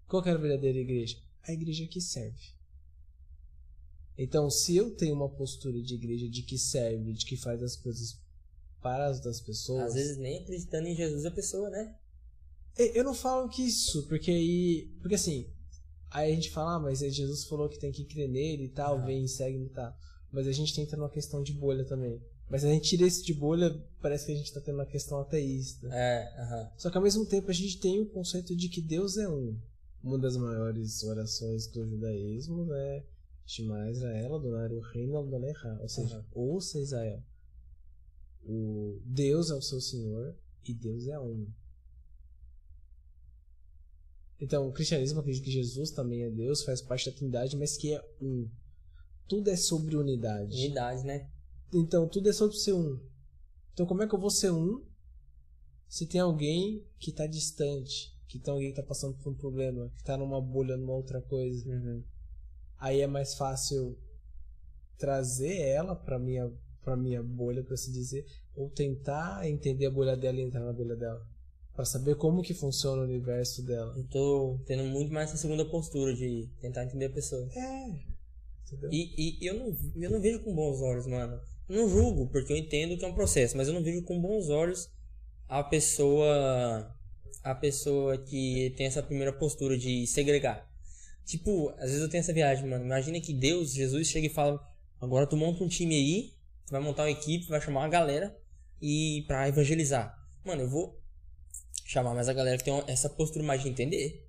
Qual 0.07 0.23
que 0.23 0.29
é 0.29 0.33
a 0.33 0.37
verdadeira 0.37 0.79
igreja? 0.79 1.19
A 1.43 1.53
igreja 1.53 1.85
que 1.89 2.01
serve. 2.01 2.55
Então, 4.17 4.49
se 4.49 4.77
eu 4.77 4.95
tenho 4.95 5.17
uma 5.17 5.29
postura 5.29 5.83
de 5.83 5.95
igreja 5.95 6.29
de 6.29 6.43
que 6.43 6.57
serve, 6.57 7.13
de 7.13 7.27
que 7.27 7.37
faz 7.37 7.61
as 7.63 7.75
coisas 7.75 8.19
para 8.81 9.07
as 9.09 9.21
das 9.21 9.41
pessoas. 9.41 9.89
Às 9.89 9.95
vezes 9.95 10.17
nem 10.17 10.41
acreditando 10.41 10.87
em 10.87 10.95
Jesus 10.95 11.27
a 11.27 11.31
pessoa, 11.33 11.69
né? 11.69 11.97
Eu 12.79 13.03
não 13.03 13.15
falo 13.15 13.49
que 13.49 13.63
isso, 13.63 14.07
porque 14.07 14.31
aí. 14.31 14.95
Porque 15.01 15.17
assim, 15.17 15.51
aí 16.11 16.31
a 16.31 16.35
gente 16.35 16.51
fala, 16.51 16.77
ah, 16.77 16.79
mas 16.79 17.01
Jesus 17.01 17.45
falou 17.45 17.69
que 17.69 17.79
tem 17.79 17.91
que 17.91 18.05
crer 18.05 18.29
nele 18.29 18.67
e 18.67 18.69
tal, 18.69 18.99
Aham. 18.99 19.07
vem 19.07 19.25
e 19.25 19.29
segue 19.29 19.59
e 19.59 19.69
tal. 19.71 19.93
Mas 20.31 20.47
a 20.47 20.53
gente 20.53 20.81
entra 20.81 20.97
numa 20.97 21.11
questão 21.11 21.43
de 21.43 21.53
bolha 21.53 21.85
também. 21.85 22.23
Mas 22.49 22.61
se 22.61 22.69
a 22.69 22.71
gente 22.71 22.89
tira 22.89 23.07
isso 23.07 23.25
de 23.25 23.35
bolha, 23.35 23.77
parece 24.01 24.27
que 24.27 24.33
a 24.33 24.37
gente 24.37 24.53
tá 24.53 24.61
tendo 24.61 24.77
uma 24.77 24.87
questão 24.87 25.19
ateísta. 25.19 25.89
É, 25.93 26.33
aham. 26.39 26.71
Só 26.77 26.91
que 26.91 26.97
ao 26.97 27.03
mesmo 27.03 27.27
tempo 27.27 27.51
a 27.51 27.55
gente 27.55 27.79
tem 27.79 28.01
o 28.01 28.07
conceito 28.07 28.55
de 28.55 28.69
que 28.69 28.81
Deus 28.81 29.17
é 29.17 29.29
um. 29.29 29.59
Uma 30.03 30.19
das 30.19 30.37
maiores 30.37 31.03
orações 31.03 31.67
do 31.67 31.85
judaísmo 31.85 32.73
é 32.73 33.05
Shema 33.45 33.91
Israel, 33.91 34.37
Adonai 34.37 34.69
o 34.73 34.81
reino, 34.81 35.19
Adonai 35.19 35.53
Ra. 35.53 35.79
Ou 35.81 35.89
seja, 35.89 36.17
Aham. 36.17 36.27
ouça 36.33 36.79
Israel. 36.79 37.23
O 38.45 39.01
Deus 39.05 39.51
é 39.51 39.55
o 39.55 39.63
seu 39.63 39.81
Senhor 39.81 40.37
e 40.65 40.73
Deus 40.73 41.09
é 41.09 41.19
um. 41.19 41.49
Então, 44.41 44.69
o 44.69 44.73
cristianismo 44.73 45.19
acredita 45.19 45.45
que 45.45 45.51
Jesus 45.51 45.91
também 45.91 46.23
é 46.23 46.31
Deus, 46.31 46.63
faz 46.63 46.81
parte 46.81 47.11
da 47.11 47.17
Trindade, 47.17 47.57
mas 47.57 47.77
que 47.77 47.95
é 47.95 48.05
um. 48.21 48.49
Tudo 49.27 49.51
é 49.51 49.57
sobre 49.57 49.97
unidade. 49.97 50.55
Unidade, 50.55 51.05
né? 51.05 51.29
Então, 51.73 52.09
tudo 52.09 52.29
é 52.29 52.33
sobre 52.33 52.57
ser 52.57 52.73
um. 52.73 52.99
Então, 53.73 53.87
como 53.87 54.03
é 54.03 54.09
que 54.09 54.15
eu 54.15 54.19
vou 54.19 54.31
ser 54.31 54.51
um 54.51 54.83
se 55.89 56.07
tem 56.07 56.21
alguém 56.21 56.85
que 56.99 57.13
tá 57.13 57.27
distante, 57.27 58.15
que 58.27 58.39
tem 58.39 58.53
alguém 58.53 58.71
que 58.71 58.77
tá 58.77 58.83
passando 58.83 59.17
por 59.17 59.31
um 59.31 59.35
problema, 59.35 59.91
que 59.97 60.03
tá 60.03 60.17
numa 60.17 60.41
bolha, 60.41 60.77
numa 60.77 60.95
outra 60.95 61.21
coisa? 61.21 61.69
Uhum. 61.69 62.03
Aí 62.79 63.01
é 63.01 63.07
mais 63.07 63.35
fácil 63.35 63.97
trazer 64.99 65.61
ela 65.61 65.95
pra 65.95 66.19
minha, 66.19 66.51
pra 66.83 66.97
minha 66.97 67.23
bolha, 67.23 67.63
por 67.63 67.75
assim 67.75 67.93
dizer, 67.93 68.27
ou 68.55 68.71
tentar 68.71 69.47
entender 69.49 69.87
a 69.87 69.91
bolha 69.91 70.17
dela 70.17 70.39
e 70.39 70.43
entrar 70.43 70.65
na 70.65 70.73
bolha 70.73 70.97
dela. 70.97 71.27
Pra 71.75 71.85
saber 71.85 72.17
como 72.17 72.43
que 72.43 72.55
funciona 72.55 73.03
o 73.03 73.05
universo 73.05 73.63
dela. 73.63 73.93
Eu 73.97 74.05
tô 74.05 74.59
tendo 74.65 74.85
muito 74.85 75.13
mais 75.13 75.29
essa 75.29 75.37
segunda 75.37 75.65
postura 75.65 76.15
de 76.15 76.49
tentar 76.61 76.85
entender 76.85 77.07
a 77.07 77.11
pessoa. 77.11 77.47
É. 77.55 78.17
Entendeu? 78.67 78.91
E, 78.91 79.39
e 79.39 79.47
eu, 79.47 79.55
não, 79.55 79.77
eu 79.97 80.11
não 80.11 80.21
vejo 80.21 80.41
com 80.43 80.55
bons 80.55 80.81
olhos, 80.81 81.07
mano. 81.07 81.39
Não 81.69 81.89
julgo, 81.89 82.29
porque 82.29 82.53
eu 82.53 82.57
entendo 82.57 82.97
que 82.97 83.05
é 83.05 83.09
um 83.09 83.15
processo, 83.15 83.57
mas 83.57 83.67
eu 83.67 83.75
não 83.75 83.83
vejo 83.83 84.03
com 84.03 84.21
bons 84.21 84.49
olhos 84.49 84.89
a 85.49 85.63
pessoa. 85.63 86.93
A 87.43 87.55
pessoa 87.55 88.19
que 88.19 88.75
tem 88.77 88.87
essa 88.87 89.03
primeira 89.03 89.33
postura 89.33 89.79
de 89.79 90.05
segregar. 90.07 90.69
Tipo, 91.25 91.71
às 91.79 91.91
vezes 91.91 92.01
eu 92.01 92.09
tenho 92.09 92.21
essa 92.21 92.33
viagem, 92.33 92.69
mano. 92.69 92.85
Imagina 92.85 93.21
que 93.21 93.33
Deus, 93.33 93.73
Jesus, 93.73 94.09
chega 94.09 94.27
e 94.27 94.31
fala: 94.31 94.61
Agora 95.01 95.27
tu 95.27 95.37
monta 95.37 95.63
um 95.63 95.69
time 95.69 95.95
aí, 95.95 96.35
tu 96.67 96.73
vai 96.73 96.81
montar 96.81 97.03
uma 97.05 97.11
equipe, 97.11 97.49
vai 97.49 97.61
chamar 97.61 97.81
uma 97.81 97.89
galera 97.89 98.37
e 98.81 99.25
pra 99.27 99.49
evangelizar. 99.49 100.17
Mano, 100.45 100.63
eu 100.63 100.69
vou 100.69 101.01
chamar 101.85 102.15
mais 102.15 102.29
a 102.29 102.33
galera 102.33 102.59
que 102.59 102.65
tem 102.65 102.83
essa 102.87 103.09
postura 103.09 103.45
mais 103.45 103.63
de 103.63 103.69
entender. 103.69 104.29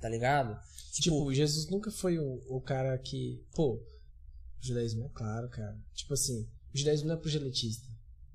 Tá 0.00 0.08
ligado? 0.08 0.60
Tipo, 0.92 1.32
Jesus 1.32 1.68
nunca 1.68 1.90
foi 1.90 2.18
o, 2.18 2.42
o 2.48 2.60
cara 2.60 2.96
que. 2.98 3.44
Pô, 3.54 3.80
judaísmo 4.66 5.04
é 5.04 5.08
claro, 5.10 5.48
cara. 5.48 5.78
Tipo 5.94 6.14
assim, 6.14 6.48
o 6.74 6.78
judaísmo 6.78 7.08
não 7.08 7.14
é 7.14 7.18
proselitista. 7.18 7.86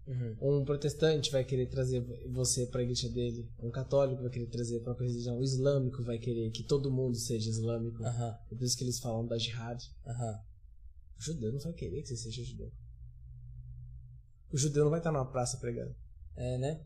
Uhum. 0.07 0.61
Um 0.61 0.65
protestante 0.65 1.31
vai 1.31 1.43
querer 1.43 1.67
trazer 1.67 2.01
você 2.31 2.65
pra 2.65 2.81
igreja 2.81 3.07
dele. 3.09 3.47
Um 3.59 3.69
católico 3.69 4.21
vai 4.23 4.31
querer 4.31 4.47
trazer 4.47 4.79
pra 4.79 4.93
uma 4.93 4.99
religião. 5.05 5.37
O 5.37 5.43
islâmico 5.43 6.03
vai 6.03 6.17
querer 6.17 6.49
que 6.51 6.63
todo 6.63 6.89
mundo 6.91 7.15
seja 7.15 7.47
islâmico. 7.49 8.03
É 8.03 8.55
por 8.55 8.63
isso 8.63 8.75
que 8.77 8.83
eles 8.83 8.99
falam 8.99 9.25
da 9.27 9.37
jihad. 9.37 9.83
aham. 10.07 10.39
O 11.17 11.21
judeu 11.21 11.51
não 11.51 11.59
vai 11.59 11.73
querer 11.73 12.01
que 12.01 12.07
você 12.07 12.15
seja 12.17 12.43
judeu. 12.43 12.71
O 14.51 14.57
judeu 14.57 14.83
não 14.83 14.89
vai 14.89 14.99
estar 14.99 15.11
numa 15.11 15.29
praça 15.29 15.57
pregando. 15.57 15.95
É, 16.35 16.57
né? 16.57 16.81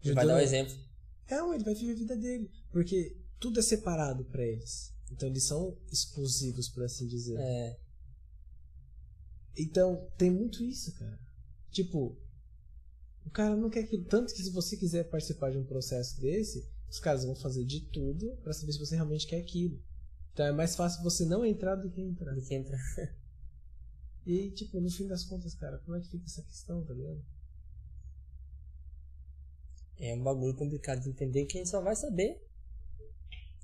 Judeu 0.00 0.14
Vai 0.16 0.26
dar 0.26 0.32
o 0.32 0.36
não- 0.36 0.42
exemplo. 0.42 0.74
É, 1.28 1.36
ele 1.54 1.64
vai 1.64 1.74
viver 1.74 1.92
a 1.92 1.96
vida 1.96 2.16
dele. 2.16 2.50
Porque 2.70 3.16
tudo 3.38 3.60
é 3.60 3.62
separado 3.62 4.24
pra 4.26 4.44
eles. 4.44 4.92
Então 5.10 5.28
eles 5.28 5.44
são 5.44 5.76
exclusivos, 5.90 6.68
por 6.68 6.82
assim 6.84 7.06
dizer. 7.06 7.38
É, 7.38 7.78
Então, 9.58 10.08
tem 10.16 10.30
muito 10.30 10.62
isso, 10.62 10.94
cara. 10.94 11.18
Tipo, 11.70 12.16
o 13.26 13.30
cara 13.30 13.56
não 13.56 13.68
quer 13.68 13.82
que. 13.84 13.98
Tanto 14.04 14.32
que 14.32 14.42
se 14.42 14.50
você 14.50 14.76
quiser 14.76 15.04
participar 15.10 15.50
de 15.50 15.58
um 15.58 15.64
processo 15.64 16.20
desse, 16.20 16.66
os 16.88 16.98
caras 17.00 17.24
vão 17.24 17.34
fazer 17.34 17.64
de 17.64 17.80
tudo 17.80 18.36
pra 18.42 18.52
saber 18.52 18.72
se 18.72 18.78
você 18.78 18.94
realmente 18.94 19.26
quer 19.26 19.40
aquilo. 19.40 19.78
Então 20.32 20.46
é 20.46 20.52
mais 20.52 20.76
fácil 20.76 21.02
você 21.02 21.24
não 21.24 21.44
entrar 21.44 21.74
do 21.74 21.90
que 21.90 22.00
entrar. 22.00 22.32
do 22.34 22.40
que 22.42 22.54
entra. 22.54 22.78
E 24.26 24.50
tipo, 24.50 24.78
no 24.78 24.90
fim 24.90 25.06
das 25.06 25.24
contas, 25.24 25.54
cara, 25.54 25.78
como 25.78 25.96
é 25.96 26.00
que 26.00 26.08
fica 26.10 26.26
essa 26.26 26.42
questão, 26.42 26.84
tá 26.84 26.92
ligado? 26.92 27.24
É 29.98 30.14
um 30.14 30.22
bagulho 30.22 30.54
complicado 30.54 31.00
de 31.02 31.08
entender 31.08 31.46
que 31.46 31.56
a 31.56 31.60
gente 31.62 31.70
só 31.70 31.80
vai 31.80 31.96
saber 31.96 32.38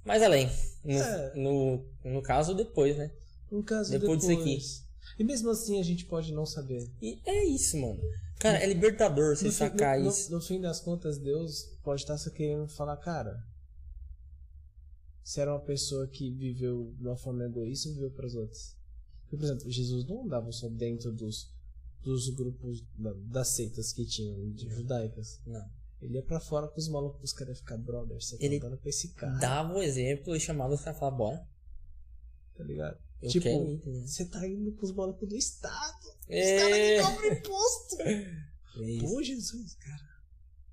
mais 0.06 0.22
além. 0.22 0.48
No, 0.82 0.98
É. 0.98 1.34
no, 1.34 1.84
no 2.04 2.22
caso, 2.22 2.54
depois, 2.54 2.96
né? 2.96 3.10
No 3.50 3.62
caso 3.62 3.90
Depois 3.90 4.20
depois. 4.26 4.38
disso 4.38 4.80
aqui. 4.82 4.83
E 5.18 5.24
mesmo 5.24 5.50
assim 5.50 5.78
a 5.78 5.82
gente 5.82 6.04
pode 6.06 6.32
não 6.32 6.44
saber. 6.46 6.88
E 7.00 7.20
é 7.24 7.44
isso, 7.44 7.76
mano. 7.78 8.00
Cara, 8.38 8.58
é 8.58 8.66
libertador 8.66 9.36
você 9.36 9.46
No 9.46 9.50
fim, 9.52 9.56
sacar 9.58 9.98
no- 9.98 10.04
no- 10.04 10.10
isso. 10.10 10.30
no 10.32 10.40
fim 10.40 10.60
das 10.60 10.80
contas, 10.80 11.18
Deus 11.18 11.64
pode 11.82 12.02
estar 12.02 12.18
só 12.18 12.30
querendo 12.30 12.66
falar, 12.68 12.96
cara. 12.96 13.42
Se 15.22 15.40
era 15.40 15.52
uma 15.52 15.60
pessoa 15.60 16.06
que 16.06 16.30
viveu 16.30 16.92
de 16.98 17.06
uma 17.06 17.16
forma 17.16 17.44
egoísta, 17.44 17.88
viveu 17.88 18.10
para 18.10 18.26
os 18.26 18.34
outros. 18.34 18.76
Porque, 19.22 19.36
por 19.38 19.44
exemplo, 19.44 19.70
Jesus 19.70 20.04
não 20.06 20.24
andava 20.24 20.52
só 20.52 20.68
dentro 20.68 21.10
dos, 21.12 21.50
dos 22.02 22.28
grupos, 22.30 22.82
da- 22.98 23.14
das 23.14 23.48
seitas 23.48 23.92
que 23.92 24.04
tinham, 24.04 24.50
de 24.52 24.68
judaicas. 24.68 25.40
Não. 25.46 25.66
Ele 26.02 26.14
ia 26.16 26.22
pra 26.22 26.38
fora 26.40 26.68
com 26.68 26.78
os 26.78 26.88
malucos, 26.88 27.22
os 27.22 27.32
caras 27.32 27.58
ficar 27.58 27.78
brother. 27.78 28.20
Você 28.20 28.36
tá 28.36 28.44
Ele 28.44 28.60
pra 28.60 28.78
esse 28.84 29.08
cara, 29.14 29.38
Dava 29.38 29.72
o 29.78 29.82
exemplo 29.82 30.36
e 30.36 30.40
chamava 30.40 30.74
os 30.74 30.80
caras 30.82 30.96
e 30.96 31.00
falava, 31.00 31.16
bora. 31.16 31.48
tá 32.56 32.62
ligado? 32.64 32.98
Eu 33.22 33.30
tipo, 33.30 33.80
você 34.06 34.24
tá 34.26 34.46
indo 34.46 34.72
com 34.72 34.84
os 34.84 34.92
malucos 34.92 35.28
do 35.28 35.36
Estado. 35.36 36.06
Os 36.06 36.28
É. 36.28 36.58
caras 36.58 36.78
que 36.78 37.02
cobram 37.14 37.32
imposto. 37.38 37.96
É. 38.76 38.98
Pô, 39.00 39.22
Jesus, 39.22 39.74
cara. 39.76 40.02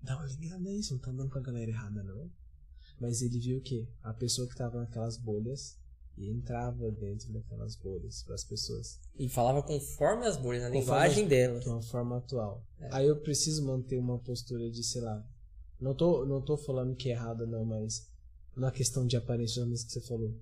Dá 0.02 0.18
uma 0.18 0.26
ligada 0.26 0.58
nisso, 0.72 0.94
não 0.96 1.00
tá 1.00 1.12
andando 1.12 1.30
com 1.30 1.38
a 1.38 1.42
galera 1.44 1.70
errada, 1.70 2.02
não. 2.04 2.32
Mas 3.00 3.22
ele 3.22 3.38
viu 3.40 3.62
que 3.62 3.88
a 4.02 4.12
pessoa 4.12 4.48
que 4.48 4.56
tava 4.56 4.80
naquelas 4.80 5.18
bolhas 5.18 5.78
e 6.18 6.28
entrava 6.32 6.90
dentro 6.92 7.32
daquelas 7.32 7.76
bolhas 7.76 8.24
pras 8.24 8.44
pessoas 8.44 9.00
E 9.20 9.30
falava 9.30 9.62
conforme 9.62 10.26
as 10.26 10.36
bolhas, 10.36 10.64
na 10.64 10.70
Conforme 10.72 10.82
linguagem 11.10 11.24
as- 11.26 11.30
dela. 11.30 11.60
de 11.60 11.70
uma 11.70 11.82
forma 11.84 12.18
atual. 12.18 12.66
É. 12.80 12.90
Aí 12.92 13.06
eu 13.08 13.22
preciso 13.22 13.64
manter 13.66 13.98
uma 14.00 14.18
postura 14.18 14.70
de, 14.72 14.84
sei 14.84 15.02
lá, 15.02 15.24
Não 15.80 15.94
tô, 15.96 16.26
não 16.26 16.42
tô 16.42 16.58
falando 16.58 16.96
que 16.96 17.10
é 17.10 17.14
errado, 17.14 17.46
não, 17.48 17.64
mas 17.66 18.08
na 18.56 18.72
questão 18.72 19.06
de 19.06 19.16
aparência, 19.16 19.64
mesmo 19.66 19.86
que 19.88 19.94
você 19.94 20.02
falou. 20.02 20.36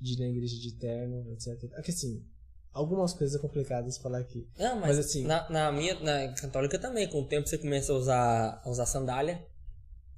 De 0.00 0.12
ir 0.14 0.18
na 0.18 0.28
igreja 0.28 0.56
de 0.56 0.72
terno, 0.74 1.30
etc. 1.32 1.70
É 1.74 1.82
que 1.82 1.90
assim, 1.90 2.24
algumas 2.72 3.12
coisas 3.12 3.40
complicadas 3.40 3.98
falar 3.98 4.18
aqui. 4.18 4.46
Não, 4.58 4.76
mas, 4.80 4.96
Mas, 4.96 5.06
assim- 5.06 5.24
na, 5.24 5.48
na 5.50 5.72
minha, 5.72 5.98
na 6.00 6.32
católica 6.34 6.78
também, 6.78 7.08
com 7.08 7.20
o 7.22 7.26
tempo 7.26 7.48
você 7.48 7.58
começa 7.58 7.92
a 7.92 7.96
usar, 7.96 8.62
a 8.64 8.70
usar 8.70 8.86
sandália. 8.86 9.44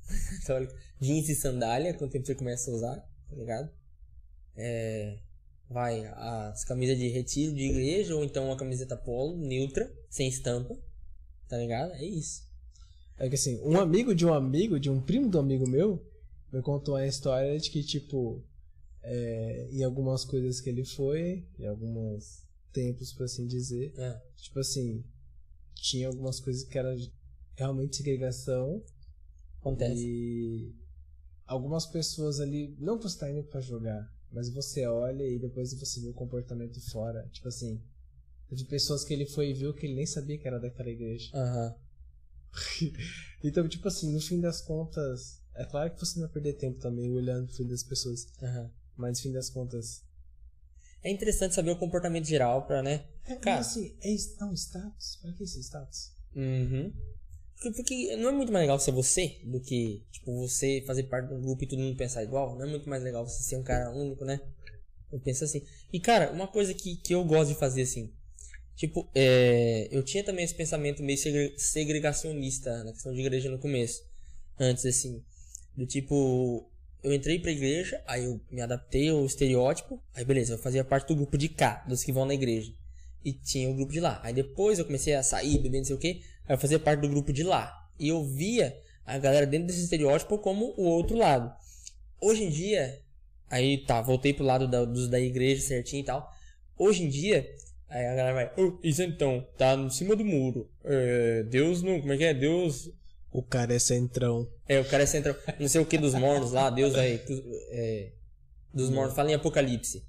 Católica, 0.40 0.74
Jeans 1.00 1.28
e 1.28 1.34
sandália, 1.34 1.94
com 1.94 2.04
o 2.04 2.08
tempo 2.10 2.26
você 2.26 2.34
começa 2.34 2.70
a 2.70 2.74
usar, 2.74 2.96
tá 3.28 3.36
ligado? 3.36 3.70
É, 4.56 5.18
vai, 5.68 6.04
as 6.06 6.64
camisas 6.64 6.98
de 6.98 7.08
retiro 7.08 7.54
de 7.54 7.62
igreja, 7.70 8.14
ou 8.14 8.24
então 8.24 8.46
uma 8.46 8.56
camiseta 8.56 8.96
polo, 8.96 9.36
neutra, 9.38 9.90
sem 10.10 10.28
estampa, 10.28 10.76
tá 11.48 11.56
ligado? 11.56 11.92
É 11.92 12.04
isso. 12.04 12.42
É 13.16 13.28
que 13.28 13.34
assim, 13.36 13.60
um 13.62 13.78
amigo 13.78 14.14
de 14.14 14.26
um 14.26 14.34
amigo, 14.34 14.80
de 14.80 14.90
um 14.90 15.00
primo 15.00 15.28
do 15.28 15.38
amigo 15.38 15.68
meu, 15.68 16.04
me 16.52 16.60
contou 16.60 16.96
a 16.96 17.06
história 17.06 17.56
de 17.58 17.70
que, 17.70 17.82
tipo, 17.84 18.42
é, 19.02 19.68
em 19.72 19.82
algumas 19.82 20.24
coisas 20.24 20.60
que 20.60 20.68
ele 20.70 20.84
foi, 20.84 21.46
em 21.58 21.66
alguns 21.66 22.44
tempos, 22.72 23.12
por 23.12 23.24
assim 23.24 23.46
dizer, 23.46 23.92
É. 23.98 24.20
tipo 24.36 24.58
assim, 24.58 25.04
tinha 25.74 26.06
algumas 26.08 26.38
coisas 26.40 26.64
que 26.64 26.78
era 26.78 26.94
realmente 27.56 27.96
segregação 27.96 28.82
Acontece. 29.60 30.00
e 30.06 30.74
algumas 31.46 31.86
pessoas 31.86 32.40
ali, 32.40 32.76
não 32.78 32.96
que 32.98 33.04
você 33.04 33.18
tá 33.18 33.30
indo 33.30 33.42
pra 33.44 33.60
jogar, 33.60 34.08
mas 34.30 34.48
você 34.50 34.86
olha 34.86 35.24
e 35.26 35.38
depois 35.38 35.72
você 35.74 36.00
vê 36.00 36.08
o 36.08 36.14
comportamento 36.14 36.80
fora, 36.90 37.28
tipo 37.32 37.48
assim, 37.48 37.80
de 38.52 38.64
pessoas 38.64 39.04
que 39.04 39.12
ele 39.14 39.26
foi 39.26 39.50
e 39.50 39.54
viu 39.54 39.72
que 39.74 39.86
ele 39.86 39.94
nem 39.94 40.06
sabia 40.06 40.38
que 40.38 40.46
era 40.46 40.58
daquela 40.60 40.90
igreja. 40.90 41.30
Aham. 41.34 41.74
Então, 43.42 43.66
tipo 43.68 43.88
assim, 43.88 44.12
no 44.12 44.20
fim 44.20 44.38
das 44.40 44.60
contas, 44.60 45.40
é 45.54 45.64
claro 45.64 45.90
que 45.94 45.98
você 46.00 46.18
não 46.20 46.26
vai 46.26 46.34
perder 46.34 46.54
tempo 46.54 46.78
também 46.78 47.10
olhando 47.10 47.46
pro 47.46 47.56
fim 47.56 47.66
das 47.66 47.82
pessoas, 47.82 48.26
aham. 48.42 48.70
Mas 48.96 49.18
no 49.18 49.22
fim 49.22 49.32
das 49.32 49.50
contas. 49.50 50.02
É 51.02 51.10
interessante 51.10 51.54
saber 51.54 51.70
o 51.70 51.76
comportamento 51.78 52.26
geral 52.26 52.66
pra, 52.66 52.82
né? 52.82 53.06
É, 53.26 53.34
Cara. 53.36 53.60
assim, 53.60 53.96
é, 54.02 54.10
is- 54.12 54.36
é 54.40 54.44
um 54.44 54.52
status? 54.52 55.16
Pra 55.22 55.32
que 55.32 55.44
esse 55.44 55.60
status? 55.62 56.12
Uhum. 56.36 56.92
Porque, 57.74 58.16
não 58.16 58.28
é 58.30 58.32
muito 58.32 58.52
mais 58.52 58.62
legal 58.62 58.78
ser 58.78 58.92
você 58.92 59.38
do 59.44 59.60
que, 59.60 60.02
tipo, 60.10 60.34
você 60.46 60.82
fazer 60.86 61.04
parte 61.04 61.28
de 61.28 61.34
um 61.34 61.40
grupo 61.40 61.62
e 61.64 61.66
todo 61.66 61.78
mundo 61.78 61.96
pensar 61.96 62.22
igual. 62.22 62.54
Não 62.56 62.66
é 62.66 62.70
muito 62.70 62.88
mais 62.88 63.02
legal 63.02 63.26
você 63.26 63.42
ser 63.42 63.56
um 63.56 63.62
cara 63.62 63.90
único, 63.90 64.24
né? 64.24 64.40
Eu 65.12 65.18
penso 65.20 65.44
assim. 65.44 65.62
E, 65.92 65.98
cara, 66.00 66.32
uma 66.32 66.46
coisa 66.48 66.72
que, 66.74 66.96
que 66.96 67.14
eu 67.14 67.24
gosto 67.24 67.52
de 67.52 67.58
fazer 67.58 67.82
assim. 67.82 68.12
Tipo, 68.76 69.10
é, 69.14 69.88
eu 69.90 70.02
tinha 70.02 70.24
também 70.24 70.44
esse 70.44 70.54
pensamento 70.54 71.02
meio 71.02 71.18
segre- 71.18 71.54
segregacionista 71.58 72.82
na 72.84 72.92
questão 72.92 73.12
de 73.12 73.20
igreja 73.20 73.50
no 73.50 73.58
começo. 73.58 74.02
Antes, 74.58 74.84
assim. 74.86 75.22
Do 75.76 75.86
tipo, 75.86 76.70
eu 77.02 77.12
entrei 77.12 77.38
pra 77.38 77.50
igreja, 77.50 78.02
aí 78.06 78.24
eu 78.24 78.40
me 78.50 78.60
adaptei 78.60 79.08
ao 79.08 79.24
estereótipo. 79.24 80.02
Aí, 80.14 80.24
beleza, 80.24 80.54
eu 80.54 80.58
fazia 80.58 80.84
parte 80.84 81.08
do 81.08 81.16
grupo 81.16 81.38
de 81.38 81.48
cá, 81.48 81.84
dos 81.88 82.04
que 82.04 82.12
vão 82.12 82.24
na 82.24 82.34
igreja. 82.34 82.72
E 83.24 83.32
tinha 83.32 83.68
o 83.68 83.74
grupo 83.74 83.92
de 83.92 84.00
lá. 84.00 84.20
Aí 84.22 84.32
depois 84.32 84.78
eu 84.78 84.84
comecei 84.84 85.14
a 85.14 85.22
sair, 85.22 85.58
beber, 85.58 85.78
não 85.78 85.84
sei 85.84 85.96
o 85.96 85.98
que. 85.98 86.22
Aí 86.46 86.54
eu 86.54 86.58
fazia 86.58 86.78
parte 86.78 87.00
do 87.00 87.08
grupo 87.08 87.32
de 87.32 87.42
lá. 87.42 87.88
E 87.98 88.08
eu 88.08 88.24
via 88.24 88.76
a 89.04 89.18
galera 89.18 89.46
dentro 89.46 89.66
desse 89.66 89.82
estereótipo 89.82 90.38
como 90.38 90.74
o 90.76 90.84
outro 90.84 91.16
lado. 91.16 91.52
Hoje 92.20 92.44
em 92.44 92.50
dia, 92.50 93.00
aí 93.48 93.78
tá, 93.78 94.00
voltei 94.00 94.32
pro 94.32 94.44
lado 94.44 94.68
da, 94.68 94.84
dos 94.84 95.08
da 95.08 95.20
igreja 95.20 95.62
certinho 95.62 96.00
e 96.02 96.04
tal. 96.04 96.30
Hoje 96.78 97.02
em 97.02 97.08
dia, 97.08 97.46
aí 97.88 98.06
a 98.06 98.14
galera 98.14 98.34
vai, 98.34 98.52
"Oh, 98.56 98.78
isso 98.82 99.02
então, 99.02 99.46
tá 99.58 99.74
em 99.74 99.90
cima 99.90 100.16
do 100.16 100.24
muro. 100.24 100.70
É, 100.84 101.42
Deus 101.44 101.82
não, 101.82 102.00
como 102.00 102.12
é 102.12 102.16
que 102.16 102.24
é? 102.24 102.32
Deus. 102.34 102.90
O 103.32 103.42
cara 103.42 103.74
é 103.74 103.78
centrão. 103.78 104.48
É, 104.68 104.80
o 104.80 104.84
cara 104.84 105.04
é 105.04 105.06
central, 105.06 105.36
não 105.58 105.68
sei 105.68 105.80
o 105.80 105.86
que 105.86 105.96
dos 105.96 106.14
mornos 106.14 106.52
lá, 106.52 106.68
Deus 106.68 106.94
vai. 106.94 107.20
É, 107.70 108.12
dos 108.74 108.90
mornos, 108.90 109.14
fala 109.14 109.30
em 109.30 109.34
Apocalipse. 109.34 110.04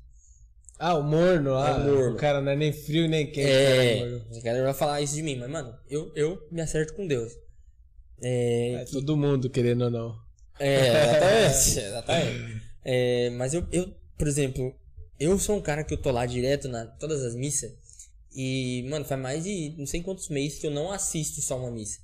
Ah, 0.80 0.96
o 0.96 1.04
morno 1.04 1.52
lá. 1.52 1.70
É 1.70 1.74
o 1.74 1.96
morno. 1.96 2.16
O 2.16 2.18
cara 2.18 2.42
não 2.42 2.52
é 2.52 2.56
nem 2.56 2.74
frio 2.74 3.08
nem 3.08 3.28
quente. 3.32 3.48
É, 3.48 4.00
cara, 4.00 4.26
a 4.36 4.40
galera 4.42 4.66
vai 4.66 4.74
falar 4.74 5.02
isso 5.02 5.14
de 5.14 5.22
mim, 5.22 5.38
mas 5.38 5.50
mano, 5.50 5.78
eu, 5.88 6.12
eu 6.16 6.48
me 6.52 6.62
acerto 6.62 6.96
com 6.96 7.06
Deus. 7.06 7.32
É, 8.24 8.74
É 8.82 8.86
todo 8.86 9.16
mundo, 9.16 9.50
querendo 9.50 9.84
ou 9.84 9.92
não. 9.92 10.16
É, 10.60 11.46
exatamente. 11.46 11.80
exatamente. 11.86 12.62
É, 12.84 13.30
mas 13.32 13.54
eu, 13.54 13.68
eu, 13.72 13.94
por 14.18 14.28
exemplo, 14.28 14.76
eu 15.20 15.38
sou 15.38 15.58
um 15.58 15.62
cara 15.62 15.84
que 15.84 15.94
eu 15.94 16.02
tô 16.02 16.10
lá 16.12 16.26
direto 16.26 16.68
na 16.68 16.86
todas 16.86 17.24
as 17.24 17.36
missas. 17.36 17.72
E, 18.34 18.88
mano, 18.90 19.06
faz 19.06 19.22
mais 19.22 19.44
de 19.44 19.76
não 19.78 19.86
sei 19.86 20.02
quantos 20.02 20.30
meses 20.30 20.58
que 20.58 20.66
eu 20.66 20.72
não 20.72 20.92
assisto 20.92 21.42
só 21.42 21.58
uma 21.60 21.70
missa. 21.70 22.00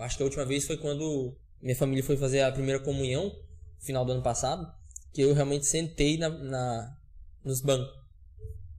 Eu 0.00 0.04
acho 0.04 0.16
que 0.16 0.22
a 0.22 0.26
última 0.26 0.46
vez 0.46 0.66
foi 0.66 0.78
quando 0.78 1.36
minha 1.60 1.76
família 1.76 2.02
foi 2.02 2.16
fazer 2.16 2.40
a 2.40 2.50
primeira 2.50 2.80
comunhão, 2.80 3.30
final 3.78 4.02
do 4.02 4.12
ano 4.12 4.22
passado, 4.22 4.66
que 5.12 5.20
eu 5.20 5.34
realmente 5.34 5.66
sentei 5.66 6.16
na, 6.16 6.30
na, 6.30 6.96
nos 7.44 7.60
bancos. 7.60 7.92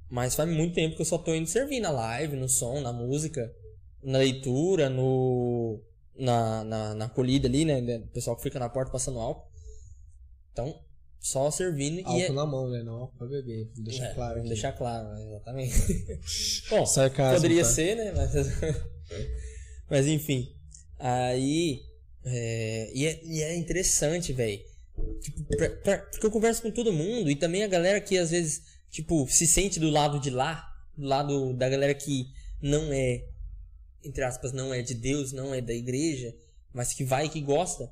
Mas 0.09 0.34
faz 0.34 0.49
muito 0.49 0.74
tempo 0.74 0.95
que 0.95 1.01
eu 1.03 1.05
só 1.05 1.19
tô 1.19 1.36
indo 1.36 1.47
servir 1.47 1.80
na 1.80 1.91
live, 1.91 2.36
no 2.36 2.49
som, 2.49 2.82
na 2.82 2.91
música, 2.91 3.53
na 4.01 4.17
leitura, 4.17 4.89
no. 4.89 5.80
Na, 6.17 6.63
na, 6.63 6.95
na 6.95 7.05
acolhida 7.05 7.47
ali, 7.47 7.65
né? 7.65 7.97
O 7.97 8.07
pessoal 8.07 8.36
que 8.36 8.41
fica 8.41 8.57
na 8.57 8.67
porta 8.67 8.91
passando 8.91 9.19
álcool. 9.19 9.47
Então, 10.51 10.84
só 11.19 11.51
servindo 11.51 11.99
e 11.99 12.03
Álcool 12.03 12.19
é. 12.19 12.32
na 12.32 12.45
mão, 12.47 12.67
né? 12.67 12.82
Não 12.82 12.93
álcool 12.95 13.17
pra 13.19 13.28
beber. 13.28 13.72
Vou 13.76 13.86
deixar 13.86 14.05
É, 14.07 14.13
claro 14.15 14.39
aqui. 14.39 14.47
deixar 14.47 14.72
claro, 14.74 15.07
exatamente. 15.19 16.17
Bom, 16.67 16.86
Sarcasmo, 16.86 17.36
poderia 17.36 17.63
tá? 17.63 17.69
ser, 17.69 17.95
né? 17.95 18.11
Mas, 18.11 18.34
mas 19.88 20.07
enfim. 20.07 20.61
Aí. 21.02 21.84
É, 22.24 22.91
e, 22.93 23.08
é, 23.08 23.20
e 23.24 23.41
é 23.41 23.56
interessante, 23.56 24.32
velho. 24.32 24.62
Tipo, 25.22 25.43
porque 25.43 26.26
eu 26.26 26.32
converso 26.32 26.62
com 26.62 26.70
todo 26.70 26.93
mundo 26.93 27.30
e 27.32 27.36
também 27.36 27.64
a 27.64 27.68
galera 27.68 27.99
que 27.99 28.18
às 28.18 28.30
vezes, 28.30 28.62
tipo, 28.89 29.28
se 29.28 29.47
sente 29.47 29.80
do 29.80 29.89
lado 29.89 30.20
de 30.20 30.30
lá, 30.30 30.72
do 30.95 31.08
lado 31.08 31.54
da 31.54 31.68
galera 31.68 31.95
que 31.95 32.28
não 32.62 32.93
é, 32.93 33.26
entre 34.04 34.24
aspas, 34.24 34.54
não 34.54 34.72
é 34.72 34.84
de 34.84 34.93
Deus, 34.93 35.32
não 35.32 35.54
é 35.54 35.62
da 35.62 35.74
igreja, 35.74 36.36
mas 36.72 36.93
que 36.93 37.04
vai 37.04 37.26
e 37.26 37.30
que 37.30 37.41
gosta. 37.41 37.91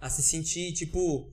A 0.00 0.10
se 0.10 0.22
sentir, 0.22 0.72
tipo, 0.72 1.30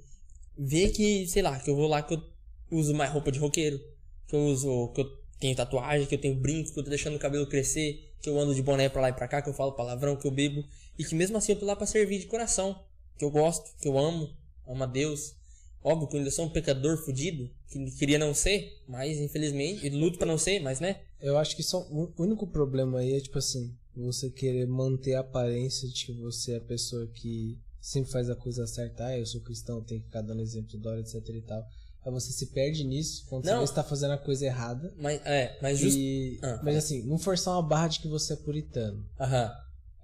ver 0.58 0.91
que, 0.91 1.28
sei 1.28 1.41
lá, 1.41 1.58
que 1.60 1.70
eu 1.70 1.76
vou 1.76 1.88
lá 1.88 2.04
que 2.04 2.14
eu 2.14 2.24
uso 2.70 2.93
mais 2.93 3.12
roupa 3.12 3.32
de 3.32 3.39
roqueiro, 3.39 3.80
que 4.28 4.36
eu 4.36 4.45
uso, 4.45 4.89
que 4.93 5.02
eu 5.02 5.18
tenho 5.39 5.56
tatuagem, 5.56 6.06
que 6.06 6.14
eu 6.14 6.22
tenho 6.22 6.36
brinco, 6.36 6.72
que 6.72 6.80
eu 6.80 6.84
tô 6.84 6.89
deixando 6.89 7.16
o 7.16 7.20
cabelo 7.20 7.48
crescer, 7.48 8.07
que 8.22 8.30
eu 8.30 8.39
ando 8.39 8.53
de 8.53 8.61
boné 8.61 8.89
pra 8.89 9.01
lá 9.01 9.09
e 9.09 9.13
pra 9.13 9.28
cá, 9.28 9.41
que 9.41 9.49
eu 9.49 9.53
falo 9.53 9.74
palavrão, 9.74 10.15
que 10.15 10.28
eu 10.28 10.32
bebo, 10.32 10.63
e 10.97 11.03
que 11.03 11.15
mesmo 11.15 11.38
assim 11.38 11.53
eu 11.53 11.59
tô 11.59 11.65
lá 11.65 11.76
pra 11.76 11.86
servir 11.86 12.20
de 12.20 12.26
coração, 12.26 12.84
que 13.18 13.26
eu 13.26 13.32
gosto, 13.32 13.76
que 13.80 13.88
eu 13.88 13.97
amo, 13.97 14.30
amo 14.68 14.84
a 14.84 14.88
Deus. 14.88 15.36
Óbvio 15.84 16.07
que 16.07 16.15
eu 16.15 16.20
ainda 16.20 16.32
sou 16.32 16.45
um 16.45 16.49
pecador 16.49 16.97
fudido, 16.97 17.49
que 17.70 17.91
queria 17.91 18.18
não 18.18 18.34
ser, 18.34 18.82
mas 18.88 19.20
infelizmente, 19.20 19.86
e 19.86 19.89
luto 19.89 20.18
pra 20.18 20.28
não 20.28 20.38
ser, 20.38 20.59
mas 20.59 20.80
né? 20.80 21.01
Eu 21.22 21.38
acho 21.38 21.55
que 21.55 21.63
só 21.63 21.82
o 21.89 22.13
único 22.17 22.47
problema 22.47 23.00
aí 23.00 23.13
é 23.13 23.20
tipo 23.20 23.37
assim, 23.37 23.74
você 23.96 24.29
querer 24.29 24.67
manter 24.67 25.16
a 25.16 25.21
aparência 25.21 25.87
de 25.87 26.05
que 26.05 26.12
você 26.13 26.54
é 26.54 26.58
a 26.58 26.62
pessoa 26.62 27.08
que 27.08 27.58
sempre 27.79 28.12
faz 28.12 28.29
a 28.29 28.36
coisa 28.36 28.67
certa, 28.67 29.05
ah, 29.05 29.17
eu 29.17 29.25
sou 29.25 29.42
cristão, 29.42 29.82
tem 29.82 30.00
que 30.00 30.05
ficar 30.05 30.21
dando 30.21 30.42
exemplo 30.42 30.78
de 30.78 30.87
hora, 30.87 31.00
etc 31.00 31.16
e 31.29 31.42
tal. 31.42 31.66
Aí 32.08 32.13
você 32.13 32.32
se 32.32 32.46
perde 32.47 32.86
nisso 32.86 33.25
quando 33.28 33.43
Não. 33.43 33.58
você 33.58 33.66
está 33.66 33.84
fazendo 33.84 34.12
a 34.12 34.17
coisa 34.17 34.46
errada. 34.46 34.93
Mas, 34.97 35.20
é, 35.25 35.58
mas 35.62 35.78
justo. 35.78 36.00
E, 36.00 36.39
Ah. 36.42 36.62
Mas 36.63 36.78
assim, 36.78 37.01
não 37.04 37.17
forçar 37.17 37.54
uma 37.54 37.62
barra 37.62 37.89
de 37.89 38.00
que 38.00 38.08
você 38.08 38.32
é 38.32 38.36
puritano. 38.38 39.05
Aham. 39.20 39.51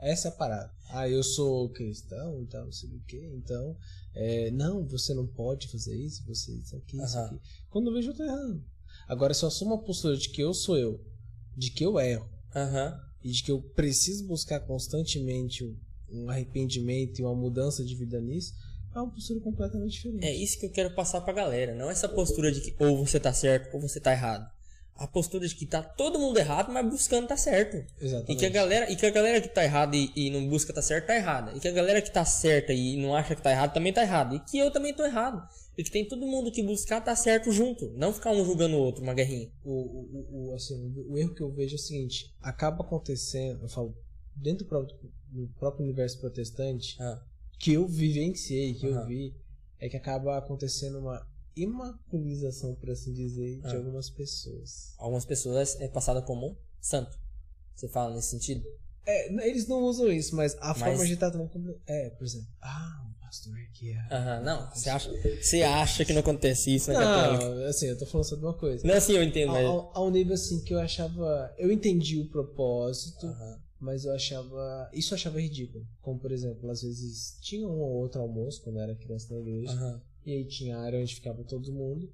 Essa 0.01 0.27
é 0.27 0.31
a 0.31 0.33
parada. 0.33 0.69
Ah, 0.89 1.07
eu 1.07 1.23
sou 1.23 1.69
cristão, 1.69 2.41
então 2.41 2.65
não 2.65 2.71
sei 2.73 2.89
o 2.89 2.99
que, 3.07 3.25
então. 3.37 3.77
é, 4.13 4.51
não, 4.51 4.85
você 4.85 5.13
não 5.13 5.25
pode 5.25 5.69
fazer 5.69 5.95
isso, 5.95 6.23
você 6.27 6.51
isso 6.51 6.75
aqui, 6.75 6.97
isso 7.01 7.17
aqui. 7.17 7.39
Quando 7.69 7.87
eu 7.87 7.93
vejo, 7.93 8.09
eu 8.11 8.15
tô 8.15 8.23
errando. 8.23 8.61
Agora, 9.07 9.33
se 9.33 9.43
eu 9.43 9.47
assumo 9.47 9.75
uma 9.75 9.81
postura 9.81 10.17
de 10.17 10.27
que 10.29 10.41
eu 10.43 10.53
sou 10.53 10.77
eu, 10.77 10.99
de 11.55 11.71
que 11.71 11.85
eu 11.85 11.97
erro, 11.99 12.29
Aham. 12.53 12.99
e 13.23 13.31
de 13.31 13.41
que 13.43 13.49
eu 13.51 13.61
preciso 13.61 14.27
buscar 14.27 14.59
constantemente 14.59 15.63
um 16.11 16.29
arrependimento 16.29 17.19
e 17.19 17.23
uma 17.23 17.33
mudança 17.33 17.83
de 17.83 17.95
vida 17.95 18.19
nisso, 18.21 18.53
é 18.95 18.99
uma 18.99 19.11
postura 19.11 19.39
completamente 19.39 19.91
diferente. 19.91 20.25
É 20.25 20.33
isso 20.33 20.59
que 20.59 20.65
eu 20.65 20.71
quero 20.71 20.93
passar 20.93 21.21
pra 21.21 21.33
galera. 21.33 21.73
Não 21.73 21.89
essa 21.89 22.07
postura 22.07 22.51
de 22.51 22.61
que 22.61 22.75
ou 22.83 23.05
você 23.05 23.19
tá 23.19 23.33
certo 23.33 23.73
ou 23.73 23.81
você 23.81 23.99
tá 23.99 24.11
errado. 24.11 24.51
A 24.95 25.07
postura 25.07 25.47
de 25.47 25.55
que 25.55 25.65
tá 25.65 25.81
todo 25.81 26.19
mundo 26.19 26.37
errado, 26.37 26.71
mas 26.71 26.87
buscando 26.87 27.27
tá 27.27 27.35
certo. 27.35 27.83
Exatamente. 27.99 28.33
E 28.33 28.35
que 28.35 28.45
a 28.45 28.49
galera, 28.49 28.91
e 28.91 28.95
que 28.95 29.05
a 29.05 29.09
galera 29.09 29.41
que 29.41 29.49
tá 29.49 29.63
errada 29.63 29.95
e, 29.97 30.11
e 30.15 30.29
não 30.29 30.47
busca 30.47 30.71
tá 30.71 30.83
certo, 30.83 31.07
tá 31.07 31.15
errada. 31.15 31.51
E 31.57 31.59
que 31.59 31.67
a 31.67 31.71
galera 31.71 32.01
que 32.01 32.11
tá 32.11 32.23
certa 32.23 32.71
e 32.71 32.95
não 33.01 33.15
acha 33.15 33.35
que 33.35 33.41
tá 33.41 33.51
errado 33.51 33.73
também 33.73 33.91
tá 33.91 34.03
errado. 34.03 34.35
E 34.35 34.39
que 34.39 34.59
eu 34.59 34.69
também 34.69 34.93
tô 34.93 35.03
errado. 35.03 35.41
E 35.75 35.83
que 35.83 35.89
tem 35.89 36.07
todo 36.07 36.27
mundo 36.27 36.51
que 36.51 36.61
buscar 36.61 37.01
tá 37.01 37.15
certo 37.15 37.51
junto. 37.51 37.91
Não 37.97 38.13
ficar 38.13 38.31
um 38.31 38.45
julgando 38.45 38.75
o 38.75 38.79
outro, 38.79 39.01
uma 39.01 39.15
guerrinha. 39.15 39.49
o, 39.65 39.71
o, 39.71 40.49
o, 40.51 40.53
assim, 40.53 40.93
o 41.09 41.17
erro 41.17 41.33
que 41.33 41.41
eu 41.41 41.51
vejo 41.51 41.73
é 41.73 41.77
o 41.77 41.79
seguinte: 41.79 42.31
acaba 42.39 42.83
acontecendo, 42.83 43.63
eu 43.63 43.69
falo, 43.69 43.97
dentro 44.35 44.65
do 44.65 44.69
próprio, 44.69 44.95
do 45.31 45.47
próprio 45.57 45.83
universo 45.83 46.19
protestante, 46.19 46.95
Ah, 47.01 47.19
que 47.63 47.71
eu 47.73 47.87
vivenciei, 47.87 48.73
que 48.73 48.85
eu 48.85 48.93
Aham. 48.93 49.05
vi, 49.07 49.33
é 49.79 49.87
que 49.87 49.95
acaba 49.95 50.37
acontecendo 50.37 50.99
uma 50.99 51.25
imaculização, 51.55 52.75
por 52.75 52.89
assim 52.89 53.13
dizer, 53.13 53.61
de 53.61 53.67
Ah. 53.67 53.77
algumas 53.77 54.09
pessoas. 54.09 54.93
algumas 54.97 55.23
pessoas 55.25 55.79
é 55.79 55.87
passada 55.87 56.21
como 56.21 56.57
santo. 56.81 57.17
Você 57.73 57.87
fala 57.87 58.13
nesse 58.15 58.31
sentido? 58.31 58.65
É, 59.05 59.47
eles 59.47 59.65
não 59.67 59.81
usam 59.83 60.11
isso, 60.11 60.35
mas 60.35 60.55
a 60.59 60.67
Mas- 60.69 60.79
forma 60.79 61.05
de 61.05 61.15
tratar 61.15 61.37
como. 61.47 61.73
É, 61.87 62.09
por 62.11 62.25
exemplo. 62.25 62.47
Ah, 62.61 63.01
um 63.07 63.13
pastor 63.21 63.53
que 63.73 63.91
é. 63.91 63.97
Aham, 64.11 64.41
não. 64.41 64.69
Você 64.71 64.89
acha, 64.89 65.11
você 65.41 65.61
acha 65.63 66.03
que 66.05 66.11
não 66.13 66.19
acontece 66.21 66.73
isso 66.75 66.91
na 66.91 66.99
católica? 66.99 67.49
Não, 67.55 67.65
assim, 67.67 67.85
eu 67.87 67.97
tô 67.97 68.05
falando 68.05 68.25
sobre 68.27 68.45
uma 68.45 68.53
coisa. 68.57 68.85
Não, 68.85 68.93
assim, 68.95 69.13
eu 69.13 69.23
entendo, 69.23 69.49
Ao, 69.49 69.55
mas. 69.55 69.65
ao- 69.65 69.91
ao 69.97 70.11
nível 70.11 70.33
assim 70.33 70.61
que 70.63 70.73
eu 70.73 70.79
achava. 70.79 71.53
Eu 71.57 71.71
entendi 71.71 72.19
o 72.19 72.29
propósito, 72.29 73.25
Aham. 73.25 73.62
Mas 73.83 74.05
eu 74.05 74.13
achava. 74.13 74.89
Isso 74.93 75.13
eu 75.13 75.17
achava 75.17 75.41
ridículo. 75.41 75.85
Como, 76.01 76.17
por 76.19 76.31
exemplo, 76.31 76.69
às 76.69 76.81
vezes 76.81 77.37
tinha 77.41 77.67
um 77.67 77.79
ou 77.81 77.91
outro 77.91 78.21
almoço 78.21 78.61
quando 78.63 78.77
eu 78.77 78.83
era 78.83 78.95
criança 78.95 79.33
na 79.33 79.39
igreja. 79.41 79.73
Aham. 79.73 80.01
E 80.25 80.31
aí 80.31 80.45
tinha 80.45 80.77
a 80.77 80.81
área 80.81 80.99
onde 80.99 81.13
ficava 81.13 81.43
todo 81.43 81.73
mundo. 81.73 82.11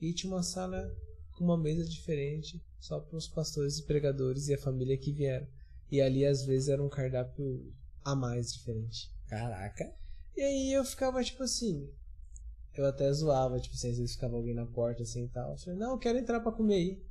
E 0.00 0.12
tinha 0.12 0.32
uma 0.32 0.42
sala 0.42 0.92
com 1.36 1.44
uma 1.44 1.56
mesa 1.56 1.84
diferente, 1.84 2.60
só 2.80 2.98
para 2.98 3.16
os 3.16 3.28
pastores 3.28 3.78
e 3.78 3.84
pregadores 3.84 4.48
e 4.48 4.54
a 4.54 4.58
família 4.58 4.98
que 4.98 5.12
vieram. 5.12 5.46
E 5.90 6.00
ali 6.00 6.26
às 6.26 6.44
vezes 6.44 6.68
era 6.68 6.82
um 6.82 6.88
cardápio 6.88 7.72
a 8.04 8.16
mais 8.16 8.52
diferente. 8.52 9.08
Caraca. 9.28 9.94
E 10.36 10.42
aí 10.42 10.72
eu 10.72 10.84
ficava 10.84 11.22
tipo 11.22 11.44
assim. 11.44 11.88
Eu 12.74 12.86
até 12.86 13.12
zoava, 13.12 13.60
tipo 13.60 13.76
assim, 13.76 13.90
às 13.90 13.98
vezes 13.98 14.14
ficava 14.14 14.34
alguém 14.34 14.54
na 14.54 14.66
porta 14.66 15.02
assim 15.02 15.24
e 15.24 15.28
tal. 15.28 15.52
Eu 15.52 15.58
falei, 15.58 15.78
não, 15.78 15.92
eu 15.92 15.98
quero 15.98 16.18
entrar 16.18 16.40
pra 16.40 16.50
comer 16.50 16.74
aí. 16.74 17.02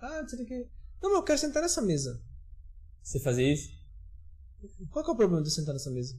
Ah, 0.00 0.22
não 0.22 0.28
sei 0.28 0.42
o 0.42 0.46
que. 0.46 0.66
Não, 1.00 1.10
mas 1.10 1.18
eu 1.18 1.22
quero 1.22 1.38
sentar 1.38 1.62
nessa 1.62 1.82
mesa. 1.82 2.20
Você 3.02 3.18
fazia 3.20 3.52
isso? 3.52 3.70
Qual 4.90 5.04
que 5.04 5.10
é 5.10 5.14
o 5.14 5.16
problema 5.16 5.42
de 5.42 5.48
eu 5.48 5.52
sentar 5.52 5.74
nessa 5.74 5.90
mesa? 5.90 6.18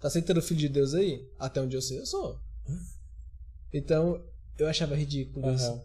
Tá 0.00 0.08
aceitando 0.08 0.40
o 0.40 0.42
filho 0.42 0.60
de 0.60 0.68
Deus 0.68 0.94
aí? 0.94 1.28
Até 1.38 1.60
onde 1.60 1.76
eu 1.76 1.82
sei, 1.82 1.98
eu 1.98 2.06
sou. 2.06 2.40
Então, 3.72 4.24
eu 4.58 4.66
achava 4.66 4.96
ridículo 4.96 5.52
isso. 5.54 5.64
Aham. 5.64 5.84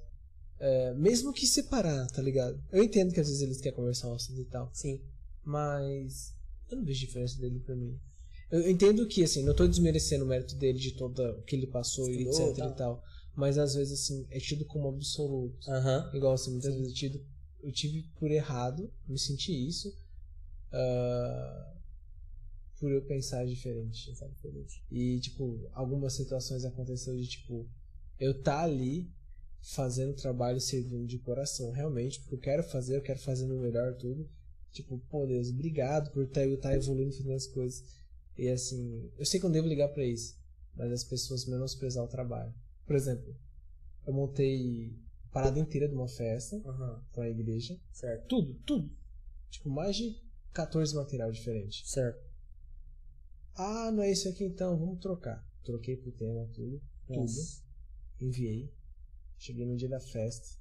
É, 0.60 0.94
mesmo 0.94 1.34
que 1.34 1.48
separar, 1.48 2.08
tá 2.12 2.22
ligado? 2.22 2.62
Eu 2.72 2.84
entendo 2.84 3.12
que 3.12 3.20
às 3.20 3.28
vezes 3.28 3.42
eles 3.42 3.60
querem 3.60 3.76
conversar 3.76 4.16
e 4.30 4.46
tal. 4.46 4.70
Sim. 4.74 5.02
Mas 5.44 6.36
eu 6.70 6.78
não 6.78 6.86
vejo 6.86 7.00
diferença 7.00 7.40
dele 7.40 7.60
pra 7.60 7.76
mim. 7.76 8.00
Eu 8.52 8.70
entendo 8.70 9.08
que, 9.08 9.24
assim, 9.24 9.44
não 9.44 9.56
tô 9.56 9.68
desmerecendo 9.68 10.26
o 10.26 10.28
mérito 10.28 10.56
dele 10.56 10.78
de 10.78 10.92
todo 10.92 11.20
o 11.20 11.42
que 11.44 11.56
ele 11.56 11.68
passou 11.68 12.08
e 12.10 12.24
Estudou, 12.24 12.50
etc 12.50 12.58
tá. 12.58 12.70
e 12.70 12.76
tal. 12.76 13.04
Mas 13.36 13.58
às 13.58 13.76
vezes, 13.76 14.02
assim, 14.02 14.28
é 14.30 14.40
tido 14.40 14.66
como 14.66 14.90
absoluto. 14.90 15.72
Aham. 15.72 16.12
Igual, 16.14 16.34
assim, 16.34 16.52
muitas 16.52 16.76
vezes 16.76 16.90
eu, 16.90 16.94
tido, 16.94 17.26
eu 17.64 17.72
tive 17.72 18.04
por 18.20 18.32
errado, 18.32 18.92
me 19.08 19.18
senti 19.18 19.52
isso, 19.68 19.96
ah, 20.72 21.74
por 22.80 22.92
eu 22.92 23.02
pensar 23.04 23.46
diferente. 23.46 24.84
E, 24.90 25.20
tipo, 25.20 25.70
algumas 25.74 26.14
situações 26.14 26.66
aconteceu 26.66 27.16
de, 27.16 27.28
tipo, 27.28 27.70
eu 28.20 28.42
tá 28.42 28.62
ali 28.62 29.10
fazendo 29.62 30.16
trabalho 30.16 30.60
servindo 30.60 31.06
de 31.06 31.20
coração, 31.20 31.72
realmente, 31.72 32.20
porque 32.20 32.36
eu 32.36 32.40
quero 32.40 32.64
fazer, 32.64 32.98
eu 32.98 33.02
quero 33.02 33.20
fazer 33.20 33.46
no 33.46 33.60
melhor 33.60 33.94
tudo. 33.96 34.28
Tipo, 34.72 34.98
pô, 35.10 35.26
Deus, 35.26 35.50
obrigado 35.50 36.12
por 36.12 36.24
estar 36.24 36.42
tá 36.62 36.74
evoluindo 36.74 37.14
fazendo 37.16 37.34
as 37.34 37.46
coisas. 37.46 37.84
E 38.38 38.48
assim, 38.48 39.12
eu 39.18 39.26
sei 39.26 39.40
que 39.40 39.46
eu 39.46 39.50
não 39.50 39.54
devo 39.54 39.68
ligar 39.68 39.90
pra 39.90 40.06
isso, 40.06 40.36
mas 40.76 40.92
as 40.92 41.04
pessoas 41.04 41.46
menosprezar 41.46 42.04
o 42.04 42.08
trabalho. 42.08 42.54
Por 42.86 42.96
exemplo, 42.96 43.36
eu 44.08 44.14
montei 44.14 44.94
parada 45.32 45.60
inteira 45.60 45.88
de 45.88 45.95
uma 45.95 46.08
festa 46.08 46.62
Aham. 46.66 47.03
pra 47.14 47.30
igreja. 47.30 47.80
Certo. 47.91 48.28
Tudo, 48.28 48.53
tudo. 48.66 48.91
Tipo, 49.49 49.70
mais 49.70 49.95
de 49.95 50.22
14 50.53 50.95
material 50.95 51.32
diferentes. 51.32 51.90
Certo. 51.90 52.22
Ah, 53.56 53.91
não 53.91 54.03
é 54.03 54.12
isso 54.12 54.30
aqui 54.30 54.44
então, 54.44 54.78
vamos 54.78 54.99
trocar. 54.99 55.45
Troquei 55.64 55.95
pro 55.95 56.12
tema 56.12 56.48
tudo, 56.53 56.82
tudo. 57.08 57.32
Enviei. 58.20 58.74
Cheguei 59.38 59.66
no 59.66 59.76
dia 59.76 59.90
da 59.90 59.99
festa, 59.99 60.58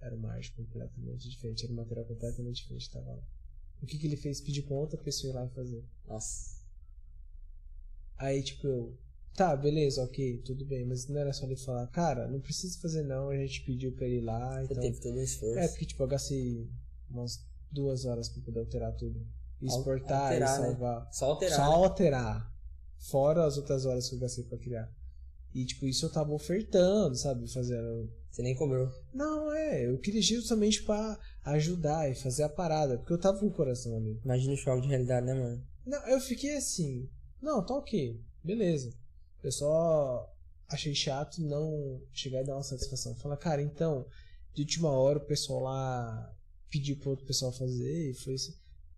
era 0.00 0.14
uma 0.14 0.32
arte 0.32 0.52
completamente 0.52 1.28
diferente, 1.28 1.64
era 1.64 1.72
um 1.72 1.76
material 1.76 2.06
completamente 2.06 2.62
diferente 2.62 2.86
que 2.86 2.94
tava 2.94 3.12
lá. 3.12 3.22
O 3.82 3.86
que, 3.86 3.98
que 3.98 4.06
ele 4.06 4.16
fez? 4.16 4.40
Pedir 4.40 4.62
pra 4.62 4.76
outra 4.76 4.98
pessoa 4.98 5.32
ir 5.32 5.34
lá 5.34 5.46
e 5.46 5.50
fazer. 5.50 5.84
Nossa. 6.06 6.60
Aí, 8.16 8.42
tipo, 8.42 8.66
eu, 8.66 8.98
tá, 9.34 9.56
beleza, 9.56 10.02
ok, 10.02 10.38
tudo 10.44 10.64
bem, 10.64 10.84
mas 10.84 11.06
não 11.08 11.18
era 11.18 11.32
só 11.32 11.46
ele 11.46 11.56
falar, 11.56 11.86
cara, 11.88 12.28
não 12.28 12.40
precisa 12.40 12.78
fazer 12.80 13.02
não, 13.02 13.30
a 13.30 13.36
gente 13.36 13.62
pediu 13.62 13.92
pra 13.92 14.06
ele 14.06 14.18
ir 14.18 14.24
lá, 14.24 14.62
então. 14.62 14.80
teve 14.80 15.00
todo 15.00 15.16
um 15.16 15.22
esforço. 15.22 15.58
É, 15.58 15.68
porque, 15.68 15.86
tipo, 15.86 16.02
eu 16.02 16.08
gastei 16.08 16.68
umas 17.10 17.44
duas 17.70 18.04
horas 18.04 18.28
pra 18.28 18.42
poder 18.42 18.60
alterar 18.60 18.92
tudo. 18.96 19.26
Exportar 19.62 20.22
alterar, 20.22 20.36
e 20.36 20.40
né? 20.40 20.46
salvar. 20.66 21.08
Só 21.12 21.26
alterar. 21.26 21.56
Só 21.56 21.68
né? 21.68 21.84
alterar. 21.84 22.54
Fora 22.98 23.44
as 23.44 23.56
outras 23.56 23.84
horas 23.84 24.08
que 24.08 24.14
eu 24.14 24.18
gastei 24.18 24.44
pra 24.44 24.58
criar. 24.58 24.90
E, 25.54 25.64
tipo, 25.64 25.86
isso 25.86 26.06
eu 26.06 26.12
tava 26.12 26.32
ofertando, 26.32 27.16
sabe? 27.16 27.46
Fazendo. 27.52 28.10
Você 28.30 28.42
nem 28.42 28.54
cobrou. 28.54 28.90
Não, 29.12 29.52
é, 29.52 29.86
eu 29.86 29.98
queria 29.98 30.22
justamente 30.22 30.82
pra 30.84 31.18
ajudar 31.44 32.08
e 32.10 32.14
fazer 32.14 32.44
a 32.44 32.48
parada, 32.48 32.96
porque 32.96 33.12
eu 33.12 33.18
tava 33.18 33.38
com 33.38 33.46
o 33.46 33.52
coração 33.52 33.96
ali. 33.96 34.20
Imagina 34.24 34.54
o 34.54 34.56
choque 34.56 34.82
de 34.82 34.88
realidade, 34.88 35.26
né, 35.26 35.34
mano? 35.34 35.62
Não, 35.84 36.06
eu 36.06 36.20
fiquei 36.20 36.56
assim. 36.56 37.08
Não, 37.42 37.64
tá 37.64 37.74
ok, 37.74 38.20
beleza. 38.44 38.92
Eu 39.42 39.52
só 39.52 40.30
achei 40.68 40.94
chato 40.94 41.40
não 41.42 42.00
chegar 42.12 42.42
e 42.42 42.44
dar 42.46 42.54
uma 42.56 42.62
satisfação. 42.62 43.14
Falar, 43.16 43.36
cara, 43.36 43.62
então, 43.62 44.06
de 44.54 44.62
última 44.62 44.90
hora 44.90 45.18
o 45.18 45.24
pessoal 45.26 45.60
lá 45.60 46.36
pediu 46.70 46.96
pro 46.96 47.10
outro 47.10 47.26
pessoal 47.26 47.52
fazer 47.52 48.10
e 48.10 48.14
foi 48.14 48.34
isso. 48.34 48.56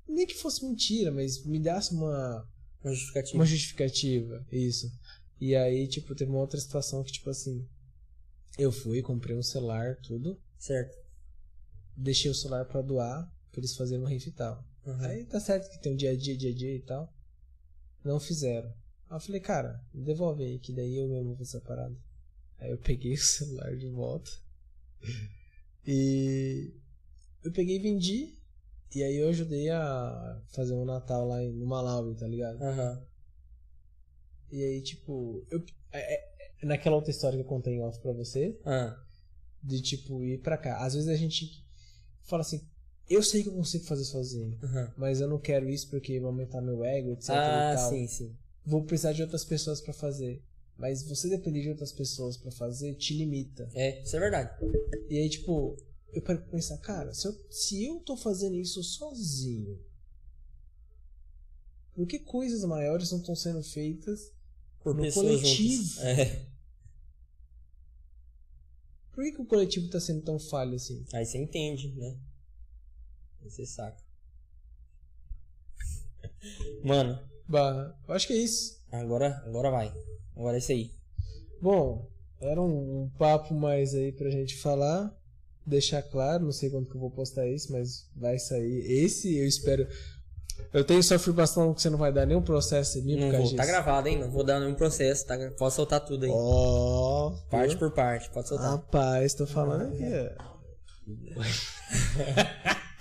Nem 0.09 0.27
que 0.27 0.35
fosse 0.35 0.65
mentira, 0.65 1.11
mas 1.11 1.43
me 1.45 1.59
desse 1.59 1.95
uma, 1.95 2.47
Uma 2.83 2.93
justificativa. 2.93 3.39
uma 3.39 3.47
justificativa, 3.47 4.47
isso. 4.51 4.93
E 5.41 5.57
aí, 5.57 5.89
tipo, 5.89 6.15
teve 6.15 6.31
uma 6.31 6.41
outra 6.41 6.61
situação 6.61 7.03
que, 7.03 7.13
tipo 7.13 7.31
assim, 7.31 7.67
eu 8.59 8.71
fui, 8.71 9.01
comprei 9.01 9.35
um 9.37 9.43
celular, 9.43 9.97
tudo, 10.03 10.39
Certo. 10.59 10.97
deixei 11.97 12.31
o 12.31 12.35
celular 12.35 12.65
pra 12.67 12.83
doar, 12.83 13.25
pra 13.51 13.61
eles 13.61 13.75
fazerem 13.75 14.05
um 14.05 14.07
riff 14.07 14.29
e 14.29 14.33
tal. 14.33 14.63
Uhum. 14.85 15.01
Aí 15.05 15.25
tá 15.25 15.41
certo 15.41 15.71
que 15.71 15.79
tem 15.81 15.93
um 15.93 15.97
dia 15.97 16.11
a 16.11 16.17
dia, 16.17 16.37
dia 16.37 16.51
a 16.51 16.55
dia 16.55 16.75
e 16.77 16.81
tal. 16.83 17.13
Não 18.05 18.19
fizeram. 18.21 18.73
Aí 19.13 19.17
eu 19.17 19.21
falei, 19.21 19.41
cara, 19.43 19.79
devolve 19.93 20.43
aí, 20.43 20.59
que 20.59 20.73
daí 20.73 20.97
eu 20.97 21.07
mesmo 21.07 21.35
vou 21.35 21.37
fazer 21.37 21.61
parada. 21.61 21.95
Aí 22.59 22.71
eu 22.71 22.79
peguei 22.79 23.13
o 23.15 23.19
celular 23.19 23.77
de 23.77 23.87
volta. 23.91 24.31
E 25.87 26.73
eu 27.45 27.53
peguei 27.53 27.77
e 27.77 27.79
vendi. 27.79 28.39
E 28.95 29.03
aí 29.03 29.17
eu 29.17 29.29
ajudei 29.29 29.69
a 29.69 30.41
fazer 30.55 30.73
um 30.73 30.85
Natal 30.87 31.27
lá 31.29 31.41
no 31.43 31.67
Malawi, 31.67 32.15
tá 32.15 32.27
ligado? 32.27 32.63
Aham. 32.63 33.03
E 34.51 34.63
aí, 34.63 34.81
tipo, 34.83 35.47
eu, 35.51 35.63
é- 35.93 36.15
é- 36.15 36.67
naquela 36.67 36.97
outra 36.97 37.11
história 37.11 37.37
que 37.39 37.45
eu 37.45 37.49
contei 37.49 37.75
em 37.75 37.83
off 37.83 37.99
pra 38.01 38.13
você, 38.13 38.59
Ah. 38.65 38.99
de 39.63 39.81
tipo, 39.83 40.23
ir 40.25 40.41
pra 40.41 40.57
cá. 40.57 40.85
Às 40.85 40.95
vezes 40.95 41.09
a 41.09 41.17
gente 41.17 41.63
fala 42.23 42.41
assim, 42.43 42.67
eu 43.11 43.23
sei 43.23 43.43
que 43.43 43.49
eu 43.51 43.55
consigo 43.55 43.85
fazer 43.85 44.05
sozinho. 44.05 44.59
Aham. 44.63 44.93
mas 44.97 45.21
eu 45.21 45.29
não 45.29 45.39
quero 45.39 45.69
isso 45.69 45.89
porque 45.91 46.19
vai 46.21 46.29
aumentar 46.31 46.61
meu 46.63 46.83
ego, 46.85 47.13
etc. 47.13 47.31
Ah, 47.31 47.73
e 47.73 47.77
tal. 47.77 47.91
sim, 47.91 48.07
sim. 48.07 48.37
Vou 48.65 48.85
precisar 48.85 49.13
de 49.13 49.23
outras 49.23 49.45
pessoas 49.45 49.81
pra 49.81 49.93
fazer. 49.93 50.43
Mas 50.77 51.03
você 51.03 51.29
depender 51.29 51.63
de 51.63 51.69
outras 51.69 51.93
pessoas 51.93 52.37
pra 52.37 52.51
fazer 52.51 52.95
te 52.95 53.15
limita. 53.15 53.69
É, 53.75 54.03
isso 54.03 54.17
é 54.17 54.21
verdade. 54.21 54.51
E 55.09 55.19
aí, 55.19 55.29
tipo, 55.29 55.77
eu 56.13 56.23
paro 56.23 56.41
pra 56.41 56.51
pensar, 56.51 56.79
cara, 56.79 57.13
se 57.15 57.27
eu, 57.27 57.47
se 57.51 57.85
eu 57.85 58.01
tô 58.01 58.17
fazendo 58.17 58.57
isso 58.57 58.83
sozinho, 58.83 59.79
por 61.95 62.07
que 62.07 62.19
coisas 62.19 62.65
maiores 62.65 63.11
não 63.11 63.19
estão 63.19 63.35
sendo 63.37 63.63
feitas 63.63 64.33
Por 64.83 64.95
No 64.95 65.13
coletivo. 65.13 66.01
É. 66.01 66.47
Por 69.13 69.25
que, 69.25 69.33
que 69.33 69.43
o 69.43 69.47
coletivo 69.47 69.91
tá 69.91 70.01
sendo 70.01 70.23
tão 70.23 70.39
falho 70.39 70.75
assim? 70.75 71.05
Aí 71.13 71.25
você 71.25 71.37
entende, 71.39 71.93
né? 71.93 72.19
Aí 73.43 73.51
você 73.51 73.67
saca. 73.67 74.03
Mano, 76.83 77.21
Bah, 77.53 77.95
eu 78.09 78.15
acho 78.15 78.27
que 78.27 78.33
é 78.33 78.37
isso. 78.37 78.81
agora, 78.91 79.43
agora 79.45 79.71
vai. 79.71 79.93
Agora 80.35 80.57
é 80.57 80.59
isso 80.59 80.73
aí. 80.73 80.91
Bom, 81.61 82.09
era 82.41 82.59
um, 82.59 83.03
um 83.03 83.11
papo 83.19 83.53
mais 83.53 83.95
aí 83.95 84.11
pra 84.11 84.31
gente 84.31 84.57
falar. 84.57 85.15
Deixar 85.67 86.03
claro, 86.03 86.47
não 86.47 86.51
sei 86.51 86.71
quando 86.71 86.89
que 86.89 86.97
eu 86.97 87.01
vou 87.01 87.11
postar 87.11 87.47
isso, 87.47 87.71
mas 87.71 88.09
vai 88.17 88.39
sair. 88.39 89.05
Esse 89.05 89.37
eu 89.37 89.47
espero. 89.47 89.87
Eu 90.73 90.83
tenho 90.83 91.03
sofrido 91.03 91.37
bastante 91.37 91.75
que 91.75 91.83
você 91.83 91.91
não 91.91 91.99
vai 91.99 92.11
dar 92.11 92.25
nenhum 92.25 92.41
processo 92.41 92.99
em 92.99 93.03
mim 93.03 93.17
Não 93.17 93.31
por 93.31 93.37
vou. 93.37 93.55
Tá 93.55 93.63
disso. 93.63 93.73
gravado, 93.73 94.09
hein? 94.09 94.19
Não 94.19 94.31
vou 94.31 94.43
dar 94.43 94.59
nenhum 94.59 94.75
processo. 94.75 95.27
Tá... 95.27 95.37
Pode 95.59 95.75
soltar 95.75 96.01
tudo 96.01 96.25
aí. 96.25 96.31
Ó, 96.33 97.33
parte 97.51 97.77
por 97.77 97.91
parte. 97.91 98.31
Pode 98.31 98.49
soltar. 98.49 98.71
Rapaz, 98.71 99.35
tô 99.35 99.47
falando 99.47 99.93
aqui, 99.93 100.05
ó. 100.07 101.43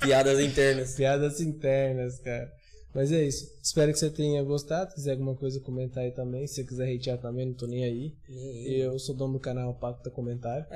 Piadas 0.06 0.40
internas. 0.42 0.94
Piadas 0.96 1.40
internas, 1.40 2.20
cara. 2.20 2.61
Mas 2.94 3.12
é 3.12 3.24
isso. 3.24 3.52
Espero 3.62 3.92
que 3.92 4.00
você 4.00 4.10
tenha 4.10 4.44
gostado. 4.44 4.90
Se 4.90 4.96
quiser 4.96 5.12
alguma 5.12 5.36
coisa, 5.36 5.60
comentar 5.60 6.04
aí 6.04 6.12
também. 6.12 6.46
Se 6.46 6.56
você 6.56 6.64
quiser 6.64 6.94
hatear 6.94 7.18
também, 7.18 7.46
não 7.46 7.54
tô 7.54 7.66
nem 7.66 7.86
aí. 7.86 8.14
Eu 8.66 9.00
sou 9.00 9.16
dono 9.16 9.34
do 9.34 9.40
canal 9.40 9.74
Pacto 9.74 10.12
Comentário. 10.12 10.66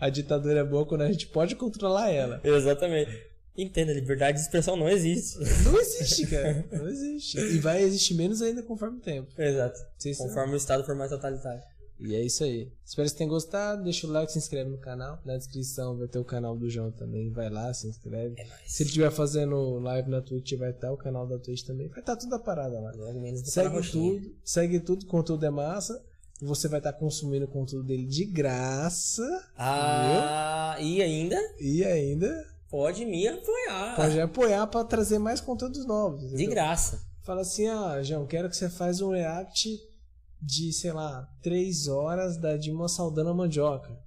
A 0.00 0.08
ditadura 0.08 0.60
é 0.60 0.64
boa 0.64 0.86
quando 0.86 1.02
a 1.02 1.10
gente 1.10 1.26
pode 1.26 1.56
controlar 1.56 2.10
ela. 2.10 2.40
Exatamente. 2.44 3.28
Entenda, 3.56 3.92
liberdade 3.92 4.38
de 4.38 4.44
expressão 4.44 4.76
não 4.76 4.88
existe. 4.88 5.38
Não 5.64 5.80
existe, 5.80 6.26
cara. 6.28 6.64
Não 6.70 6.88
existe. 6.88 7.38
E 7.38 7.58
vai 7.58 7.82
existir 7.82 8.14
menos 8.14 8.40
ainda 8.40 8.62
conforme 8.62 8.98
o 8.98 9.00
tempo. 9.00 9.28
Exato. 9.36 9.80
Conforme 10.16 10.54
o 10.54 10.56
Estado 10.56 10.84
for 10.84 10.94
mais 10.94 11.10
totalitário. 11.10 11.60
E 12.00 12.14
é 12.14 12.22
isso 12.24 12.44
aí. 12.44 12.70
Espero 12.84 13.04
que 13.04 13.10
vocês 13.10 13.12
tenham 13.12 13.30
gostado. 13.30 13.82
Deixa 13.82 14.06
o 14.06 14.10
like, 14.10 14.30
se 14.30 14.38
inscreve 14.38 14.70
no 14.70 14.78
canal. 14.78 15.20
Na 15.24 15.36
descrição 15.36 15.96
vai 15.96 16.06
ter 16.06 16.18
o 16.18 16.24
canal 16.24 16.56
do 16.56 16.70
João 16.70 16.90
também. 16.92 17.30
Vai 17.32 17.50
lá, 17.50 17.72
se 17.74 17.88
inscreve. 17.88 18.34
É. 18.40 18.46
Se 18.66 18.82
ele 18.82 18.88
estiver 18.90 19.10
fazendo 19.10 19.78
live 19.80 20.08
na 20.08 20.20
Twitch, 20.22 20.52
vai 20.56 20.70
estar 20.70 20.92
o 20.92 20.96
canal 20.96 21.26
da 21.26 21.38
Twitch 21.38 21.64
também. 21.64 21.88
Vai 21.88 22.00
estar 22.00 22.16
tudo 22.16 22.34
a 22.34 22.38
parada 22.38 22.78
lá. 22.80 22.92
Logo 22.94 23.20
menos 23.20 23.40
Segue 23.48 23.90
tudo, 23.90 24.34
segue 24.44 24.80
tudo, 24.80 25.06
conteúdo 25.06 25.44
é 25.44 25.50
massa. 25.50 26.00
Você 26.40 26.68
vai 26.68 26.78
estar 26.78 26.92
consumindo 26.92 27.46
o 27.46 27.48
conteúdo 27.48 27.84
dele 27.88 28.06
de 28.06 28.24
graça. 28.24 29.24
Ah, 29.56 30.76
e 30.80 31.02
ainda 31.02 31.36
E 31.60 31.84
ainda 31.84 32.46
pode 32.70 33.04
me 33.04 33.26
apoiar. 33.26 33.96
pode 33.96 34.20
apoiar 34.20 34.66
para 34.68 34.84
trazer 34.84 35.18
mais 35.18 35.40
conteúdos 35.40 35.84
novos. 35.84 36.20
De 36.20 36.26
entendeu? 36.34 36.50
graça. 36.50 37.00
Fala 37.22 37.40
assim, 37.40 37.66
ah, 37.66 38.00
João, 38.02 38.24
quero 38.26 38.48
que 38.48 38.56
você 38.56 38.70
faz 38.70 39.00
um 39.00 39.10
react 39.10 39.68
de, 40.40 40.72
sei 40.72 40.92
lá, 40.92 41.28
três 41.42 41.88
horas 41.88 42.36
da 42.36 42.56
Dilma 42.56 42.88
Saldana 42.88 43.34
Mandioca. 43.34 43.98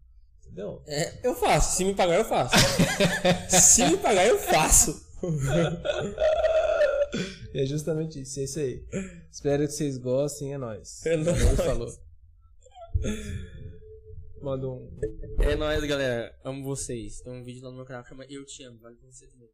Entendeu? 0.43 0.81
É, 0.85 1.27
eu 1.27 1.35
faço. 1.35 1.77
Se 1.77 1.85
me 1.85 1.93
pagar, 1.93 2.17
eu 2.17 2.25
faço. 2.25 2.55
Se 3.49 3.85
me 3.85 3.97
pagar, 3.97 4.25
eu 4.27 4.37
faço. 4.37 5.09
E 7.53 7.59
é 7.59 7.65
justamente 7.65 8.21
isso, 8.21 8.39
é 8.39 8.43
isso 8.43 8.59
aí. 8.59 8.85
Espero 9.29 9.65
que 9.65 9.73
vocês 9.73 9.97
gostem, 9.97 10.53
é 10.53 10.57
nóis. 10.57 11.05
É 11.05 11.17
nóis. 11.17 11.55
Falou. 11.57 11.89
Manda 14.41 14.69
um. 14.69 14.89
É 15.39 15.55
nóis, 15.55 15.83
galera. 15.83 16.33
Amo 16.45 16.63
vocês. 16.63 17.19
Tem 17.19 17.33
um 17.33 17.43
vídeo 17.43 17.63
lá 17.63 17.69
no 17.69 17.75
meu 17.75 17.85
canal 17.85 18.03
que 18.03 18.09
chama 18.09 18.25
Eu 18.29 18.45
Te 18.45 18.63
Amo. 18.63 18.79
Vale 18.79 18.95
pra 18.95 19.11
você 19.11 19.27
também. 19.27 19.49